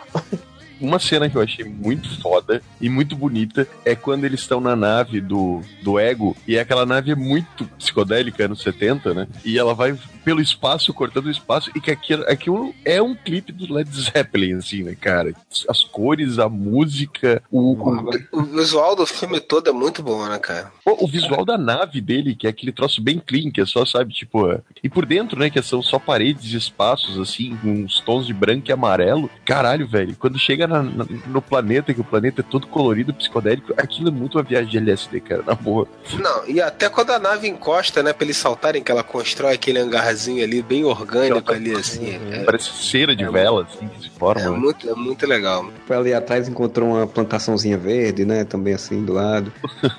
Uma 0.81 0.99
cena 0.99 1.29
que 1.29 1.37
eu 1.37 1.43
achei 1.43 1.65
muito 1.65 2.21
foda 2.21 2.63
e 2.81 2.89
muito 2.89 3.17
bonita 3.17 3.67
é 3.85 3.95
quando 3.95 4.25
eles 4.25 4.41
estão 4.41 4.61
na 4.61 4.77
nave 4.77 5.21
do, 5.21 5.63
do 5.83 5.99
Ego, 5.99 6.37
e 6.47 6.59
aquela 6.59 6.85
nave 6.85 7.13
é 7.13 7.15
muito 7.15 7.65
psicodélica, 7.79 8.45
anos 8.45 8.63
70, 8.63 9.15
né? 9.15 9.29
E 9.45 9.59
ela 9.59 9.75
vai 9.75 9.97
pelo 10.27 10.41
espaço, 10.41 10.93
cortando 10.93 11.27
o 11.27 11.31
espaço, 11.31 11.71
e 11.73 11.81
que 11.81 11.89
aquilo, 11.89 12.25
aquilo 12.29 12.75
é 12.85 13.01
um 13.01 13.15
clipe 13.15 13.53
do 13.53 13.73
Led 13.73 13.89
Zeppelin, 13.89 14.55
assim, 14.55 14.83
né, 14.83 14.97
cara? 15.01 15.33
As 15.69 15.85
cores, 15.85 16.41
a 16.41 16.49
música, 16.49 17.41
o, 17.49 17.75
o, 17.75 18.11
O 18.33 18.43
visual 18.43 18.97
do 18.97 19.07
filme 19.07 19.39
todo 19.39 19.71
é 19.71 19.73
muito 19.73 20.03
bom, 20.03 20.27
né, 20.27 20.37
cara? 20.41 20.73
Pô, 20.85 20.97
o 21.01 21.07
visual 21.07 21.45
da 21.45 21.57
nave 21.57 22.01
dele, 22.01 22.35
que 22.35 22.49
é 22.49 22.51
aquele 22.51 22.73
troço 22.73 23.01
bem 23.01 23.23
clean, 23.25 23.53
que 23.53 23.61
é 23.61 23.65
só, 23.67 23.87
sabe, 23.87 24.13
tipo. 24.13 24.61
E 24.83 24.89
por 24.89 25.07
dentro, 25.07 25.39
né, 25.39 25.49
que 25.49 25.63
são 25.63 25.81
só 25.81 25.97
paredes 25.97 26.53
e 26.53 26.57
espaços, 26.57 27.21
assim, 27.21 27.57
com 27.63 27.69
uns 27.85 28.01
tons 28.01 28.27
de 28.27 28.35
branco 28.35 28.69
e 28.69 28.73
amarelo. 28.73 29.31
Caralho, 29.45 29.87
velho, 29.87 30.17
quando 30.19 30.41
chega 30.41 30.67
na- 30.67 30.83
na- 30.83 31.07
no 31.29 31.41
planeta, 31.41 31.95
que 31.95 32.01
o 32.01 32.05
planeta 32.05 32.41
é 32.41 32.45
todo 32.45 32.67
colorido, 32.67 33.15
psicodélico, 33.15 33.73
aquilo 33.77 34.09
é 34.09 34.11
muito 34.11 34.37
uma 34.39 34.43
viagem 34.43 34.71
de 34.71 34.77
LSD, 34.79 35.21
cara, 35.21 35.45
na 35.47 35.55
boa. 35.55 35.87
Não, 36.15 36.49
e 36.49 36.61
até 36.61 36.89
quando 36.89 37.11
a 37.11 37.19
nave 37.21 37.47
encosta, 37.47 38.03
né, 38.03 38.13
pra 38.13 38.25
eles 38.25 38.37
saltarem, 38.37 38.83
que 38.83 38.91
ela 38.91 39.05
constrói 39.05 39.55
aquele 39.55 39.79
hangarzinho 40.17 40.43
ali, 40.43 40.63
bem 40.63 40.85
orgânico 40.85 41.53
ali, 41.53 41.73
assim. 41.73 42.19
É, 42.33 42.43
Parece 42.45 42.71
cera 42.73 43.15
de 43.15 43.29
vela, 43.29 43.65
assim, 43.65 43.87
que 43.89 44.03
se 44.03 44.11
forma. 44.11 44.41
é 44.41 44.51
né? 44.51 44.57
muito, 44.57 44.89
é 44.89 44.95
muito 44.95 45.27
legal. 45.27 45.71
Foi 45.87 45.97
ali 45.97 46.15
atrás 46.15 46.49
encontrou 46.49 46.89
uma 46.89 47.07
plantaçãozinha 47.07 47.77
verde, 47.77 48.25
né? 48.25 48.45
Também 48.45 48.75
assim 48.75 49.05
do 49.05 49.13
lado. 49.13 49.53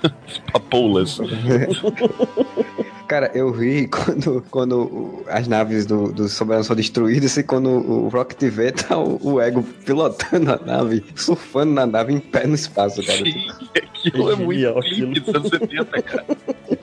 Papoulas. 0.51 1.20
Cara, 3.07 3.32
eu 3.34 3.51
ri 3.51 3.88
quando, 3.88 4.43
quando 4.51 5.24
as 5.28 5.47
naves 5.47 5.86
do, 5.86 6.11
do 6.11 6.28
Soberano 6.28 6.65
são 6.65 6.76
destruídas 6.76 7.38
e 7.38 7.43
quando 7.43 7.70
o 7.70 8.09
Rocket 8.09 8.51
vê, 8.51 8.72
tá 8.74 8.97
o, 8.97 9.18
o 9.24 9.41
Ego 9.41 9.63
pilotando 9.86 10.51
a 10.51 10.57
nave, 10.57 11.05
surfando 11.15 11.72
na 11.72 11.86
nave 11.86 12.13
em 12.13 12.20
pé 12.20 12.45
no 12.45 12.55
espaço, 12.55 13.01
cara. 13.05 13.20
Sim, 13.20 13.47
aquilo 13.74 14.32
é 14.32 14.36
muito 14.36 14.59
Genial 14.59 14.82
clean 14.82 15.11
dos 15.11 15.36
anos 15.36 15.49
70, 15.49 16.01
cara. 16.01 16.26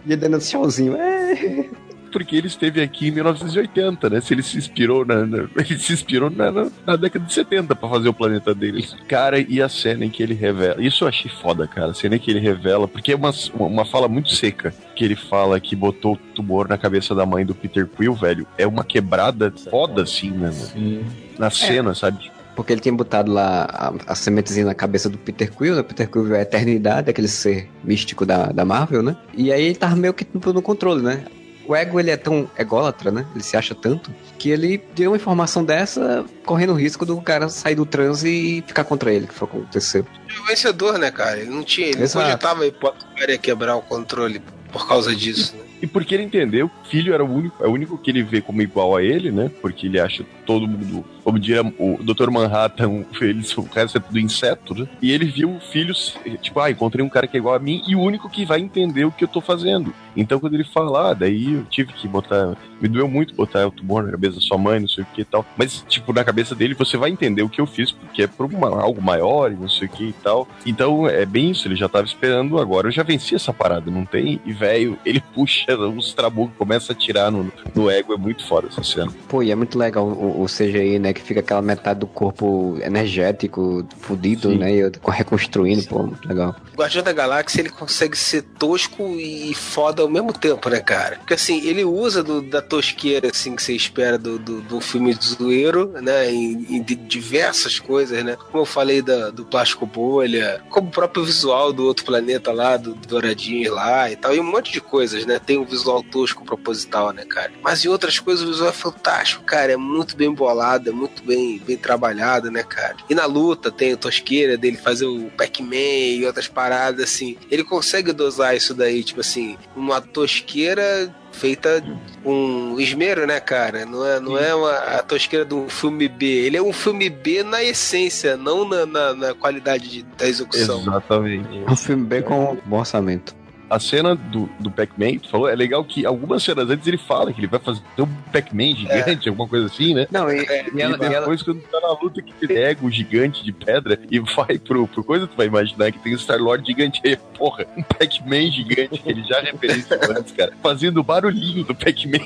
E 0.07 0.17
dando 0.17 0.39
esse 0.39 0.51
tchauzinho. 0.51 0.97
É. 0.97 1.69
porque 2.15 2.37
ele 2.37 2.47
esteve 2.47 2.81
aqui 2.81 3.09
em 3.09 3.11
1980, 3.11 4.09
né? 4.09 4.21
Se 4.21 4.33
ele 4.33 4.43
se 4.43 4.57
inspirou 4.57 5.05
na, 5.05 5.27
na- 5.27 5.49
ele 5.59 5.79
se 5.79 5.93
inspirou 5.93 6.31
na, 6.31 6.51
na- 6.53 6.71
na 6.87 6.95
década 6.97 7.25
de 7.25 7.33
70 7.35 7.75
pra 7.75 7.89
fazer 7.89 8.09
o 8.09 8.15
planeta 8.15 8.55
dele. 8.55 8.87
Cara, 9.09 9.39
e 9.41 9.61
a 9.61 9.69
cena 9.69 10.05
em 10.05 10.11
que 10.11 10.23
ele 10.23 10.35
revela, 10.35 10.81
isso 10.81 11.03
eu 11.05 11.09
achei 11.09 11.31
foda, 11.31 11.67
cara. 11.67 11.91
A 11.91 11.95
cena 11.95 12.15
em 12.15 12.19
que 12.21 12.31
ele 12.31 12.39
revela, 12.41 12.87
porque 12.87 13.11
é 13.13 13.17
uma, 13.17 13.33
uma 13.55 13.85
fala 13.85 14.07
muito 14.07 14.31
seca, 14.31 14.73
que 14.95 15.05
ele 15.05 15.17
fala 15.17 15.59
que 15.59 15.75
botou 15.75 16.13
o 16.15 16.17
tumor 16.35 16.69
na 16.69 16.79
cabeça 16.79 17.15
da 17.15 17.27
mãe 17.27 17.45
do 17.45 17.55
Peter 17.55 17.87
Quill, 17.87 18.15
velho. 18.15 18.47
É 18.57 18.67
uma 18.67 18.85
quebrada 18.85 19.53
foda 19.71 20.03
assim, 20.03 20.31
né? 20.31 20.47
mano? 20.47 20.53
Sim. 20.53 21.05
Na 21.37 21.51
cena, 21.51 21.95
sabe? 21.95 22.31
Porque 22.55 22.73
ele 22.73 22.81
tinha 22.81 22.95
botado 22.95 23.33
lá 23.33 23.67
a, 23.69 24.13
a 24.13 24.15
sementezinha 24.15 24.65
na 24.67 24.75
cabeça 24.75 25.11
do 25.11 25.19
Peter 25.19 25.51
Quill, 25.53 25.75
né? 25.75 25.83
Peter 25.83 26.09
Quill 26.09 26.33
é 26.37 26.39
a 26.39 26.43
eternidade, 26.43 27.11
aquele 27.11 27.27
ser 27.27 27.69
místico 27.83 28.25
da, 28.25 28.53
da 28.53 28.65
Marvel, 28.65 29.03
né? 29.03 29.17
E 29.37 29.53
aí 29.53 29.65
ele 29.65 29.75
tava 29.75 29.97
meio 29.97 30.15
que 30.15 30.25
no, 30.33 30.53
no 30.53 30.63
controle, 30.63 31.03
né? 31.03 31.25
O 31.67 31.75
ego, 31.75 31.99
ele 31.99 32.11
é 32.11 32.17
tão 32.17 32.49
ególatra, 32.59 33.11
né? 33.11 33.27
Ele 33.35 33.43
se 33.43 33.57
acha 33.57 33.75
tanto, 33.75 34.11
que 34.39 34.51
ele 34.51 34.83
deu 34.95 35.13
uma 35.13 35.17
informação 35.17 35.65
dessa, 35.65 36.25
correndo 36.45 36.73
o 36.73 36.77
risco 36.77 37.07
do 37.07 37.21
cara 37.21 37.49
sair 37.49 37.75
do 37.75 37.87
transe 37.87 38.29
e 38.29 38.63
ficar 38.63 38.85
contra 38.85 39.13
ele, 39.13 39.27
que 39.27 39.35
foi 39.35 39.49
o 39.49 39.51
que 39.51 39.57
aconteceu. 39.59 40.07
É 40.29 40.41
o 40.41 40.45
vencedor, 40.47 40.99
né, 40.99 41.11
cara? 41.11 41.41
Ele 41.41 41.51
não 41.51 41.63
tinha. 41.63 41.89
Ele 41.89 41.97
não 41.97 42.05
Exato. 42.05 42.27
cogitava 42.27 42.63
a 42.65 42.67
hipótese 42.67 43.07
que 43.07 43.13
o 43.13 43.17
cara 43.17 43.33
ia 43.33 43.39
quebrar 43.39 43.77
o 43.77 43.83
controle 43.83 44.43
por 44.71 44.87
causa 44.87 45.15
disso, 45.15 45.57
né? 45.57 45.63
E 45.81 45.87
porque 45.87 46.15
ele 46.15 46.25
entendeu 46.25 46.69
que 46.69 46.89
o 46.89 46.91
filho 46.91 47.15
era 47.15 47.25
o 47.25 47.33
único, 47.33 47.63
é 47.63 47.67
o 47.67 47.71
único 47.71 47.99
que 47.99 48.11
ele 48.11 48.23
vê 48.23 48.41
como 48.41 48.63
igual 48.63 48.97
a 48.97 49.03
ele, 49.03 49.31
né? 49.31 49.51
Porque 49.61 49.87
ele 49.87 50.01
acha 50.01 50.25
todo 50.47 50.67
mundo, 50.67 51.05
como 51.25 51.39
diria 51.39 51.63
o 51.79 51.99
Dr. 52.03 52.31
Manhattan, 52.31 53.05
eles, 53.21 53.57
o 53.57 53.63
resto 53.63 53.99
é 53.99 54.19
inseto, 54.21 54.75
né? 54.75 54.87
E 55.01 55.11
ele 55.11 55.25
viu 55.25 55.57
o 55.57 55.61
filho, 55.61 55.95
tipo, 56.43 56.61
ah, 56.61 56.71
encontrei 56.71 57.05
um 57.05 57.09
cara 57.09 57.27
que 57.27 57.37
é 57.37 57.41
igual 57.41 57.55
a 57.55 57.59
mim 57.59 57.83
e 57.89 57.97
o 57.97 58.01
único 58.01 58.29
que 58.29 58.45
vai 58.45 58.61
entender 58.61 59.05
o 59.05 59.11
que 59.13 59.25
eu 59.25 59.29
tô 59.29 59.41
fazendo. 59.41 59.93
Então 60.17 60.39
quando 60.39 60.55
ele 60.55 60.65
fala, 60.65 61.11
ah, 61.11 61.15
daí 61.15 61.55
eu 61.55 61.65
tive 61.65 61.93
que 61.93 62.07
botar, 62.07 62.57
me 62.81 62.89
doeu 62.89 63.09
muito 63.09 63.35
botar 63.35 63.67
o 63.67 63.71
tumor 63.71 64.03
na 64.05 64.11
cabeça 64.13 64.35
da 64.37 64.41
sua 64.41 64.59
mãe, 64.59 64.79
não 64.79 64.87
sei 64.89 65.03
o 65.03 65.07
que 65.15 65.23
e 65.23 65.25
tal. 65.25 65.45
Mas, 65.57 65.85
tipo, 65.89 66.13
na 66.13 66.23
cabeça 66.23 66.55
dele 66.55 66.75
você 66.75 66.97
vai 66.97 67.11
entender 67.11 67.43
o 67.43 67.49
que 67.49 67.61
eu 67.61 67.67
fiz, 67.67 67.91
porque 67.91 68.23
é 68.23 68.27
por 68.27 68.47
uma- 68.47 68.81
algo 68.81 69.01
maior 69.03 69.51
e 69.51 69.57
não 69.57 69.69
sei 69.69 69.89
o 69.89 69.91
que 69.91 70.05
e 70.09 70.13
tal. 70.13 70.47
Então 70.67 71.09
é 71.09 71.25
bem 71.25 71.51
isso, 71.51 71.67
ele 71.67 71.75
já 71.77 71.89
tava 71.89 72.05
esperando, 72.07 72.59
agora 72.59 72.89
eu 72.89 72.93
já 72.93 73.03
venci 73.03 73.35
essa 73.35 73.53
parada, 73.53 73.91
não 73.91 74.05
tem? 74.05 74.41
E, 74.45 74.53
velho, 74.53 74.99
ele 75.05 75.21
puxa 75.35 75.75
os 75.77 76.13
trabucos, 76.13 76.57
começa 76.57 76.93
a 76.93 76.95
tirar 76.95 77.31
no, 77.31 77.51
no 77.75 77.91
ego, 77.91 78.13
é 78.13 78.17
muito 78.17 78.45
foda 78.47 78.69
essa 78.69 78.83
cena. 78.85 79.11
Pô, 79.29 79.43
e 79.43 79.51
é 79.51 79.55
muito 79.55 79.79
legal 79.79 80.07
o, 80.07 80.43
o 80.43 80.47
CGI, 80.47 80.99
né? 80.99 81.14
Que 81.15 81.23
fica 81.23 81.41
aquela 81.41 81.63
metade 81.63 82.01
do 82.01 82.07
corpo 82.07 82.77
energético, 82.83 83.87
fudido, 84.01 84.51
Sim. 84.51 84.59
né? 84.59 84.75
E 84.75 84.83
reconstruindo, 85.09 85.85
pô, 85.87 86.03
muito 86.03 86.27
legal. 86.29 86.55
O 86.73 86.77
Guardião 86.77 87.05
da 87.05 87.13
Galáxia 87.13 87.61
ele 87.61 87.69
consegue 87.71 88.17
ser 88.19 88.43
tosco 88.43 89.03
e 89.17 89.55
foda 89.55 90.03
ao 90.03 90.09
mesmo 90.09 90.33
tempo, 90.33 90.69
né, 90.69 90.81
cara? 90.81 91.17
Porque 91.19 91.35
assim, 91.35 91.65
ele 91.67 91.85
usa 91.85 92.23
do- 92.23 92.43
da 92.43 92.61
tosqueira 92.61 93.29
assim 93.31 93.55
que 93.55 93.63
você 93.63 93.73
espera 93.75 94.19
do, 94.19 94.39
do, 94.39 94.61
do 94.61 94.81
filme 94.81 95.15
de 95.15 95.25
zoeiro, 95.25 95.93
né? 96.03 96.31
Em, 96.33 96.77
em 96.77 96.83
di- 96.83 96.95
diversas 96.97 97.79
coisas, 97.79 98.25
né? 98.25 98.37
Como 98.51 98.63
eu 98.63 98.67
falei 98.67 99.01
da, 99.01 99.31
do 99.31 99.45
plástico 99.45 99.87
bolha, 99.87 100.61
como 100.69 100.89
o 100.89 100.91
próprio 100.91 101.25
visual 101.25 101.73
do 101.73 101.85
outro 101.85 102.05
planeta 102.05 102.53
lá, 102.53 102.77
do, 102.77 102.95
do 102.95 103.07
Douradinho 103.07 103.73
lá 103.75 104.11
e 104.11 104.17
tal, 104.17 104.35
e 104.35 104.41
um 104.41 104.45
monte 104.45 104.73
de 104.73 104.81
coisas, 104.81 105.25
né? 105.25 105.39
Tem 105.39 105.57
um 105.59 105.65
visual 105.65 106.03
tosco 106.03 106.45
proposital, 106.45 107.13
né, 107.13 107.25
cara? 107.25 107.53
Mas 107.63 107.85
em 107.85 107.89
outras 107.89 108.19
coisas 108.19 108.45
o 108.45 108.51
visual 108.51 108.71
é 108.71 108.73
fantástico, 108.73 109.45
cara. 109.45 109.73
É 109.73 109.77
muito 109.77 110.17
bem 110.17 110.33
bolado, 110.33 110.89
é 110.89 110.93
muito 110.93 111.04
bem, 111.25 111.61
bem 111.67 111.77
trabalhado, 111.77 112.51
né, 112.51 112.63
cara? 112.63 112.97
E 113.09 113.15
na 113.15 113.27
luta 113.27 113.71
tem 113.71 113.93
a 113.93 113.97
tosqueira 113.97 114.57
dele 114.57 114.77
fazer 114.77 115.07
o 115.07 115.31
Pac-Man 115.37 115.75
e 115.77 116.25
outras 116.27 116.49
paradas, 116.49 117.05
assim. 117.05 117.37
Ele 117.51 117.65
consegue 117.65 118.13
dosar 118.13 118.57
isso 118.57 118.75
daí, 118.75 119.03
tipo 119.05 119.21
assim, 119.21 119.57
uma 119.77 120.01
tosqueira 120.01 121.15
feita 121.33 121.83
com 122.23 122.77
esmero, 122.79 123.27
né, 123.27 123.41
cara? 123.41 123.85
Não 123.85 124.07
é, 124.07 124.21
não 124.21 124.39
é 124.39 124.55
uma, 124.55 124.73
a 124.73 125.03
tosqueira 125.03 125.45
de 125.45 125.55
um 125.55 125.69
filme 125.69 126.09
B. 126.09 126.27
Ele 126.27 126.57
é 126.57 126.63
um 126.63 126.73
filme 126.73 127.11
B 127.11 127.43
na 127.43 127.63
essência, 127.63 128.37
não 128.37 128.69
na, 128.69 128.87
na, 128.87 129.15
na 129.15 129.35
qualidade 129.35 129.89
de- 129.89 130.03
da 130.17 130.29
execução. 130.29 130.81
Exatamente. 130.81 131.49
Um 131.69 131.77
filme 131.77 132.05
bem 132.05 132.23
com 132.23 132.57
bom 132.65 132.79
orçamento. 132.79 133.35
A 133.75 133.81
cena 133.81 134.15
do, 134.15 134.49
do 134.61 134.71
Pac-Man, 134.71 135.19
tu 135.19 135.29
falou, 135.29 135.49
é 135.49 135.55
legal 135.57 135.85
que 135.85 136.07
algumas 136.07 136.43
cenas 136.45 136.71
antes 136.71 136.87
ele 136.87 136.97
fala 136.97 137.33
que 137.33 137.41
ele 137.41 137.49
vai 137.49 137.59
fazer 137.59 137.81
um 137.99 138.07
Pac-Man 138.33 138.77
gigante, 138.77 139.29
alguma 139.29 139.49
coisa 139.49 139.67
assim, 139.67 139.95
né? 139.95 140.07
Não, 140.13 140.31
e, 140.31 140.39
É, 140.45 140.67
e 140.73 140.81
ela, 140.81 140.97
e 140.97 141.01
e 141.01 141.05
ela- 141.07 141.19
depois, 141.21 141.43
quando 141.43 141.61
tá 141.63 141.81
na 141.81 141.89
luta 142.01 142.23
que 142.23 142.33
ele 142.41 142.55
pega 142.55 142.87
o 142.87 142.91
gigante 142.91 143.43
de 143.43 143.53
pedra 143.53 143.99
e 144.11 144.21
vai 144.21 144.59
pro, 144.59 144.87
pro 144.87 145.03
coisa, 145.03 145.27
tu 145.27 145.37
vai 145.37 145.47
imaginar 145.47 145.91
que 145.91 145.99
tem 145.99 146.15
o 146.15 146.19
Star-Lord 146.19 146.65
gigante 146.67 147.01
aí, 147.05 147.17
porra, 147.37 147.67
um 147.77 147.83
Pac-Man 147.83 148.51
gigante, 148.53 148.99
que 149.03 149.09
ele 149.11 149.25
já 149.25 149.41
referenciou 149.41 149.99
antes, 150.17 150.33
cara, 150.33 150.53
fazendo 150.63 150.99
o 151.01 151.03
barulhinho 151.03 151.65
do 151.65 151.75
Pac-Man. 151.75 152.19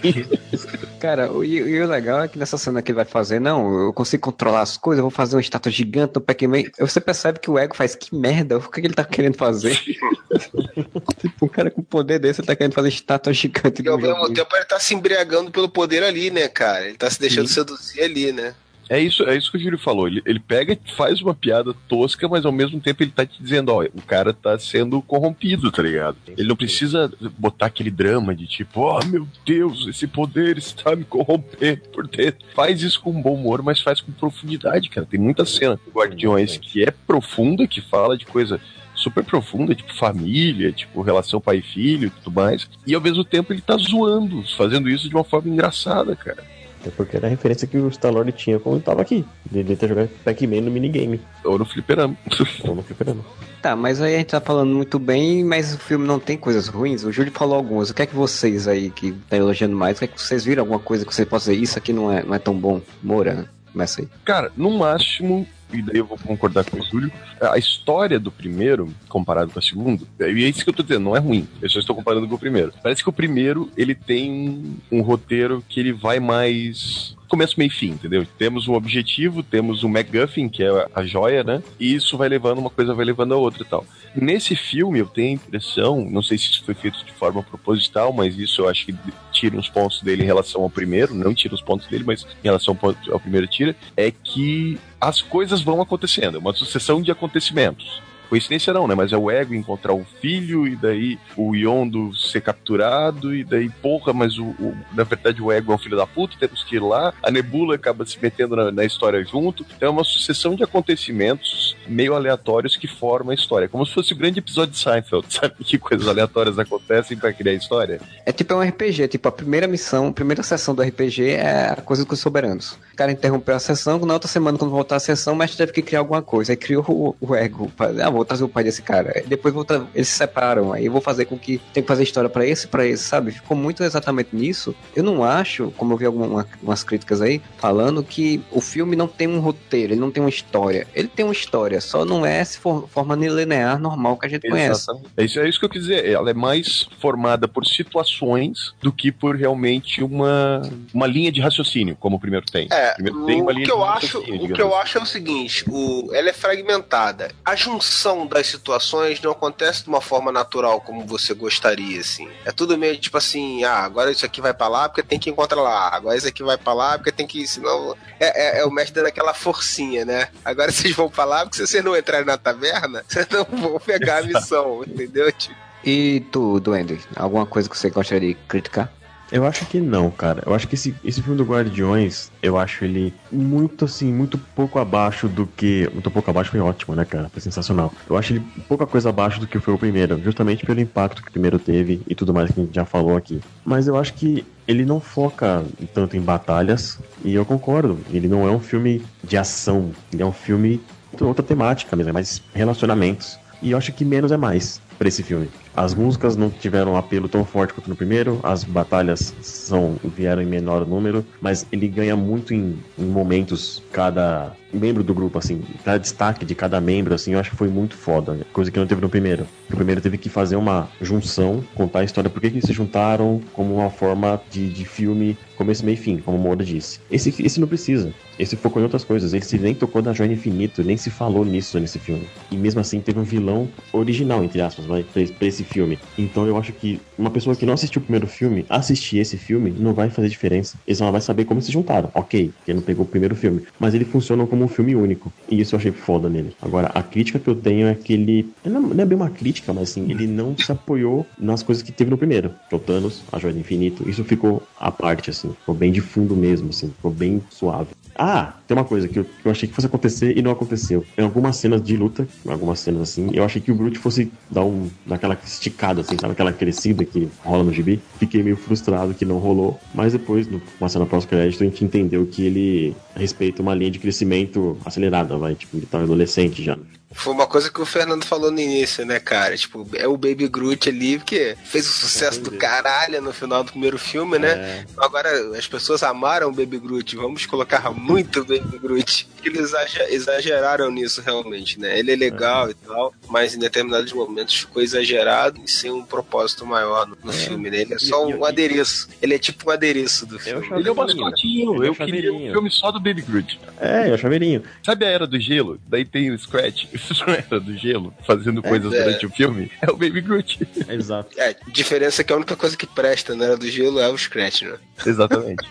Cara, 1.01 1.33
o- 1.33 1.43
e, 1.45 1.57
e 1.57 1.81
o 1.81 1.87
legal 1.89 2.23
é 2.23 2.29
que 2.29 2.39
nessa 2.39 2.59
cena 2.59 2.83
que 2.83 2.91
ele 2.91 2.97
vai 2.97 3.05
fazer, 3.07 3.41
não, 3.41 3.85
eu 3.87 3.93
consigo 3.93 4.23
controlar 4.23 4.61
as 4.63 4.77
coisas, 4.77 4.99
eu 4.99 5.05
vou 5.05 5.11
fazer 5.11 5.37
uma 5.37 5.41
estátua 5.41 5.73
gigante 5.73 6.13
no 6.17 6.21
Pac-Man. 6.21 6.65
Você 6.79 7.01
percebe 7.01 7.39
que 7.39 7.51
o 7.51 7.59
ego 7.59 7.75
faz 7.75 7.95
que 7.95 8.15
merda, 8.15 8.59
o 8.59 8.71
que, 8.71 8.81
que 8.81 8.87
ele 8.87 8.95
tá 8.95 9.05
querendo 9.05 9.37
fazer? 9.37 9.79
tipo, 11.21 11.47
um 11.47 11.49
cara 11.49 11.71
com 11.71 11.83
poder 11.83 12.19
desse, 12.19 12.41
ele 12.41 12.47
tá 12.47 12.57
querendo 12.57 12.75
fazer 12.75 12.89
estátua 12.89 13.33
gigante 13.33 13.83
E 13.83 13.89
ao 13.89 13.99
mesmo 13.99 14.33
tempo 14.33 14.55
ele 14.57 14.65
tá 14.65 14.79
se 14.79 14.95
embriagando 14.95 15.51
pelo 15.51 15.69
poder 15.69 16.03
ali, 16.03 16.31
né, 16.31 16.49
cara? 16.49 16.87
Ele 16.87 16.97
tá 16.97 17.11
se 17.11 17.21
deixando 17.21 17.49
seduzir 17.49 18.03
ali, 18.03 18.33
né? 18.33 18.55
É 18.89 18.99
isso, 18.99 19.23
é 19.25 19.37
isso 19.37 19.51
que 19.51 19.59
o 19.59 19.61
Júlio 19.61 19.79
falou. 19.79 20.09
Ele, 20.09 20.23
ele 20.25 20.41
pega 20.41 20.73
e 20.73 20.93
faz 20.97 21.21
uma 21.21 21.35
piada 21.35 21.75
tosca, 21.87 22.27
mas 22.27 22.47
ao 22.47 22.53
mesmo 22.53 22.81
tempo 22.81 23.03
ele 23.03 23.11
tá 23.11 23.27
te 23.27 23.41
dizendo, 23.43 23.69
ó, 23.71 23.85
o 23.85 24.03
cara 24.03 24.33
tá 24.33 24.59
sendo 24.59 25.03
corrompido, 25.03 25.71
tá 25.71 25.83
ligado? 25.83 26.17
Ele 26.27 26.49
não 26.49 26.57
precisa 26.57 27.13
botar 27.39 27.67
aquele 27.67 27.91
drama 27.91 28.35
de 28.35 28.47
tipo, 28.47 28.81
oh 28.81 29.05
meu 29.05 29.29
Deus, 29.45 29.87
esse 29.87 30.07
poder 30.07 30.57
está 30.57 30.97
me 30.97 31.05
corrompendo 31.05 31.83
por 31.93 32.07
dentro. 32.09 32.47
Faz 32.55 32.83
isso 32.83 33.01
com 33.01 33.21
bom 33.21 33.35
humor, 33.35 33.63
mas 33.63 33.81
faz 33.81 34.01
com 34.01 34.11
profundidade, 34.11 34.89
cara. 34.89 35.07
Tem 35.07 35.21
muita 35.21 35.45
cena 35.45 35.77
do 35.77 35.91
Guardiões 35.91 36.57
que 36.57 36.83
é 36.83 36.91
profunda, 36.91 37.67
que 37.67 37.83
fala 37.83 38.17
de 38.17 38.25
coisa 38.25 38.59
super 38.99 39.25
profunda, 39.25 39.75
tipo 39.75 39.95
família, 39.95 40.73
tipo 40.73 41.01
relação 41.01 41.41
pai 41.41 41.59
e 41.59 41.63
filho 41.63 42.09
e 42.09 42.11
tudo 42.11 42.35
mais. 42.35 42.69
E 42.87 42.95
ao 42.95 43.01
mesmo 43.01 43.25
tempo 43.25 43.53
ele 43.53 43.61
tá 43.61 43.77
zoando, 43.77 44.45
fazendo 44.57 44.89
isso 44.89 45.09
de 45.09 45.15
uma 45.15 45.25
forma 45.25 45.49
engraçada, 45.49 46.15
cara. 46.17 46.43
Até 46.81 46.91
porque 46.91 47.17
era 47.17 47.27
a 47.27 47.31
referência 47.31 47.67
que 47.67 47.77
o 47.77 47.91
Star-Lord 47.91 48.31
tinha 48.33 48.59
quando 48.59 48.83
tava 48.83 49.03
aqui. 49.03 49.25
Ele 49.53 49.75
ter 49.75 49.89
jogado 49.89 50.09
Pac-Man 50.25 50.61
no 50.61 50.71
minigame. 50.71 51.21
Ou 51.45 51.59
no 51.59 51.65
fliperama. 51.65 52.17
Ou 52.63 52.75
no 52.75 52.83
fliperama. 52.83 53.25
Tá, 53.61 53.75
mas 53.75 54.01
aí 54.01 54.15
a 54.15 54.19
gente 54.19 54.29
tá 54.29 54.41
falando 54.41 54.73
muito 54.73 54.99
bem, 54.99 55.45
mas 55.45 55.75
o 55.75 55.79
filme 55.79 56.07
não 56.07 56.21
tem 56.21 56.37
coisas 56.37 56.69
ruins. 56.69 57.03
O 57.03 57.11
Júlio 57.11 57.33
falou 57.33 57.57
algumas. 57.57 57.91
O 57.91 57.95
que 57.95 58.03
é 58.03 58.07
que 58.07 58.15
vocês 58.15 58.69
aí 58.69 58.91
que 58.91 59.13
tá 59.29 59.37
elogiando 59.37 59.75
mais, 59.75 59.97
o 59.97 59.99
que 60.01 60.05
é 60.05 60.09
que 60.09 60.21
vocês 60.21 60.45
viram 60.45 60.63
alguma 60.63 60.79
coisa 60.79 61.05
que 61.05 61.13
você 61.13 61.27
possa 61.27 61.51
dizer, 61.51 61.63
isso 61.63 61.79
aqui 61.79 61.93
não 61.93 62.13
é, 62.13 62.23
não 62.23 62.35
é 62.35 62.39
tão 62.39 62.55
bom? 62.55 62.81
Moura, 63.03 63.49
começa 63.73 64.03
aí. 64.03 64.09
Cara, 64.25 64.53
no 64.57 64.71
máximo, 64.79 65.47
e 65.73 65.83
daí 65.83 65.99
eu 65.99 66.05
vou 66.05 66.19
concordar 66.19 66.65
com 66.65 66.79
o 66.79 66.85
Júlio, 66.85 67.13
a 67.41 67.59
história 67.59 68.19
do 68.19 68.31
primeiro, 68.31 68.93
comparado 69.09 69.53
com 69.53 69.59
a 69.59 69.63
segunda, 69.63 70.05
e 70.21 70.45
é 70.45 70.49
isso 70.49 70.65
que 70.65 70.71
eu 70.71 70.75
tô 70.75 70.83
dizendo, 70.83 71.05
não 71.05 71.17
é 71.17 71.19
ruim. 71.19 71.47
Eu 71.61 71.69
só 71.69 71.79
estou 71.79 71.95
comparando 71.95 72.29
com 72.29 72.35
o 72.35 72.39
primeiro. 72.39 72.73
Parece 72.83 73.03
que 73.03 73.09
o 73.09 73.13
primeiro, 73.13 73.71
ele 73.77 73.95
tem 73.95 74.77
um 74.91 75.01
roteiro 75.01 75.65
que 75.69 75.81
ele 75.81 75.93
vai 75.93 76.21
mais 76.21 77.17
começo, 77.29 77.55
meio 77.59 77.69
e 77.69 77.71
fim, 77.71 77.91
entendeu? 77.91 78.27
Temos 78.39 78.67
um 78.67 78.75
objetivo, 78.75 79.43
temos 79.43 79.85
um 79.85 79.89
MacGuffin, 79.89 80.49
que 80.49 80.65
é 80.65 80.89
a 80.95 81.05
joia, 81.05 81.45
né? 81.45 81.63
E 81.79 81.95
isso 81.95 82.17
vai 82.17 82.29
levando, 82.29 82.59
uma 82.59 82.71
coisa 82.71 82.95
vai 82.95 83.05
levando 83.05 83.35
a 83.35 83.37
outra 83.37 83.63
e 83.63 83.67
tal. 83.67 83.85
Nesse 84.17 84.57
filme, 84.57 84.99
eu 84.99 85.07
tenho 85.07 85.29
a 85.29 85.33
impressão, 85.33 86.05
não 86.11 86.23
sei 86.23 86.39
se 86.39 86.47
isso 86.47 86.65
foi 86.65 86.75
feito 86.75 87.05
de 87.05 87.13
forma 87.13 87.43
proposital, 87.43 88.13
mas 88.13 88.39
isso 88.39 88.63
eu 88.63 88.69
acho 88.69 88.87
que 88.87 88.95
tira 89.31 89.57
uns 89.57 89.69
pontos 89.69 90.01
dele 90.01 90.23
em 90.23 90.27
relação 90.27 90.63
ao 90.63 90.71
primeiro, 90.71 91.15
não 91.15 91.35
tira 91.35 91.55
os 91.55 91.61
pontos 91.61 91.87
dele, 91.87 92.05
mas 92.05 92.25
em 92.43 92.45
relação 92.45 92.77
ao 93.11 93.21
primeiro 93.21 93.47
tira, 93.47 93.77
é 93.97 94.11
que 94.11 94.79
as 95.01 95.23
coisas 95.23 95.63
vão 95.63 95.81
acontecendo, 95.81 96.37
é 96.37 96.41
uma 96.41 96.55
sucessão 96.55 97.01
de 97.01 97.11
acontecimentos. 97.11 98.03
Coincidência 98.29 98.73
não, 98.73 98.87
né? 98.87 98.95
Mas 98.95 99.13
é 99.13 99.17
o 99.17 99.31
ego 99.31 99.55
encontrar 99.55 99.93
o 99.95 100.05
filho, 100.21 100.67
e 100.67 100.77
daí 100.77 101.19
o 101.37 101.55
Yondo 101.55 102.15
ser 102.15 102.41
capturado, 102.41 103.35
e 103.35 103.43
daí, 103.45 103.69
porra, 103.69 104.13
mas 104.13 104.39
o, 104.39 104.45
o- 104.47 104.77
na 104.93 105.05
verdade 105.05 105.43
o 105.43 105.51
ego 105.51 105.73
é 105.73 105.75
um 105.75 105.79
filho 105.79 105.97
da 105.97 106.07
puta, 106.07 106.37
temos 106.39 106.63
que 106.65 106.77
ir 106.77 106.81
lá. 106.83 107.13
A 107.23 107.31
Nebula 107.31 107.75
acaba 107.75 108.05
se 108.05 108.19
metendo 108.21 108.55
na, 108.57 108.71
na 108.71 108.85
história 108.85 109.25
junto. 109.25 109.65
Então 109.77 109.89
é 109.89 109.91
uma 109.91 110.05
sucessão 110.05 110.55
de 110.55 110.63
acontecimentos 110.63 111.77
meio 111.87 112.15
aleatórios 112.15 112.77
que 112.77 112.87
formam 112.87 113.31
a 113.31 113.35
história. 113.35 113.69
Como 113.69 113.85
se 113.87 113.93
fosse 113.95 114.13
o 114.13 114.17
grande 114.17 114.39
episódio 114.41 114.73
de 114.73 114.79
Seinfeld, 114.79 115.27
sabe? 115.33 115.55
Que 115.65 115.79
coisas 115.79 116.07
aleatórias 116.07 116.59
acontecem 116.59 117.17
pra 117.17 117.33
criar 117.33 117.53
a 117.53 117.57
história. 117.57 118.01
É 118.27 118.33
tipo 118.33 118.53
é 118.53 118.57
um 118.57 118.61
RPG, 118.63 119.09
tipo, 119.09 119.29
a 119.29 119.33
primeira 119.33 119.67
missão, 119.67 120.09
a 120.09 120.13
primeira 120.13 120.43
sessão 120.43 120.75
do 120.75 120.83
RPG 120.83 121.31
é 121.31 121.71
a 121.73 121.77
coisa 121.83 122.05
com 122.05 122.15
os 122.15 122.21
soberanos. 122.21 122.73
O 122.93 122.97
cara 122.97 123.13
interrompeu 123.13 123.55
a 123.55 123.59
sessão, 123.59 123.99
na 124.01 124.15
outra 124.15 124.29
semana, 124.29 124.59
quando 124.59 124.71
voltar 124.71 124.97
a 124.97 125.01
sessão, 125.01 125.35
o 125.35 125.37
mestre 125.37 125.59
teve 125.59 125.73
que 125.73 125.83
criar 125.83 126.01
alguma 126.01 126.21
coisa. 126.23 126.53
Aí 126.53 126.57
criou 126.57 126.85
o, 126.89 127.17
o 127.21 127.35
ego. 127.35 127.71
Ah, 127.79 128.11
vou 128.19 128.25
trazer 128.25 128.45
o 128.45 128.49
pai 128.49 128.63
desse 128.65 128.83
cara. 128.83 129.23
Depois 129.27 129.53
vou 129.55 129.65
tra- 129.65 129.87
eles 129.95 130.09
se 130.09 130.17
separam, 130.17 130.73
aí 130.73 130.87
eu 130.87 130.93
vou 130.93 131.01
fazer 131.01 131.25
com 131.25 131.39
que 131.39 131.59
tem 131.73 131.83
que 131.83 131.89
fazer 131.89 132.03
história 132.03 132.29
pra 132.29 132.45
esse, 132.47 132.67
pra 132.69 132.87
esse, 132.87 133.05
sabe? 133.05 133.31
Ficou 133.33 133.57
muito 133.57 133.83
exatamente 133.83 134.31
nisso. 134.35 134.75
Eu 134.95 135.03
não 135.03 135.25
acho, 135.25 135.73
como 135.77 135.93
eu 135.93 135.97
vi 135.97 136.05
algumas 136.07 136.47
umas 136.63 136.83
críticas 136.83 137.21
aí 137.21 137.41
falando 137.59 138.03
que 138.03 138.41
o 138.51 138.61
filme 138.61 138.95
não 138.97 139.07
tem 139.09 139.27
um 139.29 139.41
roteiro, 139.41 139.93
ele 139.93 140.01
não 140.01 140.11
tem 140.11 140.23
uma 140.23 140.29
história. 140.29 140.87
Ele 140.95 141.09
tem 141.09 141.25
uma 141.25 141.33
história, 141.33 141.81
só 141.81 142.05
não 142.05 142.25
é 142.27 142.39
essa 142.39 142.59
for- 142.61 142.89
forma 142.89 143.15
linear 143.15 143.79
normal 143.79 144.17
que 144.17 144.27
a 144.27 144.29
gente 144.29 144.49
conhece. 144.49 144.83
Exatamente. 144.83 145.09
É 145.17 145.25
isso, 145.25 145.41
é 145.41 145.49
isso 145.49 145.59
que 145.59 145.65
eu 145.65 145.69
quis 145.71 145.83
dizer. 145.83 146.05
Ela 146.07 146.31
é 146.31 146.35
mais 146.35 146.89
formada 147.01 147.47
por 147.49 147.65
situações 147.67 148.73
do 148.81 148.93
que 148.93 149.11
por 149.13 149.37
realmente 149.37 150.03
uma, 150.03 150.63
uma 150.93 151.07
linha 151.07 151.31
de 151.31 151.41
raciocínio, 151.41 151.97
como 151.99 152.17
o 152.17 152.21
primeiro 152.21 152.47
tem. 152.47 152.69
É, 152.71 152.93
o 152.93 152.95
primeiro 152.95 153.27
tem 153.27 153.43
uma 153.43 153.51
o 153.51 153.55
linha 153.55 153.67
que 153.67 153.73
eu 153.73 153.77
de 153.79 153.83
acho, 153.85 154.07
raciocínio, 154.19 154.45
o 154.45 154.53
que 154.55 154.63
eu 154.63 154.69
assim. 154.75 154.83
acho 154.83 154.99
é 154.99 155.03
o 155.03 155.07
seguinte, 155.07 155.65
o, 155.69 156.09
ela 156.13 156.29
é 156.31 156.33
fragmentada. 156.33 157.31
A 157.45 157.55
junção 157.57 158.08
das 158.27 158.47
situações 158.47 159.21
não 159.21 159.33
acontece 159.33 159.83
de 159.83 159.89
uma 159.89 160.01
forma 160.01 160.31
natural 160.33 160.81
como 160.81 161.05
você 161.07 161.35
gostaria, 161.35 162.01
assim. 162.01 162.29
É 162.45 162.53
tudo 162.53 162.79
meio 162.79 162.97
tipo 162.99 163.17
assim, 163.17 163.65
ah, 163.65 163.79
agora 163.79 164.11
isso 164.11 164.25
aqui 164.25 164.41
vai 164.41 164.55
pra 164.55 164.69
lá 164.69 164.89
porque 164.89 165.03
tem 165.03 165.19
que 165.19 165.31
encontrar 165.31 165.61
lá. 165.61 165.95
Agora 165.95 166.17
isso 166.17 166.29
aqui 166.29 166.43
vai 166.43 166.57
pra 166.57 166.73
lá 166.73 166.97
porque 166.99 167.13
tem 167.13 167.27
que, 167.27 167.47
senão 167.47 167.97
é, 168.21 168.59
é, 168.59 168.61
é 168.61 168.65
o 168.65 168.71
mestre 168.71 168.95
dando 168.95 169.09
aquela 169.09 169.35
forcinha, 169.35 170.05
né? 170.05 170.29
Agora 170.45 170.71
vocês 170.73 170.95
vão 170.95 171.11
pra 171.11 171.25
lá 171.25 171.41
porque 171.45 171.57
se 171.57 171.67
vocês 171.67 171.85
não 171.85 171.97
entrarem 171.97 172.27
na 172.27 172.39
taverna, 172.39 173.05
vocês 173.09 173.27
não 173.29 173.45
vão 173.45 173.81
pegar 173.81 174.19
a 174.19 174.23
missão, 174.23 174.83
entendeu? 174.85 175.31
Tipo, 175.33 175.57
E 175.85 176.21
tu, 176.33 176.61
Duende, 176.61 177.01
alguma 177.17 177.47
coisa 177.47 177.69
que 177.69 177.77
você 177.77 177.91
gostaria 177.91 178.35
de 178.35 178.41
criticar? 178.47 178.93
Eu 179.31 179.45
acho 179.47 179.67
que 179.67 179.79
não, 179.79 180.11
cara. 180.11 180.43
Eu 180.47 180.55
acho 180.55 180.67
que 180.67 180.75
esse, 180.75 180.95
esse 181.05 181.21
filme 181.23 181.37
do 181.37 181.45
Guardiões, 181.45 182.31
eu 182.43 182.57
acho 182.57 182.85
ele 182.85 183.13
muito 183.31 183.85
assim, 183.85 184.13
muito 184.13 184.39
pouco 184.39 184.79
abaixo 184.79 185.29
do 185.29 185.47
que. 185.47 185.89
Muito 185.93 186.11
pouco 186.11 186.31
abaixo 186.31 186.51
foi 186.51 186.61
ótimo, 186.61 186.95
né, 186.95 187.05
cara? 187.05 187.29
Foi 187.29 187.41
sensacional. 187.41 187.93
Eu 188.09 188.17
acho 188.17 188.33
ele 188.33 188.43
pouca 188.67 188.87
coisa 188.87 189.11
abaixo 189.11 189.39
do 189.39 189.47
que 189.47 189.59
foi 189.61 189.75
o 189.75 189.79
primeiro, 189.79 190.21
justamente 190.23 190.65
pelo 190.65 190.81
impacto 190.81 191.23
que 191.23 191.29
o 191.29 191.33
primeiro 191.33 191.59
teve 191.59 192.01
e 192.09 192.15
tudo 192.15 192.33
mais 192.33 192.51
que 192.51 192.61
a 192.61 192.65
gente 192.65 192.75
já 192.75 192.85
falou 192.85 193.17
aqui. 193.17 193.41
Mas 193.65 193.87
eu 193.87 193.97
acho 193.97 194.15
que 194.15 194.47
ele 194.67 194.85
não 194.85 195.01
foca 195.01 195.65
tanto 195.93 196.17
em 196.17 196.21
batalhas, 196.21 196.99
e 197.25 197.35
eu 197.35 197.45
concordo. 197.45 197.99
Ele 198.11 198.29
não 198.29 198.47
é 198.47 198.51
um 198.51 198.61
filme 198.61 199.03
de 199.23 199.37
ação, 199.37 199.93
ele 200.13 200.23
é 200.23 200.27
um 200.27 200.33
filme 200.33 200.81
de 201.17 201.25
outra 201.25 201.43
temática 201.43 201.95
mesmo, 201.97 202.11
é 202.11 202.13
mais 202.13 202.43
relacionamentos. 202.55 203.39
E 203.61 203.73
eu 203.73 203.79
acho 203.79 203.93
que 203.93 204.05
menos 204.05 204.31
é 204.31 204.37
mais 204.37 204.81
pra 204.99 205.09
esse 205.09 205.23
filme. 205.23 205.49
As 205.77 205.95
músicas 205.95 206.37
não 206.37 206.51
tiveram 206.51 206.93
um 206.93 206.97
apelo 206.97 207.29
tão 207.29 207.45
forte 207.45 207.73
quanto 207.73 207.89
no 207.89 207.95
primeiro, 207.95 208.41
as 208.43 208.65
batalhas 208.65 209.33
são 209.41 209.97
vieram 210.03 210.43
em 210.43 210.47
menor 210.47 210.85
número, 210.85 211.25
mas 211.41 211.65
ele 211.71 211.87
ganha 211.87 212.17
muito 212.17 212.53
em, 212.53 212.77
em 212.99 213.05
momentos 213.05 213.81
cada 213.93 214.53
membro 214.73 215.05
do 215.05 215.15
grupo 215.15 215.39
assim, 215.39 215.63
cada 215.85 215.99
destaque 215.99 216.45
de 216.45 216.55
cada 216.55 216.81
membro 216.81 217.15
assim, 217.15 217.33
eu 217.33 217.39
acho 217.39 217.51
que 217.51 217.57
foi 217.57 217.69
muito 217.69 217.97
foda, 217.97 218.39
coisa 218.53 218.71
que 218.71 218.79
não 218.79 218.87
teve 218.87 219.01
no 219.01 219.09
primeiro. 219.09 219.47
O 219.71 219.77
primeiro 219.77 220.01
teve 220.01 220.19
que 220.19 220.29
fazer 220.29 220.57
uma 220.57 220.89
junção, 221.01 221.63
contar 221.75 222.01
a 222.01 222.05
história 222.05 222.29
por 222.29 222.41
que 222.41 222.49
eles 222.49 222.65
se 222.65 222.73
juntaram 222.73 223.41
como 223.53 223.75
uma 223.77 223.91
forma 223.91 224.41
de, 224.51 224.69
de 224.69 224.85
filme 224.85 225.39
começo, 225.59 225.85
meio 225.85 225.95
e 225.95 225.99
fim, 225.99 226.19
como 226.19 226.39
o 226.39 226.41
Moura 226.41 226.65
disse. 226.65 227.01
Esse, 227.11 227.35
esse 227.43 227.61
não 227.61 227.67
precisa. 227.67 228.15
Esse 228.39 228.55
focou 228.55 228.81
em 228.81 228.85
outras 228.85 229.03
coisas. 229.03 229.35
Ele 229.35 229.45
se 229.45 229.59
nem 229.59 229.75
tocou 229.75 230.01
da 230.01 230.13
Joia 230.13 230.33
Infinito, 230.33 230.85
nem 230.85 230.97
se 230.97 231.11
falou 231.11 231.45
nisso 231.45 231.81
nesse 231.81 231.99
filme. 231.99 232.29
E 232.51 232.57
mesmo 232.57 232.81
assim 232.81 233.01
teve 233.01 233.19
um 233.19 233.25
vilão 233.25 233.69
original, 233.93 234.45
entre 234.45 234.61
aspas, 234.61 234.87
vai, 234.89 235.05
pra, 235.05 235.47
esse 235.47 235.63
filme. 235.63 235.99
Então 236.17 236.47
eu 236.47 236.57
acho 236.57 236.73
que 236.73 237.01
uma 237.17 237.31
pessoa 237.31 237.55
que 237.55 237.67
não 237.67 237.75
assistiu 237.75 238.01
o 238.01 238.05
primeiro 238.05 238.27
filme, 238.27 238.65
assistir 238.69 239.19
esse 239.19 239.37
filme, 239.37 239.71
não 239.71 239.95
vai 239.95 240.11
fazer 240.11 240.29
diferença. 240.29 240.77
Ele 240.87 240.97
só 240.97 241.11
vai 241.11 241.21
saber 241.21 241.45
como 241.45 241.61
se 241.63 241.71
juntaram. 241.71 242.11
Ok, 242.15 242.51
porque 242.57 242.75
não 242.75 242.83
pegou 242.83 243.05
o 243.05 243.09
primeiro 243.09 243.37
filme. 243.37 243.63
Mas 243.79 243.95
ele 243.95 244.05
funciona 244.05 244.47
como 244.47 244.65
um 244.65 244.69
filme 244.69 244.97
único. 244.97 245.33
E 245.49 245.61
isso 245.61 245.75
eu 245.75 245.79
achei 245.79 245.93
foda 245.93 246.29
nele. 246.29 246.57
Agora, 246.61 246.91
a 246.95 247.03
crítica 247.03 247.39
que 247.39 247.49
eu 247.49 247.55
tenho 247.55 247.87
é 247.87 247.95
que 247.95 248.13
ele. 248.13 248.51
Não 248.65 248.81
não 248.81 249.03
é 249.03 249.07
bem 249.07 249.17
uma 249.17 249.31
crítica, 249.31 249.73
mas 249.73 249.91
assim, 249.91 250.11
ele 250.11 250.27
não 250.27 250.57
se 250.57 250.71
apoiou 250.71 251.27
nas 251.39 251.63
coisas 251.63 251.83
que 251.83 251.93
teve 251.93 252.11
no 252.11 252.19
primeiro. 252.19 252.55
Que 252.69 252.75
é 252.75 252.79
o 252.79 252.81
Thanos, 252.81 253.23
a 253.31 253.39
Joia 253.39 253.53
do 253.55 253.61
Infinito. 253.61 254.09
Isso 254.09 254.25
ficou 254.25 254.63
à 254.79 254.91
parte, 254.91 255.31
assim. 255.31 255.53
Ficou 255.61 255.75
bem 255.75 255.93
de 255.93 256.01
fundo 256.01 256.35
mesmo, 256.35 256.71
assim. 256.71 256.89
Ficou 256.89 257.11
bem 257.11 257.43
suave. 257.51 257.89
Ah, 258.19 258.55
tem 258.67 258.77
uma 258.77 258.85
coisa 258.85 259.07
que 259.07 259.21
eu, 259.21 259.25
que 259.25 259.47
eu 259.47 259.53
achei 259.53 259.69
que 259.69 259.75
fosse 259.75 259.87
acontecer 259.87 260.37
e 260.37 260.43
não 260.43 260.51
aconteceu. 260.51 261.05
Em 261.17 261.23
algumas 261.23 261.57
cenas 261.57 261.81
de 261.81 261.97
luta, 261.97 262.27
algumas 262.49 262.81
cenas 262.81 263.03
assim, 263.03 263.31
eu 263.33 263.45
achei 263.45 263.63
que 263.63 263.71
o 263.71 263.77
Groot 263.77 263.97
fosse 263.97 264.33
dar 264.51 264.65
um 264.65 264.91
daquela 265.07 265.39
esticada, 265.45 266.01
assim, 266.01 266.17
sabe? 266.19 266.33
Aquela 266.33 266.53
crescida 266.53 267.05
que 267.05 267.29
rola 267.45 267.63
no 267.63 267.73
gibi. 267.73 268.01
Fiquei 268.19 268.43
meio 268.43 268.57
frustrado 268.57 269.15
que 269.15 269.25
não 269.25 269.39
rolou. 269.39 269.79
Mas 269.95 270.13
depois, 270.13 270.49
numa 270.49 270.89
cena 270.89 271.07
pós-crédito, 271.07 271.63
a 271.63 271.67
gente 271.67 271.85
entendeu 271.85 272.27
que 272.27 272.45
ele 272.45 272.97
respeita 273.15 273.63
uma 273.63 273.75
linha 273.75 273.91
de 273.93 274.01
crescimento 274.01 274.77
acelerada, 274.85 275.37
vai. 275.39 275.55
Tipo, 275.55 275.77
ele 275.77 275.87
tá 275.87 276.01
adolescente 276.01 276.63
já. 276.63 276.77
Foi 277.11 277.33
uma 277.33 277.47
coisa 277.47 277.71
que 277.71 277.81
o 277.81 277.87
Fernando 277.87 278.25
falou 278.25 278.51
no 278.51 278.61
início, 278.61 279.05
né, 279.05 279.19
cara? 279.19 279.57
Tipo, 279.57 279.89
é 279.95 280.07
o 280.07 280.17
Baby 280.17 280.47
Groot 280.47 280.89
ali, 280.89 281.17
porque 281.19 281.57
fez 281.65 281.87
o 281.89 281.93
sucesso 281.93 282.41
do 282.41 282.53
caralho 282.53 283.21
no 283.23 283.33
final 283.33 283.65
do 283.65 283.71
primeiro 283.73 283.99
filme, 283.99 284.39
né? 284.39 284.51
É, 284.51 284.85
Agora 284.99 285.57
as 285.57 285.67
pessoas 285.67 286.03
amaram 286.03 286.49
o 286.49 286.53
Baby 286.53 286.79
Groot, 286.79 287.17
vamos 287.17 287.47
colocar 287.47 287.91
muito 287.91 288.45
Baby 288.45 288.79
Groot. 288.79 289.27
Eles 289.43 289.59
exager- 289.61 290.07
exageraram 290.13 290.91
nisso 290.91 291.23
realmente, 291.23 291.81
né? 291.81 291.99
Ele 291.99 292.13
é 292.13 292.17
legal 292.17 292.71
e 292.71 292.75
tal, 292.75 293.15
mas 293.29 293.55
em 293.55 293.59
determinados 293.59 294.13
momentos 294.13 294.55
ficou 294.55 294.83
exagerado 294.83 295.61
e 295.65 295.71
sem 295.71 295.91
um 295.91 296.03
propósito 296.05 296.67
maior 296.67 297.07
no, 297.07 297.17
no 297.25 297.33
filme, 297.33 297.71
né? 297.71 297.79
Ele 297.81 297.95
é 297.95 297.99
só 297.99 298.29
E- 298.29 298.33
e- 298.33 298.35
um 298.35 298.45
adereço. 298.45 299.09
Ele 299.23 299.35
é 299.35 299.39
tipo 299.39 299.69
um 299.71 299.73
adereço 299.73 300.27
do 300.27 300.39
filme. 300.39 300.67
Ele 300.79 300.89
é 300.89 300.93
o 300.93 300.95
mascotinho. 300.95 301.75
É 301.75 301.79
o 301.81 301.85
Eu 301.85 301.95
queria 301.95 302.33
um 302.33 302.53
filme 302.53 302.71
só 302.71 302.91
do 302.93 303.01
Baby 303.01 303.23
Groot. 303.23 303.59
é, 303.81 304.11
é 304.11 304.13
o 304.15 304.19
chaveirinho. 304.19 304.63
Sabe 304.85 305.07
a 305.07 305.09
Era 305.09 305.27
do 305.27 305.41
Gelo? 305.41 305.81
Daí 305.89 306.05
tem 306.05 306.31
o 306.31 306.39
Scratch. 306.39 306.85
Isso 307.11 307.25
não 307.27 307.35
é 307.35 307.45
Era 307.51 307.61
do 307.61 307.77
Gelo, 307.77 308.13
fazendo 308.27 308.63
coisas 308.63 308.93
é. 308.93 309.05
durante 309.05 309.27
o 309.27 309.31
filme. 309.31 309.71
É 309.81 309.91
o 309.91 309.97
Baby 309.97 310.21
Groot. 310.21 310.67
Exato. 310.89 311.39
É, 311.39 311.55
diferença 311.69 312.23
é 312.23 312.25
que 312.25 312.33
a 312.33 312.37
única 312.37 312.57
coisa 312.57 312.77
que 312.77 312.87
presta 312.87 313.35
na 313.35 313.47
era 313.47 313.57
do 313.57 313.69
gelo 313.69 313.99
é 313.99 314.09
o 314.09 314.17
Scratch, 314.17 314.63
né? 314.63 314.77
Exatamente. 315.07 315.65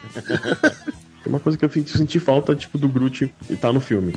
Tem 1.23 1.27
uma 1.27 1.39
coisa 1.39 1.57
que 1.57 1.65
eu 1.65 1.69
senti 1.69 2.19
falta, 2.19 2.55
tipo, 2.55 2.77
do 2.77 2.87
Groot 2.87 3.33
e 3.49 3.55
tá 3.55 3.71
no 3.71 3.81
filme. 3.81 4.13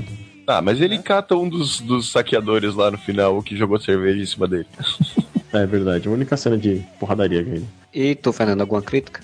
Ah, 0.47 0.61
mas 0.61 0.81
ele 0.81 0.99
cata 0.99 1.37
um 1.37 1.49
dos, 1.49 1.81
dos 1.81 2.11
saqueadores 2.11 2.75
lá 2.75 2.91
no 2.91 2.99
final, 2.99 3.39
o 3.39 3.43
que 3.43 3.57
jogou 3.57 3.81
cerveja 3.81 4.23
em 4.23 4.27
cima 4.27 4.49
dele. 4.49 4.67
É 5.53 5.67
verdade, 5.67 6.07
a 6.07 6.13
única 6.13 6.37
cena 6.37 6.57
de 6.57 6.81
porradaria 7.01 7.43
que 7.43 7.51
ele. 7.51 7.67
E 7.93 8.15
tu, 8.15 8.33
Fernando, 8.33 8.61
alguma 8.61 8.81
crítica? 8.81 9.21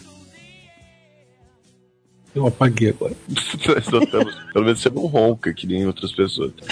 Eu 2.37 2.47
apaguei 2.47 2.91
agora. 2.91 3.15
Nós 3.67 3.89
notamos. 3.89 4.35
Pelo 4.53 4.67
menos 4.67 4.83
você 4.83 4.91
não 4.91 5.07
ronca, 5.07 5.55
que 5.55 5.67
nem 5.67 5.87
outras 5.87 6.13
pessoas. 6.13 6.53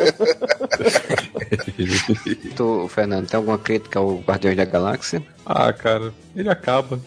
Tu, 2.55 2.89
Fernando, 2.89 3.27
tem 3.27 3.39
alguma 3.39 3.59
crítica 3.59 3.99
ao 3.99 4.19
Guardiões 4.19 4.57
da 4.57 4.65
Galáxia? 4.67 5.25
Ah, 5.47 5.73
cara, 5.73 6.13
ele 6.37 6.51
acaba. 6.51 7.01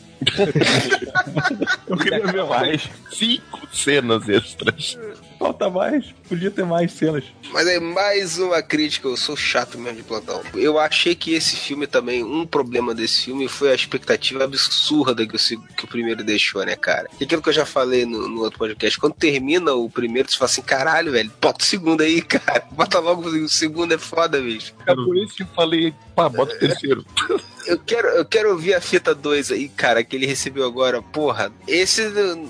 Eu 1.88 1.98
queria 1.98 2.26
ver 2.26 2.46
mais. 2.46 2.90
Cinco 3.12 3.68
cenas 3.72 4.28
extras. 4.28 4.98
Falta 5.38 5.70
mais. 5.70 6.14
Podia 6.28 6.50
ter 6.50 6.66
mais 6.66 6.92
cenas. 6.92 7.24
Mas 7.52 7.68
é 7.68 7.80
mais 7.80 8.40
uma 8.40 8.62
crítica, 8.62 9.08
eu 9.08 9.16
sou 9.16 9.36
chato 9.36 9.78
mesmo 9.78 9.98
de 9.98 10.04
plantão. 10.04 10.42
Eu 10.56 10.80
achei 10.80 11.14
que 11.14 11.34
esse 11.34 11.56
filme 11.56 11.86
também, 11.86 12.24
um 12.24 12.46
problema 12.46 12.94
desse 12.94 13.26
filme 13.26 13.48
foi 13.48 13.72
a 13.72 13.76
expectativa 13.76 14.44
absurda 14.44 15.26
que 15.26 15.36
o, 15.36 15.62
que 15.76 15.86
o 15.86 15.88
primeiro 15.88 16.24
deixou, 16.24 16.66
né, 16.66 16.76
cara? 16.76 17.08
E 17.20 17.24
aquilo 17.24 17.42
que 17.42 17.50
eu 17.50 17.54
já 17.54 17.66
falei 17.66 18.06
no, 18.06 18.28
no 18.28 18.42
outro 18.42 18.58
podcast, 18.58 19.00
quando 19.00 19.14
termina 19.14 19.74
o 19.74 19.90
primeiro, 19.90 20.30
você 20.30 20.38
fala 20.38 20.50
assim, 20.50 20.62
caralho, 20.62 21.12
velho, 21.12 21.32
bota 21.40 21.64
o 21.64 21.68
segundo 21.68 22.02
aí, 22.02 22.22
cara. 22.24 22.66
Bota 22.72 23.00
logo 23.00 23.30
o 23.30 23.50
segundo, 23.50 23.94
é 23.94 23.98
foda, 23.98 24.42
bicho. 24.42 24.74
É 24.88 24.96
por 24.96 25.16
isso 25.16 25.36
que 25.36 25.44
eu 25.44 25.48
falei, 25.56 25.94
pá, 26.16 26.28
bota 26.28 26.56
o 26.56 26.60
terceiro. 26.60 27.06
Eu 27.68 27.78
quero, 27.80 28.08
eu 28.10 28.26
quero 28.26 28.50
ouvir 28.52 28.74
a 28.74 28.82
fita 28.82 29.14
2 29.14 29.52
aí, 29.52 29.68
cara, 29.70 30.04
que 30.04 30.16
ele 30.16 30.26
recebeu 30.26 30.66
agora. 30.66 31.02
Porra, 31.02 31.52
esse 31.68 32.02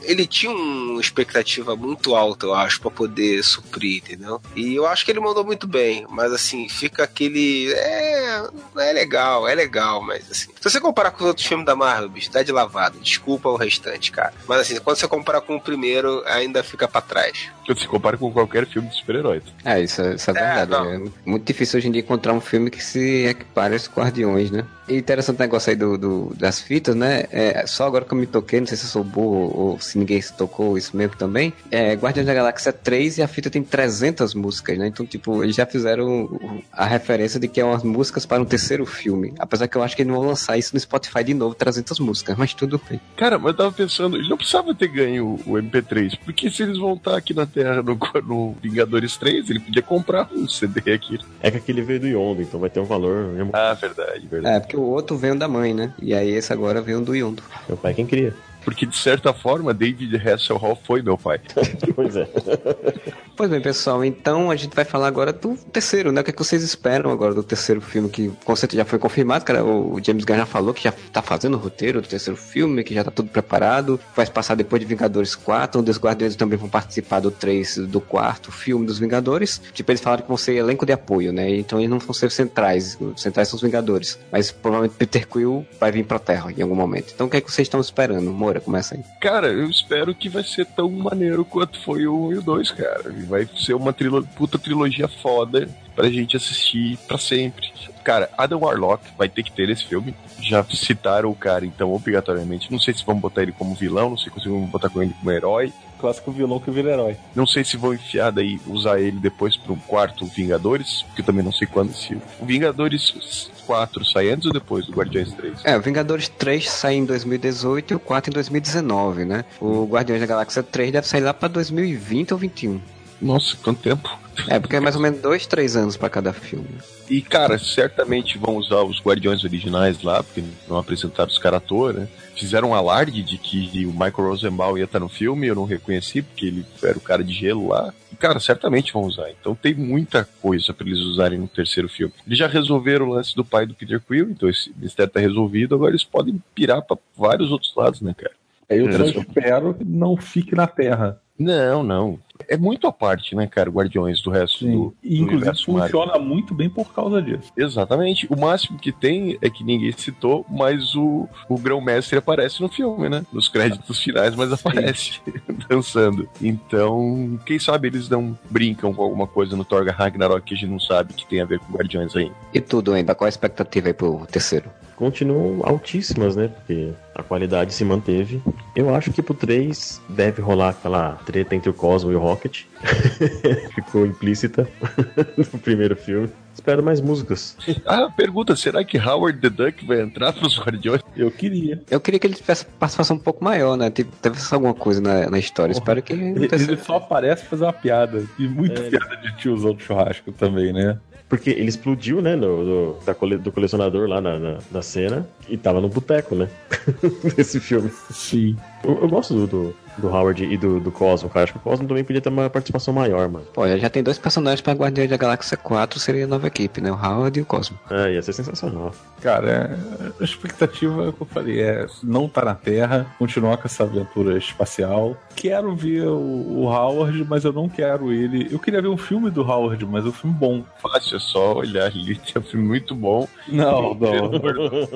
ele 0.03 0.25
tinha 0.27 0.51
uma 0.51 1.01
expectativa 1.01 1.75
muito 1.75 2.15
alta, 2.15 2.45
eu 2.45 2.53
acho, 2.53 2.79
pra 2.79 2.91
poder 2.91 3.43
suprir, 3.43 3.97
entendeu? 3.97 4.41
E 4.55 4.75
eu 4.75 4.85
acho 4.85 5.03
que 5.05 5.11
ele 5.11 5.19
mandou 5.19 5.43
muito 5.43 5.67
bem, 5.67 6.05
mas 6.09 6.31
assim, 6.31 6.69
fica 6.69 7.03
aquele. 7.03 7.71
É. 7.73 8.43
É 8.77 8.93
legal, 8.93 9.47
é 9.47 9.55
legal, 9.55 10.01
mas 10.01 10.29
assim. 10.31 10.51
Se 10.59 10.69
você 10.69 10.79
comparar 10.79 11.11
com 11.11 11.21
os 11.23 11.27
outros 11.27 11.45
filmes 11.45 11.65
da 11.65 11.75
Marvel, 11.75 12.09
bicho, 12.09 12.31
dá 12.31 12.43
de 12.43 12.51
lavada. 12.51 12.97
Desculpa 12.99 13.49
o 13.49 13.55
restante, 13.55 14.11
cara. 14.11 14.33
Mas 14.47 14.61
assim, 14.61 14.79
quando 14.79 14.97
você 14.97 15.07
comparar 15.07 15.41
com 15.41 15.55
o 15.55 15.61
primeiro, 15.61 16.23
ainda 16.25 16.63
fica 16.63 16.87
pra 16.87 17.01
trás. 17.01 17.49
Se 17.77 17.87
compara 17.87 18.17
com 18.17 18.31
qualquer 18.31 18.65
filme 18.67 18.87
de 18.89 18.95
super-heróis. 18.95 19.43
É, 19.65 19.81
isso, 19.81 20.01
é- 20.01 20.15
isso 20.15 20.31
é 20.31 20.33
É, 20.33 20.55
verdade. 20.55 20.71
não. 20.71 20.91
É, 20.91 21.01
muito 21.25 21.45
difícil 21.45 21.77
hoje 21.79 21.87
em 21.87 21.91
dia 21.91 22.01
encontrar 22.01 22.31
um 22.33 22.39
filme 22.39 22.69
que 22.69 22.81
se 22.83 23.25
equipare 23.25 23.73
aos 23.73 23.89
Guardiões, 23.89 24.49
né? 24.51 24.65
E 24.87 25.01
interessante 25.07 25.37
o 25.37 25.39
negócio 25.39 25.69
aí 25.69 25.75
do, 25.75 25.97
do- 25.97 26.33
das 26.37 26.59
fitas, 26.59 26.93
né? 26.95 27.23
É, 27.31 27.65
só 27.65 27.87
agora 27.87 28.03
que 28.03 28.11
eu 28.13 28.17
me 28.17 28.27
toquei, 28.27 28.59
não 28.59 28.67
sei 28.67 28.75
se 28.77 28.83
eu 28.83 28.89
sou 28.89 29.03
burro 29.05 29.51
ou 29.57 29.79
se 29.79 29.97
ninguém 29.97 30.21
se 30.21 30.33
tocou 30.33 30.77
isso 30.77 30.95
mesmo 30.97 31.15
também. 31.15 31.53
É, 31.71 31.93
Guardiões 31.93 32.27
da 32.27 32.33
Galáxia 32.33 32.73
3 32.73 33.17
e 33.19 33.21
a 33.23 33.27
fita 33.27 33.49
tem 33.49 33.63
300 33.63 34.33
músicas, 34.33 34.77
né? 34.77 34.87
Então, 34.87 35.05
tipo, 35.05 35.41
eles 35.43 35.55
já 35.55 35.65
fizeram 35.65 36.29
a 36.71 36.85
referência 36.85 37.39
de 37.39 37.47
que 37.47 37.61
é 37.61 37.63
umas 37.63 37.83
músicas 37.83 38.25
para 38.25 38.41
um 38.41 38.45
terceiro 38.45 38.85
filme. 38.85 39.33
Apesar 39.39 39.67
que 39.69 39.77
eu 39.77 39.83
acho 39.83 39.95
que 39.95 40.01
eles 40.01 40.11
não 40.11 40.19
vão 40.19 40.27
lançar 40.29 40.57
isso 40.57 40.73
no 40.73 40.79
Spotify 40.79 41.23
de 41.23 41.33
novo, 41.33 41.55
300 41.55 41.99
músicas, 41.99 42.35
mas 42.37 42.53
tudo 42.53 42.79
bem. 42.89 42.99
Cara, 43.15 43.37
mas 43.39 43.51
eu 43.51 43.57
tava 43.57 43.71
pensando, 43.71 44.17
ele 44.17 44.27
não 44.27 44.35
precisava 44.37 44.75
ter 44.75 44.89
ganho 44.89 45.39
o, 45.45 45.53
o 45.53 45.61
MP3, 45.61 46.17
porque 46.25 46.49
se 46.49 46.63
eles 46.63 46.77
vão 46.77 46.95
estar 46.95 47.15
aqui 47.15 47.33
na 47.33 47.45
Terra 47.45 47.81
no, 47.81 47.97
no 48.27 48.55
Vingadores 48.61 49.15
3, 49.15 49.49
ele 49.49 49.59
podia 49.61 49.81
comprar 49.81 50.27
um 50.33 50.47
CD 50.49 50.91
aqui. 50.91 51.17
É 51.41 51.49
que 51.49 51.57
aquele 51.57 51.81
veio 51.81 51.99
do 52.01 52.07
Yondo, 52.07 52.41
então 52.41 52.59
vai 52.59 52.69
ter 52.69 52.79
um 52.79 52.85
valor. 52.85 53.27
Ah, 53.53 53.73
verdade, 53.73 54.27
verdade. 54.27 54.55
É, 54.57 54.59
porque 54.59 54.75
o 54.75 54.96
outro 54.97 55.17
veio 55.17 55.37
da 55.37 55.47
mãe, 55.47 55.73
né? 55.73 55.93
E 56.01 56.13
aí 56.13 56.29
esse 56.31 56.51
agora 56.51 56.81
veio 56.81 57.01
do 57.01 57.15
Yondo. 57.15 57.41
Meu 57.67 57.77
pai 57.77 57.91
é 57.91 57.95
quem 57.95 58.05
queria. 58.05 58.33
Porque 58.63 58.85
de 58.85 58.97
certa 58.97 59.33
forma, 59.33 59.73
David 59.73 60.13
Hasselhoff 60.17 60.81
foi 60.83 61.01
meu 61.01 61.17
pai. 61.17 61.39
Pois 61.95 62.15
é. 62.17 62.27
Pois 63.37 63.51
bem, 63.51 63.61
pessoal, 63.61 64.03
então 64.03 64.49
a 64.49 64.55
gente 64.55 64.75
vai 64.75 64.83
falar 64.83 65.05
agora 65.05 65.31
do 65.31 65.55
terceiro, 65.71 66.11
né? 66.11 66.21
O 66.21 66.23
que, 66.23 66.31
é 66.31 66.33
que 66.33 66.43
vocês 66.43 66.63
esperam 66.63 67.11
agora 67.11 67.35
do 67.35 67.43
terceiro 67.43 67.79
filme, 67.79 68.09
que 68.09 68.31
com 68.43 68.55
certeza 68.55 68.81
já 68.81 68.85
foi 68.85 68.97
confirmado, 68.97 69.45
cara. 69.45 69.63
O 69.63 70.01
James 70.03 70.25
Gunn 70.25 70.37
já 70.37 70.45
falou 70.47 70.73
que 70.73 70.83
já 70.83 70.91
tá 71.13 71.21
fazendo 71.21 71.53
o 71.53 71.59
roteiro 71.59 72.01
do 72.01 72.07
terceiro 72.07 72.35
filme, 72.35 72.83
que 72.83 72.95
já 72.95 73.03
tá 73.03 73.11
tudo 73.11 73.29
preparado. 73.29 73.99
Vai 74.15 74.25
passar 74.25 74.55
depois 74.55 74.79
de 74.79 74.87
Vingadores 74.87 75.35
4, 75.35 75.79
onde 75.79 75.91
os 75.91 75.99
Guardiões 75.99 76.35
também 76.35 76.57
vão 76.57 76.67
participar 76.67 77.19
do 77.19 77.29
3 77.29 77.77
do 77.87 78.01
quarto 78.01 78.51
filme 78.51 78.87
dos 78.87 78.97
Vingadores. 78.97 79.61
Tipo, 79.71 79.91
eles 79.91 80.01
falaram 80.01 80.23
que 80.23 80.29
vão 80.29 80.37
ser 80.37 80.55
elenco 80.55 80.83
de 80.83 80.93
apoio, 80.93 81.31
né? 81.31 81.47
Então 81.57 81.77
eles 81.77 81.91
não 81.91 81.99
vão 81.99 82.15
ser 82.15 82.31
centrais. 82.31 82.97
Os 82.99 83.21
centrais 83.21 83.49
são 83.49 83.57
os 83.57 83.61
Vingadores. 83.61 84.17
Mas 84.31 84.49
provavelmente 84.49 84.97
Peter 84.97 85.27
Quill 85.27 85.63
vai 85.79 85.91
vir 85.91 86.05
pra 86.05 86.17
Terra 86.17 86.51
em 86.57 86.63
algum 86.63 86.73
momento. 86.73 87.11
Então 87.13 87.27
o 87.27 87.29
que 87.29 87.37
é 87.37 87.41
que 87.41 87.51
vocês 87.51 87.67
estão 87.67 87.79
esperando? 87.79 88.31
Moura, 88.31 88.59
começa 88.59 88.95
aí. 88.95 89.03
Cara, 89.21 89.49
eu 89.49 89.69
espero 89.69 90.15
que 90.15 90.27
vai 90.27 90.43
ser 90.43 90.65
tão 90.65 90.89
maneiro 90.89 91.45
quanto 91.45 91.79
foi 91.83 92.07
o 92.07 92.29
1 92.29 92.33
e 92.33 92.37
o 92.39 92.41
2, 92.41 92.71
cara. 92.71 93.26
Vai 93.27 93.47
ser 93.57 93.73
uma 93.73 93.93
trilo 93.93 94.25
puta 94.35 94.57
trilogia 94.57 95.07
foda 95.07 95.67
pra 95.95 96.09
gente 96.09 96.37
assistir 96.37 96.97
pra 97.07 97.17
sempre. 97.17 97.71
Cara, 98.03 98.29
Adam 98.37 98.59
Warlock 98.59 99.03
vai 99.17 99.27
ter 99.27 99.43
que 99.43 99.51
ter 99.51 99.69
esse 99.69 99.83
filme. 99.83 100.15
Já 100.39 100.63
citaram 100.63 101.29
o 101.29 101.35
cara, 101.35 101.65
então, 101.65 101.91
obrigatoriamente. 101.91 102.71
Não 102.71 102.79
sei 102.79 102.93
se 102.93 103.03
vão 103.03 103.19
botar 103.19 103.41
ele 103.41 103.51
como 103.51 103.75
vilão, 103.75 104.11
não 104.11 104.17
sei 104.17 104.31
se 104.37 104.47
vão 104.47 104.61
botar 104.61 104.89
com 104.89 105.01
ele 105.01 105.13
como 105.19 105.31
herói. 105.31 105.73
Clássico 105.99 106.31
vilão 106.31 106.59
que 106.59 106.69
vira 106.69 106.91
herói. 106.91 107.17
Não 107.35 107.47
sei 107.47 107.63
se 107.63 107.75
vão 107.75 107.93
enfiar 107.93 108.31
daí, 108.31 108.61
usar 108.67 109.01
ele 109.01 109.19
depois 109.19 109.57
pro 109.57 109.75
quarto 109.75 110.25
Vingadores, 110.27 111.01
porque 111.07 111.21
eu 111.21 111.25
também 111.25 111.43
não 111.43 111.51
sei 111.51 111.67
quando 111.67 111.91
se. 111.93 112.15
O 112.39 112.45
Vingadores 112.45 113.49
4 113.65 114.05
sai 114.05 114.29
antes 114.29 114.45
ou 114.45 114.53
depois 114.53 114.85
do 114.85 114.93
Guardiões 114.93 115.33
3? 115.33 115.65
É, 115.65 115.75
o 115.75 115.81
Vingadores 115.81 116.29
3 116.29 116.69
sai 116.69 116.95
em 116.95 117.05
2018 117.05 117.91
e 117.91 117.95
o 117.95 117.99
4 117.99 118.29
em 118.29 118.33
2019, 118.33 119.25
né? 119.25 119.43
O 119.59 119.85
Guardiões 119.85 120.21
da 120.21 120.27
Galáxia 120.27 120.61
3 120.61 120.91
deve 120.91 121.07
sair 121.07 121.21
lá 121.21 121.33
pra 121.33 121.49
2020 121.49 122.33
ou 122.33 122.39
21. 122.39 122.79
Nossa, 123.21 123.57
quanto 123.57 123.81
tempo! 123.81 124.17
É, 124.47 124.59
porque 124.59 124.75
é 124.75 124.79
mais 124.79 124.95
ou 124.95 125.01
menos 125.01 125.19
dois, 125.19 125.47
três 125.47 125.75
anos 125.75 125.97
pra 125.97 126.09
cada 126.09 126.31
filme. 126.31 126.69
E, 127.09 127.21
cara, 127.21 127.57
certamente 127.57 128.37
vão 128.37 128.57
usar 128.57 128.83
os 128.83 129.01
Guardiões 129.01 129.43
originais 129.43 130.03
lá, 130.03 130.21
porque 130.21 130.43
não 130.67 130.77
apresentaram 130.77 131.29
os 131.29 131.39
caras 131.39 131.57
à 131.57 131.59
toa, 131.61 131.93
né? 131.93 132.07
Fizeram 132.35 132.69
um 132.69 132.75
alarde 132.75 133.23
de 133.23 133.37
que 133.37 133.85
o 133.85 133.91
Michael 133.91 134.29
Rosenbaum 134.29 134.77
ia 134.77 134.83
estar 134.83 134.99
no 134.99 135.09
filme, 135.09 135.47
eu 135.47 135.55
não 135.55 135.65
reconheci, 135.65 136.21
porque 136.21 136.45
ele 136.45 136.65
era 136.83 136.97
o 136.97 137.01
cara 137.01 137.23
de 137.23 137.33
gelo 137.33 137.69
lá. 137.69 137.91
E, 138.11 138.15
cara, 138.15 138.39
certamente 138.39 138.93
vão 138.93 139.03
usar. 139.03 139.31
Então 139.31 139.55
tem 139.55 139.73
muita 139.73 140.27
coisa 140.39 140.73
pra 140.73 140.85
eles 140.85 140.99
usarem 140.99 141.39
no 141.39 141.47
terceiro 141.47 141.89
filme. 141.89 142.13
Eles 142.25 142.37
já 142.37 142.47
resolveram 142.47 143.07
o 143.07 143.13
lance 143.13 143.35
do 143.35 143.43
pai 143.43 143.65
do 143.65 143.73
Peter 143.73 143.99
Quill, 143.99 144.29
então 144.29 144.47
esse 144.47 144.71
mistério 144.77 145.11
tá 145.11 145.19
resolvido, 145.19 145.73
agora 145.73 145.91
eles 145.91 146.03
podem 146.03 146.41
pirar 146.53 146.83
pra 146.83 146.97
vários 147.17 147.51
outros 147.51 147.73
lados, 147.75 148.01
né, 148.01 148.13
cara? 148.15 148.35
Aí 148.69 148.79
eu 148.79 148.91
só 148.91 149.03
espero 149.21 149.73
que 149.73 149.85
não 149.85 150.17
fique 150.17 150.53
na 150.53 150.67
Terra. 150.67 151.19
Não, 151.37 151.83
não. 151.83 152.19
É 152.47 152.55
muito 152.55 152.87
à 152.87 152.91
parte, 152.91 153.35
né, 153.35 153.47
cara, 153.47 153.69
Guardiões 153.69 154.21
do 154.21 154.29
resto 154.29 154.65
do, 154.65 154.93
E 155.03 155.09
do 155.09 155.15
inclusive 155.15 155.35
universo 155.35 155.71
Marvel. 155.71 156.01
funciona 156.01 156.19
muito 156.19 156.53
bem 156.53 156.69
por 156.69 156.93
causa 156.93 157.21
disso. 157.21 157.51
Exatamente. 157.57 158.27
O 158.29 158.39
máximo 158.39 158.77
que 158.77 158.91
tem 158.91 159.37
é 159.41 159.49
que 159.49 159.63
ninguém 159.63 159.91
citou, 159.91 160.45
mas 160.49 160.95
o, 160.95 161.27
o 161.49 161.57
grão-mestre 161.57 162.17
aparece 162.17 162.61
no 162.61 162.69
filme, 162.69 163.09
né? 163.09 163.25
Nos 163.33 163.49
créditos 163.49 163.99
finais, 164.01 164.35
mas 164.35 164.51
aparece 164.51 165.19
dançando. 165.67 166.29
Então, 166.41 167.39
quem 167.45 167.59
sabe 167.59 167.87
eles 167.87 168.07
não 168.07 168.37
brincam 168.49 168.93
com 168.93 169.01
alguma 169.01 169.27
coisa 169.27 169.55
no 169.55 169.65
Thor 169.65 169.85
Ragnarok 169.87 170.45
que 170.45 170.53
a 170.53 170.57
gente 170.57 170.69
não 170.69 170.79
sabe 170.79 171.13
que 171.13 171.25
tem 171.27 171.41
a 171.41 171.45
ver 171.45 171.59
com 171.59 171.73
Guardiões 171.73 172.15
aí. 172.15 172.31
E 172.53 172.61
tudo 172.61 172.93
ainda, 172.93 173.15
qual 173.15 173.25
a 173.25 173.29
expectativa 173.29 173.87
aí 173.87 173.93
pro 173.93 174.25
terceiro? 174.27 174.69
Continuam 174.97 175.61
altíssimas, 175.63 176.35
né? 176.35 176.47
Porque 176.47 176.89
a 177.13 177.21
qualidade 177.21 177.71
se 177.71 177.85
manteve. 177.85 178.41
Eu 178.75 178.93
acho 178.93 179.13
que 179.13 179.21
pro 179.21 179.35
3 179.35 180.01
deve 180.09 180.41
rolar 180.41 180.69
aquela 180.69 181.13
treta 181.23 181.55
entre 181.55 181.69
o 181.69 181.73
Cosmo 181.73 182.11
e 182.11 182.15
o 182.15 182.19
Rocket. 182.19 182.63
Ficou 183.75 184.07
implícita 184.07 184.67
no 185.37 185.59
primeiro 185.59 185.95
filme. 185.95 186.29
Espero 186.51 186.81
mais 186.81 186.99
músicas. 186.99 187.55
Ah, 187.85 188.09
pergunta, 188.17 188.55
será 188.55 188.83
que 188.83 188.97
Howard 188.97 189.39
the 189.39 189.49
Duck 189.51 189.85
vai 189.85 190.01
entrar 190.01 190.33
pros 190.33 190.57
Guardiões? 190.59 191.01
Eu 191.15 191.29
queria. 191.29 191.79
Eu 191.91 191.99
queria 192.01 192.19
que 192.19 192.25
ele 192.25 192.33
tivesse 192.33 192.65
participação 192.65 193.17
um 193.17 193.19
pouco 193.19 193.43
maior, 193.43 193.77
né? 193.77 193.91
Tipo, 193.91 194.11
deve 194.19 194.41
ser 194.41 194.55
alguma 194.55 194.73
coisa 194.73 194.99
na, 194.99 195.29
na 195.29 195.37
história. 195.37 195.71
Espero 195.73 196.01
que 196.01 196.13
Ele, 196.13 196.49
ele 196.51 196.77
só 196.77 196.95
aparece 196.97 197.41
pra 197.41 197.51
fazer 197.51 197.63
uma 197.65 197.73
piada. 197.73 198.25
E 198.39 198.47
muita 198.47 198.81
É, 198.81 198.89
piada 198.89 199.15
de 199.17 199.37
tiozão 199.37 199.75
do 199.75 199.79
churrasco 199.83 200.31
também, 200.31 200.73
né? 200.73 200.97
Porque 201.29 201.49
ele 201.49 201.67
explodiu, 201.67 202.21
né? 202.21 202.35
No, 202.35 202.95
do, 203.05 203.15
cole- 203.15 203.37
do 203.37 203.51
colecionador 203.51 204.07
lá 204.07 204.21
na, 204.21 204.39
na, 204.39 204.57
na 204.71 204.81
cena. 204.81 205.27
E 205.49 205.57
tava 205.57 205.81
no 205.81 205.89
boteco, 205.89 206.35
né? 206.35 206.47
Nesse 207.37 207.59
filme. 207.59 207.91
Sim. 208.11 208.55
Eu, 208.83 209.01
eu 209.01 209.07
gosto 209.09 209.33
do, 209.33 209.47
do, 209.47 209.75
do 209.97 210.07
Howard 210.07 210.43
e 210.43 210.55
do, 210.57 210.79
do 210.79 210.91
Cosmo, 210.91 211.29
cara. 211.29 211.43
Acho 211.45 211.53
que 211.53 211.59
o 211.59 211.61
Cosmo 211.61 211.87
também 211.87 212.03
podia 212.03 212.21
ter 212.21 212.29
uma 212.29 212.49
participação 212.49 212.93
maior, 212.93 213.27
mano. 213.27 213.45
Pô, 213.53 213.67
já 213.77 213.89
tem 213.89 214.03
dois 214.03 214.17
personagens 214.17 214.61
pra 214.61 214.73
Guardiões 214.73 215.09
da 215.09 215.17
Galáxia 215.17 215.57
4, 215.57 215.99
seria 215.99 216.25
a 216.25 216.27
nova 216.27 216.47
equipe, 216.47 216.79
né? 216.79 216.91
O 216.91 216.95
Howard 216.95 217.37
e 217.37 217.41
o 217.41 217.45
Cosmo. 217.45 217.77
É, 217.89 218.13
ia 218.13 218.21
ser 218.21 218.33
sensacional. 218.33 218.91
Cara, 219.21 219.49
é- 219.49 220.21
a 220.21 220.23
expectativa, 220.23 221.05
é 221.05 221.07
o 221.09 221.13
que 221.13 221.21
eu 221.21 221.27
falei, 221.27 221.61
é 221.61 221.85
não 222.03 222.29
tá 222.29 222.45
na 222.45 222.53
Terra, 222.55 223.07
continuar 223.17 223.57
com 223.57 223.63
essa 223.67 223.83
aventura 223.83 224.37
espacial. 224.37 225.17
Quero 225.35 225.75
ver 225.75 226.05
o, 226.07 226.17
o 226.19 226.63
Howard, 226.65 227.23
mas 227.27 227.43
eu 227.43 227.53
não 227.53 227.67
quero 227.67 228.11
ele. 228.11 228.47
Eu 228.51 228.59
queria 228.59 228.81
ver 228.81 228.87
um 228.87 228.97
filme 228.97 229.29
do 229.29 229.41
Howard, 229.41 229.83
mas 229.85 230.05
um 230.05 230.11
filme 230.11 230.35
bom. 230.35 230.63
Fácil, 230.81 231.17
é 231.17 231.19
só 231.19 231.53
olhar 231.55 231.85
ali. 231.85 232.19
É 232.35 232.39
um 232.39 232.43
filme 232.43 232.65
muito 232.67 232.93
bom. 232.95 233.27
Não, 233.47 233.93
não. 233.95 234.25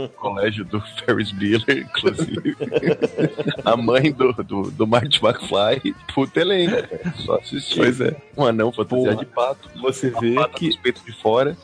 O 0.05 0.09
colégio 0.09 0.63
do 0.65 0.79
Ferris 0.81 1.31
Bueller, 1.31 1.87
inclusive. 1.89 2.55
a 3.71 3.77
mãe 3.77 4.11
do, 4.11 4.33
do, 4.33 4.71
do 4.71 4.87
Marty 4.87 5.19
McFly. 5.23 5.95
Puta 6.13 6.41
cara. 6.41 7.13
Só 7.17 7.35
assistir. 7.35 7.77
Pois 7.77 8.01
é. 8.01 8.15
Um 8.37 8.45
anão 8.45 8.71
fantasiado 8.71 9.19
de 9.19 9.25
pato. 9.25 9.69
Você 9.81 10.09
vê 10.09 10.35
que 10.55 10.67
nos 10.67 10.77
peitos 10.77 11.03
de 11.03 11.11
fora. 11.13 11.57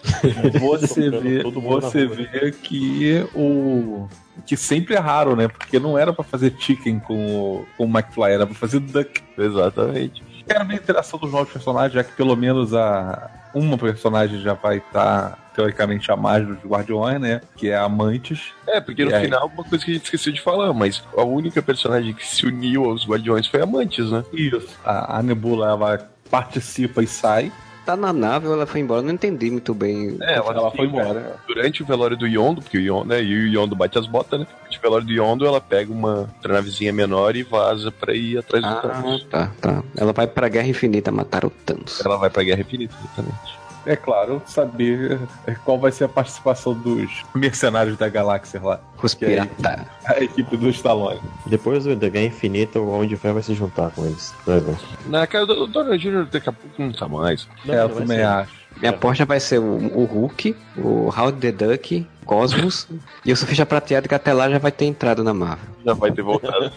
você 0.60 1.10
vê, 1.10 1.44
você 1.44 2.06
vê 2.06 2.52
que 2.52 3.28
o 3.34 4.08
que 4.46 4.56
sempre 4.56 4.96
erraram, 4.96 5.36
né? 5.36 5.48
Porque 5.48 5.80
não 5.80 5.98
era 5.98 6.14
pra 6.14 6.24
fazer 6.24 6.56
chicken 6.60 7.00
com 7.00 7.16
o, 7.16 7.66
com 7.76 7.86
o 7.86 7.90
McFly, 7.90 8.32
era 8.32 8.46
pra 8.46 8.56
fazer 8.56 8.80
duck. 8.80 9.22
Exatamente. 9.38 10.24
Quero 10.48 10.66
ver 10.66 10.74
a 10.74 10.78
interação 10.78 11.20
dos 11.20 11.32
novos 11.32 11.52
personagens, 11.52 11.94
já 11.94 12.04
que 12.04 12.14
pelo 12.14 12.36
menos 12.36 12.74
a 12.74 13.30
uma 13.54 13.78
personagem 13.78 14.40
já 14.40 14.54
vai 14.54 14.78
estar 14.78 15.47
teoricamente 15.58 16.12
a 16.12 16.16
mais 16.16 16.46
dos 16.48 16.58
Guardiões, 16.64 17.20
né? 17.20 17.42
Que 17.58 17.70
é 17.72 17.78
a 17.78 17.90
Mantis. 17.90 18.54
É, 18.68 18.80
porque 18.80 19.04
no 19.04 19.14
aí? 19.14 19.24
final, 19.26 19.48
uma 19.54 19.64
coisa 19.64 19.84
que 19.84 19.90
a 19.90 19.94
gente 19.96 20.04
esqueceu 20.06 20.32
de 20.32 20.40
falar, 20.40 20.72
mas 20.72 21.04
a 21.18 21.24
única 21.24 21.62
personagem 21.64 22.14
que 22.14 22.26
se 22.26 22.46
uniu 22.46 22.86
aos 22.86 23.06
Guardiões 23.08 23.48
foi 23.48 23.62
a 23.62 23.66
Mantis, 23.66 24.12
né? 24.12 24.24
Isso. 24.32 24.70
A, 24.86 25.18
a 25.18 25.24
Nebula 25.24 25.68
ela 25.72 26.10
participa 26.30 27.02
e 27.04 27.08
sai. 27.08 27.52
Tá 27.86 27.96
na 27.96 28.12
nave 28.12 28.48
ou 28.48 28.54
ela 28.54 28.66
foi 28.66 28.82
embora? 28.82 29.00
Eu 29.00 29.06
não 29.06 29.14
entendi 29.14 29.50
muito 29.50 29.74
bem. 29.74 30.18
É, 30.20 30.36
Ela 30.36 30.70
foi 30.72 30.88
embora. 30.88 31.38
Durante 31.48 31.82
o 31.82 31.86
velório 31.86 32.18
do 32.18 32.28
Yondo, 32.28 32.62
porque 32.62 32.78
o 32.78 32.82
Yondo, 32.82 33.06
né, 33.06 33.24
e 33.24 33.34
o 33.34 33.48
Yondo 33.48 33.78
bate 33.78 33.98
as 33.98 34.06
botas, 34.06 34.42
né? 34.42 34.48
Durante 34.60 34.78
o 34.78 34.82
velório 34.82 35.08
do 35.08 35.14
Yondo, 35.14 35.46
ela 35.48 35.62
pega 35.62 35.90
uma 35.90 36.30
outra 36.36 36.54
navezinha 36.56 36.92
menor 36.92 37.38
e 37.38 37.44
vaza 37.44 37.90
pra 37.90 38.14
ir 38.14 38.38
atrás 38.40 38.62
do 38.62 38.70
Ah, 38.70 38.82
Thanos. 38.82 39.24
tá, 39.32 39.52
tá. 39.62 39.84
Ela 39.96 40.12
vai 40.12 40.28
pra 40.28 40.50
Guerra 40.50 40.68
Infinita 40.68 41.14
matar 41.14 41.46
o 41.46 41.50
Thanos. 41.50 42.04
Ela 42.06 42.18
vai 42.18 42.30
pra 42.30 42.44
Guerra 42.44 42.60
Infinita, 42.60 42.94
exatamente. 43.02 43.58
É 43.88 43.96
claro, 43.96 44.42
saber 44.46 45.18
qual 45.64 45.80
vai 45.80 45.94
ser 45.94 46.04
a 46.04 46.10
participação 46.10 46.74
dos 46.74 47.24
mercenários 47.34 47.98
da 47.98 48.10
galáxia 48.10 48.62
lá. 48.62 48.82
Os 49.02 49.14
pirata. 49.14 49.88
A 50.06 50.22
equipe 50.22 50.58
do 50.58 50.70
Stallone. 50.70 51.22
Depois 51.46 51.86
do 51.86 51.96
Guerra 51.96 52.26
Infinita, 52.26 52.80
o 52.80 52.90
Homem 52.90 53.08
de 53.08 53.16
Ferro 53.16 53.36
vai 53.36 53.44
se 53.44 53.54
juntar 53.54 53.92
com 53.92 54.06
eles. 54.06 54.34
Vai 54.46 54.60
ver. 54.60 54.76
Na 55.06 55.26
cara 55.26 55.46
do 55.46 55.68
Donald 55.68 55.98
Jr. 55.98 56.26
daqui 56.30 56.50
a 56.50 56.52
pouco 56.52 56.82
não 56.82 56.92
tá 56.92 57.08
mais. 57.08 57.48
é, 57.68 57.80
eu 57.80 57.90
não 57.90 57.96
também 57.96 58.22
acho. 58.22 58.67
Minha 58.80 58.92
aposta 58.92 59.26
vai 59.26 59.40
ser 59.40 59.60
o, 59.60 59.64
o 59.64 60.06
Hulk, 60.06 60.56
o 60.78 61.10
Howard 61.10 61.40
the 61.40 61.52
Duck, 61.52 62.06
Cosmos 62.26 62.88
e 63.26 63.32
o 63.32 63.38
Surfista 63.38 63.66
Prateado, 63.66 64.08
que 64.10 64.14
até 64.16 64.34
lá 64.34 64.50
já 64.50 64.60
vai 64.60 64.72
ter 64.72 64.86
entrado 64.86 65.24
na 65.24 65.34
Marvel. 65.34 65.66
Já 65.86 65.94
vai 65.94 66.12
ter 66.12 66.22
voltado. 66.22 66.72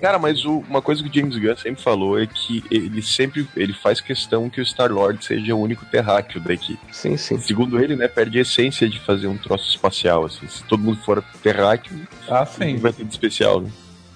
Cara, 0.00 0.18
mas 0.18 0.44
o- 0.44 0.58
uma 0.68 0.82
coisa 0.82 1.02
que 1.02 1.08
o 1.08 1.12
James 1.12 1.36
Gunn 1.38 1.56
sempre 1.56 1.82
falou 1.82 2.18
é 2.20 2.26
que 2.26 2.62
ele 2.70 3.00
sempre 3.02 3.48
ele 3.56 3.72
faz 3.72 4.00
questão 4.00 4.48
que 4.50 4.60
o 4.60 4.64
Star-Lord 4.66 5.24
seja 5.24 5.54
o 5.54 5.60
único 5.60 5.84
terráqueo 5.86 6.40
da 6.40 6.52
equipe. 6.52 6.80
Sim, 6.92 7.16
sim. 7.16 7.38
Segundo 7.38 7.82
ele, 7.82 7.96
né, 7.96 8.08
perde 8.08 8.38
a 8.38 8.42
essência 8.42 8.88
de 8.88 9.00
fazer 9.00 9.26
um 9.26 9.36
troço 9.38 9.68
espacial, 9.70 10.26
assim. 10.26 10.46
Se 10.46 10.62
todo 10.64 10.82
mundo 10.82 10.98
for 11.02 11.24
terráqueo, 11.42 11.98
Ah, 12.28 12.44
sim. 12.44 12.76
vai 12.76 12.92
ter 12.92 13.04
de 13.04 13.10
especial, 13.10 13.60
né? 13.62 13.70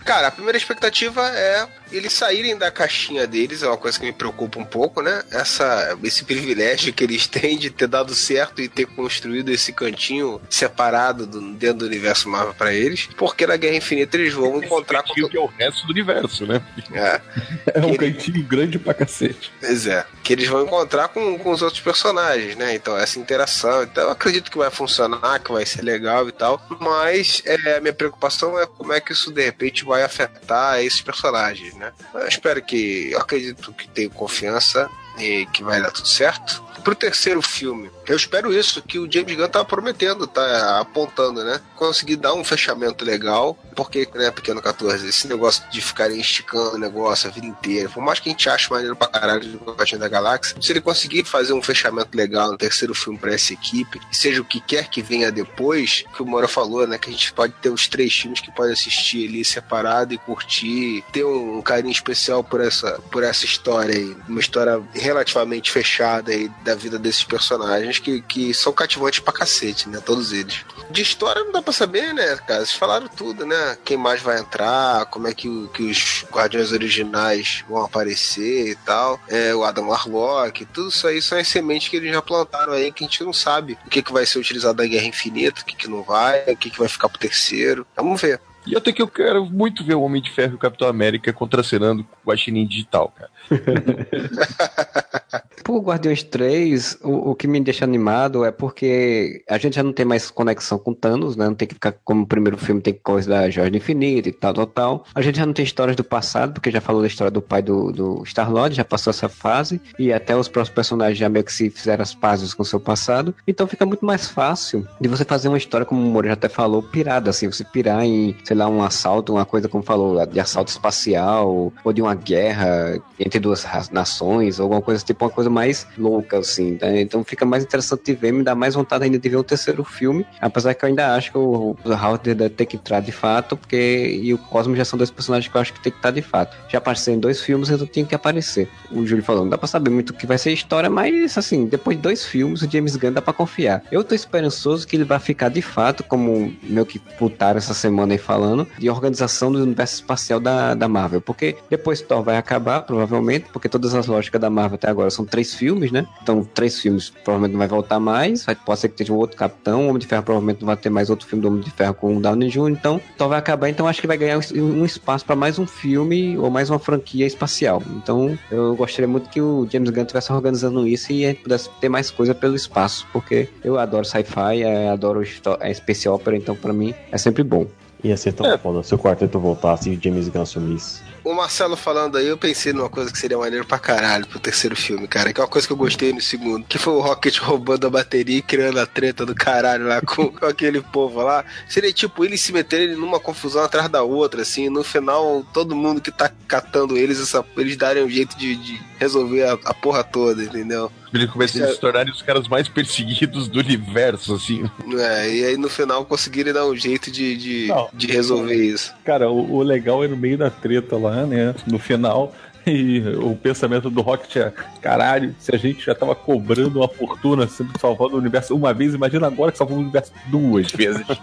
Cara, 0.05 0.29
a 0.29 0.31
primeira 0.31 0.57
expectativa 0.59 1.27
é 1.31 1.67
eles 1.93 2.13
saírem 2.13 2.57
da 2.59 2.73
caixinha 2.73 3.25
deles, 3.27 3.63
é 3.63 3.69
uma 3.69 3.77
coisa 3.77 3.99
que 4.01 4.05
me 4.05 4.13
preocupa 4.13 4.59
um 4.59 4.65
pouco, 4.65 5.01
né? 5.01 5.23
Essa, 5.31 5.97
esse 6.03 6.25
privilégio 6.25 6.93
que 6.93 7.05
eles 7.05 7.27
têm 7.29 7.57
de 7.57 7.71
ter 7.71 7.87
dado 7.87 8.15
certo 8.15 8.61
e 8.61 8.69
ter 8.69 8.87
construído 8.87 9.49
esse 9.51 9.73
cantinho 9.73 10.41
separado 10.51 11.25
do- 11.27 11.55
dentro 11.55 11.79
do 11.81 11.87
universo 11.87 12.29
Marvel 12.29 12.53
pra 12.55 12.73
eles, 12.73 13.09
porque 13.17 13.47
na 13.47 13.57
Guerra 13.57 13.77
Infinita 13.77 14.17
eles 14.17 14.35
vão 14.35 14.63
encontrar 14.63 15.03
com. 15.05 15.13
Esse 15.17 15.29
que 15.29 15.37
é 15.37 15.41
o 15.41 15.47
resto 15.47 15.87
do 15.87 15.93
universo, 15.93 16.47
né? 16.47 16.61
É, 16.93 17.21
É 17.75 17.81
um 17.81 17.91
Ele- 17.91 17.99
cantinho 17.99 18.43
grande 18.45 18.79
pra 18.79 18.93
cacete. 18.95 19.53
pois 19.61 19.87
é. 19.87 20.05
Que 20.23 20.33
eles 20.33 20.49
vão 20.49 20.65
encontrar 20.65 21.09
com, 21.09 21.39
com 21.39 21.51
os 21.53 21.63
outros 21.63 21.81
personagens, 21.81 22.57
né? 22.57 22.75
Então, 22.75 22.97
essa 22.99 23.19
interação. 23.19 23.83
Então, 23.85 24.05
eu 24.05 24.11
acredito 24.11 24.51
que 24.51 24.59
vai 24.59 24.71
funcionar, 24.71 25.39
que 25.39 25.53
vai 25.53 25.65
ser 25.67 25.83
legal 25.83 26.29
e 26.29 26.33
tal. 26.33 26.61
Mas 26.81 27.43
é, 27.45 27.77
a 27.77 27.81
minha 27.81 27.93
preocupação 27.93 28.59
é 28.59 28.67
como 28.67 28.93
é 28.93 29.01
que 29.01 29.13
isso 29.13 29.31
de 29.31 29.45
repente 29.45 29.85
vai 29.85 29.94
afetar 30.03 30.81
esses 30.81 31.01
personagens, 31.01 31.75
né? 31.75 31.93
Eu 32.15 32.29
espero 32.29 32.63
que. 32.63 33.11
Eu 33.11 33.21
acredito 33.21 33.73
que 33.73 33.89
tenho 33.89 34.11
confiança 34.11 34.89
e 35.19 35.47
que 35.47 35.62
vai 35.62 35.81
dar 35.81 35.91
tudo 35.91 36.09
certo. 36.09 36.62
Pro 36.83 36.95
terceiro 36.95 37.41
filme, 37.41 37.91
eu 38.06 38.16
espero 38.16 38.52
isso 38.52 38.82
que 38.82 38.98
o 38.98 39.10
James 39.10 39.36
Gunn 39.36 39.48
tá 39.48 39.64
prometendo, 39.64 40.26
tá 40.26 40.81
apontando, 40.81 41.43
né? 41.44 41.60
Conseguir 41.74 42.16
dar 42.16 42.35
um 42.35 42.44
fechamento 42.44 43.05
legal, 43.05 43.59
porque, 43.74 44.09
né, 44.14 44.31
Pequeno 44.31 44.60
14, 44.60 45.09
esse 45.09 45.26
negócio 45.26 45.62
de 45.70 45.81
ficarem 45.81 46.20
esticando 46.20 46.76
o 46.76 46.78
negócio 46.78 47.28
a 47.28 47.32
vida 47.32 47.47
inteira, 47.47 47.89
por 47.89 48.02
mais 48.02 48.20
que 48.20 48.28
a 48.28 48.32
gente 48.32 48.48
ache 48.48 48.70
maneiro 48.70 48.94
pra 48.94 49.09
caralho 49.09 49.40
de 49.40 49.56
Guardiões 49.56 50.01
da 50.01 50.09
Galáxia, 50.09 50.56
se 50.60 50.72
ele 50.72 50.81
conseguir 50.81 51.24
fazer 51.24 51.52
um 51.52 51.62
fechamento 51.62 52.16
legal 52.16 52.51
no 52.51 52.59
terceiro 52.59 52.94
filme 52.94 53.18
pra 53.18 53.35
essa 53.35 53.52
equipe, 53.52 54.01
seja 54.12 54.40
o 54.40 54.44
que 54.44 54.60
quer 54.60 54.89
que 54.89 55.02
venha 55.02 55.32
depois, 55.32 56.05
que 56.14 56.22
o 56.22 56.26
Moura 56.26 56.48
falou, 56.48 56.86
né, 56.86 56.98
que 56.98 57.09
a 57.09 57.12
gente 57.12 57.32
pode 57.32 57.55
ter 57.55 57.70
os 57.70 57.89
três 57.89 58.14
filmes 58.14 58.40
que 58.40 58.52
pode 58.52 58.72
assistir 58.72 59.28
ali 59.28 59.44
separado 59.44 60.12
e 60.12 60.18
curtir, 60.18 61.05
ter 61.12 61.24
um 61.24 61.62
carinho 61.62 61.93
especial 61.93 62.44
por 62.44 62.60
essa, 62.60 63.01
por 63.10 63.22
essa 63.22 63.44
história 63.44 63.94
aí, 63.94 64.16
uma 64.28 64.40
história 64.40 64.82
relativamente 64.93 65.70
fechada 65.70 66.32
aí 66.32 66.51
da 66.64 66.74
vida 66.74 66.98
desses 66.98 67.24
personagens 67.24 67.94
que, 67.99 68.21
que 68.23 68.55
são 68.55 68.73
cativantes 68.73 69.21
pra 69.21 69.33
cacete, 69.33 69.89
né, 69.89 70.01
todos 70.05 70.33
eles. 70.33 70.65
De 70.91 71.03
história 71.03 71.43
não 71.45 71.53
dá 71.53 71.62
pra 71.62 71.73
saber, 71.73 72.12
né, 72.12 72.37
cara, 72.37 72.65
vocês 72.65 72.73
falaram 72.73 73.09
tudo, 73.09 73.47
né, 73.47 73.79
quem 73.85 73.97
mais 73.97 74.21
vai 74.21 74.39
entrar, 74.39 75.07
como 75.07 75.29
é 75.29 75.35
que, 75.35 75.69
que 75.75 75.83
os 75.83 76.25
Guardiões 76.31 76.73
originais 76.73 77.65
vão 77.69 77.85
aparecer 77.85 78.71
e 78.71 78.75
tal, 78.77 79.21
é, 79.29 79.55
o 79.55 79.65
Adam 79.65 79.89
Warlock, 79.89 80.65
tudo 80.66 80.89
isso 80.89 81.07
aí 81.07 81.21
são 81.21 81.39
as 81.39 81.49
sementes 81.49 81.89
que 81.89 81.97
eles 81.97 82.12
já 82.12 82.23
plantaram 82.23 82.73
aí, 82.73 82.93
que 82.93 83.05
a 83.05 83.07
gente 83.07 83.23
não 83.25 83.33
sabe 83.33 83.79
o 83.87 83.91
que, 83.91 84.03
que 84.03 84.12
vai 84.12 84.27
ser 84.27 84.39
utilizado 84.39 84.83
na 84.83 84.89
Guerra 84.89 85.07
Infinita, 85.07 85.62
o 85.62 85.65
que, 85.65 85.77
que 85.77 85.89
não 85.89 86.03
vai, 86.03 86.43
o 86.45 86.57
que, 86.57 86.71
que 86.71 86.79
vai 86.79 86.89
ficar 86.89 87.09
pro 87.09 87.19
terceiro, 87.19 87.87
vamos 87.97 88.21
ver. 88.21 88.41
E 88.66 88.75
até 88.77 88.93
que 88.93 89.03
eu 89.03 89.09
quero 89.09 89.45
muito 89.45 89.85
ver 89.85 89.95
o 89.95 90.03
Homem 90.03 90.23
de 90.23 90.31
Ferro 90.31 90.53
e 90.53 90.55
o 90.55 90.59
Capitão 90.59 90.89
América 90.89 91.33
contracenando 91.33 92.03
com 92.03 92.16
o 92.16 92.31
Guaxinim 92.31 92.66
Digital, 92.66 93.12
cara. 93.15 93.31
Por 95.64 95.81
Guardiões 95.81 96.22
3, 96.22 96.98
o, 97.02 97.31
o 97.31 97.35
que 97.35 97.48
me 97.48 97.59
deixa 97.59 97.85
animado 97.85 98.44
é 98.44 98.52
porque 98.52 99.43
a 99.48 99.56
gente 99.56 99.76
já 99.76 99.82
não 99.82 99.94
tem 99.94 100.05
mais 100.05 100.31
conexão 100.31 100.78
com 100.78 100.93
Thanos, 100.93 101.36
né? 101.36 101.47
Não 101.47 101.55
tem 101.55 101.66
que 101.66 101.74
ficar 101.74 101.93
como 102.05 102.22
o 102.22 102.26
primeiro 102.26 102.59
filme 102.59 102.82
tem 102.82 102.93
coisa 102.93 103.31
da 103.31 103.51
Joia 103.51 103.70
do 103.70 103.76
Infinito 103.78 104.28
e 104.28 104.32
tal, 104.32 104.52
tal, 104.52 104.66
tal. 104.66 105.05
A 105.14 105.22
gente 105.22 105.39
já 105.39 105.47
não 105.47 105.55
tem 105.55 105.64
histórias 105.64 105.97
do 105.97 106.05
passado, 106.05 106.52
porque 106.52 106.70
já 106.70 106.82
falou 106.82 107.01
da 107.01 107.06
história 107.06 107.31
do 107.31 107.40
pai 107.40 107.62
do, 107.62 107.90
do 107.90 108.22
Star-Lord, 108.26 108.76
já 108.76 108.85
passou 108.85 109.10
essa 109.10 109.28
fase, 109.28 109.81
e 109.98 110.12
até 110.12 110.36
os 110.36 110.48
próximos 110.48 110.74
personagens 110.74 111.16
já 111.16 111.31
meio 111.31 111.44
que 111.44 111.52
se 111.52 111.70
fizeram 111.70 112.02
as 112.02 112.14
pazes 112.14 112.52
com 112.52 112.62
o 112.62 112.66
seu 112.66 112.78
passado. 112.78 113.35
Então 113.48 113.66
fica 113.66 113.86
muito 113.86 114.05
mais 114.05 114.28
fácil 114.28 114.86
de 115.01 115.09
você 115.09 115.24
fazer 115.24 115.48
uma 115.48 115.59
história, 115.59 115.86
como 115.86 116.02
o 116.02 116.05
Moro 116.05 116.26
já 116.26 116.35
até 116.35 116.48
falou, 116.48 116.82
pirada, 116.82 117.31
assim, 117.31 117.51
você 117.51 117.64
pirar 117.64 118.05
em, 118.05 118.36
sei 118.44 118.55
lá, 118.55 118.68
um 118.68 118.82
assalto, 118.82 119.32
uma 119.32 119.47
coisa 119.47 119.66
como 119.66 119.82
falou, 119.82 120.26
de 120.26 120.39
assalto 120.39 120.70
espacial, 120.70 121.72
ou 121.82 121.93
de 121.93 122.02
uma 122.02 122.14
guerra 122.14 123.01
entre 123.18 123.40
duas 123.45 123.66
nações, 123.91 124.59
alguma 124.59 124.81
coisa 124.81 125.05
tipo, 125.05 125.23
uma 125.25 125.31
coisa 125.31 125.51
mais 125.51 125.87
louca, 125.99 126.39
assim. 126.39 126.79
né? 126.81 127.03
Então 127.03 127.23
fica 127.23 127.45
mais 127.45 127.62
interessante 127.62 128.05
de 128.05 128.15
ver, 128.15 128.33
me 128.33 128.43
dá 128.43 128.55
mais 128.55 128.75
vontade 128.75 129.05
ainda 129.05 129.19
de 129.19 129.29
ver 129.29 129.37
o 129.37 129.45
terceiro 129.45 129.85
filme, 129.85 130.27
apesar 130.41 130.73
que 130.73 130.83
eu 130.85 130.89
ainda 130.89 131.15
acho 131.15 131.31
que 131.31 131.37
o, 131.37 131.77
o 131.85 131.91
Howard 131.93 132.35
ter 132.51 132.65
que 132.65 132.77
entrar 132.77 133.01
de 133.01 133.12
fato, 133.12 133.57
porque 133.57 134.19
e 134.23 134.33
o 134.33 134.39
Cosmo 134.39 134.75
já 134.75 134.85
são 134.85 134.97
dois 134.97 135.11
personagens 135.11 135.51
que 135.51 135.57
eu 135.57 135.61
acho 135.61 135.75
que 135.75 135.81
tem 135.81 135.93
que 135.93 135.99
estar 135.99 136.11
de 136.11 136.23
fato. 136.23 136.57
Já 136.69 136.79
apareceu 136.79 137.12
em 137.12 137.19
dois 137.19 137.43
filmes, 137.43 137.69
então 137.69 137.87
tinha 137.87 138.07
que 138.07 138.15
aparecer. 138.15 138.69
O 138.91 139.05
Júlio 139.07 139.23
falou, 139.23 139.43
não 139.43 139.51
dá 139.51 139.59
pra 139.59 139.69
saber 139.69 139.91
muito 139.91 140.11
o 140.11 140.15
que 140.15 140.27
vai 140.27 140.39
ser 140.39 140.51
a 140.51 140.53
história, 140.53 140.89
mas 140.89 141.37
assim, 141.37 141.66
depois 141.66 141.97
de 141.97 142.03
dois 142.03 142.25
filmes, 142.25 142.62
o 142.62 142.71
James 142.71 142.97
Gunn 142.97 143.12
dá 143.12 143.21
pra 143.21 143.35
confiar. 143.35 143.83
Eu 143.93 144.03
tô 144.03 144.15
esperançoso 144.15 144.87
que 144.87 144.97
ele 144.97 145.05
vai 145.05 145.19
ficar 145.19 145.51
de 145.51 145.61
fato, 145.61 146.03
como 146.03 146.55
meio 146.62 146.87
que 146.87 146.99
putaram 146.99 147.59
essa 147.59 147.75
semana 147.75 148.15
aí 148.15 148.19
falando, 148.19 148.66
de 148.79 148.89
organização 148.89 149.53
do 149.53 149.62
universo 149.62 149.97
espacial 149.97 150.41
da, 150.41 150.75
da 150.75 150.89
Marvel. 150.89 151.21
Porque 151.21 151.57
depois 151.69 152.01
Thor 152.01 152.23
vai 152.23 152.37
acabar, 152.37 152.83
provavelmente, 152.83 153.24
porque 153.53 153.69
todas 153.69 153.95
as 153.95 154.07
lógicas 154.07 154.41
da 154.41 154.51
Marvel 154.51 154.75
até 154.77 154.89
agora 154.89 155.11
são 155.11 155.25
três 155.25 155.55
filmes, 155.55 155.91
né? 155.93 156.07
Então, 156.23 156.43
três 156.45 156.79
filmes 156.81 157.11
provavelmente 157.11 157.53
não 157.53 157.59
vai 157.59 157.69
voltar 157.69 157.99
mais. 158.01 158.45
Vai, 158.45 158.55
pode 158.55 158.81
ser 158.81 158.89
que 158.89 158.97
tenha 158.97 159.13
um 159.13 159.19
outro 159.19 159.37
Capitão. 159.37 159.83
O 159.87 159.89
Homem 159.89 159.99
de 159.99 160.07
Ferro 160.07 160.23
provavelmente 160.23 160.61
não 160.61 160.67
vai 160.67 160.77
ter 160.77 160.91
mais 160.91 161.11
outro 161.11 161.27
filme 161.27 161.43
do 161.43 161.49
Homem 161.49 161.61
de 161.61 161.71
Ferro 161.71 161.95
com 161.95 162.17
o 162.17 162.21
Downey 162.21 162.49
Jr. 162.49 162.69
Então, 162.71 163.01
Thor 163.17 163.29
vai 163.29 163.39
acabar. 163.39 163.69
Então, 163.69 163.87
acho 163.87 164.01
que 164.01 164.07
vai 164.07 164.17
ganhar 164.17 164.39
um, 164.55 164.85
espaço 164.85 165.25
para 165.25 165.37
mais 165.37 165.59
um 165.59 165.67
filme 165.67 166.37
ou 166.39 166.51
mais 166.51 166.71
uma 166.71 166.79
franquia 166.79 167.27
espacial. 167.27 167.83
Então, 167.97 168.39
eu 168.51 168.75
gostaria 168.77 169.09
muito 169.09 169.29
que 169.31 169.41
o 169.41 169.67
James 169.71 169.91
Gunn 169.91 170.03
estivesse 170.03 170.33
organizando 170.33 170.87
isso 170.87 171.13
e 171.13 171.25
a 171.25 171.29
gente 171.29 171.43
pudesse 171.43 171.69
ter 171.81 171.89
mais 171.89 172.11
coisa 172.11 172.35
pelo 172.35 172.55
espaço. 172.55 173.07
Porque 173.13 173.49
eu 173.63 173.79
adoro 173.79 174.05
sci-fi, 174.05 174.63
eh, 174.63 174.89
adoro 174.89 175.23
histó- 175.23 175.59
eh, 175.61 175.73
space 175.75 176.09
opera. 176.09 176.37
Então, 176.37 176.55
para 176.57 176.73
mim, 176.73 176.95
é 177.11 177.19
sempre 177.19 177.43
bom. 177.43 177.67
Ia 178.03 178.17
ser 178.19 178.33
tão 178.35 178.59
foda 178.59 178.83
se 178.83 178.95
o 178.95 178.99
quarteto 178.99 179.39
voltasse 179.41 179.91
e 179.91 179.97
o 179.97 180.01
James 180.03 180.29
Gunn 180.29 180.43
assumisse. 180.43 181.01
O 181.25 181.33
Marcelo 181.33 181.75
falando 181.75 182.19
aí, 182.19 182.27
eu 182.27 182.37
pensei 182.37 182.75
numa 182.75 182.91
coisa 182.91 183.11
que 183.11 183.17
seria 183.17 183.39
maneiro 183.39 183.65
pra 183.65 183.79
caralho 183.79 184.27
pro 184.27 184.39
terceiro 184.39 184.77
filme, 184.77 185.09
cara. 185.09 185.33
Que 185.33 185.41
é 185.41 185.43
uma 185.43 185.49
coisa 185.49 185.67
que 185.67 185.73
eu 185.73 185.77
gostei 185.77 186.13
no 186.13 186.21
segundo. 186.21 186.67
Que 186.67 186.77
foi 186.77 186.93
o 186.93 187.01
Rocket 187.01 187.39
roubando 187.39 187.87
a 187.87 187.91
bateria 187.91 188.37
e 188.37 188.43
criando 188.43 188.79
a 188.79 188.85
treta 188.85 189.25
do 189.25 189.35
caralho 189.35 189.89
lá 189.89 190.03
com, 190.03 190.29
com 190.31 190.45
aquele 190.45 190.83
povo 190.83 191.23
lá. 191.23 191.43
Seria 191.67 191.91
tipo 191.95 192.27
eles 192.27 192.43
se 192.43 192.53
meterem 192.53 192.95
numa 192.95 193.19
confusão 193.19 193.65
atrás 193.65 193.89
da 193.89 194.03
outra, 194.03 194.43
assim. 194.43 194.69
No 194.69 194.85
final, 194.85 195.43
todo 195.51 195.75
mundo 195.75 196.03
que 196.03 196.11
tá 196.11 196.31
catando 196.47 196.95
eles, 196.95 197.19
essa, 197.19 197.43
eles 197.57 197.79
darem 197.79 198.05
um 198.05 198.11
jeito 198.11 198.37
de, 198.37 198.55
de 198.57 198.79
resolver 199.05 199.43
a, 199.43 199.52
a 199.52 199.74
porra 199.74 200.02
toda, 200.02 200.43
entendeu? 200.43 200.90
Eles 201.12 201.31
começam 201.31 201.64
a 201.64 201.68
se 201.68 201.78
tornarem 201.78 202.12
os 202.12 202.22
caras 202.22 202.48
mais 202.48 202.68
perseguidos 202.68 203.47
do 203.47 203.60
universo, 203.60 204.35
assim. 204.35 204.68
É, 204.98 205.31
e 205.32 205.44
aí 205.44 205.56
no 205.56 205.68
final 205.68 206.05
conseguirem 206.05 206.52
dar 206.52 206.66
um 206.66 206.74
jeito 206.74 207.10
de, 207.10 207.36
de, 207.36 207.66
Não. 207.68 207.89
de 207.93 208.06
resolver 208.06 208.56
isso. 208.56 208.93
Cara, 209.05 209.31
o, 209.31 209.55
o 209.55 209.62
legal 209.62 210.02
é 210.02 210.09
no 210.09 210.16
meio 210.16 210.36
da 210.39 210.51
treta 210.51 210.97
lá, 210.97 211.24
né? 211.24 211.55
No 211.66 211.78
final. 211.78 212.35
E 212.74 213.01
o 213.23 213.36
pensamento 213.36 213.91
do 213.91 214.01
Rocket 214.01 214.36
é: 214.36 214.53
caralho, 214.81 215.35
se 215.39 215.55
a 215.55 215.59
gente 215.59 215.85
já 215.85 215.95
tava 215.95 216.15
cobrando 216.15 216.81
uma 216.81 216.89
fortuna 216.89 217.47
sempre 217.47 217.78
salvando 217.78 218.15
o 218.15 218.19
universo 218.19 218.57
uma 218.57 218.73
vez, 218.73 218.95
imagina 218.95 219.27
agora 219.27 219.53
que 219.53 219.59
salvou 219.59 219.77
o 219.77 219.81
universo 219.81 220.12
duas 220.28 220.70
vezes. 220.70 221.05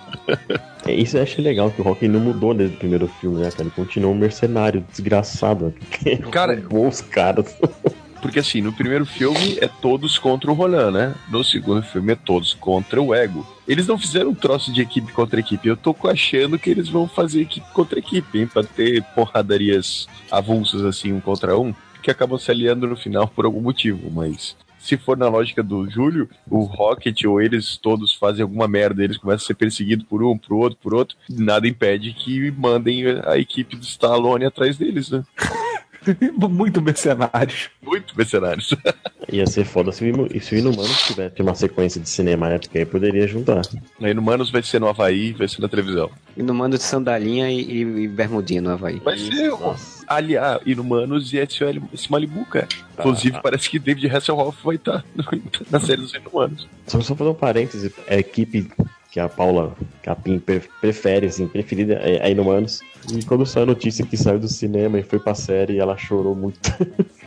É, 0.84 0.95
isso 0.95 1.15
eu 1.15 1.22
achei 1.22 1.43
legal, 1.43 1.69
que 1.69 1.80
o 1.80 1.84
Rock 1.84 2.07
não 2.07 2.19
mudou 2.19 2.55
desde 2.55 2.76
o 2.76 2.80
primeiro 2.80 3.07
filme, 3.07 3.39
né, 3.39 3.51
cara? 3.51 3.65
Ele 3.65 3.69
continuou 3.69 4.15
um 4.15 4.18
mercenário 4.18 4.84
desgraçado. 4.89 5.72
né? 6.03 6.18
Cara, 6.31 6.55
roubou 6.55 6.88
os 6.88 7.01
caras. 7.01 7.55
Porque 8.19 8.39
assim, 8.39 8.61
no 8.61 8.73
primeiro 8.73 9.05
filme 9.05 9.59
é 9.59 9.68
todos 9.68 10.18
contra 10.18 10.49
o 10.49 10.55
Roland, 10.55 10.91
né? 10.91 11.15
No 11.30 11.43
segundo 11.43 11.84
filme 11.84 12.13
é 12.13 12.15
todos 12.15 12.55
contra 12.55 12.99
o 12.99 13.13
Ego. 13.13 13.45
Eles 13.72 13.88
não 13.88 13.98
fizeram 13.98 14.31
um 14.31 14.35
troço 14.35 14.69
de 14.69 14.81
equipe 14.81 15.14
contra 15.14 15.39
equipe. 15.39 15.65
Eu 15.65 15.77
tô 15.77 15.95
achando 16.03 16.60
que 16.60 16.69
eles 16.69 16.89
vão 16.89 17.07
fazer 17.07 17.43
equipe 17.43 17.65
contra 17.72 17.99
equipe, 17.99 18.39
hein? 18.39 18.45
Pra 18.45 18.65
ter 18.65 19.02
porradarias 19.15 20.10
avulsas 20.30 20.84
assim, 20.84 21.14
um 21.14 21.22
contra 21.22 21.57
um, 21.57 21.73
que 22.03 22.11
acabam 22.11 22.38
se 22.38 22.52
aliando 22.52 22.85
no 22.85 22.98
final 22.98 23.30
por 23.30 23.45
algum 23.45 23.61
motivo, 23.61 24.11
mas. 24.11 24.57
Se 24.77 24.98
for 24.98 25.15
na 25.15 25.30
lógica 25.30 25.64
do 25.64 25.89
Júlio, 25.89 26.27
o 26.49 26.64
Rocket 26.64 27.23
ou 27.23 27.41
eles 27.41 27.77
todos 27.77 28.14
fazem 28.14 28.41
alguma 28.41 28.68
merda, 28.68 29.06
eles 29.06 29.18
começam 29.18 29.45
a 29.45 29.48
ser 29.48 29.53
perseguidos 29.53 30.06
por 30.06 30.22
um, 30.22 30.38
por 30.38 30.53
outro, 30.53 30.77
por 30.81 30.93
outro, 30.93 31.15
nada 31.30 31.65
impede 31.65 32.11
que 32.11 32.52
mandem 32.52 33.06
a 33.26 33.38
equipe 33.38 33.77
do 33.77 33.84
Stallone 33.84 34.43
atrás 34.43 34.77
deles, 34.77 35.11
né? 35.11 35.23
Muito 36.49 36.82
mercenários. 36.82 37.69
Muito 37.82 38.15
mercenários. 38.18 38.76
Ia 39.32 39.45
ser 39.45 39.65
foda 39.65 39.91
se 39.91 40.03
o 40.11 40.41
se 40.41 40.56
o 40.56 40.57
Inumanos 40.57 41.07
tivesse 41.07 41.41
uma 41.41 41.56
sequência 41.56 42.02
de 42.02 42.10
cinema 42.10 42.49
épica 42.49 42.80
aí, 42.80 42.86
poderia 42.86 43.28
juntar. 43.28 43.61
Aí 44.02 44.14
no 44.14 44.22
Manos 44.22 44.49
vai 44.49 44.61
ser 44.61 44.80
no 44.80 44.88
Havaí, 44.88 45.32
vai 45.32 45.48
ser 45.48 45.61
na 45.61 45.69
televisão. 45.69 46.10
No 46.36 46.53
mando 46.53 46.78
de 46.78 46.84
sandalinha 46.84 47.49
e, 47.49 47.61
e, 47.61 47.82
e 47.82 48.07
bermudinha 48.07 48.61
no 48.61 48.72
Havaí. 48.72 48.99
Vai 48.99 49.18
ser 49.18 49.52
o 49.52 49.76
aliar 50.07 50.60
Inumanos 50.65 51.32
e 51.32 51.38
esse, 51.38 52.10
Malibu, 52.10 52.45
cara. 52.45 52.68
Inclusive, 52.99 53.41
parece 53.41 53.69
que 53.69 53.80
David 53.80 54.14
Hasselhoff 54.14 54.57
vai 54.64 54.76
estar 54.76 55.06
na 55.72 55.80
série 55.80 56.02
dos 56.02 56.14
Inumanos. 56.14 56.68
Só, 56.88 56.99
só 56.99 57.15
fazer 57.15 57.30
um 57.30 57.36
parêntese, 57.36 57.94
a 58.10 58.15
equipe 58.15 58.69
que 59.11 59.19
a 59.19 59.30
Paula 59.30 59.76
Capim 60.03 60.40
pre- 60.40 60.64
prefere, 60.80 61.28
assim, 61.28 61.48
preferida 61.48 61.94
é, 62.02 62.28
é 62.28 62.32
Inumanos. 62.32 62.82
E 63.14 63.23
quando 63.23 63.45
saiu 63.45 63.64
a 63.64 63.68
notícia 63.68 64.06
que 64.06 64.18
saiu 64.18 64.40
do 64.40 64.48
cinema 64.48 64.99
e 64.99 65.03
foi 65.03 65.19
pra 65.19 65.34
série, 65.36 65.78
ela 65.80 65.98
chorou 65.98 66.36
muito. 66.36 66.60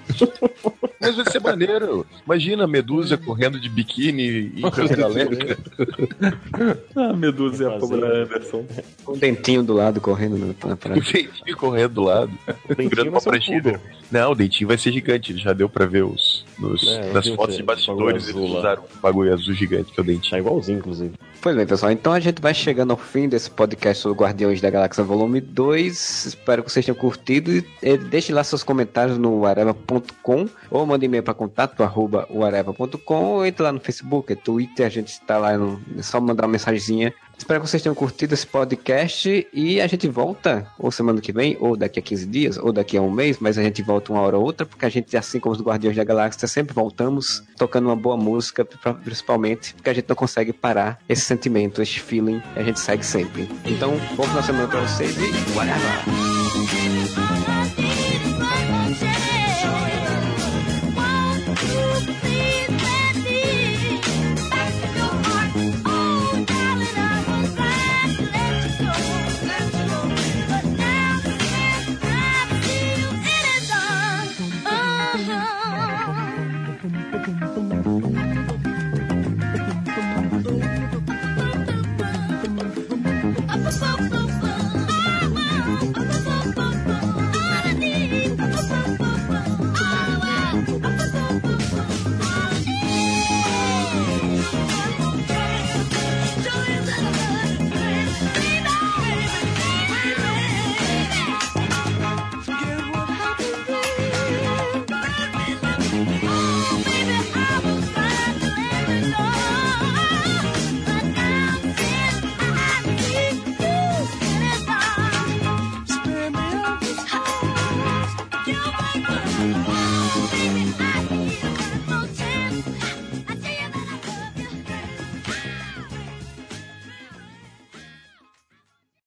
Mas 1.00 1.16
vai 1.16 1.24
ser 1.30 1.40
maneiro. 1.40 2.06
Imagina 2.24 2.64
a 2.64 2.66
Medusa 2.68 3.16
correndo 3.16 3.58
de 3.60 3.68
biquíni 3.68 4.52
em 4.56 4.62
câmera 4.70 5.06
lenta. 5.06 5.56
Ah, 6.96 7.12
Medusa 7.12 7.64
e 7.64 7.66
a. 7.66 7.78
Pamela 7.78 8.06
Anderson. 8.22 8.64
Com 9.04 9.12
o 9.12 9.16
dentinho 9.16 9.62
do 9.62 9.72
lado 9.72 10.00
correndo 10.00 10.38
na, 10.38 10.46
na 10.68 10.74
O 10.74 10.76
praia. 10.76 11.00
dentinho 11.00 11.56
correndo 11.56 11.94
do 11.94 12.02
lado. 12.02 12.30
dentinho 12.76 13.10
uma 13.10 13.20
ser 13.20 13.28
um 13.28 13.32
pranchilha. 13.32 13.62
poodle. 13.62 13.80
Não, 14.10 14.32
o 14.32 14.34
dentinho 14.34 14.68
vai 14.68 14.78
ser 14.78 14.92
gigante. 14.92 15.36
Já 15.38 15.52
deu 15.52 15.68
pra 15.68 15.86
ver 15.86 16.04
os, 16.04 16.44
nos, 16.58 16.86
É, 16.86 17.12
nas 17.12 17.28
fotos 17.28 17.56
de 17.56 17.62
bastidores. 17.62 18.28
Eles 18.28 18.50
usaram 18.50 18.82
um 18.82 19.00
bagulho 19.00 19.32
azul 19.32 19.54
gigante 19.54 19.92
que 19.92 20.00
é 20.00 20.02
o 20.02 20.06
Tá 20.06 20.12
dentinho. 20.12 20.38
igualzinho, 20.38 20.78
inclusive. 20.78 21.14
Pois 21.40 21.54
bem, 21.54 21.66
pessoal, 21.66 21.92
então 21.92 22.12
a 22.12 22.20
gente 22.20 22.40
vai 22.40 22.54
chegando 22.54 22.92
ao 22.92 22.96
fim 22.96 23.28
desse 23.28 23.50
podcast 23.50 24.02
sobre 24.02 24.18
Guardiões 24.24 24.62
da 24.62 24.70
Galáxia 24.70 25.04
Volume 25.04 25.40
2. 25.42 26.26
Espero 26.26 26.62
que 26.62 26.72
vocês 26.72 26.86
tenham 26.86 26.96
curtido. 26.96 27.50
E 27.82 27.98
deixe 27.98 28.32
lá 28.32 28.42
seus 28.42 28.62
comentários 28.62 29.18
no 29.18 29.44
areva.com 29.44 30.48
ou 30.70 30.86
mande 30.86 31.04
e-mail 31.04 31.22
para 31.22 31.34
contato 31.34 31.82
arroba 31.82 32.26
ou 32.30 33.44
entre 33.46 33.62
lá 33.62 33.72
no 33.72 33.80
Facebook, 33.80 34.34
Twitter, 34.36 34.86
a 34.86 34.88
gente 34.88 35.08
está 35.08 35.38
lá, 35.38 35.56
no, 35.56 35.80
é 35.98 36.02
só 36.02 36.20
mandar 36.20 36.44
uma 36.44 36.52
mensagenzinha. 36.52 37.12
Espero 37.36 37.60
que 37.62 37.68
vocês 37.68 37.82
tenham 37.82 37.94
curtido 37.94 38.32
esse 38.32 38.46
podcast 38.46 39.46
e 39.52 39.80
a 39.80 39.86
gente 39.86 40.08
volta 40.08 40.66
ou 40.78 40.90
semana 40.90 41.20
que 41.20 41.32
vem, 41.32 41.56
ou 41.60 41.76
daqui 41.76 41.98
a 41.98 42.02
15 42.02 42.26
dias, 42.26 42.56
ou 42.58 42.72
daqui 42.72 42.96
a 42.96 43.02
um 43.02 43.10
mês, 43.10 43.36
mas 43.38 43.58
a 43.58 43.62
gente 43.62 43.82
volta 43.82 44.12
uma 44.12 44.22
hora 44.22 44.38
ou 44.38 44.44
outra, 44.44 44.64
porque 44.64 44.86
a 44.86 44.88
gente, 44.88 45.14
assim 45.16 45.38
como 45.38 45.54
os 45.54 45.60
Guardiões 45.60 45.96
da 45.96 46.04
Galáxia, 46.04 46.48
sempre 46.48 46.72
voltamos 46.74 47.42
tocando 47.58 47.86
uma 47.86 47.96
boa 47.96 48.16
música, 48.16 48.64
pri- 48.64 48.94
principalmente, 49.04 49.74
porque 49.74 49.90
a 49.90 49.94
gente 49.94 50.08
não 50.08 50.16
consegue 50.16 50.52
parar 50.52 50.98
esse 51.08 51.22
sentimento, 51.22 51.82
esse 51.82 52.00
feeling, 52.00 52.40
a 52.56 52.62
gente 52.62 52.80
segue 52.80 53.04
sempre. 53.04 53.48
Então, 53.66 53.90
bom 54.16 54.22
final 54.24 54.40
de 54.40 54.46
semana 54.46 54.68
pra 54.68 54.80
vocês 54.80 55.14
e 55.18 55.56
whatever! 55.56 57.23